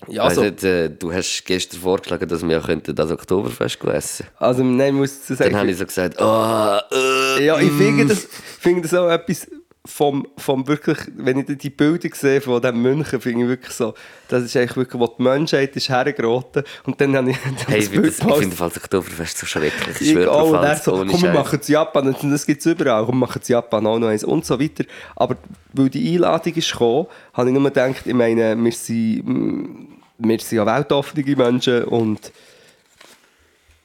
Ja, 0.08 0.22
also, 0.22 0.42
nicht, 0.42 0.64
äh, 0.64 0.88
du 0.88 1.12
hast 1.12 1.44
gestern 1.44 1.80
vorgeschlagen, 1.80 2.28
dass 2.28 2.42
wir 2.42 2.50
ja 2.56 2.60
könnten 2.60 2.94
das 2.94 3.10
Oktoberfest 3.10 3.82
essen 3.84 4.26
also 4.36 4.62
nein, 4.62 4.94
ich 4.94 5.00
muss 5.00 5.24
zu 5.24 5.36
Dann 5.36 5.48
habe 5.48 5.54
sagen. 5.54 5.68
ich 5.68 5.78
so 5.78 5.86
gesagt, 5.86 6.20
oh, 6.20 6.78
äh, 6.94 7.44
Ja, 7.44 7.58
ich 7.58 7.72
finde 7.72 8.06
das, 8.06 8.26
finde 8.60 8.82
das 8.82 8.94
auch 8.94 9.08
etwas 9.08 9.46
vom, 9.86 10.26
vom 10.38 10.66
wirklich, 10.66 10.96
wenn 11.14 11.38
ich 11.38 11.58
die 11.58 11.68
Bilder 11.68 12.08
sehe 12.14 12.40
von 12.40 12.60
diesem 12.60 12.80
München, 12.80 13.20
finde 13.20 13.42
ich 13.42 13.48
wirklich 13.48 13.74
so, 13.74 13.92
das 14.28 14.44
ist 14.44 14.56
eigentlich 14.56 14.76
wirklich, 14.76 14.98
wo 14.98 15.06
die 15.06 15.22
Menschheit 15.22 15.76
ist 15.76 15.90
hergeraten. 15.90 16.64
Und 16.84 16.98
dann 17.00 17.14
habe 17.14 17.30
ich 17.30 17.36
dann 17.36 17.54
Hey, 17.66 17.80
das 17.80 17.84
ich 17.84 17.90
finde 17.90 18.08
das, 18.08 18.18
ich 18.18 18.34
finde 18.34 18.56
das 18.56 18.76
Oktoberfest 18.76 19.38
so 19.38 19.46
schrecklich. 19.46 19.96
Ich 19.96 20.00
Ich 20.00 20.12
schwöre 20.12 20.32
auch, 20.32 20.54
auf 20.54 20.86
und 20.88 21.10
so, 21.10 21.12
komm, 21.12 21.22
wir 21.22 21.32
machen 21.32 21.58
es 21.60 21.68
Japan, 21.68 22.06
und 22.06 22.32
das 22.32 22.46
gibt 22.46 22.60
es 22.60 22.66
überall, 22.66 23.04
komm, 23.04 23.16
wir 23.16 23.26
machen 23.26 23.40
es 23.42 23.48
Japan 23.48 23.86
auch 23.86 23.98
noch 23.98 24.08
eins 24.08 24.24
und 24.24 24.46
so 24.46 24.58
weiter. 24.58 24.84
Aber 25.16 25.36
weil 25.74 25.90
die 25.90 26.14
Einladung 26.14 26.54
ist 26.54 26.72
gekommen, 26.72 27.06
habe 27.34 27.50
ich 27.50 27.54
nur 27.54 27.64
gedacht, 27.64 28.06
ich 28.06 28.14
meine, 28.14 28.56
wir 28.56 28.72
sind, 28.72 29.22
mm, 29.22 29.88
wir 30.18 30.38
sind 30.40 30.56
ja 30.56 30.64
weltoffene 30.64 31.36
Menschen 31.36 31.84
und 31.84 32.32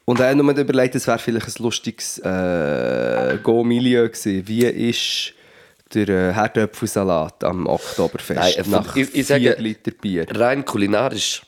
und 0.06 0.20
er 0.20 0.30
hat 0.30 0.38
nur 0.38 0.58
überlegt, 0.58 0.95
es 0.95 1.06
wäre 1.06 1.20
vielleicht 1.20 1.47
ein 1.50 1.64
lustiges 1.64 2.18
äh, 2.20 3.38
Go-Milieu 3.43 4.08
gewesen. 4.08 4.47
Wie 4.47 4.66
ist 4.66 5.36
der 5.94 6.10
äh, 6.10 6.34
Herdöpfelsalat 6.34 7.44
am 7.44 7.68
Oktoberfest 7.68 8.58
Nein, 8.58 8.66
äh, 8.66 8.70
nach 8.70 8.96
ich- 8.96 9.08
ich 9.08 9.12
vier 9.12 9.24
sage- 9.26 9.56
Liter 9.60 9.92
Bier? 9.92 10.26
Rein 10.30 10.64
kulinarisch 10.66 11.42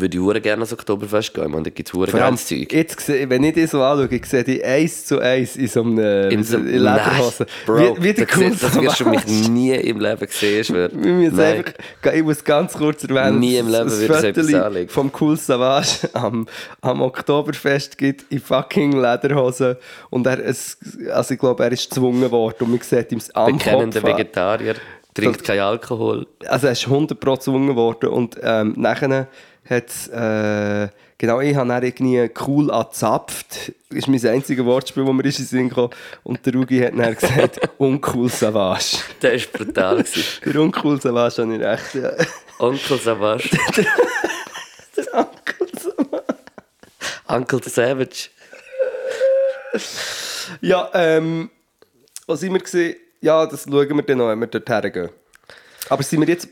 würde 0.00 0.16
ich 0.16 0.22
hure 0.22 0.40
gerne 0.40 0.62
ans 0.62 0.72
Oktoberfest 0.72 1.34
gehen. 1.34 1.50
Meine, 1.50 1.64
da 1.64 1.70
gibt 1.70 1.88
es 1.88 1.94
hure 1.94 2.10
geiles 2.10 2.46
Zeug. 2.46 2.72
jetzt, 2.72 3.08
wenn 3.08 3.42
ich 3.44 3.54
das 3.54 3.70
so 3.70 3.82
anschaue, 3.82 4.08
ich 4.14 4.26
sehe 4.26 4.44
die 4.44 4.62
eins 4.64 5.04
zu 5.06 5.18
eins 5.18 5.56
in 5.56 5.68
so 5.68 5.82
einem 5.82 6.30
In 6.30 6.44
so 6.44 6.58
Lederhose. 6.58 7.46
Bro, 7.66 7.96
wie, 7.98 8.02
wie 8.02 8.12
der 8.14 8.26
siehst- 8.30 8.62
das 8.62 8.80
wirst 8.80 9.00
du 9.00 9.08
mich 9.08 9.48
nie 9.48 9.72
im 9.74 10.00
Leben 10.00 10.26
sehen, 10.28 10.60
ich 11.22 11.38
einfach, 11.40 11.72
ich 12.14 12.22
muss 12.22 12.44
ganz 12.44 12.72
kurz 12.74 13.04
erwähnen, 13.04 13.38
Nie 13.40 13.56
im 13.56 13.68
Leben 13.68 13.84
dass 13.84 13.94
es 13.94 14.22
etwas 14.22 14.92
vom 14.92 15.10
Cool 15.20 15.36
Savage 15.36 16.08
am, 16.12 16.46
am 16.80 17.00
Oktoberfest 17.02 17.98
gibt 17.98 18.30
in 18.32 18.40
fucking 18.40 18.92
Lederhosen 19.00 19.76
und 20.10 20.26
er, 20.26 20.38
es, 20.44 20.78
also 21.12 21.34
ich 21.34 21.40
glaube, 21.40 21.64
er 21.64 21.72
ist 21.72 21.88
gezwungen 21.90 22.30
worden 22.30 22.56
und 22.60 22.70
man 22.70 22.80
sieht 22.80 23.12
ihm 23.12 23.20
am 23.34 23.52
Bekennender 23.56 24.00
Kopf 24.00 24.10
an. 24.10 24.16
Trinkt 25.16 25.44
keinen 25.44 25.60
Alkohol. 25.60 26.26
also 26.46 26.66
er 26.66 26.72
ist 26.72 26.86
100% 26.86 27.14
gezwungen 27.14 27.74
worden 27.74 28.10
und 28.10 28.36
ähm, 28.42 28.74
nachher 28.76 29.28
hat 29.68 30.08
äh, 30.08 30.88
genau, 31.18 31.40
ich 31.40 31.56
habe 31.56 31.68
dann 31.68 31.82
irgendwie 31.82 32.30
cool 32.46 32.70
angezapft, 32.70 33.72
das 33.88 33.98
ist 33.98 34.08
mein 34.08 34.24
einziges 34.26 34.64
Wortspiel, 34.64 35.04
das 35.04 35.12
mir 35.12 35.24
in 35.24 35.30
den 35.30 35.44
Sinn 35.44 35.68
gekommen 35.68 35.90
und 36.22 36.44
der 36.46 36.54
Rugi 36.54 36.80
hat 36.80 36.96
dann 36.96 37.14
gesagt, 37.14 37.60
uncool 37.78 38.28
Savage. 38.28 38.98
Der 39.22 39.32
war 39.32 39.40
brutal. 39.52 40.04
Der 40.44 40.60
uncool 40.60 41.00
Savage 41.00 41.42
habe 41.42 41.54
ich 41.54 41.60
recht, 41.60 41.94
ja. 41.94 42.12
Onkel 42.58 42.98
Savage. 42.98 43.50
Der 44.96 45.04
Uncle 45.12 45.68
Savage. 45.78 46.24
Uncle 47.28 47.62
Savage. 47.62 48.30
Ja, 50.62 50.90
ähm, 50.94 51.50
was 52.26 52.42
wir 52.42 52.58
gesehen? 52.58 52.96
Ja, 53.20 53.46
das 53.46 53.64
schauen 53.64 53.88
wir 53.96 54.02
dann 54.02 54.18
noch, 54.18 54.28
wenn 54.28 54.40
wir 54.40 54.46
dort 54.46 54.68
hergehen. 54.68 55.08
Aber 55.88 56.02
sind 56.02 56.20
wir 56.20 56.28
jetzt, 56.28 56.48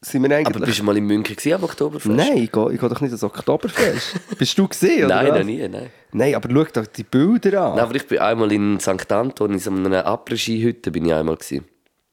sind 0.00 0.22
wir 0.22 0.36
eigentlich... 0.36 0.54
Aber 0.56 0.64
bist 0.66 0.78
du 0.78 0.82
mal 0.84 0.96
in 0.96 1.04
München 1.04 1.36
gewesen, 1.36 1.54
am 1.54 1.64
Oktoberfest? 1.64 2.14
Nein, 2.14 2.38
ich 2.38 2.52
gehe, 2.52 2.72
ich 2.72 2.80
gehe 2.80 2.88
doch 2.88 3.00
nicht 3.00 3.10
ans 3.10 3.22
Oktoberfest. 3.24 4.16
Bist 4.38 4.58
du 4.58 4.66
gesehen, 4.68 5.04
oder 5.06 5.14
Nein, 5.16 5.28
was? 5.32 5.38
noch 5.38 5.44
nie, 5.44 5.68
nein. 5.68 5.90
Nein, 6.12 6.34
aber 6.34 6.48
schau 6.50 6.80
doch 6.80 6.86
die 6.86 7.02
Bilder 7.04 7.62
an. 7.62 7.70
Nein, 7.76 7.84
aber 7.84 7.94
ich 7.94 8.06
bin 8.06 8.18
einmal 8.18 8.50
in 8.52 8.80
St. 8.80 9.10
Anton, 9.12 9.52
in 9.52 9.58
so 9.58 9.70
einer 9.70 10.06
Après-Ski-Hütte 10.06 10.90
bin 10.90 11.04
ich 11.04 11.12
einmal 11.12 11.36
gewesen. 11.36 11.64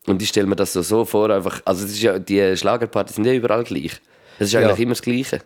Und 0.06 0.22
ich 0.22 0.30
stelle 0.30 0.48
mir 0.48 0.56
das 0.58 0.74
so, 0.74 0.82
so 0.82 1.06
vor, 1.06 1.30
einfach, 1.30 1.62
also 1.66 1.86
es 1.86 1.92
ist 1.92 2.02
ja, 2.02 2.20
die 2.20 2.56
Schlagerpartys 2.58 3.16
sind 3.16 3.26
ja 3.26 3.34
überall 3.34 3.64
gleich. 3.64 4.02
Es 4.38 4.48
ist 4.50 4.56
eigentlich 4.56 4.78
Ja. 4.78 4.84
immer 4.84 4.92
das 4.92 5.02
Gleiche. 5.02 5.40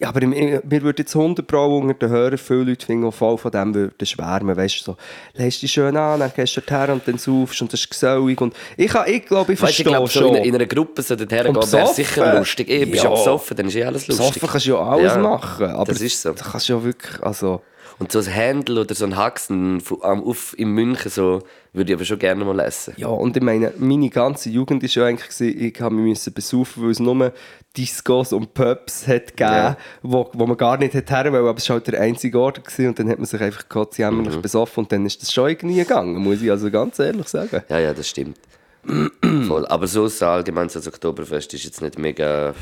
Ja, 0.00 0.10
aber 0.10 0.22
im, 0.22 0.30
mir 0.30 0.82
würde 0.82 1.02
jetzt 1.02 1.16
100 1.16 1.44
Pro 1.44 1.78
unter 1.78 1.94
den 1.94 2.10
Hörern 2.10 2.38
viele 2.38 2.62
Leute 2.62 2.86
finden, 2.86 3.06
die 3.06 3.12
voll 3.16 3.36
von 3.36 3.50
dem 3.50 3.74
würden 3.74 4.06
schwärmen. 4.06 4.56
Weißt 4.56 4.80
du, 4.80 4.92
so, 4.92 4.96
lässt 5.34 5.60
dich 5.60 5.72
schön 5.72 5.96
an, 5.96 6.20
dann 6.20 6.30
gehst 6.36 6.56
du 6.56 6.60
her 6.60 6.90
und 6.92 7.06
dann 7.08 7.18
saufst 7.18 7.60
und 7.62 7.72
das 7.72 7.80
ist 7.80 7.90
gesellig. 7.90 8.40
Und 8.40 8.54
ich, 8.76 8.94
ich 8.94 9.26
glaube, 9.26 9.54
ich 9.54 9.60
Weißt 9.60 9.80
du, 9.80 9.82
verstehe 9.84 9.86
ich 9.86 9.92
glaube, 9.92 10.08
so 10.08 10.20
schon. 10.20 10.34
in, 10.36 10.44
in 10.44 10.54
einer 10.54 10.66
Gruppe 10.66 11.02
so 11.02 11.16
dorthin 11.16 11.52
gehen, 11.52 11.72
wäre 11.72 11.94
sicher 11.94 12.38
lustig. 12.38 12.70
Eh, 12.70 12.84
bist 12.84 13.02
Ja. 13.02 13.10
ja 13.10 13.16
besoffen, 13.16 13.56
dann 13.56 13.66
ist 13.66 13.74
eh 13.74 13.84
alles 13.84 14.06
lustig. 14.06 14.26
Besoffen 14.26 14.48
kannst 14.48 14.66
du 14.66 14.70
ja 14.70 14.78
alles 14.78 15.14
Ja, 15.14 15.18
machen. 15.18 15.66
Aber 15.66 15.84
das 15.92 16.00
ist 16.00 16.22
so. 16.22 16.32
Da 16.32 16.44
kannst 16.44 16.68
du 16.68 16.74
ja 16.74 16.84
wirklich, 16.84 17.22
also... 17.22 17.62
Und 17.98 18.12
so 18.12 18.18
ein 18.20 18.26
Händel 18.26 18.78
oder 18.78 18.94
so 18.94 19.04
ein 19.04 19.16
Haxen 19.16 19.82
auf 20.02 20.54
in 20.58 20.68
München, 20.70 21.10
so, 21.10 21.42
würde 21.72 21.92
ich 21.92 21.96
aber 21.98 22.04
schon 22.04 22.18
gerne 22.18 22.44
mal 22.44 22.58
essen. 22.60 22.94
Ja, 22.96 23.08
und 23.08 23.36
ich 23.36 23.42
meine, 23.42 23.72
meine 23.78 24.08
ganze 24.10 24.50
Jugend 24.50 24.82
war 24.82 24.88
ja 24.90 25.04
eigentlich, 25.06 25.28
gewesen, 25.28 25.60
ich 25.60 25.80
habe 25.80 25.94
mich 25.94 26.24
besaufen, 26.34 26.82
weil 26.84 26.90
es 26.90 27.00
nur 27.00 27.32
Discos 27.76 28.32
und 28.32 28.54
Pubs 28.54 29.06
hat 29.06 29.28
gegeben, 29.36 29.50
Ja. 29.52 29.76
wo, 30.02 30.28
wo 30.32 30.46
man 30.46 30.56
gar 30.56 30.76
nicht 30.78 30.94
hätte 30.94 31.14
her 31.14 31.32
wollen, 31.32 31.46
aber 31.46 31.58
es 31.58 31.68
war 31.68 31.74
halt 31.76 31.86
der 31.88 32.00
einzige 32.00 32.38
Ort 32.40 32.64
gewesen, 32.64 32.88
und 32.88 32.98
dann 32.98 33.08
hat 33.08 33.18
man 33.18 33.26
sich 33.26 33.40
einfach 33.40 33.68
gottsjämmerlich 33.68 34.36
Mhm. 34.36 34.42
besoffen 34.42 34.84
und 34.84 34.92
dann 34.92 35.04
ist 35.06 35.20
das 35.22 35.32
schon 35.32 35.48
irgendwie 35.50 35.76
gegangen, 35.76 36.16
muss 36.16 36.40
ich 36.42 36.50
also 36.50 36.70
ganz 36.70 36.98
ehrlich 36.98 37.28
sagen. 37.28 37.62
Ja, 37.68 37.78
ja, 37.78 37.92
das 37.94 38.08
stimmt. 38.08 38.38
Voll. 39.46 39.66
Aber 39.66 39.86
so 39.86 40.08
allgemein 40.26 40.68
so 40.68 40.78
das 40.78 40.88
Oktoberfest 40.88 41.52
ist 41.54 41.64
jetzt 41.64 41.82
nicht 41.82 41.98
mega. 41.98 42.54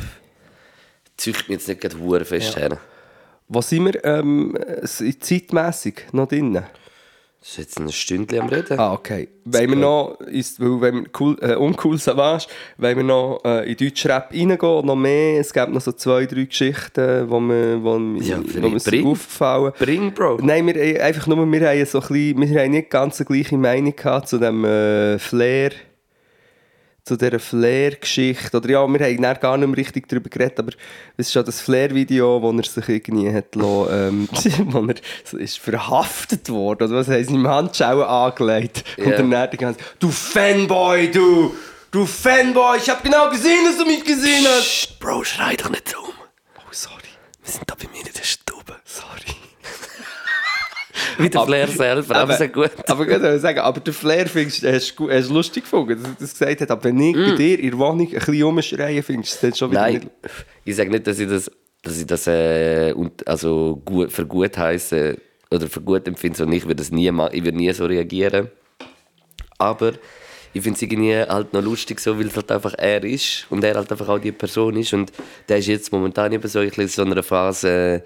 zücht 1.17 1.49
mich 1.49 1.59
jetzt 1.59 1.69
nicht 1.69 1.81
gerade 1.81 1.99
hure 1.99 2.25
fest 2.25 2.57
her. 2.57 2.79
Wo 3.49 3.61
sind 3.61 3.85
wir 3.87 4.05
ähm, 4.05 4.57
s- 4.83 5.03
zeitmässig 5.21 6.07
noch 6.13 6.27
drin? 6.29 6.55
Das 7.39 7.51
ist 7.53 7.59
jetzt 7.59 7.79
ein 7.79 7.93
Stündchen 7.93 8.41
am 8.41 8.49
Reden. 8.49 8.77
Ah, 8.77 8.93
okay. 8.95 9.29
Wenn 9.45 9.71
wir 9.71 9.77
noch, 9.77 10.19
ist, 10.23 10.59
weil 10.59 10.81
wenn 10.81 10.95
wir 11.05 11.11
cool, 11.21 11.37
äh, 11.41 11.55
uncool 11.55 11.97
Savage, 11.97 12.49
wenn 12.77 12.97
wir 12.97 13.05
noch 13.05 13.41
äh, 13.45 13.71
in 13.71 13.77
Deutschrap 13.77 14.33
reingehen, 14.33 14.59
noch 14.85 14.97
mehr, 14.97 15.39
es 15.41 15.53
gibt 15.53 15.69
noch 15.69 15.81
so 15.81 15.93
zwei, 15.93 16.27
drei 16.27 16.43
Geschichten, 16.45 17.31
wo 17.31 17.39
wir, 17.39 17.81
wo, 17.85 17.99
Ja, 18.21 18.41
wo 18.61 18.69
mir 18.69 18.81
bring. 18.81 19.07
aufgefallen. 19.07 19.73
Bring, 19.79 20.13
Bro. 20.13 20.39
Nein, 20.43 20.67
wir, 20.67 20.75
haben 20.75 21.01
einfach 21.03 21.27
nur, 21.29 21.47
wir 21.53 21.69
haben, 21.69 21.87
so 21.87 22.01
ein 22.01 22.09
bisschen, 22.09 22.41
wir 22.51 22.61
haben 22.63 22.71
nicht 22.73 22.91
ganz 22.91 23.19
die 23.19 23.25
gleiche 23.25 23.57
Meinung 23.57 23.95
gehabt 23.95 24.27
zu 24.29 24.39
dem 24.39 24.65
äh, 24.65 25.21
Flair, 25.21 25.71
zu 27.07 27.17
dieser 27.17 27.39
Flair-Geschichte. 27.39 28.57
Oder 28.57 28.69
ja, 28.69 28.87
wir 28.87 29.01
haben 29.07 29.41
gar 29.41 29.57
nicht 29.57 29.69
mehr 29.69 29.77
richtig 29.77 30.09
darüber 30.09 30.29
geredet, 30.29 30.59
aber 30.59 30.73
es 31.17 31.29
ist 31.29 31.33
schon 31.33 31.45
das 31.45 31.61
Flair-Video, 31.61 32.43
wo 32.43 32.51
er 32.51 32.65
sich 32.65 32.89
irgendwie 32.89 33.33
hat 33.33 33.55
lassen, 33.55 33.89
ähm, 33.93 34.29
wo 34.73 34.85
er 34.87 35.41
ist 35.41 35.59
verhaftet 35.59 36.51
worden, 36.51 36.89
oder 36.89 36.97
was 36.97 37.09
heisst, 37.09 37.31
ihm 37.31 37.47
Handschuhe 37.47 38.07
angelegt. 38.07 38.85
Und 38.99 39.07
Ja. 39.07 39.17
dann 39.19 39.33
er 39.33 39.47
ganz, 39.49 39.79
du 40.01 40.11
Fanboy, 40.11 41.11
du! 41.11 41.55
Du 41.93 42.05
Fanboy, 42.05 42.79
ich 42.79 42.91
hab 42.91 43.03
genau 43.05 43.31
gesehen, 43.31 43.65
dass 43.65 43.79
du 43.79 43.87
mich 43.87 44.05
gesehen 44.05 44.45
hast! 44.45 44.65
Psst, 44.89 44.99
Bro, 44.99 45.23
schrei 45.25 45.55
doch 45.55 45.71
nicht 45.71 45.89
so 45.89 45.99
um. 45.99 46.13
Oh, 46.59 46.61
sorry. 46.73 46.97
Wir 47.45 47.53
sind 47.53 47.71
da 47.71 47.75
bei 47.77 47.89
mir 47.93 48.05
in 48.05 48.13
der 48.13 48.25
Stube. 48.25 48.75
Sorry. 48.85 49.36
Wie 51.19 51.31
der 51.31 51.41
Flair 51.43 51.69
selber, 51.69 52.17
aber 52.17 52.37
sehr 52.37 52.49
gut. 52.49 52.71
Aber 52.87 53.07
ich 53.07 53.41
sagen, 53.41 53.59
aber 53.59 53.81
der 53.81 53.95
Flair 53.95 54.27
findest 54.27 54.63
du, 54.63 54.73
hast 54.73 54.95
du 54.97 55.07
du 55.09 55.33
lustig 55.35 55.65
gefunden, 55.65 56.03
dass 56.03 56.11
er 56.11 56.17
das 56.19 56.33
gesagt 56.33 56.61
hat. 56.61 56.71
Aber 56.71 56.85
wenn 56.85 57.01
ich 57.01 57.15
bei 57.15 57.37
dir 57.37 57.59
in 57.59 57.71
der 57.71 57.79
Wohnung 57.79 58.07
ein 58.07 58.13
bisschen 58.13 58.43
rumschreien, 58.43 59.03
findest 59.03 59.43
du 59.43 59.47
dann 59.47 59.57
schon 59.57 59.71
wieder 59.71 59.81
Mm. 59.81 59.85
Nein, 59.85 59.95
nicht... 59.95 60.11
ich 60.65 60.77
sage 60.77 60.91
nicht, 60.91 61.07
dass 61.07 61.19
ich 61.19 61.29
das, 61.29 61.51
dass 61.83 61.99
ich 61.99 62.07
das 62.07 62.27
äh, 62.27 62.93
und, 62.93 63.27
also 63.27 63.81
gut, 63.85 64.13
für 64.13 64.27
gut 64.27 64.57
heiße 64.57 65.17
oder 65.51 65.67
für 65.69 65.81
gut 65.81 66.07
empfinde, 66.09 66.39
sondern 66.39 66.57
ich 66.57 66.65
würde 66.65 66.77
das 66.77 66.91
nie 66.91 67.09
ich 67.09 67.45
würde 67.45 67.57
nie 67.57 67.73
so 67.73 67.87
reagieren. 67.87 68.49
Aber 69.59 69.93
ich 70.53 70.63
finde 70.63 70.77
es 70.77 70.83
irgendwie 70.83 71.17
halt 71.17 71.53
noch 71.53 71.63
lustig, 71.63 72.01
so, 72.01 72.19
weil 72.19 72.27
es 72.27 72.37
halt 72.37 72.51
einfach 72.51 72.75
er 72.79 73.05
ist 73.05 73.47
und 73.51 73.63
er 73.63 73.75
halt 73.75 73.91
einfach 73.91 74.09
auch 74.09 74.19
die 74.19 74.33
Person 74.33 74.77
ist 74.77 74.93
und 74.93 75.13
der 75.49 75.59
ist 75.59 75.67
jetzt 75.67 75.93
momentan 75.93 76.33
eben 76.33 76.49
so 76.49 76.61
in 76.61 76.89
so 76.89 77.03
einer 77.03 77.23
Phase, 77.23 78.03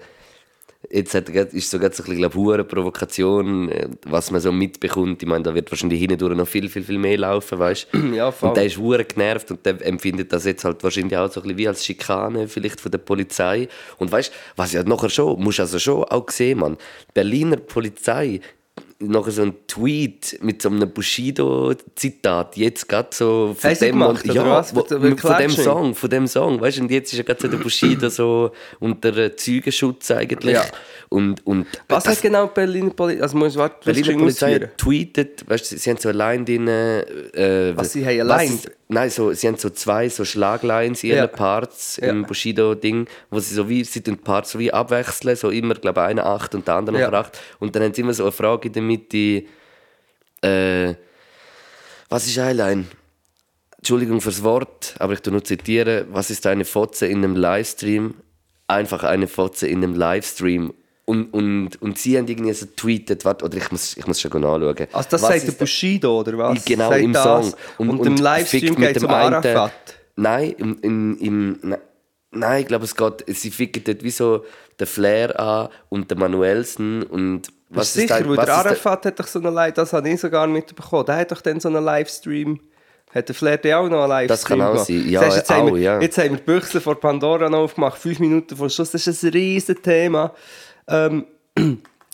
jetzt 0.89 1.13
hat, 1.13 1.29
ist 1.29 1.69
so 1.69 1.79
ganz 1.79 1.97
so 1.97 2.03
ein 2.03 2.09
bisschen, 2.09 2.33
hure 2.33 2.63
Provokation, 2.63 3.69
äh, 3.69 3.87
was 4.05 4.31
man 4.31 4.41
so 4.41 4.51
mitbekommt. 4.51 5.21
Ich 5.21 5.27
meine, 5.27 5.43
da 5.43 5.53
wird 5.53 5.71
wahrscheinlich 5.71 5.99
hindurch 5.99 6.35
noch 6.35 6.47
viel, 6.47 6.69
viel, 6.69 6.83
viel 6.83 6.97
mehr 6.97 7.17
laufen, 7.17 7.59
weißt 7.59 7.87
du? 7.91 7.97
Ja, 8.11 8.31
voll. 8.31 8.49
Und 8.49 8.57
der 8.57 8.65
ist 8.65 8.77
hure 8.77 9.05
genervt 9.05 9.51
und 9.51 9.65
der 9.65 9.85
empfindet 9.85 10.33
das 10.33 10.45
jetzt 10.45 10.65
halt 10.65 10.83
wahrscheinlich 10.83 11.15
auch 11.17 11.31
so 11.31 11.39
ein 11.39 11.43
bisschen 11.43 11.57
wie 11.57 11.67
als 11.67 11.85
Schikane 11.85 12.47
vielleicht 12.47 12.81
von 12.81 12.91
der 12.91 12.97
Polizei. 12.97 13.67
Und 13.97 14.11
weißt 14.11 14.31
du, 14.31 14.37
was 14.57 14.73
ja 14.73 14.83
nachher 14.83 15.09
schon, 15.09 15.41
musst 15.41 15.59
also 15.59 15.79
schon 15.79 16.03
auch 16.03 16.29
sehen, 16.29 16.59
man. 16.59 16.77
Berliner 17.13 17.57
Polizei, 17.57 18.41
nachher 19.07 19.31
so 19.31 19.41
ein 19.43 19.53
Tweet 19.67 20.37
mit 20.41 20.61
so 20.61 20.69
einem 20.69 20.89
Bushido-Zitat, 20.91 22.57
jetzt 22.57 22.87
gerade 22.87 23.09
so 23.11 23.55
von 23.57 23.73
dem, 23.73 23.91
gemacht, 23.91 24.25
ja, 24.25 24.45
was? 24.49 24.75
wo, 24.75 24.81
dem 24.81 25.17
von 25.17 25.37
dem? 25.37 25.49
Song, 25.51 25.95
von 25.95 26.09
dem 26.09 26.27
Song, 26.27 26.59
weißt 26.61 26.77
du, 26.77 26.81
und 26.83 26.91
jetzt 26.91 27.11
ist 27.11 27.17
ja 27.17 27.23
gerade 27.23 27.41
so 27.41 27.47
der 27.47 27.57
Bushido 27.57 28.09
so 28.09 28.51
unter 28.79 29.15
äh, 29.17 29.35
Zeugenschutz 29.35 30.11
eigentlich. 30.11 30.55
Ja. 30.55 30.65
Und, 31.09 31.45
und 31.45 31.67
Was 31.87 32.03
das- 32.05 32.15
hat 32.15 32.21
genau 32.21 32.47
Berliner 32.47 32.91
Polizei... 32.91 33.21
Also 33.21 33.37
muss 33.37 33.51
ich 33.53 33.57
warten, 33.57 33.75
Berliner 33.83 34.17
Polizei 34.17 34.59
tweetet, 34.77 35.43
weißt 35.49 35.71
du, 35.71 35.77
sie 35.77 35.89
haben 35.89 35.97
so 35.97 36.09
allein 36.09 36.45
drin. 36.45 36.67
Äh, 36.67 37.73
Was, 37.75 37.93
sie 37.93 38.05
haben 38.05 38.21
allein? 38.21 38.47
ist- 38.47 38.71
Nein, 38.93 39.09
so, 39.09 39.31
sie 39.31 39.47
haben 39.47 39.55
so 39.57 39.69
zwei 39.69 40.09
so 40.09 40.25
Schlaglines 40.25 41.01
in 41.03 41.11
ihren 41.11 41.17
Ja. 41.19 41.27
Parts 41.27 41.97
Ja. 42.01 42.09
im 42.09 42.25
Bushido-Ding, 42.25 43.07
wo 43.29 43.39
sie 43.39 43.55
so 43.55 43.69
wie, 43.69 43.85
sie 43.85 44.03
die 44.03 44.11
Parts 44.17 44.51
so 44.51 44.59
wie 44.59 44.73
abwechseln, 44.73 45.37
so 45.37 45.49
immer, 45.49 45.75
glaube 45.75 46.01
ich, 46.01 46.07
einer 46.07 46.25
acht 46.25 46.53
und 46.55 46.67
der 46.67 46.75
andere 46.75 46.99
Ja. 46.99 47.09
noch 47.09 47.19
acht. 47.19 47.39
Und 47.59 47.73
dann 47.73 47.83
haben 47.83 47.93
sie 47.93 48.01
immer 48.01 48.13
so 48.13 48.23
eine 48.23 48.33
Frage 48.33 48.67
in 48.67 48.73
der 48.73 48.81
Mitte, 48.83 49.43
äh, 50.41 50.95
was 52.09 52.27
ist 52.27 52.37
Eyeline? 52.37 52.85
Entschuldigung 53.77 54.19
fürs 54.19 54.43
Wort, 54.43 54.93
aber 54.99 55.13
ich 55.13 55.21
tu 55.21 55.31
nur 55.31 55.43
zitieren. 55.43 56.07
Was 56.11 56.29
ist 56.29 56.45
eine 56.45 56.65
Fotze 56.65 57.07
in 57.07 57.19
einem 57.23 57.37
Livestream? 57.37 58.15
Einfach 58.67 59.03
eine 59.05 59.27
Fotze 59.27 59.67
in 59.67 59.83
einem 59.83 59.95
Livestream. 59.95 60.73
Und, 61.05 61.33
und, 61.33 61.81
und 61.81 61.97
sie 61.97 62.17
haben 62.17 62.27
irgendwie 62.27 62.53
so 62.53 62.67
tweetet, 62.67 63.25
warte, 63.25 63.43
oder 63.45 63.57
ich 63.57 63.71
muss, 63.71 63.97
ich 63.97 64.05
muss 64.07 64.21
schon 64.21 64.31
anschauen. 64.31 64.63
Also 64.93 65.09
das 65.09 65.11
Was 65.11 65.21
sagt 65.21 65.35
ist 65.37 65.47
der 65.47 65.51
Bushido, 65.53 66.19
oder 66.19 66.37
was? 66.37 66.63
Genau, 66.63 66.89
Sagt 66.89 67.01
im 67.01 67.13
das? 67.13 67.23
Song. 67.23 67.53
Und, 67.77 68.05
im 68.05 68.15
Livestream 68.17 68.61
fickt 68.61 68.79
mit 68.79 68.87
geht 68.89 68.97
es 68.97 69.03
um 69.03 69.09
einen- 69.09 69.33
Arafat. 69.35 69.71
Nein, 70.15 70.51
im, 70.57 70.77
im, 70.81 71.17
im, 71.19 71.59
ne- 71.69 71.79
nein, 72.31 72.61
ich 72.61 72.67
glaube, 72.67 72.85
es 72.85 72.95
geht, 72.95 73.23
sie 73.27 73.49
ficken 73.49 73.83
dort 73.83 74.03
wie 74.03 74.11
so 74.11 74.45
den 74.79 74.87
Flair 74.87 75.37
an 75.39 75.69
und 75.89 76.11
den 76.11 76.19
Manuelsen 76.19 77.03
und 77.03 77.47
was 77.69 77.77
Was 77.79 77.93
sicher, 77.93 78.19
dein- 78.19 78.29
weil 78.29 78.37
was 78.37 78.45
der 78.45 78.55
ist 78.55 78.65
Arafat 78.65 79.05
hat 79.07 79.19
doch 79.19 79.27
so 79.27 79.39
eine 79.39 79.49
Live, 79.49 79.73
das 79.73 79.93
habe 79.93 80.07
ich 80.09 80.19
sogar 80.19 80.45
mitbekommen. 80.47 81.05
Der 81.05 81.15
hat 81.15 81.31
doch 81.31 81.41
dann 81.41 81.59
so 81.59 81.69
einen 81.69 81.83
Livestream. 81.83 82.59
Hat 83.13 83.27
der 83.27 83.35
Flair 83.35 83.59
auch 83.79 83.89
noch 83.89 84.03
einen 84.03 84.09
Livestream 84.09 84.27
Das 84.27 84.45
kann 84.45 84.61
auch 84.61 84.71
gemacht? 84.71 84.87
sein. 84.87 85.09
Ja, 85.09 85.23
Siehst 85.23 85.37
jetzt, 85.37 85.49
haben 85.49 85.69
auch, 85.69 85.73
wir, 85.75 85.81
ja. 85.81 85.99
jetzt 85.99 86.17
haben 86.17 86.29
wir 86.29 86.37
die 86.37 86.43
Büchse 86.43 86.79
vor 86.79 86.97
Pandora 86.97 87.49
noch 87.49 87.59
aufgemacht, 87.59 87.97
fünf 87.97 88.19
Minuten 88.19 88.55
vor 88.55 88.69
Schluss. 88.69 88.91
Das 88.91 89.05
ist 89.05 89.23
ein 89.23 89.31
riesen 89.31 89.81
Thema. 89.81 90.33
Ähm, 90.91 91.25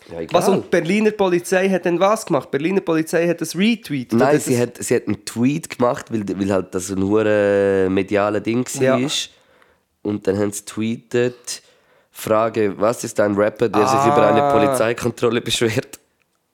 Ja, 0.10 0.20
was 0.32 0.48
und 0.48 0.64
die 0.66 0.70
Berliner 0.70 1.12
Polizei 1.12 1.68
hat 1.70 1.84
denn 1.84 2.00
was 2.00 2.26
gemacht? 2.26 2.48
Die 2.48 2.58
Berliner 2.58 2.80
Polizei 2.80 3.28
hat 3.28 3.42
das 3.42 3.58
retweetet. 3.58 4.18
Nein, 4.18 4.40
sie 4.40 4.52
das, 4.54 4.62
hat, 4.62 4.78
sie 4.84 4.96
hat 4.96 5.06
einen 5.08 5.26
Tweet 5.26 5.78
gemacht, 5.78 6.06
weil, 6.14 6.24
weil 6.40 6.50
halt 6.52 6.74
das 6.74 6.90
ein 6.90 7.04
hure 7.04 7.88
mediales 7.90 8.42
Ding 8.44 8.66
war. 8.66 9.00
Ja. 9.00 9.08
Und 10.04 10.26
dann 10.26 10.38
haben 10.40 10.54
sie 10.54 10.64
tweetet, 10.64 11.62
Frage, 12.12 12.74
was 12.78 13.04
ist 13.04 13.20
ein 13.20 13.36
Rapper, 13.36 13.68
der 13.68 13.86
sich 13.86 13.98
Ah. 14.00 14.08
über 14.14 14.28
eine 14.28 14.50
Polizeikontrolle 14.66 15.42
beschwert? 15.42 16.00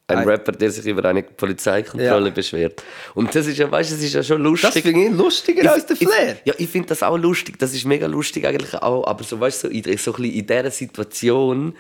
Ein 0.08 0.18
Ein- 0.18 0.28
Rapper, 0.28 0.52
der 0.54 0.72
sich 0.72 0.86
über 0.88 1.06
eine 1.06 1.22
Polizeikontrolle 1.22 2.30
Ja. 2.30 2.34
beschwert. 2.34 2.82
Und 3.14 3.34
das 3.36 3.46
ist 3.46 3.58
ja, 3.60 3.72
weißt 3.72 3.92
du, 3.92 3.96
das 3.96 4.04
ist 4.04 4.14
ja 4.16 4.24
schon 4.24 4.44
das 4.44 4.62
lustig. 4.64 4.84
finde 4.84 5.06
ich 5.06 5.12
lustiger 5.12 5.72
als 5.72 5.86
der 5.86 5.96
Flair. 5.96 6.38
Ich, 6.44 6.46
ja, 6.48 6.54
ich 6.58 6.70
finde 6.70 6.88
das 6.90 7.04
auch 7.04 7.18
lustig. 7.18 7.60
Das 7.60 7.72
ist 7.74 7.86
mega 7.86 8.08
lustig 8.08 8.46
eigentlich 8.48 8.74
auch. 8.82 9.06
Aber 9.06 9.24
so, 9.24 9.40
weißt 9.40 9.66
du, 9.66 9.68
so, 9.68 9.74
in, 9.74 9.84
so 9.84 9.90
ein 9.90 9.96
bisschen 10.24 10.24
in 10.26 10.48
dieser 10.48 10.72
Situation, 10.72 11.76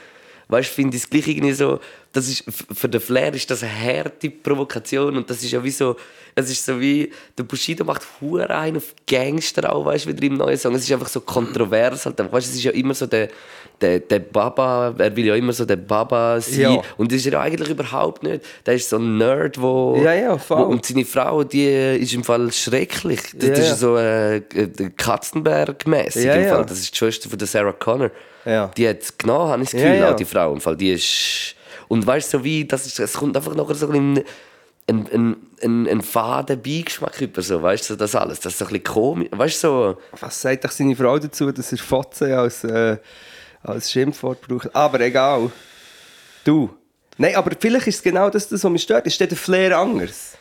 weißt 0.47 0.69
finde 0.69 0.97
ich 0.97 1.03
es 1.03 1.09
gleich 1.09 1.27
irgendwie 1.27 1.53
so, 1.53 1.79
das 2.11 2.27
ist, 2.27 2.43
für 2.47 2.87
den 2.87 3.01
Flair 3.01 3.33
ist 3.33 3.49
das 3.49 3.63
eine 3.63 3.71
harte 3.71 4.29
Provokation 4.29 5.17
und 5.17 5.29
das 5.29 5.43
ist 5.43 5.51
ja 5.51 5.63
wie 5.63 5.71
so, 5.71 5.95
es 6.35 6.49
ist 6.49 6.65
so 6.65 6.79
wie, 6.79 7.11
der 7.37 7.43
Bushido 7.43 7.83
macht 7.85 8.05
hure 8.19 8.49
ein 8.49 8.77
auf 8.77 8.93
Gangster 9.07 9.73
auch, 9.73 9.85
weißt 9.85 10.05
du, 10.05 10.09
wieder 10.09 10.23
im 10.23 10.35
neuen 10.35 10.57
Song. 10.57 10.73
Es 10.75 10.83
ist 10.83 10.91
einfach 10.91 11.07
so 11.07 11.21
kontrovers 11.21 12.05
halt, 12.05 12.19
weißt 12.19 12.47
du, 12.47 12.51
es 12.51 12.55
ist 12.55 12.63
ja 12.63 12.71
immer 12.71 12.93
so 12.93 13.05
der, 13.05 13.29
der, 13.83 13.99
der 13.99 14.19
Baba, 14.19 14.95
er 14.97 15.15
will 15.15 15.25
ja 15.25 15.35
immer 15.35 15.51
so 15.51 15.65
der 15.65 15.75
Baba 15.75 16.39
sein 16.39 16.61
Ja. 16.61 16.81
und 16.97 17.11
das 17.11 17.19
ist 17.19 17.25
er 17.27 17.33
ja 17.33 17.41
eigentlich 17.41 17.69
überhaupt 17.69 18.23
nicht. 18.23 18.43
Der 18.65 18.75
ist 18.75 18.89
so 18.89 18.97
ein 18.97 19.17
Nerd, 19.17 19.61
wo, 19.61 19.99
Ja, 20.01 20.13
ja, 20.13 20.37
wo 20.47 20.55
und 20.55 20.85
seine 20.85 21.03
Frau, 21.05 21.43
die 21.43 21.67
ist 21.67 22.13
im 22.13 22.23
Fall 22.23 22.51
schrecklich. 22.51 23.19
Das, 23.35 23.49
das 23.49 23.59
ist 23.59 23.79
so 23.81 23.97
äh, 23.97 24.41
Katzenberg-mäßig 24.97 26.25
Ja, 26.25 26.35
im 26.35 26.43
ja. 26.43 26.55
Fall. 26.55 26.65
Das 26.65 26.79
ist 26.79 26.93
die 26.93 26.97
Schwester 26.97 27.29
von 27.29 27.37
der 27.37 27.47
Sarah 27.47 27.73
Connor. 27.73 28.11
Ja. 28.45 28.71
Die 28.77 28.87
hat 28.87 29.01
es 29.01 29.17
genommen, 29.17 29.49
habe 29.49 29.63
ich 29.63 29.69
das 29.69 29.79
Gefühl, 29.81 30.03
auch 30.05 30.15
die 30.15 30.25
Frau. 30.25 30.53
Im 30.53 30.61
Fall, 30.61 30.77
die 30.77 30.91
ist... 30.91 31.55
Und 31.89 32.07
weißt 32.07 32.33
du, 32.33 32.37
so 32.39 32.43
wie, 32.43 32.65
das 32.65 32.85
ist, 32.85 32.99
es 32.99 33.13
kommt 33.13 33.35
einfach 33.35 33.53
noch 33.53 33.71
so 33.73 33.87
ein 33.89 34.15
bisschen 34.15 34.25
ein, 34.87 35.07
ein, 35.13 35.35
ein, 35.61 35.87
ein 35.87 36.01
faden 36.01 36.61
Beigeschmack 36.61 37.21
über, 37.21 37.41
so, 37.41 37.61
weißt 37.61 37.89
du, 37.89 37.93
so 37.93 37.95
das 37.97 38.15
alles. 38.15 38.39
Das 38.39 38.53
ist 38.53 38.59
so 38.59 38.65
ein 38.65 38.69
bisschen 38.69 38.83
komisch, 38.83 39.29
weißt 39.31 39.63
du, 39.63 39.67
so... 39.67 39.97
Was 40.19 40.41
sagt 40.41 40.65
doch 40.65 40.71
seine 40.71 40.95
Frau 40.95 41.19
dazu, 41.19 41.51
dass 41.51 41.71
er 41.71 41.77
Fotze 41.77 42.37
als, 42.37 42.63
äh, 42.63 42.97
als 43.63 43.91
Schimpfwort 43.91 44.41
braucht? 44.41 44.75
Aber 44.75 44.99
egal. 45.01 45.51
Du. 46.43 46.69
Nein, 47.17 47.35
aber 47.35 47.51
vielleicht 47.59 47.87
ist 47.87 47.95
es 47.97 48.03
genau 48.03 48.29
das, 48.29 48.51
was 48.51 48.63
mich 48.65 48.81
stört. 48.83 49.05
Ist 49.07 49.19
der 49.19 49.29
Flair 49.35 49.77
anders? 49.77 50.33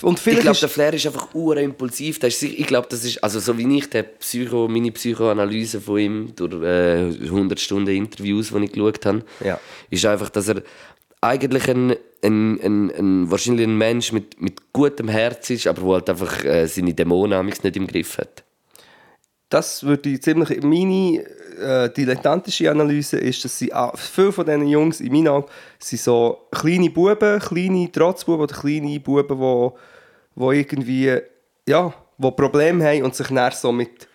Und 0.00 0.24
Ich 0.24 0.38
glaube, 0.40 0.56
der 0.58 0.68
Flair 0.68 0.94
ist 0.94 1.06
einfach 1.06 1.34
ura 1.34 1.58
impulsiv. 1.60 2.20
Der 2.20 2.28
ist, 2.28 2.38
sicher- 2.38 2.54
ich 2.56 2.66
glaube, 2.68 2.86
das 2.88 3.04
ist, 3.04 3.22
also 3.24 3.40
so 3.40 3.58
wie 3.58 3.78
ich 3.78 3.90
der 3.90 4.04
Psycho, 4.04 4.68
meine 4.68 4.92
Psychoanalyse 4.92 5.80
von 5.80 5.98
ihm 5.98 6.32
durch 6.36 6.62
äh, 6.62 7.24
100 7.24 7.58
Stunden 7.58 7.90
Interviews, 7.90 8.50
die 8.50 8.64
ich 8.64 8.72
geschaut 8.72 9.04
habe, 9.06 9.24
Ja. 9.44 9.58
ist 9.90 10.06
einfach, 10.06 10.28
dass 10.30 10.46
er 10.48 10.62
eigentlich 11.20 11.68
ein, 11.68 11.96
ein, 12.22 12.60
ein, 12.62 12.90
ein 12.96 13.30
wahrscheinlich 13.30 13.66
ein 13.66 13.76
Mensch 13.76 14.12
mit, 14.12 14.40
mit 14.40 14.72
gutem 14.72 15.08
Herz 15.08 15.50
ist, 15.50 15.66
aber 15.66 15.82
wo 15.82 15.94
halt 15.94 16.08
einfach 16.08 16.44
äh, 16.44 16.66
seine 16.68 16.94
Dämonen 16.94 17.44
nicht 17.46 17.76
im 17.76 17.88
Griff 17.88 18.18
hat. 18.18 18.44
Das 19.48 19.82
würde 19.82 20.08
ich 20.10 20.22
ziemlich... 20.22 20.62
Meine 20.62 21.24
äh, 21.58 21.90
dilettantische 21.90 22.70
Analyse 22.70 23.18
ist, 23.18 23.44
dass 23.44 23.58
sie, 23.58 23.72
ah, 23.72 23.92
viele 23.96 24.32
von 24.32 24.46
diesen 24.46 24.68
Jungs 24.68 25.00
in 25.00 25.12
meinen 25.12 25.28
Augen 25.28 25.48
sind 25.78 26.00
so 26.00 26.46
kleine 26.52 26.90
Buben, 26.90 27.40
kleine 27.40 27.90
Trotzbuben 27.90 28.42
oder 28.42 28.54
kleine 28.54 29.00
Buben, 29.00 29.36
die 29.38 29.72
wo 30.34 30.52
irgendwie, 30.52 31.18
ja, 31.68 31.92
wo 32.16 32.30
Probleme 32.30 32.84
haben 32.84 33.02
und 33.02 33.14
sich 33.14 33.26
dann 33.28 33.52
so 33.52 33.72
mit 33.72 34.08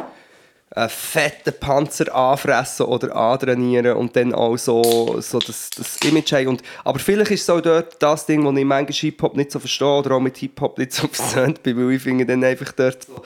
einen 0.71 0.89
fetten 0.89 1.53
Panzer 1.59 2.13
anfressen 2.15 2.85
oder 2.85 3.15
antrainieren 3.15 3.95
und 3.97 4.15
dann 4.15 4.33
auch 4.33 4.57
so, 4.57 5.19
so 5.19 5.39
das, 5.39 5.69
das 5.69 5.97
Image 5.97 6.31
haben. 6.31 6.47
Und, 6.47 6.63
aber 6.83 6.97
vielleicht 6.97 7.31
ist 7.31 7.41
es 7.43 7.49
auch 7.49 7.61
dort 7.61 8.01
das 8.01 8.25
Ding, 8.25 8.43
das 8.43 8.57
ich 8.57 8.65
manchmal 8.65 8.93
Hip-Hop 8.93 9.35
nicht 9.35 9.51
so 9.51 9.59
verstehe 9.59 9.87
oder 9.99 10.15
auch 10.15 10.19
mit 10.19 10.37
Hip-Hop 10.37 10.77
nicht 10.77 10.93
so 10.93 11.07
versöhnt 11.11 11.61
bin, 11.61 11.77
weil 11.77 11.95
ich 11.95 12.01
finde 12.01 12.25
dann 12.25 12.43
einfach 12.43 12.71
dort 12.71 13.03
so... 13.03 13.21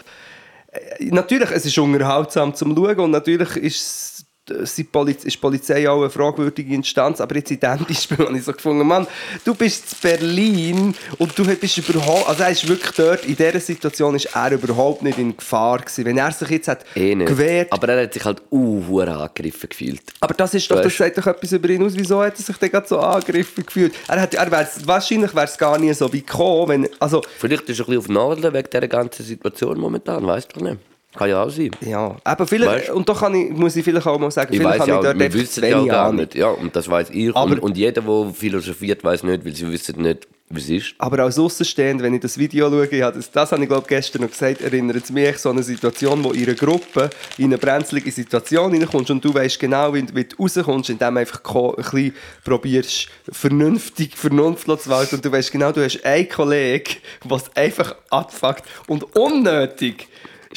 Natürlich, 0.99 1.51
es 1.51 1.65
ist 1.65 1.77
unterhaltsam 1.77 2.53
zum 2.53 2.75
Schauen 2.75 2.99
und 2.99 3.11
natürlich 3.11 3.55
ist 3.57 4.16
Poliz 4.16 4.16
ist 4.49 4.77
die 4.77 4.83
Polizei 4.83 5.89
auch 5.89 6.01
eine 6.01 6.09
fragwürdige 6.09 6.73
Instanz, 6.73 7.21
aber 7.21 7.35
jetzt 7.35 7.51
in 7.51 7.59
diesem 7.59 7.85
Beispiel 7.87 8.17
habe 8.17 8.37
ich 8.37 8.43
so 8.43 8.53
gefunden, 8.53 8.87
Mann, 8.87 9.07
du 9.43 9.53
bist 9.55 9.93
in 9.93 10.09
Berlin 10.09 10.95
und 11.17 11.37
du 11.37 11.45
bist 11.45 11.77
überhaupt, 11.77 12.27
also 12.29 12.43
er 12.43 12.49
ist 12.49 12.67
wirklich 12.67 12.91
dort, 12.95 13.25
in 13.25 13.35
dieser 13.35 13.59
Situation 13.59 14.15
ist 14.15 14.25
er 14.33 14.51
überhaupt 14.51 15.03
nicht 15.03 15.17
in 15.17 15.35
Gefahr 15.35 15.79
gewesen. 15.79 16.05
Wenn 16.05 16.17
er 16.17 16.31
sich 16.31 16.49
jetzt 16.49 16.67
hat 16.67 16.85
Eh 16.95 17.15
nicht. 17.15 17.27
gewehrt, 17.27 17.71
Aber 17.71 17.89
er 17.89 18.03
hat 18.03 18.13
sich 18.13 18.23
halt 18.23 18.41
uh, 18.51 18.99
angegriffen 19.01 19.69
gefühlt. 19.69 20.01
aber 20.19 20.33
das 20.33 20.53
ist 20.53 20.69
doch, 20.71 20.81
das 20.81 20.95
sagt 20.95 21.17
doch 21.17 21.27
etwas 21.27 21.51
über 21.51 21.69
ihn 21.69 21.83
aus. 21.83 21.93
Wieso 21.95 22.21
hat 22.21 22.37
er 22.37 22.43
sich 22.43 22.57
denn 22.57 22.71
gerade 22.71 22.87
so 22.87 22.99
angegriffen 22.99 23.65
gefühlt? 23.65 23.93
Er 24.07 24.21
hat, 24.21 24.33
er 24.33 24.51
wär's, 24.51 24.85
wahrscheinlich 24.85 25.33
wäre 25.35 25.45
es 25.45 25.57
gar 25.57 25.77
nie 25.77 25.93
so 25.93 26.11
wie 26.11 26.21
gekommen, 26.21 26.67
wenn, 26.69 26.89
also, 26.99 27.21
Vielleicht 27.39 27.69
ist 27.69 27.79
er 27.79 27.87
ein 27.87 27.95
bisschen 27.97 28.17
auf 28.17 28.35
Nadeln 28.37 28.53
wegen 28.53 28.69
dieser 28.69 28.87
ganzen 28.87 29.23
Situation 29.25 29.79
momentan, 29.79 30.25
weißt 30.25 30.49
du 30.55 30.63
nicht. 30.63 30.77
Kann 31.17 31.29
ja 31.29 31.43
auch 31.43 31.49
sein. 31.49 31.71
ja, 31.81 32.15
aber 32.23 32.47
vielleicht, 32.47 32.89
Weißt- 32.89 32.93
und 32.93 33.09
da 33.09 33.31
ich, 33.33 33.49
muss 33.51 33.75
ich 33.75 33.83
vielleicht 33.83 34.07
auch 34.07 34.19
mal 34.19 34.31
sagen, 34.31 34.53
Ich 34.53 34.59
vielleicht 34.59 34.79
weiß 34.79 34.87
ja, 34.87 34.95
ich 34.97 35.03
dort 35.03 35.19
wir 35.19 35.33
wissen 35.33 35.63
ja 35.63 35.85
gar 35.85 36.13
nicht. 36.13 36.35
Ja, 36.35 36.49
und 36.49 36.75
das 36.75 36.89
weiß 36.89 37.09
ich. 37.11 37.35
Aber- 37.35 37.51
und, 37.51 37.59
und 37.59 37.77
jeder, 37.77 38.01
der 38.01 38.33
philosophiert, 38.33 39.03
weiß 39.03 39.23
nicht, 39.23 39.45
weil 39.45 39.55
sie 39.55 39.71
wissen 39.71 40.01
nicht, 40.01 40.27
Was 40.49 40.69
ist? 40.69 40.95
Aber 40.97 41.19
als 41.23 41.37
Außenstehend, 41.37 42.01
wenn 42.01 42.13
ich 42.13 42.21
das 42.21 42.37
Video 42.37 42.69
schaue, 42.69 42.87
ich 42.87 43.01
das, 43.01 43.29
das 43.31 43.51
habe 43.51 43.63
ich 43.63 43.67
glaube 43.67 43.85
gestern 43.85 44.21
noch 44.21 44.29
gesagt, 44.31 44.61
erinnert 44.61 45.03
es 45.03 45.11
mich 45.11 45.27
echt 45.27 45.39
so 45.39 45.49
an 45.49 45.57
eine 45.57 45.63
Situation, 45.63 46.23
wo 46.23 46.31
in 46.31 46.45
einer 46.45 46.55
Gruppe 46.55 47.09
in 47.37 47.45
eine 47.45 47.57
brenzlige 47.57 48.09
Situation 48.11 48.71
reinkommst 48.73 49.11
und 49.11 49.25
du 49.25 49.33
weißt 49.33 49.59
genau, 49.59 49.93
wie, 49.93 50.05
wie 50.13 50.23
du 50.23 50.37
rauskommst, 50.39 50.89
indem 50.89 51.15
du 51.15 51.19
einfach 51.19 51.41
ein 51.43 51.83
bisschen 51.83 52.15
probierst, 52.45 53.09
vernünftig 53.29 54.15
Vernunft 54.15 54.67
zu 54.67 54.89
walten 54.89 55.15
und 55.15 55.25
du 55.25 55.31
weißt 55.33 55.51
genau, 55.51 55.73
du 55.73 55.83
hast 55.83 56.03
einen 56.05 56.29
Kollegen, 56.29 56.95
was 57.25 57.53
einfach 57.53 57.95
abfuckt 58.09 58.63
und 58.87 59.03
unnötig 59.17 60.07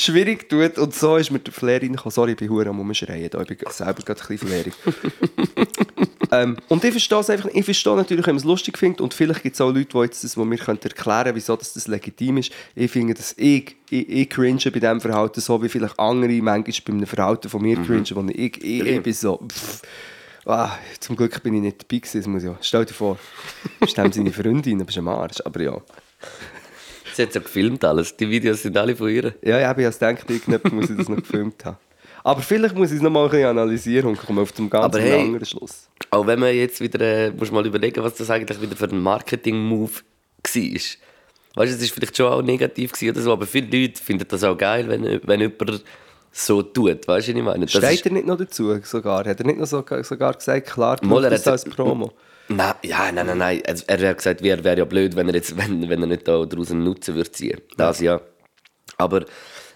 schwierig 0.01 0.49
tut 0.49 0.79
und 0.79 0.95
so 0.95 1.17
ist 1.17 1.31
mir 1.31 1.39
der 1.39 1.53
Flair 1.53 1.83
reingekommen. 1.83 2.11
Sorry, 2.11 2.33
ich 2.33 2.37
bin 2.37 2.51
hure 2.51 2.69
am 2.69 2.81
Umschreien, 2.81 3.31
da. 3.31 3.41
ich 3.43 3.49
bin 3.49 3.59
selber 3.71 4.03
gerade 4.03 4.21
ein 4.21 4.27
bisschen 4.27 4.49
flairig. 4.49 4.75
Ähm, 6.33 6.57
und 6.69 6.85
ich 6.85 6.93
verstehe 6.93 7.19
es 7.19 7.31
einfach, 7.31 7.49
ich 7.53 7.65
verstehe 7.65 7.97
natürlich, 7.97 8.27
wenn 8.27 8.35
man 8.35 8.41
es 8.41 8.45
lustig 8.45 8.79
findet 8.79 9.01
und 9.01 9.15
vielleicht 9.15 9.43
gibt 9.43 9.55
es 9.55 9.61
auch 9.61 9.73
Leute, 9.73 9.89
die 9.93 9.99
jetzt 9.99 10.23
das, 10.23 10.37
wo 10.37 10.45
mir 10.45 10.59
können 10.59 10.79
erklären 10.81 11.25
können, 11.25 11.37
wieso 11.37 11.57
das, 11.57 11.73
das 11.73 11.89
legitim 11.89 12.39
ist. 12.39 12.53
Ich 12.77 12.91
finde, 12.91 13.15
dass 13.15 13.35
ich, 13.37 13.77
ich, 13.91 14.09
ich 14.09 14.31
cringe 14.31 14.61
bei 14.65 14.79
diesem 14.79 15.01
Verhalten 15.01 15.41
so, 15.41 15.61
wie 15.63 15.69
vielleicht 15.69 15.99
andere 15.99 16.31
manchmal 16.41 16.75
bei 16.87 16.93
einem 16.93 17.07
Verhalten 17.07 17.49
von 17.49 17.63
mir 17.63 17.77
cringe, 17.83 18.11
wo 18.15 18.25
ich, 18.29 18.63
ich, 18.63 18.81
ich 18.87 19.03
bin 19.03 19.13
so, 19.13 19.39
pff, 19.39 19.83
ah, 20.47 20.71
zum 21.01 21.17
Glück 21.17 21.43
bin 21.43 21.55
ich 21.55 21.63
nicht 21.63 21.83
dabei 21.83 21.99
gewesen, 21.99 22.33
muss 22.33 22.45
ich 22.45 22.49
auch. 22.49 22.59
Stell 22.61 22.85
dir 22.85 22.95
vor, 22.95 23.19
bist 23.81 23.97
dem 23.97 24.13
seine 24.13 24.33
Freundin, 24.33 24.79
du 24.79 24.85
bist 24.85 24.99
am 24.99 25.09
Arsch, 25.09 25.41
aber 25.45 25.61
ja. 25.61 25.77
Sie 27.21 27.27
hat 27.27 27.35
ja 27.35 27.41
gefilmt 27.43 27.85
alles. 27.85 28.17
Die 28.17 28.31
Videos 28.31 28.63
sind 28.63 28.79
alle 28.79 28.97
von 28.97 29.11
ihr. 29.11 29.35
Ja, 29.43 29.59
ja, 29.59 29.61
ich 29.61 29.67
habe 29.67 29.83
gedacht, 29.83 30.31
irgendjemand 30.31 30.73
muss 30.73 30.89
ich 30.89 30.97
das 30.97 31.07
noch 31.07 31.17
gefilmt 31.19 31.63
haben. 31.67 31.77
Aber 32.25 32.41
vielleicht 32.41 32.75
muss 32.75 32.91
ich 32.91 32.97
es 32.97 33.03
noch 33.03 33.11
mal 33.11 33.25
ein 33.25 33.31
bisschen 33.31 33.47
analysieren 33.47 34.07
und 34.09 34.19
komme 34.19 34.41
auf 34.41 34.55
zum 34.55 34.71
ganz 34.71 34.87
Aber 34.87 35.01
hey- 35.01 35.21
anderen 35.21 35.45
Schluss. 35.45 35.89
Auch 36.11 36.27
wenn 36.27 36.39
man 36.41 36.55
jetzt 36.55 36.81
wieder, 36.81 36.99
äh, 37.01 37.31
muss 37.31 37.51
mal 37.51 37.67
überlegen, 37.67 38.03
was 38.03 38.15
das 38.15 38.31
eigentlich 38.31 38.59
wieder 38.63 38.75
für 38.75 38.87
ein 38.87 39.01
Marketing-Move 39.03 39.91
war. 39.93 40.53
Weißt 40.53 40.95
du, 41.55 41.77
es 41.77 41.83
ist 41.83 41.91
vielleicht 41.91 42.17
schon 42.17 42.33
auch 42.33 42.41
negativ 42.41 42.93
gewesen 42.93 43.11
oder 43.11 43.21
so, 43.21 43.33
aber 43.33 43.47
viele 43.47 43.67
Leute 43.67 44.03
finden 44.03 44.25
das 44.27 44.43
auch 44.43 44.57
geil, 44.57 44.89
wenn, 44.89 45.21
wenn 45.25 45.41
jemand 45.41 45.85
so 46.33 46.63
tut. 46.63 47.07
Weißt 47.09 47.29
du, 47.29 47.33
was 47.33 47.39
ich 47.39 47.43
meine? 47.43 47.67
Das 47.67 47.71
Steht 47.73 47.93
ist- 47.93 48.07
er 48.07 48.13
nicht 48.13 48.27
noch 48.27 48.37
dazu 48.39 48.79
sogar? 48.83 49.25
Hat 49.25 49.41
er 49.41 49.47
nicht 49.47 49.59
noch 49.59 49.67
sogar, 49.67 50.03
sogar 50.05 50.35
gesagt, 50.35 50.69
klar, 50.69 50.97
du 50.97 51.17
er 51.19 51.31
das 51.31 51.41
hat- 51.47 51.53
als 51.53 51.65
Promo? 51.65 52.13
Nein, 52.49 52.75
ja, 52.83 53.13
nein, 53.13 53.27
nein, 53.27 53.39
nein. 53.39 53.63
Also, 53.67 53.85
er 53.87 54.09
hat 54.09 54.17
gesagt, 54.19 54.43
wäre 54.43 54.65
wär 54.65 54.77
ja 54.79 54.85
blöd, 54.85 55.15
wenn 55.17 55.29
er, 55.29 55.35
jetzt, 55.35 55.57
wenn, 55.57 55.89
wenn 55.89 56.01
er 56.01 56.07
nicht 56.09 56.27
da 56.27 56.45
daraus 56.45 56.71
einen 56.71 56.85
Nutzen 56.85 57.15
würde 57.15 57.31
ziehen. 57.31 57.61
Das 57.77 58.01
ja. 58.01 58.21
Aber 58.99 59.25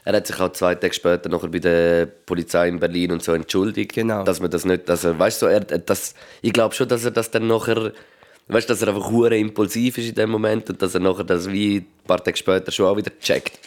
er 0.05 0.13
hat 0.17 0.27
sich 0.27 0.39
auch 0.41 0.53
zwei 0.53 0.75
Tage 0.75 0.93
später 0.93 1.29
noch 1.29 1.47
bei 1.49 1.59
der 1.61 2.07
Polizei 2.07 2.69
in 2.69 2.79
Berlin 2.81 3.13
und 3.13 3.23
so 3.23 3.33
entschuldigt, 3.33 3.93
Genau. 3.95 4.23
dass 4.25 4.41
man 4.41 4.51
das 4.51 4.65
nicht, 4.65 4.89
dass 4.89 5.05
er, 5.05 5.19
weißt 5.19 5.41
du, 5.43 5.47
so, 5.47 5.51
er, 5.51 5.61
das, 5.61 6.15
ich 6.43 6.53
glaube 6.53 6.75
schon, 6.75 6.89
dass 6.89 7.05
er 7.05 7.11
das 7.13 7.31
dann 7.31 7.47
nachher, 7.47 7.93
weißt 8.49 8.69
du, 8.69 8.73
dass 8.75 8.83
er 8.83 8.89
einfach 8.89 9.09
hure 9.11 9.37
impulsiv 9.39 9.97
ist 9.99 10.09
in 10.11 10.15
dem 10.17 10.31
Moment 10.31 10.69
und 10.69 10.83
dass 10.83 10.95
er 10.95 11.01
nachher 11.01 11.25
das 11.25 11.51
wie 11.51 11.77
ein 11.79 11.87
paar 12.07 12.23
Tage 12.23 12.37
später 12.37 12.71
schon 12.73 12.87
auch 12.87 12.97
wieder 12.97 13.13
checkt. 13.19 13.59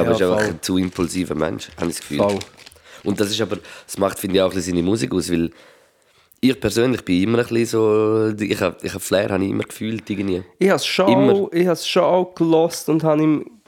Aber 0.00 0.12
Ja, 0.12 0.18
er 0.18 0.20
ist 0.20 0.22
einfach 0.22 0.54
ein 0.54 0.62
zu 0.62 0.78
impulsiver 0.78 1.34
Mensch, 1.34 1.68
habe 1.76 1.90
ich 1.90 1.96
das 1.96 2.00
Gefühl. 2.00 2.18
Voll. 2.18 2.38
Und 3.04 3.20
das 3.20 3.30
ist 3.30 3.40
aber, 3.40 3.58
das 3.86 3.98
macht, 3.98 4.18
finde 4.18 4.36
ich, 4.36 4.42
auch 4.42 4.50
ein 4.50 4.54
bisschen 4.54 4.74
seine 4.74 4.82
Musik 4.82 5.12
aus, 5.14 5.30
weil 5.30 5.50
ich 6.40 6.58
persönlich 6.58 7.04
bin 7.04 7.22
immer 7.22 7.38
ein 7.38 7.46
bisschen 7.46 7.66
so, 7.66 8.34
ich 8.38 8.60
habe 8.60 8.76
ich 8.82 8.94
hab 8.94 9.02
Flair 9.02 9.30
habe 9.30 9.44
ich 9.44 9.50
immer 9.50 9.64
gefühlt, 9.64 10.08
irgendwie. 10.08 10.42
Ich 10.58 10.68
habe 10.68 10.76
es 10.76 10.86
schon, 10.86 11.08
Immer. 11.08 11.52
ich 11.52 11.66
habe 11.66 11.76
schon 11.76 12.02
auch 12.02 12.34
gelost 12.34 12.88
und 12.88 13.04
habe 13.04 13.22
ihm 13.22 13.60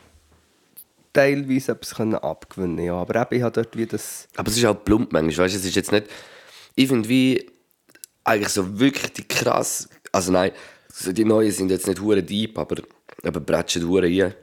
teilweise 1.13 1.73
etwas 1.73 1.95
können 1.95 2.15
abgewinnen 2.15 2.85
ja. 2.85 2.95
Aber 2.95 3.21
eben, 3.21 3.35
ich 3.37 3.43
habe 3.43 3.53
dort 3.53 3.77
wie 3.77 3.87
das... 3.87 4.27
Aber 4.37 4.49
es 4.49 4.57
ist 4.57 4.65
auch 4.65 4.75
plump 4.75 5.13
manchmal, 5.13 5.45
weißt 5.45 5.55
du, 5.55 5.59
es 5.59 5.65
ist 5.67 5.77
jetzt 5.77 5.93
nicht, 5.93 6.07
ich 6.75 6.89
finde 6.89 7.09
wie, 7.09 7.47
eigentlich 8.25 8.49
so 8.49 8.79
wirklich 8.79 9.13
die 9.13 9.29
krass, 9.29 9.89
also 10.11 10.33
nein, 10.33 10.53
die 11.05 11.25
neuen 11.25 11.51
sind 11.53 11.71
jetzt 11.71 11.87
nicht 11.87 12.01
hure 12.01 12.23
deep, 12.23 12.59
aber, 12.59 12.77
aber 13.23 13.41
bretschen 13.41 13.87
hure 13.87 14.05
rein. 14.05 14.35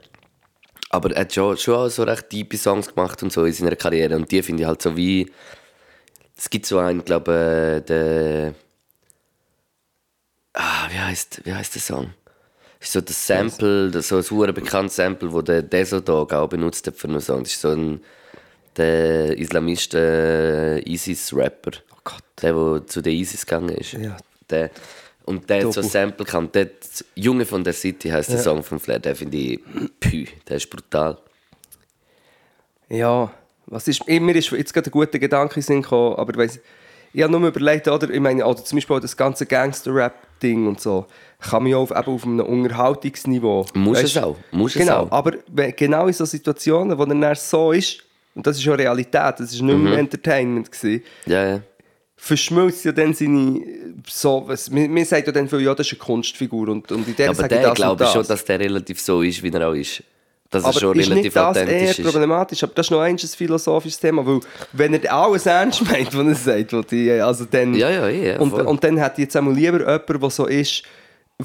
Aber 0.90 1.12
er 1.12 1.22
hat 1.22 1.32
schon, 1.32 1.56
schon 1.56 1.74
auch 1.74 1.88
so 1.88 2.02
recht 2.02 2.28
tiefe 2.28 2.58
Songs 2.58 2.94
gemacht 2.94 3.22
und 3.22 3.32
so 3.32 3.44
in 3.44 3.52
seiner 3.52 3.76
Karriere 3.76 4.16
und 4.16 4.30
die 4.30 4.42
finde 4.42 4.62
ich 4.62 4.66
halt 4.68 4.82
so 4.82 4.96
wie, 4.96 5.30
es 6.36 6.50
gibt 6.50 6.66
so 6.66 6.78
einen, 6.78 7.04
glaube 7.04 7.32
äh, 7.32 7.86
der, 7.86 8.54
ah, 10.54 10.88
wie 10.90 10.98
heißt, 10.98 11.42
wie 11.44 11.54
heißt 11.54 11.74
der 11.74 11.82
Song? 11.82 12.12
ist 12.80 12.92
so 12.92 13.00
das 13.00 13.26
Sample, 13.26 13.90
das 13.90 14.08
so 14.08 14.16
ein 14.16 14.30
hure 14.30 14.52
bekanntes 14.52 14.96
Sample, 14.96 15.32
wo 15.32 15.42
der 15.42 15.62
Desodog 15.62 16.32
auch 16.32 16.48
benutzt 16.48 16.86
hat 16.86 16.96
für 16.96 17.08
einen 17.08 17.20
Song. 17.20 17.42
Das 17.42 17.52
ist 17.52 17.60
so 17.60 17.70
ein 17.70 18.00
der 18.76 19.36
Islamist 19.36 19.94
äh, 19.94 20.78
ISIS-Rapper. 20.78 21.72
Oh 21.92 21.98
Gott. 22.04 22.22
Der, 22.40 22.52
der 22.52 22.86
zu 22.86 23.02
der 23.02 23.12
ISIS 23.12 23.44
gegangen 23.44 23.70
ist. 23.70 23.92
Ja. 23.92 24.16
Der, 24.48 24.70
und 25.30 25.48
der 25.48 25.64
hat 25.64 25.72
so 25.72 25.80
ein. 25.80 25.88
Sample 25.88 26.26
gehabt. 26.26 26.54
Der 26.54 26.68
Junge 27.14 27.44
von 27.46 27.64
der 27.64 27.72
City 27.72 28.08
heißt 28.10 28.30
der 28.30 28.38
Song 28.38 28.62
von 28.62 28.78
Flair. 28.78 28.98
Der 28.98 29.16
finde 29.16 29.36
ich, 29.36 29.60
pü, 30.00 30.26
der 30.48 30.56
ist 30.58 30.68
brutal. 30.68 31.16
Ja, 32.88 33.30
was 33.66 33.88
ist... 33.88 34.02
ich- 34.06 34.20
Mir 34.20 34.34
ist 34.36 34.50
jetzt 34.50 34.72
gerade 34.74 34.88
ein 34.88 34.92
guter 34.92 35.18
Gedanke 35.18 35.62
Sinn 35.62 35.82
gekommen, 35.82 36.16
aber 36.16 36.32
ich 36.32 36.38
weiss, 36.38 36.60
ich 37.12 37.22
habe 37.22 37.32
nur 37.32 37.48
überlegt, 37.48 37.88
oder, 37.88 38.08
ich 38.10 38.20
meine, 38.20 38.44
oder 38.46 38.64
zum 38.64 38.76
Beispiel 38.76 38.96
auch 38.96 39.00
das 39.00 39.16
ganze 39.16 39.46
Gangster-Rap-Ding 39.46 40.66
und 40.66 40.80
so, 40.80 41.06
kann 41.40 41.62
man 41.62 41.72
ja 41.72 41.78
auf, 41.78 41.90
eben 41.90 41.98
auf 42.14 42.24
einem 42.24 42.40
Unterhaltungsniveau... 42.40 43.66
Muss 43.74 43.98
weisst- 43.98 44.16
es 44.16 44.22
auch, 44.22 44.36
muss 44.52 44.74
es 44.76 44.82
genau, 44.82 45.04
auch. 45.04 45.12
aber 45.12 45.32
genau 45.76 46.06
in 46.06 46.12
so 46.12 46.24
Situationen, 46.24 46.96
wo 46.98 47.04
dann 47.04 47.34
so 47.34 47.72
ist, 47.72 48.02
und 48.34 48.46
das 48.46 48.58
ist 48.58 48.64
ja 48.64 48.74
Realität, 48.74 49.14
das 49.38 49.58
war 49.58 49.66
nicht 49.66 49.76
Mhm. 49.76 49.84
mehr 49.84 49.98
Entertainment, 49.98 50.70
gewesen, 50.70 51.02
Ja, 51.26 51.46
ja. 51.48 51.60
Verschmilzt 52.22 52.84
ja 52.84 52.92
dann 52.92 53.14
seine 53.14 53.62
so 54.06 54.44
was 54.46 54.70
mir, 54.70 54.88
mir 54.88 55.06
sagt 55.06 55.26
ja 55.26 55.32
dann 55.32 55.48
viel, 55.48 55.62
ja 55.62 55.74
das 55.74 55.86
ist 55.86 55.94
eine 55.94 56.00
Kunstfigur 56.00 56.68
und, 56.68 56.92
und 56.92 57.08
in 57.08 57.16
der 57.16 57.30
aber 57.30 57.34
sage 57.34 57.56
ich 57.56 57.62
das 57.62 57.74
glaube 57.74 58.04
ich 58.04 58.10
schon, 58.10 58.20
das. 58.20 58.28
dass 58.28 58.44
der 58.44 58.60
relativ 58.60 59.00
so 59.00 59.22
ist, 59.22 59.42
wie 59.42 59.48
er 59.48 59.68
auch 59.68 59.72
ist. 59.72 60.02
Dass 60.50 60.62
er 60.62 60.68
aber 60.68 60.80
schon 60.80 60.98
ist 60.98 61.06
relativ 61.06 61.24
nicht 61.24 61.36
das 61.36 61.56
eher 61.56 61.90
ist. 61.90 62.02
problematisch 62.02 62.62
aber 62.62 62.74
das 62.74 62.86
ist 62.86 62.90
noch 62.90 63.00
ein 63.00 63.18
philosophisches 63.18 63.98
Thema 63.98 64.26
weil 64.26 64.40
wenn 64.74 64.92
er 64.92 65.12
alles 65.12 65.46
ernst 65.46 65.82
meint 65.90 66.14
was 66.14 66.26
er 66.26 66.34
sagt 66.34 66.72
was 66.74 66.92
also 67.24 67.46
dann 67.50 67.74
Ja, 67.74 67.88
ja, 67.88 68.08
ja, 68.08 68.38
und, 68.38 68.52
und 68.52 68.84
dann 68.84 69.00
ich 69.00 69.18
jetzt 69.24 69.36
einmal 69.36 69.54
lieber 69.54 69.78
jemanden 69.80 70.20
der 70.20 70.30
so 70.30 70.44
ist 70.44 70.82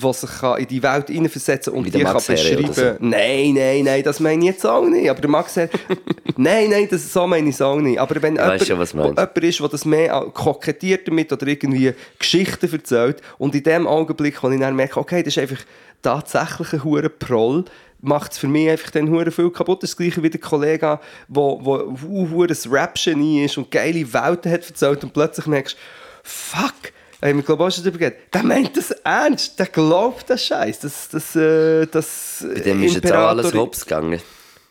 der 0.01 0.13
sich 0.13 0.29
kann 0.39 0.57
in 0.59 0.67
die 0.67 0.81
Welt 0.83 1.07
hineinversetzen 1.07 1.73
und 1.73 1.85
Wie 1.85 1.89
die 1.91 1.97
der 1.99 2.05
kann 2.13 2.21
beschreiben. 2.35 2.97
Nein, 3.09 3.53
nein, 3.53 3.83
nein, 3.83 4.03
das 4.03 4.19
meine 4.19 4.39
ich 4.39 4.45
jetzt 4.51 4.65
auch 4.65 4.85
nicht. 4.85 5.09
Aber 5.09 5.21
der 5.21 5.29
Max 5.29 5.55
Herre 5.55 5.69
nein, 6.37 6.69
nein, 6.69 6.87
das 6.89 7.11
so 7.11 7.25
meine 7.27 7.49
ich 7.49 7.55
es 7.55 7.61
auch 7.61 7.79
nicht. 7.79 7.99
Aber 7.99 8.21
wenn 8.21 8.35
jemand, 8.35 8.61
schon, 8.67 8.79
was 8.79 8.93
jemand 8.93 9.37
ist, 9.43 9.59
der 9.59 9.67
das 9.69 9.85
mehr 9.85 10.09
kokettiert 10.33 11.07
damit 11.07 11.31
oder 11.31 11.47
irgendwie 11.47 11.93
Geschichten 12.19 12.71
erzählt 12.71 13.21
und 13.37 13.55
in 13.55 13.63
dem 13.63 13.87
Augenblick, 13.87 14.41
wo 14.43 14.49
ich 14.49 14.59
dann 14.59 14.75
merke, 14.75 14.99
okay, 14.99 15.23
das 15.23 15.35
ist 15.37 15.41
einfach 15.41 15.63
tatsächlich 16.01 16.73
ein 16.73 16.83
hure 16.83 17.09
Proll, 17.09 17.65
macht 18.01 18.33
es 18.33 18.37
für 18.37 18.47
mich 18.47 18.69
einfach 18.69 18.91
dann 18.91 19.09
hure 19.09 19.31
viel 19.31 19.49
kaputt. 19.49 19.81
Das 19.81 19.95
gleiche 19.97 20.21
wie 20.21 20.29
der 20.29 20.39
Kollege, 20.39 20.99
wo, 21.27 21.59
wo 21.63 21.77
hu- 22.03 22.29
hure 22.29 22.49
ein 22.53 22.71
Rap-Genie 22.71 23.45
ist 23.45 23.57
und 23.57 23.71
geile 23.71 24.01
Welten 24.13 24.51
hat 24.51 24.67
erzählt 24.67 25.03
und 25.03 25.13
plötzlich 25.13 25.47
merkst, 25.47 25.75
fuck, 26.23 26.73
ich 27.21 27.45
glaube 27.45 27.63
auch 27.63 27.71
schon 27.71 27.83
darüber 27.83 27.99
geredet. 27.99 28.33
Der 28.33 28.43
meint 28.43 28.75
das 28.75 28.91
ernst, 28.91 29.57
der 29.57 29.67
glaubt 29.67 30.29
das 30.29 30.43
Scheiß. 30.45 30.79
Das, 30.79 31.09
das, 31.09 31.35
äh, 31.35 31.87
das 31.87 32.45
Bei 32.53 32.59
dem 32.59 32.83
ist 32.83 32.95
jetzt 32.95 33.11
auch 33.11 33.29
alles 33.29 33.53
hops 33.53 33.85
gegangen. 33.85 34.21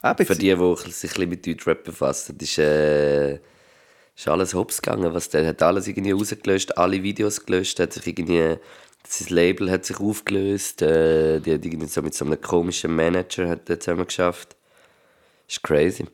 Eben, 0.04 0.26
Für 0.26 0.34
die, 0.34 0.54
die 0.54 0.54
sich 0.54 0.84
ein 0.84 0.84
bisschen 0.84 1.28
mit 1.30 1.46
Deutschrap 1.46 1.84
befassen, 1.84 2.36
ist, 2.38 2.58
äh, 2.58 3.34
ist 3.34 4.28
alles 4.28 4.52
hops 4.52 4.82
gegangen. 4.82 5.14
Was 5.14 5.30
der 5.30 5.46
hat 5.46 5.62
alles 5.62 5.88
irgendwie 5.88 6.12
rausgelöscht, 6.12 6.76
alle 6.76 7.02
Videos 7.02 7.44
gelöscht, 7.44 7.80
hat 7.80 7.94
sich 7.94 8.06
irgendwie, 8.06 8.56
sein 9.08 9.28
Label 9.28 9.70
hat 9.70 9.86
sich 9.86 9.98
aufgelöst, 9.98 10.82
äh, 10.82 11.40
die 11.40 11.54
hat 11.54 11.64
irgendwie 11.64 11.86
so 11.86 12.02
mit 12.02 12.14
so 12.14 12.26
einem 12.26 12.40
komischen 12.40 12.94
Manager 12.94 13.48
hat 13.48 13.66
zusammen 13.66 14.06
geschafft. 14.06 14.54
Ist 15.48 15.62
crazy. 15.62 16.04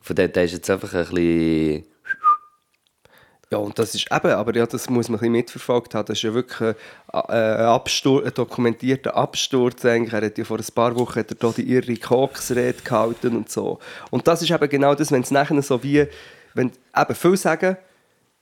Von 0.00 0.16
dem 0.16 0.32
der 0.32 0.44
ist 0.44 0.52
jetzt 0.52 0.70
einfach 0.70 0.92
ein 0.94 1.04
bisschen, 1.04 1.84
Ja, 3.52 3.58
und 3.58 3.76
das 3.80 3.96
ist 3.96 4.06
eben, 4.12 4.30
aber 4.30 4.54
ja, 4.54 4.64
das 4.64 4.88
muss 4.88 5.08
man 5.08 5.16
ein 5.16 5.18
bisschen 5.18 5.32
mitverfolgt 5.32 5.94
haben. 5.96 6.06
Das 6.06 6.18
ist 6.18 6.22
ja 6.22 6.32
wirklich 6.32 6.60
ein, 6.60 6.74
äh, 7.12 7.32
ein, 7.32 7.64
Absturz, 7.64 8.24
ein 8.24 8.34
dokumentierter 8.34 9.16
Absturz. 9.16 9.84
Eigentlich. 9.84 10.12
Er 10.12 10.26
hat 10.26 10.38
ja 10.38 10.44
vor 10.44 10.58
ein 10.58 10.64
paar 10.72 10.96
Wochen 10.96 11.18
hat 11.18 11.32
er 11.32 11.34
da 11.34 11.50
die 11.50 11.68
irre 11.68 11.96
Koks-Rede 11.96 12.82
gehalten 12.84 13.36
und 13.36 13.50
so. 13.50 13.80
Und 14.10 14.28
das 14.28 14.42
ist 14.42 14.52
eben 14.52 14.68
genau 14.68 14.94
das, 14.94 15.10
wenn 15.10 15.22
es 15.22 15.32
nachher 15.32 15.60
so 15.62 15.82
wie, 15.82 16.06
wenn 16.54 16.70
eben 16.96 17.14
viele 17.16 17.36
sagen, 17.36 17.76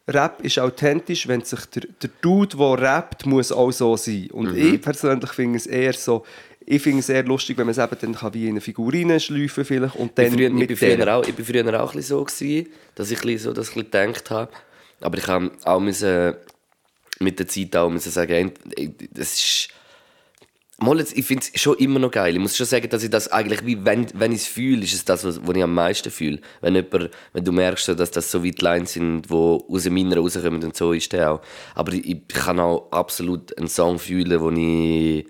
Rap 0.06 0.42
ist 0.42 0.58
authentisch, 0.58 1.26
wenn 1.26 1.42
sich 1.42 1.64
der, 1.66 1.84
der 2.02 2.10
Dude, 2.20 2.56
der 2.56 2.80
rappt, 2.80 3.24
muss 3.24 3.50
auch 3.50 3.70
so 3.70 3.96
sein. 3.96 4.28
Und 4.32 4.56
ich 4.56 4.80
persönlich 4.80 5.30
finde 5.30 5.56
es 5.56 5.66
eher 5.66 5.94
so, 5.94 6.24
ich 6.64 6.82
finde 6.82 7.00
es 7.00 7.08
eher 7.08 7.24
lustig, 7.24 7.56
wenn 7.56 7.66
man 7.66 7.72
es 7.72 7.78
eben 7.78 7.96
dann 7.98 8.14
kann 8.14 8.34
wie 8.34 8.44
in 8.44 8.50
eine 8.50 8.60
Figur 8.60 8.92
reinschleifen 8.92 9.64
vielleicht 9.64 9.96
und 9.96 10.10
ich 10.10 10.14
bin 10.14 10.32
früher, 10.32 10.48
ich 10.48 10.52
mit 10.52 10.68
bin 10.68 10.76
früher 10.76 11.14
auch, 11.14 11.26
ich 11.26 11.34
bin 11.34 11.44
früher 11.44 11.82
auch 11.82 11.94
so 11.94 12.24
gewesen, 12.24 12.68
dass 12.94 13.10
ich 13.10 13.20
so 13.40 13.54
das 13.54 13.74
ein 13.74 13.84
bisschen 13.84 13.90
gedacht 13.90 14.30
habe. 14.30 14.50
Aber 15.00 15.18
ich 15.18 15.26
habe 15.26 15.52
auch 15.64 15.80
müssen, 15.80 16.34
mit 17.20 17.38
der 17.38 17.48
Zeit 17.48 17.76
auch 17.76 17.90
müssen 17.90 18.10
sagen, 18.10 18.52
das 19.12 19.34
ist 19.34 19.68
Mal 20.80 21.00
jetzt, 21.00 21.18
ich 21.18 21.26
finde 21.26 21.44
es 21.52 21.60
schon 21.60 21.76
immer 21.78 21.98
noch 21.98 22.12
geil. 22.12 22.34
Ich 22.34 22.40
muss 22.40 22.56
schon 22.56 22.64
sagen, 22.64 22.88
dass 22.88 23.02
ich 23.02 23.10
das 23.10 23.26
eigentlich, 23.32 23.66
wie 23.66 23.84
wenn, 23.84 24.06
wenn 24.14 24.30
ich 24.30 24.42
es 24.42 24.46
fühle, 24.46 24.84
ist 24.84 24.94
es 24.94 25.04
das, 25.04 25.24
was, 25.24 25.44
was 25.44 25.56
ich 25.56 25.62
am 25.64 25.74
meisten 25.74 26.08
fühle. 26.08 26.38
Wenn, 26.60 26.76
jemand, 26.76 27.10
wenn 27.32 27.44
du 27.44 27.50
merkst, 27.50 27.86
so, 27.86 27.94
dass 27.96 28.12
das 28.12 28.30
so 28.30 28.44
weit 28.44 28.62
Lines 28.62 28.92
sind, 28.92 29.28
die 29.28 29.34
aus 29.34 29.82
dem 29.82 29.96
Inneren 29.96 30.22
rauskommen 30.22 30.62
und 30.62 30.76
so 30.76 30.92
ist 30.92 31.12
der 31.12 31.32
auch. 31.32 31.40
Aber 31.74 31.92
ich, 31.94 32.08
ich 32.08 32.28
kann 32.28 32.60
auch 32.60 32.92
absolut 32.92 33.58
einen 33.58 33.66
Song 33.66 33.98
fühlen, 33.98 34.40
wo 34.40 34.52
ich 34.52 35.26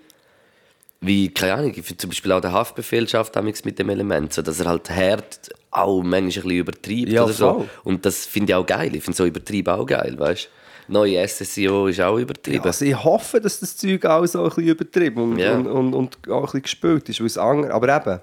wie, 1.01 1.29
keine 1.33 1.53
Ahnung, 1.55 1.73
ich 1.75 1.83
finde 1.83 1.97
zum 1.97 2.11
Beispiel 2.11 2.31
auch 2.31 2.41
der 2.41 2.51
Haftbefehl 2.51 3.07
schafft 3.07 3.35
damals 3.35 3.65
mit 3.65 3.79
dem 3.79 3.89
Element, 3.89 4.33
so, 4.33 4.41
dass 4.41 4.59
er 4.59 4.67
halt 4.67 4.89
hart 4.89 5.49
auch 5.71 6.01
manchmal 6.01 6.21
ein 6.21 6.25
bisschen 6.25 6.51
übertreibt 6.51 7.09
Ja, 7.09 7.23
oder 7.23 7.33
so. 7.33 7.53
voll. 7.53 7.69
Und 7.83 8.05
das 8.05 8.25
finde 8.25 8.51
ich 8.51 8.55
auch 8.55 8.65
geil. 8.65 8.95
Ich 8.95 9.03
finde 9.03 9.17
so 9.17 9.25
übertrieben 9.25 9.69
auch 9.73 9.85
geil, 9.85 10.15
weißt? 10.17 10.49
Neue 10.87 11.27
SSIO 11.27 11.87
ist 11.87 12.01
auch 12.01 12.17
übertrieben. 12.17 12.57
Ja, 12.57 12.63
also 12.63 12.83
ich 12.85 13.03
hoffe, 13.03 13.39
dass 13.39 13.59
das 13.59 13.77
Zeug 13.77 14.03
auch 14.05 14.25
so 14.25 14.41
ein 14.43 14.49
bisschen 14.49 14.63
übertrieben 14.69 15.33
und, 15.33 15.37
Ja. 15.37 15.53
und, 15.55 15.67
und, 15.67 15.93
und 15.93 16.17
auch 16.29 16.37
ein 16.39 16.41
bisschen 16.45 16.61
gespielt 16.63 17.09
ist. 17.09 17.37
andere, 17.37 17.71
aber 17.73 17.95
eben, 17.95 18.19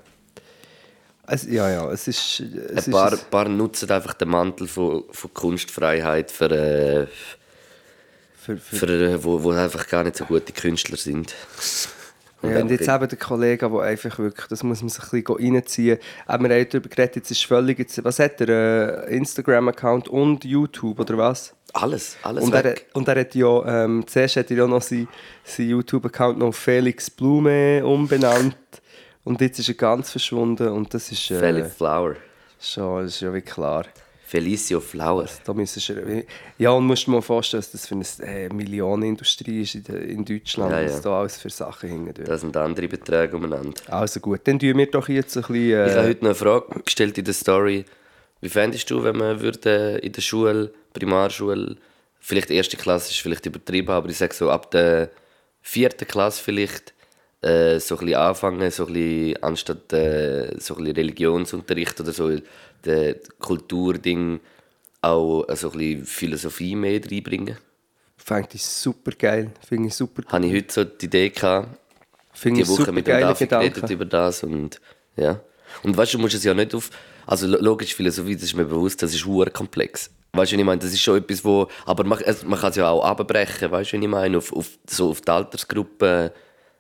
es, 1.29 1.45
ja, 1.45 1.71
ja, 1.71 1.91
es 1.93 2.09
ist... 2.09 2.41
Es 2.41 2.87
Ein 2.87 2.93
paar, 2.93 3.13
ist 3.13 3.31
paar 3.31 3.49
nutzen 3.49 3.89
einfach 3.91 4.15
den 4.15 4.29
Mantel 4.29 4.67
von, 4.67 5.05
von 5.11 5.33
Kunstfreiheit 5.35 6.31
für, 6.33 6.51
äh, 6.51 7.07
für, 8.37 8.57
für, 8.57 8.77
für 8.77 8.87
äh, 9.13 9.25
wo, 9.25 9.43
wo 9.45 9.51
einfach 9.53 9.87
gar 9.89 10.03
nicht 10.03 10.17
so 10.17 10.25
gute 10.25 10.53
Künstler 10.53 10.97
sind. 10.97 11.35
Und 12.43 12.51
ja, 12.51 12.61
und 12.61 12.71
jetzt 12.71 12.89
eben 12.89 13.09
der 13.09 13.19
Kollege, 13.19 13.71
der 13.71 13.81
einfach 13.81 14.19
wirklich, 14.19 14.47
das 14.47 14.63
muss 14.63 14.83
man 14.83 14.91
sich 14.91 15.03
ein 15.13 15.23
bisschen 15.23 15.55
reinziehen. 15.55 15.99
Eben, 16.29 16.49
wir 16.49 16.57
haben 16.57 16.69
darüber 16.71 16.89
geredet, 16.89 17.17
jetzt 17.17 17.31
ist 17.31 17.45
völlig, 17.45 17.79
jetzt, 17.79 18.05
was 18.05 18.19
hat 18.19 18.41
er, 18.43 19.07
äh, 19.09 19.17
Instagram-Account 19.17 20.09
und 20.09 20.45
YouTube 20.45 21.01
oder 21.01 21.17
was? 21.17 21.55
alles, 21.77 22.17
alles 22.23 22.45
Und 22.45 22.55
er, 22.55 22.75
und 22.95 23.09
er 23.09 23.21
hat 23.21 23.35
ja, 23.35 23.85
ähm, 23.85 24.05
zuerst 24.07 24.37
hat 24.37 24.51
er 24.51 24.57
ja 24.57 24.67
noch 24.67 24.83
seinen 24.83 25.09
sein 25.45 25.69
YouTube-Account 25.69 26.39
noch 26.39 26.53
Felix 26.53 27.11
Blume 27.11 27.85
umbenannt. 27.85 28.57
Und 29.25 29.41
jetzt 29.41 29.59
ist 29.59 29.69
er 29.69 29.75
ganz 29.75 30.11
verschwunden 30.11 30.69
und 30.69 30.93
das 30.95 31.11
ist, 31.11 31.31
äh, 31.31 31.39
Felix 31.39 31.75
Flower. 31.75 32.15
schon, 32.61 33.05
das 33.05 33.15
ist 33.15 33.21
ja 33.21 33.35
wie 33.35 33.43
klar. 33.43 33.85
Felicio 34.27 34.81
Flower. 34.81 35.29
Da 35.45 35.55
müssen 35.55 35.79
sie, 35.79 36.25
ja, 36.59 36.71
und 36.71 36.85
musst 36.85 37.07
dir 37.07 37.13
mal 37.13 37.23
vorstellen, 37.23 37.61
dass 37.63 37.71
das 37.71 37.87
für 37.87 37.95
eine 37.95 38.29
äh, 38.29 38.49
Millionenindustrie 38.53 39.63
ist 39.63 39.77
in, 39.89 40.25
Deutschland, 40.25 40.73
Ja, 40.73 40.81
ja. 40.81 40.89
was 40.89 41.01
da 41.01 41.21
alles 41.21 41.37
für 41.37 41.49
Sachen 41.49 41.89
hängen. 41.89 42.13
Da 42.25 42.37
sind 42.37 42.57
andere 42.57 42.89
Beträge 42.89 43.37
umeinander. 43.37 43.73
Also 43.87 44.19
gut, 44.19 44.41
dann 44.45 44.59
tun 44.59 44.77
wir 44.77 44.91
doch 44.91 45.09
jetzt 45.09 45.37
ein 45.37 45.43
bisschen... 45.43 45.65
Ich 45.65 45.75
habe 45.77 45.91
Äh, 45.91 46.09
heute 46.09 46.25
noch 46.25 46.31
eine 46.31 46.35
Frage 46.35 46.81
gestellt 46.85 47.17
in 47.19 47.25
der 47.25 47.35
Story. 47.35 47.85
Wie 48.41 48.49
fändest 48.49 48.91
du, 48.91 49.05
wenn 49.05 49.17
man 49.17 49.41
würde 49.41 49.99
in 50.03 50.13
der 50.13 50.23
Schule, 50.23 50.73
Primarschule, 50.93 51.77
vielleicht 52.19 52.51
erste 52.51 52.77
Klasse 52.77 53.11
ist 53.13 53.21
vielleicht 53.21 53.47
übertrieben, 53.47 53.91
aber 53.91 54.09
ich 54.09 54.19
sage 54.19 54.35
so 54.35 54.51
ab 54.51 54.73
der 54.73 55.11
vierten 55.63 56.07
Klasse 56.07 56.43
vielleicht 56.43 56.95
äh, 57.43 57.79
so 57.79 57.95
ein 57.97 58.07
bisschen 58.07 58.21
anfangen, 58.21 58.71
so 58.73 58.87
ein 58.87 58.93
bisschen, 58.93 59.43
anstatt 59.43 59.93
äh, 59.93 60.59
so 60.59 60.75
ein 60.75 60.79
bisschen 60.85 60.97
Religionsunterricht 60.97 62.01
oder 62.01 62.13
so, 62.13 62.31
der 62.87 63.17
Kulturding 63.39 64.41
auch 65.03 65.45
äh, 65.49 65.57
so 65.57 65.71
ein 65.71 65.79
bisschen 65.79 66.05
Philosophie 66.07 66.75
mehr 66.75 67.01
reinbringen. 67.03 67.57
Fände 68.17 68.49
ich 68.55 68.65
super 68.65 69.13
geil. 69.13 69.51
Finde 69.67 69.89
ich 69.89 69.95
super 69.95 70.23
Habe 70.29 70.47
ich 70.47 70.55
heute 70.55 70.73
so 70.73 70.85
die 70.85 71.07
Idee 71.07 71.31
gehabt, 71.31 71.69
Finde 72.33 72.63
die 72.63 72.69
Woche 72.69 72.93
mit 72.93 73.07
dem 73.07 73.21
David 73.21 73.49
geredet 73.49 73.91
über 73.91 74.05
das 74.05 74.43
und 74.43 74.81
ja. 75.17 75.41
Und 75.83 75.97
weißt 75.97 76.15
du, 76.15 76.17
du 76.19 76.23
musst 76.23 76.35
es 76.35 76.45
ja 76.45 76.55
nicht 76.55 76.75
auf, 76.75 76.91
also 77.27 77.47
lo- 77.47 77.59
logisch 77.61 77.95
Philosophie, 77.95 78.35
das 78.35 78.45
ist 78.45 78.55
mir 78.57 78.65
bewusst, 78.65 79.03
das 79.03 79.15
ist 79.15 79.25
hure 79.27 79.51
komplex. 79.51 80.11
Weißt 80.33 80.53
du, 80.53 80.57
was 80.57 80.61
ich 80.61 80.65
meine? 80.67 80.81
Das 80.81 80.93
ist 80.93 81.01
schon 81.01 81.19
etwas, 81.19 81.45
wo, 81.45 81.69
aber 81.87 82.05
man, 82.05 82.21
es- 82.23 82.45
man 82.45 82.59
kann 82.59 82.71
es 82.71 82.77
ja 82.77 82.89
auch 82.91 83.05
abbrechen, 83.05 83.71
weißt 83.71 83.93
du, 83.93 83.97
was 83.97 84.03
ich 84.03 84.09
meine? 84.09 84.39
Auf, 84.39 84.53
auf, 84.53 84.69
so 84.89 85.11
auf 85.11 85.21
die 85.21 85.31
Altersgruppe, 85.31 86.33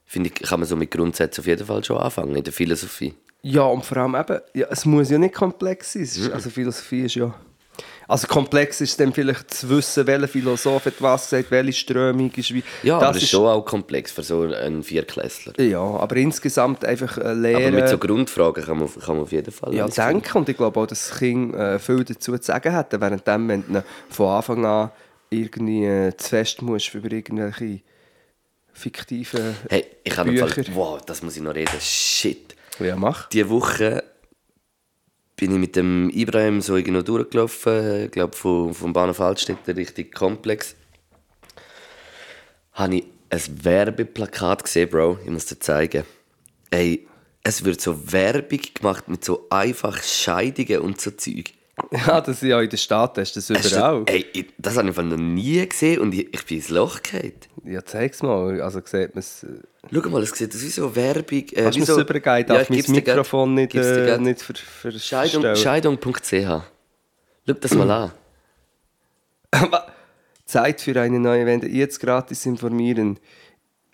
finde 0.07 0.31
ich, 0.31 0.43
kann 0.43 0.61
man 0.61 0.69
so 0.69 0.77
mit 0.77 0.91
Grundsätzen 0.91 1.43
auf 1.43 1.47
jeden 1.47 1.67
Fall 1.67 1.85
schon 1.85 1.99
anfangen, 1.99 2.35
in 2.37 2.45
der 2.45 2.53
Philosophie. 2.53 3.15
Ja, 3.43 3.63
und 3.63 3.85
vor 3.85 3.99
allem 3.99 4.15
eben, 4.15 4.41
ja, 4.55 4.67
es 4.71 4.85
muss 4.87 5.11
ja 5.11 5.19
nicht 5.19 5.35
komplex 5.35 5.93
sein. 5.93 6.03
Ist, 6.03 6.31
also 6.31 6.51
Philosophie 6.51 7.03
ist 7.03 7.17
ja... 7.17 7.35
Also 8.09 8.29
komplex 8.29 8.81
ist 8.81 8.99
dann 9.01 9.13
vielleicht 9.13 9.53
zu 9.53 9.69
wissen, 9.69 10.07
welcher 10.07 10.29
Philosoph 10.29 10.87
hat 10.87 10.95
was 11.01 11.29
gesagt, 11.29 11.51
welche 11.51 11.73
Strömung 11.73 12.31
ist 12.35 12.55
wie... 12.55 12.63
Ja, 12.83 12.99
das 13.01 13.09
aber 13.09 13.19
ist 13.19 13.29
schon 13.29 13.47
auch 13.47 13.65
komplex 13.65 14.13
für 14.13 14.23
so 14.23 14.43
einen 14.43 14.83
Vierklässler. 14.83 15.61
Ja, 15.61 15.81
aber 15.81 16.17
insgesamt 16.17 16.85
einfach 16.85 17.19
äh, 17.19 17.33
lernen... 17.35 17.67
Aber 17.67 17.83
mit 17.83 17.89
so 17.89 17.99
Grundfragen 17.99 18.65
kann 18.65 18.79
man, 18.79 18.89
kann 18.89 19.17
man 19.17 19.25
auf 19.25 19.33
jeden 19.33 19.51
Fall 19.53 19.75
Ja, 19.75 19.89
finden. 19.89 20.21
denken. 20.23 20.39
Und 20.39 20.49
ich 20.49 20.57
glaube 20.57 20.81
auch, 20.81 20.87
dass 20.87 21.09
das 21.09 21.19
Kind 21.19 21.55
äh, 21.55 21.79
viel 21.79 22.05
dazu 22.05 22.39
zu 22.39 22.43
sagen 22.47 22.75
hätte, 22.75 23.01
während 23.01 23.27
dem, 23.27 23.49
wenn 23.49 23.65
du 23.67 23.85
von 24.09 24.29
Anfang 24.29 24.65
an 24.65 24.91
irgendwie 25.31 25.85
äh, 25.85 26.17
zu 26.17 26.29
fest 26.31 26.63
musst 26.63 26.95
über 26.95 27.11
irgendwelche 27.11 27.81
fiktiven 28.77 29.57
Hey, 29.69 29.87
ich 30.05 30.17
habe 30.17 30.37
Fall, 30.37 30.49
Bücher. 30.49 30.75
wow, 30.75 31.01
das 31.05 31.23
muss 31.23 31.37
ich 31.37 31.43
noch 31.43 31.55
reden, 31.55 31.81
shit. 31.81 32.55
Ja, 32.79 32.97
mach. 32.97 33.29
Diese 33.31 33.49
Woche 33.49 34.05
bin 35.37 35.53
ich 35.53 35.59
mit 35.59 35.77
dem 35.77 36.11
Ibrahim 36.11 36.61
so 36.61 36.77
irgendwo 36.77 37.03
durchgelaufen, 37.03 38.05
ich 38.05 38.11
glaube 38.11 38.37
vom, 38.37 38.75
vom 38.75 38.93
Bahnhof 38.93 39.21
Altstädte 39.21 39.77
Richtung 39.77 40.11
Komplex. 40.11 40.77
Habe 42.73 42.97
ich 42.97 43.05
ein 43.31 43.65
Werbeplakat 43.65 44.65
gesehen, 44.65 44.91
Bro. 44.91 45.19
Ich 45.25 45.31
muss 45.31 45.47
dir 45.47 45.59
zeigen. 45.59 46.05
Ey, 46.71 47.07
es 47.43 47.65
wird 47.65 47.81
so 47.81 48.13
Werbung 48.13 48.61
gemacht 48.75 49.09
mit 49.09 49.25
so 49.25 49.47
einfach 49.51 50.03
Scheidungen 50.03 50.81
und 50.81 51.01
so 51.01 51.11
Zeug. 51.13 51.53
Ja, 52.07 52.21
das 52.21 52.37
ist 52.43 52.49
ja 52.49 52.61
in 52.61 52.69
der 52.69 52.77
Stadt, 52.77 53.17
hast 53.19 53.37
du 53.37 53.41
das 53.41 53.51
Hast 53.51 53.73
du- 53.73 53.77
überall. 53.77 54.03
Ey, 54.07 54.47
das 54.59 54.77
habe 54.77 54.91
ich 54.91 54.97
noch 54.97 55.17
nie 55.17 55.67
gesehen 55.69 56.01
und 56.01 56.13
ich, 56.15 56.33
ich 56.35 56.45
bin 56.45 56.57
ins 56.59 56.69
Loch 56.69 57.01
gefallen. 57.03 57.33
Ja, 57.65 57.85
zeig's 57.85 58.23
mal. 58.23 58.61
Also 58.61 58.81
sieht 58.85 59.15
man 59.15 59.19
es... 59.21 59.47
Schau 59.93 60.09
mal, 60.09 60.23
es 60.23 60.31
sieht 60.31 60.55
aus 60.55 60.63
wie 60.63 60.69
so 60.69 60.97
Werbung. 60.97 61.45
Äh, 61.53 61.63
Kannst 61.63 61.79
du 61.79 61.85
so, 61.85 61.97
mir 61.97 62.03
es 62.03 62.11
übergeben? 62.11 62.47
Darf 62.49 62.71
ich 62.71 62.89
mein. 62.89 62.97
Mikrofon 62.97 63.55
nicht, 63.55 63.75
äh, 63.77 64.19
nicht 64.19 64.43
ver, 64.43 64.55
ver 64.57 64.93
Scheidung, 64.93 65.43
verstellen? 65.43 65.85
Scheidung.ch. 66.01 66.65
Schau 67.47 67.53
das 67.55 67.75
mal 67.75 67.91
an. 67.91 68.13
Zeit 70.45 70.81
für 70.81 71.01
eine 71.01 71.21
neue 71.21 71.47
Wende. 71.47 71.69
Jetzt 71.69 72.01
gratis 72.01 72.45
informieren. 72.47 73.19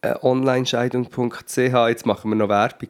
Äh, 0.00 0.14
Onlinescheidung.ch. 0.22 1.56
Jetzt 1.56 2.06
machen 2.06 2.30
wir 2.30 2.36
noch 2.36 2.48
Werbung. 2.48 2.88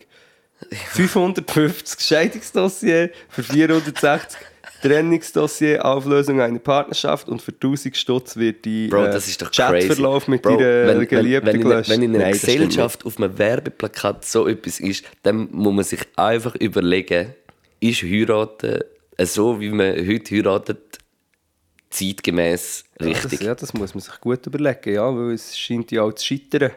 550 0.71 2.01
Scheidungsdossier 2.01 3.11
für 3.29 3.43
460 3.43 4.39
Trennungsdossier, 4.83 5.85
Auflösung 5.85 6.41
einer 6.41 6.59
Partnerschaft 6.59 7.29
und 7.29 7.41
für 7.41 7.53
1000 7.53 7.97
Stutz 7.97 8.37
wird 8.37 8.65
die 8.65 8.89
Bro, 8.89 9.05
äh, 9.05 9.11
das 9.13 9.29
ist 9.29 9.41
doch 9.41 9.51
crazy. 9.51 9.89
Chatverlauf 9.89 10.29
mit 10.29 10.43
Bro, 10.43 10.57
deiner 10.57 10.89
wenn, 10.89 10.99
wenn, 10.99 11.09
Geliebten 11.09 11.47
wenn, 11.47 11.55
in, 11.57 11.63
gelöscht. 11.63 11.91
wenn 11.91 12.03
in 12.03 12.15
einer 12.15 12.25
Nein, 12.25 12.33
Gesellschaft 12.33 13.07
auf 13.07 13.17
einem 13.19 13.39
Werbeplakat 13.39 14.25
so 14.25 14.49
etwas 14.49 14.81
ist, 14.81 15.05
dann 15.23 15.49
muss 15.53 15.75
man 15.75 15.85
sich 15.85 16.01
einfach 16.17 16.55
überlegen, 16.57 17.35
ist 17.81 18.03
heiraten 18.03 18.81
äh, 19.17 19.27
so, 19.27 19.61
wie 19.61 19.71
man 19.71 19.97
heute 20.07 20.35
heiratet, 20.35 20.99
zeitgemäß 21.91 22.85
richtig? 23.01 23.39
Das, 23.39 23.41
ja, 23.41 23.55
das 23.55 23.75
muss 23.75 23.95
man 23.95 24.01
sich 24.01 24.21
gut 24.21 24.47
überlegen, 24.47 24.95
ja, 24.95 25.15
weil 25.15 25.33
es 25.33 25.57
scheint 25.57 25.93
ja 25.93 26.03
auch 26.03 26.13
zu 26.13 26.27
scheitern. 26.27 26.73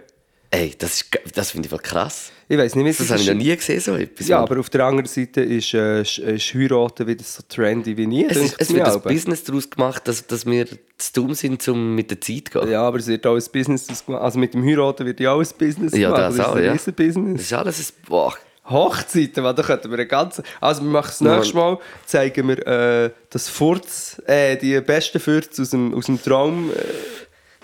Ey, 0.56 0.74
das, 0.78 1.02
ist 1.02 1.10
das 1.34 1.52
finde 1.52 1.66
ich 1.66 1.70
voll 1.70 1.80
krass. 1.80 2.32
Ich 2.48 2.58
weiß 2.58 2.76
nicht, 2.76 2.86
wie 2.86 2.90
Das 2.92 3.10
habe 3.10 3.20
ich 3.20 3.28
ist- 3.28 3.34
noch 3.34 3.44
nie 3.44 3.56
gesehen, 3.56 3.80
so 3.82 3.96
etwas. 3.96 4.28
Ja, 4.28 4.40
aber 4.40 4.60
auf 4.60 4.70
der 4.70 4.86
anderen 4.86 5.08
Seite 5.08 5.42
ist, 5.42 5.74
äh, 5.74 6.02
ist, 6.02 6.20
ist 6.20 6.54
Heiraten 6.54 7.06
wieder 7.08 7.24
so 7.24 7.42
trendy 7.50 7.98
wie 7.98 8.08
nie. 8.08 8.26
es, 8.26 8.38
ist, 8.38 8.56
es 8.60 8.74
wird 8.74 8.88
ein. 8.88 9.02
Business 9.02 9.44
daraus 9.44 9.70
gemacht, 9.70 10.08
dass, 10.08 10.26
dass 10.28 10.46
wir 10.46 10.66
zu 10.98 11.14
dumm 11.14 11.34
sind, 11.34 11.68
um 11.68 11.96
mit 11.96 12.10
der 12.12 12.22
Zeit 12.22 12.50
zu 12.54 12.60
gehen. 12.60 12.72
Ja, 12.72 12.84
aber 12.84 13.00
es 13.00 13.08
wird 13.08 13.26
auch 13.28 13.36
ein 13.36 13.44
Business 13.52 13.88
daraus 13.88 14.06
gemacht. 14.06 14.22
Also 14.22 14.40
mit 14.40 14.54
dem 14.54 14.64
Heiraten 14.64 15.06
wird 15.06 15.20
ja 15.20 15.32
auch 15.34 15.42
ein 15.42 15.48
Business 15.58 15.92
Ja, 15.94 16.10
gemacht. 16.10 16.22
das 16.24 16.34
ist 16.36 16.40
auch, 16.42 16.56
ein 16.56 16.64
ja. 16.64 16.72
riesen 16.72 16.94
Business. 16.94 17.34
Das 17.38 17.46
ist 17.46 17.54
alles 17.54 17.80
ein... 17.80 17.94
Boah. 18.08 18.34
Hochzeiten, 18.68 19.44
weil 19.44 19.54
da 19.54 19.62
könnten 19.62 19.90
wir 19.92 19.98
eine 19.98 20.08
ganze... 20.08 20.42
Also 20.62 20.82
wir 20.84 20.90
machen 20.90 21.08
das 21.10 21.22
nächste 21.22 21.56
Mal, 21.56 21.78
zeigen 22.06 22.48
wir 22.48 22.66
äh, 22.68 23.12
das 23.30 23.48
Furz, 23.50 24.20
äh, 24.26 24.56
die 24.58 24.80
besten 24.82 25.20
Furz 25.20 25.60
aus 25.60 25.70
dem, 25.72 25.94
aus 25.94 26.06
dem 26.06 26.22
Traum. 26.22 26.72
Äh, 26.72 26.76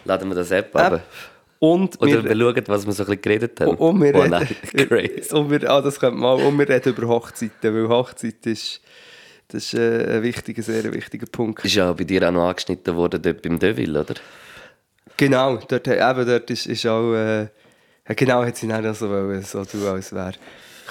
Laden 0.05 0.29
wir 0.29 0.35
das 0.35 0.51
App. 0.51 0.75
ab. 0.75 1.01
Und 1.63 2.01
Oder 2.01 2.23
wir, 2.23 2.35
wir 2.35 2.53
schauen, 2.53 2.63
was 2.65 2.87
wir 2.87 2.91
so 2.91 3.03
ein 3.03 3.05
bisschen 3.05 3.21
geredet 3.21 3.59
haben. 3.61 3.75
und 3.75 4.01
wir 4.01 4.15
oh 4.15 4.21
reden, 4.21 4.31
nein, 4.89 5.09
und 5.31 5.51
wir, 5.51 5.69
ah, 5.69 5.79
das 5.79 5.99
könnte 5.99 6.17
man 6.17 6.31
auch. 6.31 6.43
Und 6.43 6.57
wir 6.57 6.67
reden 6.67 6.89
über 6.91 7.07
Hochzeiten, 7.07 7.75
weil 7.75 7.87
Hochzeit 7.87 8.43
ist, 8.47 8.81
das 9.47 9.65
ist 9.65 9.75
äh, 9.75 10.15
ein 10.15 10.23
wichtiger, 10.23 10.63
sehr 10.63 10.91
wichtiger 10.91 11.27
Punkt. 11.27 11.63
Ist 11.63 11.75
ja 11.75 11.93
bei 11.93 12.03
dir 12.03 12.27
auch 12.27 12.31
noch 12.31 12.47
angeschnitten 12.47 12.95
worden 12.95 13.21
dort 13.21 13.43
beim 13.43 13.59
Deville, 13.59 13.99
oder? 13.99 14.15
Genau, 15.17 15.57
dort, 15.67 15.87
eben, 15.87 16.25
dort 16.25 16.49
ist, 16.49 16.65
ist 16.65 16.87
auch... 16.87 17.13
Äh, 17.13 17.49
genau, 18.15 18.43
hat 18.43 18.57
sie 18.57 18.73
auch 18.73 18.95
so, 18.95 19.07
wollen, 19.07 19.43
so 19.43 19.63
tun, 19.63 19.85
als 19.85 20.11
wäre... 20.13 20.33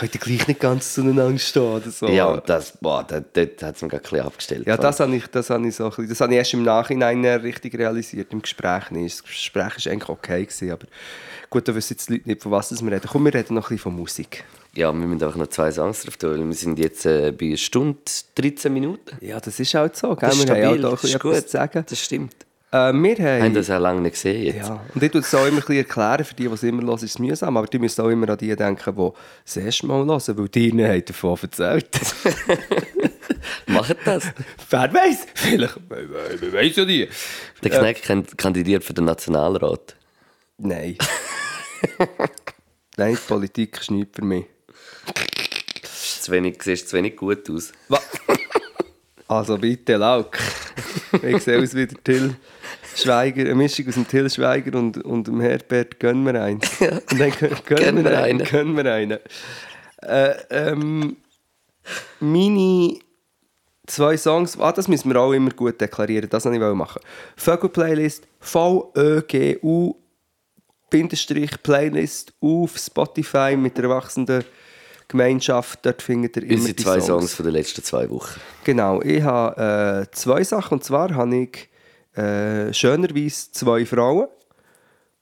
Könnt 0.01 0.15
ihr 0.15 0.21
gleich 0.21 0.49
nicht 0.49 0.61
ganz 0.61 0.95
zueinander 0.95 1.39
stehen 1.39 1.63
oder 1.63 1.91
so. 1.91 2.09
Ja, 2.09 2.25
und 2.29 2.49
das, 2.49 2.73
boah, 2.81 3.05
dort, 3.07 3.37
dort 3.37 3.63
hat 3.63 3.77
es 3.77 3.83
mir 3.83 3.89
gerade 3.89 4.03
ein 4.03 4.11
bisschen 4.11 4.27
abgestellt. 4.27 4.67
Ja, 4.67 4.79
das 4.79 4.99
habe 4.99 5.15
ich, 5.15 5.27
das 5.27 5.51
habe 5.51 5.69
ich, 5.69 5.77
so 5.77 5.85
ein 5.85 5.91
bisschen, 5.91 6.09
das 6.09 6.21
habe 6.23 6.33
ich 6.33 6.39
erst 6.39 6.55
im 6.55 6.63
Nachhinein 6.63 7.23
richtig 7.23 7.77
realisiert, 7.77 8.33
im 8.33 8.41
Gespräch 8.41 8.91
nicht. 8.93 9.19
Das 9.19 9.23
Gespräch 9.23 9.85
war 9.85 9.93
eigentlich 9.93 10.09
okay, 10.09 10.43
gewesen, 10.47 10.71
aber 10.71 10.87
gut, 11.51 11.69
da 11.69 11.75
wissen 11.75 11.93
jetzt 11.93 12.09
die 12.09 12.15
Leute 12.15 12.29
nicht, 12.31 12.43
von 12.43 12.51
was 12.51 12.71
wir 12.83 12.91
reden. 12.91 13.09
Komm, 13.13 13.27
wir 13.27 13.35
reden 13.35 13.53
noch 13.53 13.65
ein 13.65 13.77
bisschen 13.77 13.93
von 13.93 13.97
Musik. 13.97 14.43
Ja, 14.75 14.91
wir 14.91 15.07
müssen 15.07 15.23
einfach 15.23 15.37
noch 15.37 15.49
zwei 15.49 15.71
Songs 15.71 16.03
drauf 16.03 16.17
tun, 16.17 16.31
weil 16.31 16.47
wir 16.47 16.55
sind 16.55 16.79
jetzt 16.79 17.05
äh, 17.05 17.31
bei 17.33 17.49
einer 17.49 17.57
Stunde 17.59 17.99
13 18.37 18.73
Minuten. 18.73 19.19
Ja, 19.21 19.39
das 19.39 19.61
ist 19.61 19.75
halt 19.75 19.97
so, 19.97 20.17
gell? 20.17 20.31
Das 20.31 20.39
wir 20.39 20.55
haben 20.55 20.63
stabil, 20.63 20.79
auch 20.79 20.83
da 20.83 20.89
ein 20.89 20.95
bisschen 20.95 21.17
etwas 21.17 21.35
gut. 21.35 21.43
zu 21.43 21.49
sagen. 21.51 21.85
Das 21.87 22.03
stimmt. 22.03 22.47
Äh, 22.73 22.93
wir 22.93 23.19
Wir 23.19 23.25
haben 23.33 23.43
haben... 23.43 23.55
das 23.55 23.69
auch 23.71 23.81
lange 23.81 24.01
nicht 24.01 24.13
gesehen 24.13 24.45
jetzt. 24.55 24.69
Ja, 24.69 24.81
und 24.95 25.03
ich 25.03 25.11
tue 25.11 25.21
es 25.21 25.35
auch 25.35 25.41
immer 25.47 25.57
ein 25.57 25.61
bisschen 25.61 25.77
erklären, 25.79 26.25
für 26.25 26.35
die, 26.35 26.47
die 26.47 26.55
es 26.55 26.63
immer 26.63 26.83
hören, 26.83 26.95
ist 26.95 27.03
es 27.03 27.19
mühsam, 27.19 27.57
aber 27.57 27.67
die 27.67 27.79
müssen 27.81 28.01
auch 28.03 28.09
immer 28.09 28.29
an 28.29 28.39
die 28.39 28.55
denken, 28.55 28.95
die 28.97 29.11
das 29.45 29.57
erste 29.57 29.87
Mal 29.87 30.05
hören, 30.07 30.39
weil 30.39 30.49
die 30.49 30.69
ihnen 30.69 31.05
davon 31.05 31.37
erzählt. 31.43 31.89
Macht 33.67 33.97
das. 34.05 34.25
Wer 34.71 34.93
weiß? 34.95 35.27
Vielleicht, 35.35 35.77
wer 35.89 36.53
weiß 36.53 36.77
ja 36.77 36.85
nie. 36.85 37.09
Der 37.63 37.71
Kneck 37.71 38.03
kan- 38.03 38.27
kandidiert 38.37 38.85
für 38.85 38.95
den 38.95 39.05
Nationalrat. 39.05 39.97
Nein. 40.59 40.97
Nein, 42.97 43.15
die 43.15 43.27
Politik 43.29 43.79
ist 43.81 43.91
nichts 43.91 44.17
für 44.17 44.25
mich. 44.25 44.45
Zu 46.21 46.33
wenig, 46.33 46.63
siehst 46.63 46.89
zu 46.89 46.97
wenig 46.97 47.17
gut 47.17 47.49
aus. 47.51 47.73
Also 49.27 49.57
bitte, 49.57 49.97
Lauk. 49.97 50.37
Ich 51.23 51.43
sehe 51.43 51.61
aus 51.63 51.75
wie 51.75 51.87
der 51.87 52.05
Till 52.05 52.37
Schweiger, 53.03 53.43
eine 53.43 53.55
Mischung 53.55 53.89
aus 53.89 53.95
dem 53.95 54.09
Till 54.09 54.29
Schweiger 54.31 54.79
und, 54.79 55.03
und 55.05 55.27
dem 55.27 55.41
Herbert 55.41 55.99
Gönn 55.99 56.23
mir 56.23 56.41
eins. 56.41 56.69
Und 56.81 57.21
dann 57.21 57.31
gön, 57.31 57.51
gönn, 57.67 57.79
Gönn 57.79 57.95
mir 57.97 58.03
mir 58.03 58.19
einen. 58.19 58.41
einen. 58.41 58.45
Gönn 58.45 58.73
mir 58.73 58.93
einen. 58.93 59.19
Äh, 60.03 60.35
ähm, 60.51 61.17
meine 62.21 62.99
zwei 63.87 64.17
Songs, 64.17 64.59
ah, 64.59 64.73
das 64.73 64.89
müssen 64.89 65.13
wir 65.13 65.21
auch 65.21 65.33
immer 65.33 65.51
gut 65.51 65.81
deklarieren, 65.81 66.29
das 66.31 66.45
wollte 66.45 66.65
ich 66.65 66.75
machen. 66.75 67.01
Vögel-Playlist, 67.37 68.27
V-Ö-G-U 68.41 69.95
Bindestrich 70.91 71.63
Playlist 71.63 72.33
auf 72.41 72.77
Spotify 72.77 73.57
mit 73.57 73.77
der 73.77 73.85
erwachsenen 73.85 74.45
Gemeinschaft. 75.09 75.79
Dort 75.83 76.03
findet 76.03 76.37
ihr 76.37 76.43
immer 76.43 76.55
Unsere 76.55 76.75
die 76.75 76.83
zwei 76.83 77.01
Songs. 77.01 77.07
Songs 77.07 77.35
von 77.35 77.45
den 77.47 77.55
letzten 77.55 77.83
zwei 77.83 78.11
Wochen. 78.11 78.41
Genau, 78.65 79.01
ich 79.01 79.23
habe 79.23 80.07
äh, 80.09 80.15
zwei 80.15 80.43
Sachen. 80.45 80.75
Und 80.75 80.85
zwar 80.85 81.15
habe 81.15 81.37
ich 81.37 81.70
äh, 82.15 82.73
schönerweise 82.73 83.53
zwei 83.53 83.87
Frauen. 83.87 84.28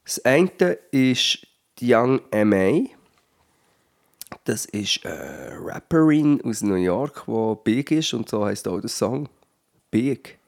Das 0.05 0.25
eine 0.25 0.79
ist 0.91 1.47
Young 1.81 2.21
M.A. 2.31 2.89
Das 4.45 4.65
ist 4.67 5.05
eine 5.05 5.59
Rapperin 5.61 6.41
aus 6.43 6.63
New 6.63 6.75
York, 6.75 7.25
die 7.27 7.55
big 7.65 7.91
ist 7.91 8.15
und 8.15 8.29
so 8.29 8.45
heißt 8.45 8.67
auch 8.69 8.81
der 8.81 8.89
Song. 8.89 9.29
Big. 9.91 10.39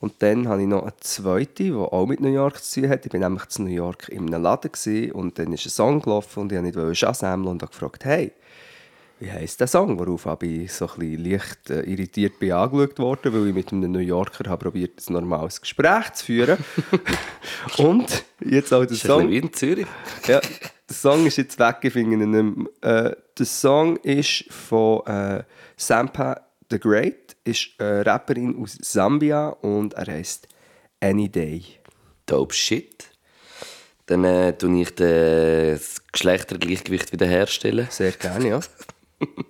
Und 0.00 0.14
dann 0.22 0.48
habe 0.48 0.62
ich 0.62 0.68
noch 0.68 0.82
eine 0.82 0.96
zweite, 1.00 1.64
die 1.64 1.72
auch 1.72 2.06
mit 2.06 2.20
New 2.20 2.32
York 2.32 2.62
zu 2.62 2.80
tun 2.80 2.90
hat. 2.90 3.04
Ich 3.04 3.12
war 3.12 3.20
nämlich 3.20 3.42
in 3.58 3.64
New 3.64 3.70
York 3.70 4.08
in 4.08 4.34
einem 4.34 4.42
Laden 4.42 5.12
und 5.12 5.38
dann 5.38 5.52
ist 5.52 5.66
ein 5.66 5.70
Song 5.70 6.00
gelaufen 6.00 6.40
und 6.40 6.52
ich 6.52 6.58
wollte 6.58 6.88
nicht 6.88 6.98
Shazam 6.98 7.46
und 7.46 7.62
habe 7.62 7.70
gefragt, 7.70 8.04
hey, 8.04 8.32
wie 9.20 9.30
heisst 9.30 9.60
der 9.60 9.66
Song? 9.66 9.98
Worauf 9.98 10.24
habe 10.26 10.46
ich 10.46 10.72
so 10.72 10.88
ein 10.88 10.98
bisschen 10.98 11.24
leicht 11.30 11.70
äh, 11.70 11.82
irritiert 11.82 12.38
bin 12.38 12.52
angeschaut 12.52 12.98
worden, 12.98 13.32
weil 13.32 13.48
ich 13.48 13.54
mit 13.54 13.72
einem 13.72 13.92
New 13.92 13.98
Yorker 13.98 14.48
habe 14.50 14.64
probiert, 14.64 15.00
ein 15.08 15.12
normales 15.12 15.60
Gespräch 15.60 16.12
zu 16.14 16.24
führen. 16.26 16.58
und 17.78 18.24
jetzt 18.44 18.72
auch 18.72 18.84
der 18.84 18.92
Ist 18.92 19.04
ein 19.04 19.08
Song. 19.08 19.30
wie 19.30 19.36
in 19.38 19.52
Zürich. 19.52 19.86
Ja, 20.26 20.40
der 20.40 20.96
Song 20.96 21.26
ist 21.26 21.36
jetzt 21.36 21.58
weg, 21.58 21.76
ich 21.82 21.92
finde 21.92 22.16
ihn 22.24 22.30
nicht 22.30 22.56
mehr. 22.82 23.06
Äh, 23.10 23.16
der 23.38 23.46
Song 23.46 23.96
ist 23.98 24.44
von 24.52 25.04
äh, 25.06 25.44
Sampa 25.76 26.40
the 26.70 26.78
Great, 26.78 27.36
ist 27.44 27.68
eine 27.78 28.04
Rapperin 28.06 28.56
aus 28.62 28.76
Sambia 28.80 29.48
und 29.48 29.94
er 29.94 30.06
heißt 30.12 30.48
Any 31.00 31.28
Day. 31.28 31.64
Dope 32.26 32.54
Shit. 32.54 33.04
Dann 34.06 34.24
äh, 34.24 34.52
tue 34.56 34.82
ich 34.82 34.94
den- 34.94 35.72
das 35.72 36.02
Geschlechtergleichgewicht 36.12 37.12
wiederherstellen. 37.12 37.86
Sehr 37.90 38.12
gerne, 38.12 38.48
ja. 38.48 38.60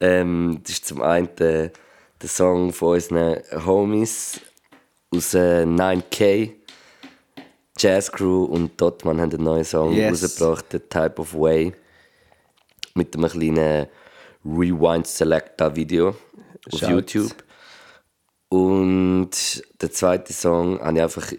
Ähm, 0.00 0.60
das 0.62 0.74
ist 0.74 0.86
zum 0.86 1.02
einen 1.02 1.28
der, 1.40 1.72
der 2.22 2.28
Song 2.28 2.72
von 2.72 2.94
unseren 2.94 3.40
Homies 3.66 4.40
aus 5.12 5.34
äh, 5.34 5.64
9K. 5.64 6.52
Jazz 7.76 8.12
Crew 8.12 8.44
und 8.44 8.80
Dotman 8.80 9.20
haben 9.20 9.32
einen 9.32 9.42
neuen 9.42 9.64
Song 9.64 9.92
Yes. 9.92 10.22
rausgebracht, 10.22 10.66
«The 10.70 10.78
Type 10.78 11.20
of 11.20 11.34
Way». 11.34 11.72
Mit 12.94 13.16
einem 13.16 13.28
kleinen 13.28 13.88
Rewind-Selector-Video 14.44 16.08
auf 16.10 16.78
Shouts. 16.78 17.12
YouTube. 17.12 17.34
Und 18.50 19.30
der 19.82 19.90
zweite 19.92 20.32
Song 20.32 20.80
habe 20.80 20.96
ich 20.96 21.02
einfach 21.02 21.32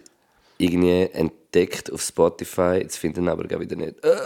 irgendwie 0.58 1.02
entdeckt 1.12 1.90
auf 1.92 2.02
Spotify. 2.02 2.80
Jetzt 2.82 2.98
finde 2.98 3.20
ich 3.20 3.24
ihn 3.26 3.28
aber 3.30 3.44
gar 3.44 3.58
wieder 3.60 3.76
nicht. 3.76 4.04
Äh, 4.04 4.16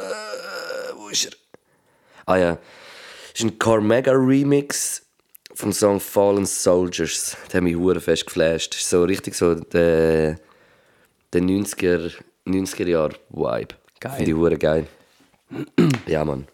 wo 0.97 1.09
ist 1.09 1.27
er? 1.27 1.32
Ah 2.27 2.36
ja, 2.36 2.59
das 3.35 3.43
ist 3.43 3.51
ein 3.51 3.59
Carmega 3.59 4.12
Remix 4.12 5.02
vom 5.55 5.73
Song 5.73 5.98
Fallen 5.98 6.47
Soldiers. 6.47 7.36
Der 7.51 7.59
hat 7.59 7.65
mich 7.65 7.74
hure 7.74 8.01
fest 8.01 8.27
geflasht. 8.27 8.74
Das 8.74 8.81
ist 8.82 8.90
so 8.90 9.02
richtig 9.02 9.35
so 9.35 9.56
der, 9.56 10.36
der 11.32 11.43
90er, 11.43 12.12
90er 12.47 12.86
Jahr 12.86 13.11
Vibe. 13.31 13.74
Geil. 13.98 14.12
Finde 14.16 14.31
ich 14.31 14.36
hure 14.36 14.56
geil. 14.56 14.86
ja, 16.06 16.24
Mann. 16.24 16.47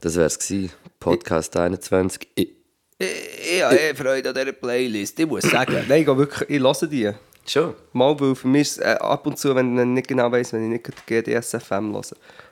Das 0.00 0.16
wär's 0.16 0.38
gewesen. 0.38 0.70
Podcast 1.00 1.56
21. 1.56 2.28
Ich, 2.34 2.50
Ich 2.98 3.62
habe 3.62 3.78
eh 3.78 3.94
Freude 3.94 4.28
an 4.28 4.34
dieser 4.34 4.52
Playlist, 4.52 5.18
ich 5.18 5.26
muss 5.26 5.44
sagen. 5.44 5.82
Nein, 5.88 6.02
ich, 6.02 6.06
wirklich, 6.06 6.50
ich 6.50 6.60
höre 6.60 6.86
die. 6.88 7.10
schon. 7.46 7.74
Mal, 7.94 8.20
weil 8.20 8.34
für 8.34 8.48
mich 8.48 8.68
ist 8.68 8.78
äh, 8.80 8.96
ab 9.00 9.26
und 9.26 9.38
zu, 9.38 9.54
wenn 9.54 9.78
ich 9.78 9.84
nicht 9.86 10.08
genau 10.08 10.30
weiss, 10.30 10.52
wenn 10.52 10.64
ich 10.64 10.82
nicht 10.84 11.06
GDSFM 11.06 11.94
höre, 11.94 12.02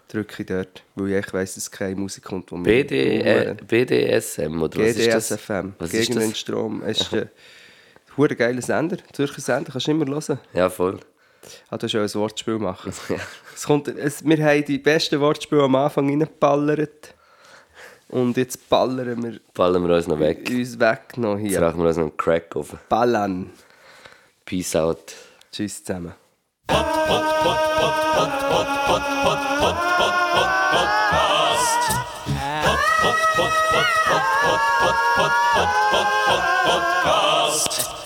drücke 0.08 0.42
ich 0.42 0.46
dort, 0.46 0.82
weil 0.94 1.12
ich 1.12 1.32
weiss, 1.32 1.54
dass 1.54 1.70
keine 1.70 1.96
Musik 1.96 2.24
kommt, 2.24 2.50
die 2.50 2.54
mir... 2.56 2.62
BD, 2.62 3.20
äh, 3.20 3.54
BDSM 3.66 4.62
oder 4.62 4.78
was 4.80 4.96
ist 4.96 5.06
das? 5.12 5.28
GDSFM, 5.28 5.72
Was 5.78 5.92
ist 5.94 6.06
gegen 6.08 6.20
den 6.20 6.30
das? 6.30 6.38
Strom. 6.38 6.82
Es 6.82 7.00
ist 7.00 7.14
ein 7.14 7.30
hure 8.16 8.36
geiler 8.36 8.62
Sender, 8.62 8.98
Zürcher 9.12 9.40
Sender, 9.40 9.72
kannst 9.72 9.86
du 9.86 9.90
immer 9.90 10.06
hören. 10.06 10.38
Ja, 10.52 10.68
voll. 10.70 11.00
Ah, 11.68 11.76
du 11.76 11.84
hast 11.86 11.92
ja 11.92 12.02
ein 12.02 12.14
Wortspiel 12.14 12.58
machen. 12.58 12.92
es 13.54 13.64
kommt, 13.64 13.88
es, 13.88 14.24
wir 14.24 14.44
haben 14.44 14.64
die 14.64 14.78
besten 14.78 15.20
Wortspiele 15.20 15.62
am 15.64 15.74
Anfang 15.74 16.08
reingeballert. 16.08 17.14
Und 18.08 18.36
jetzt 18.36 18.68
ballern 18.68 19.22
wir 19.22 19.40
Fallen 19.54 19.86
wir 19.86 19.96
uns 19.96 20.06
noch 20.06 20.20
weg. 20.20 20.48
uns 20.48 20.78
weg 20.78 21.16
noch 21.16 21.38
Jetzt 21.38 21.48
hier. 21.50 21.62
rauchen 21.62 21.78
wir 21.80 21.88
uns 21.88 21.96
noch 21.96 22.04
einen 22.04 22.16
Crack 22.16 22.54
auf. 22.54 22.76
Ballern. 22.88 23.50
Peace 24.44 24.76
out. 24.76 25.14
Tschüss 25.50 25.82
zusammen. 25.82 26.12
Podcast. 36.64 38.03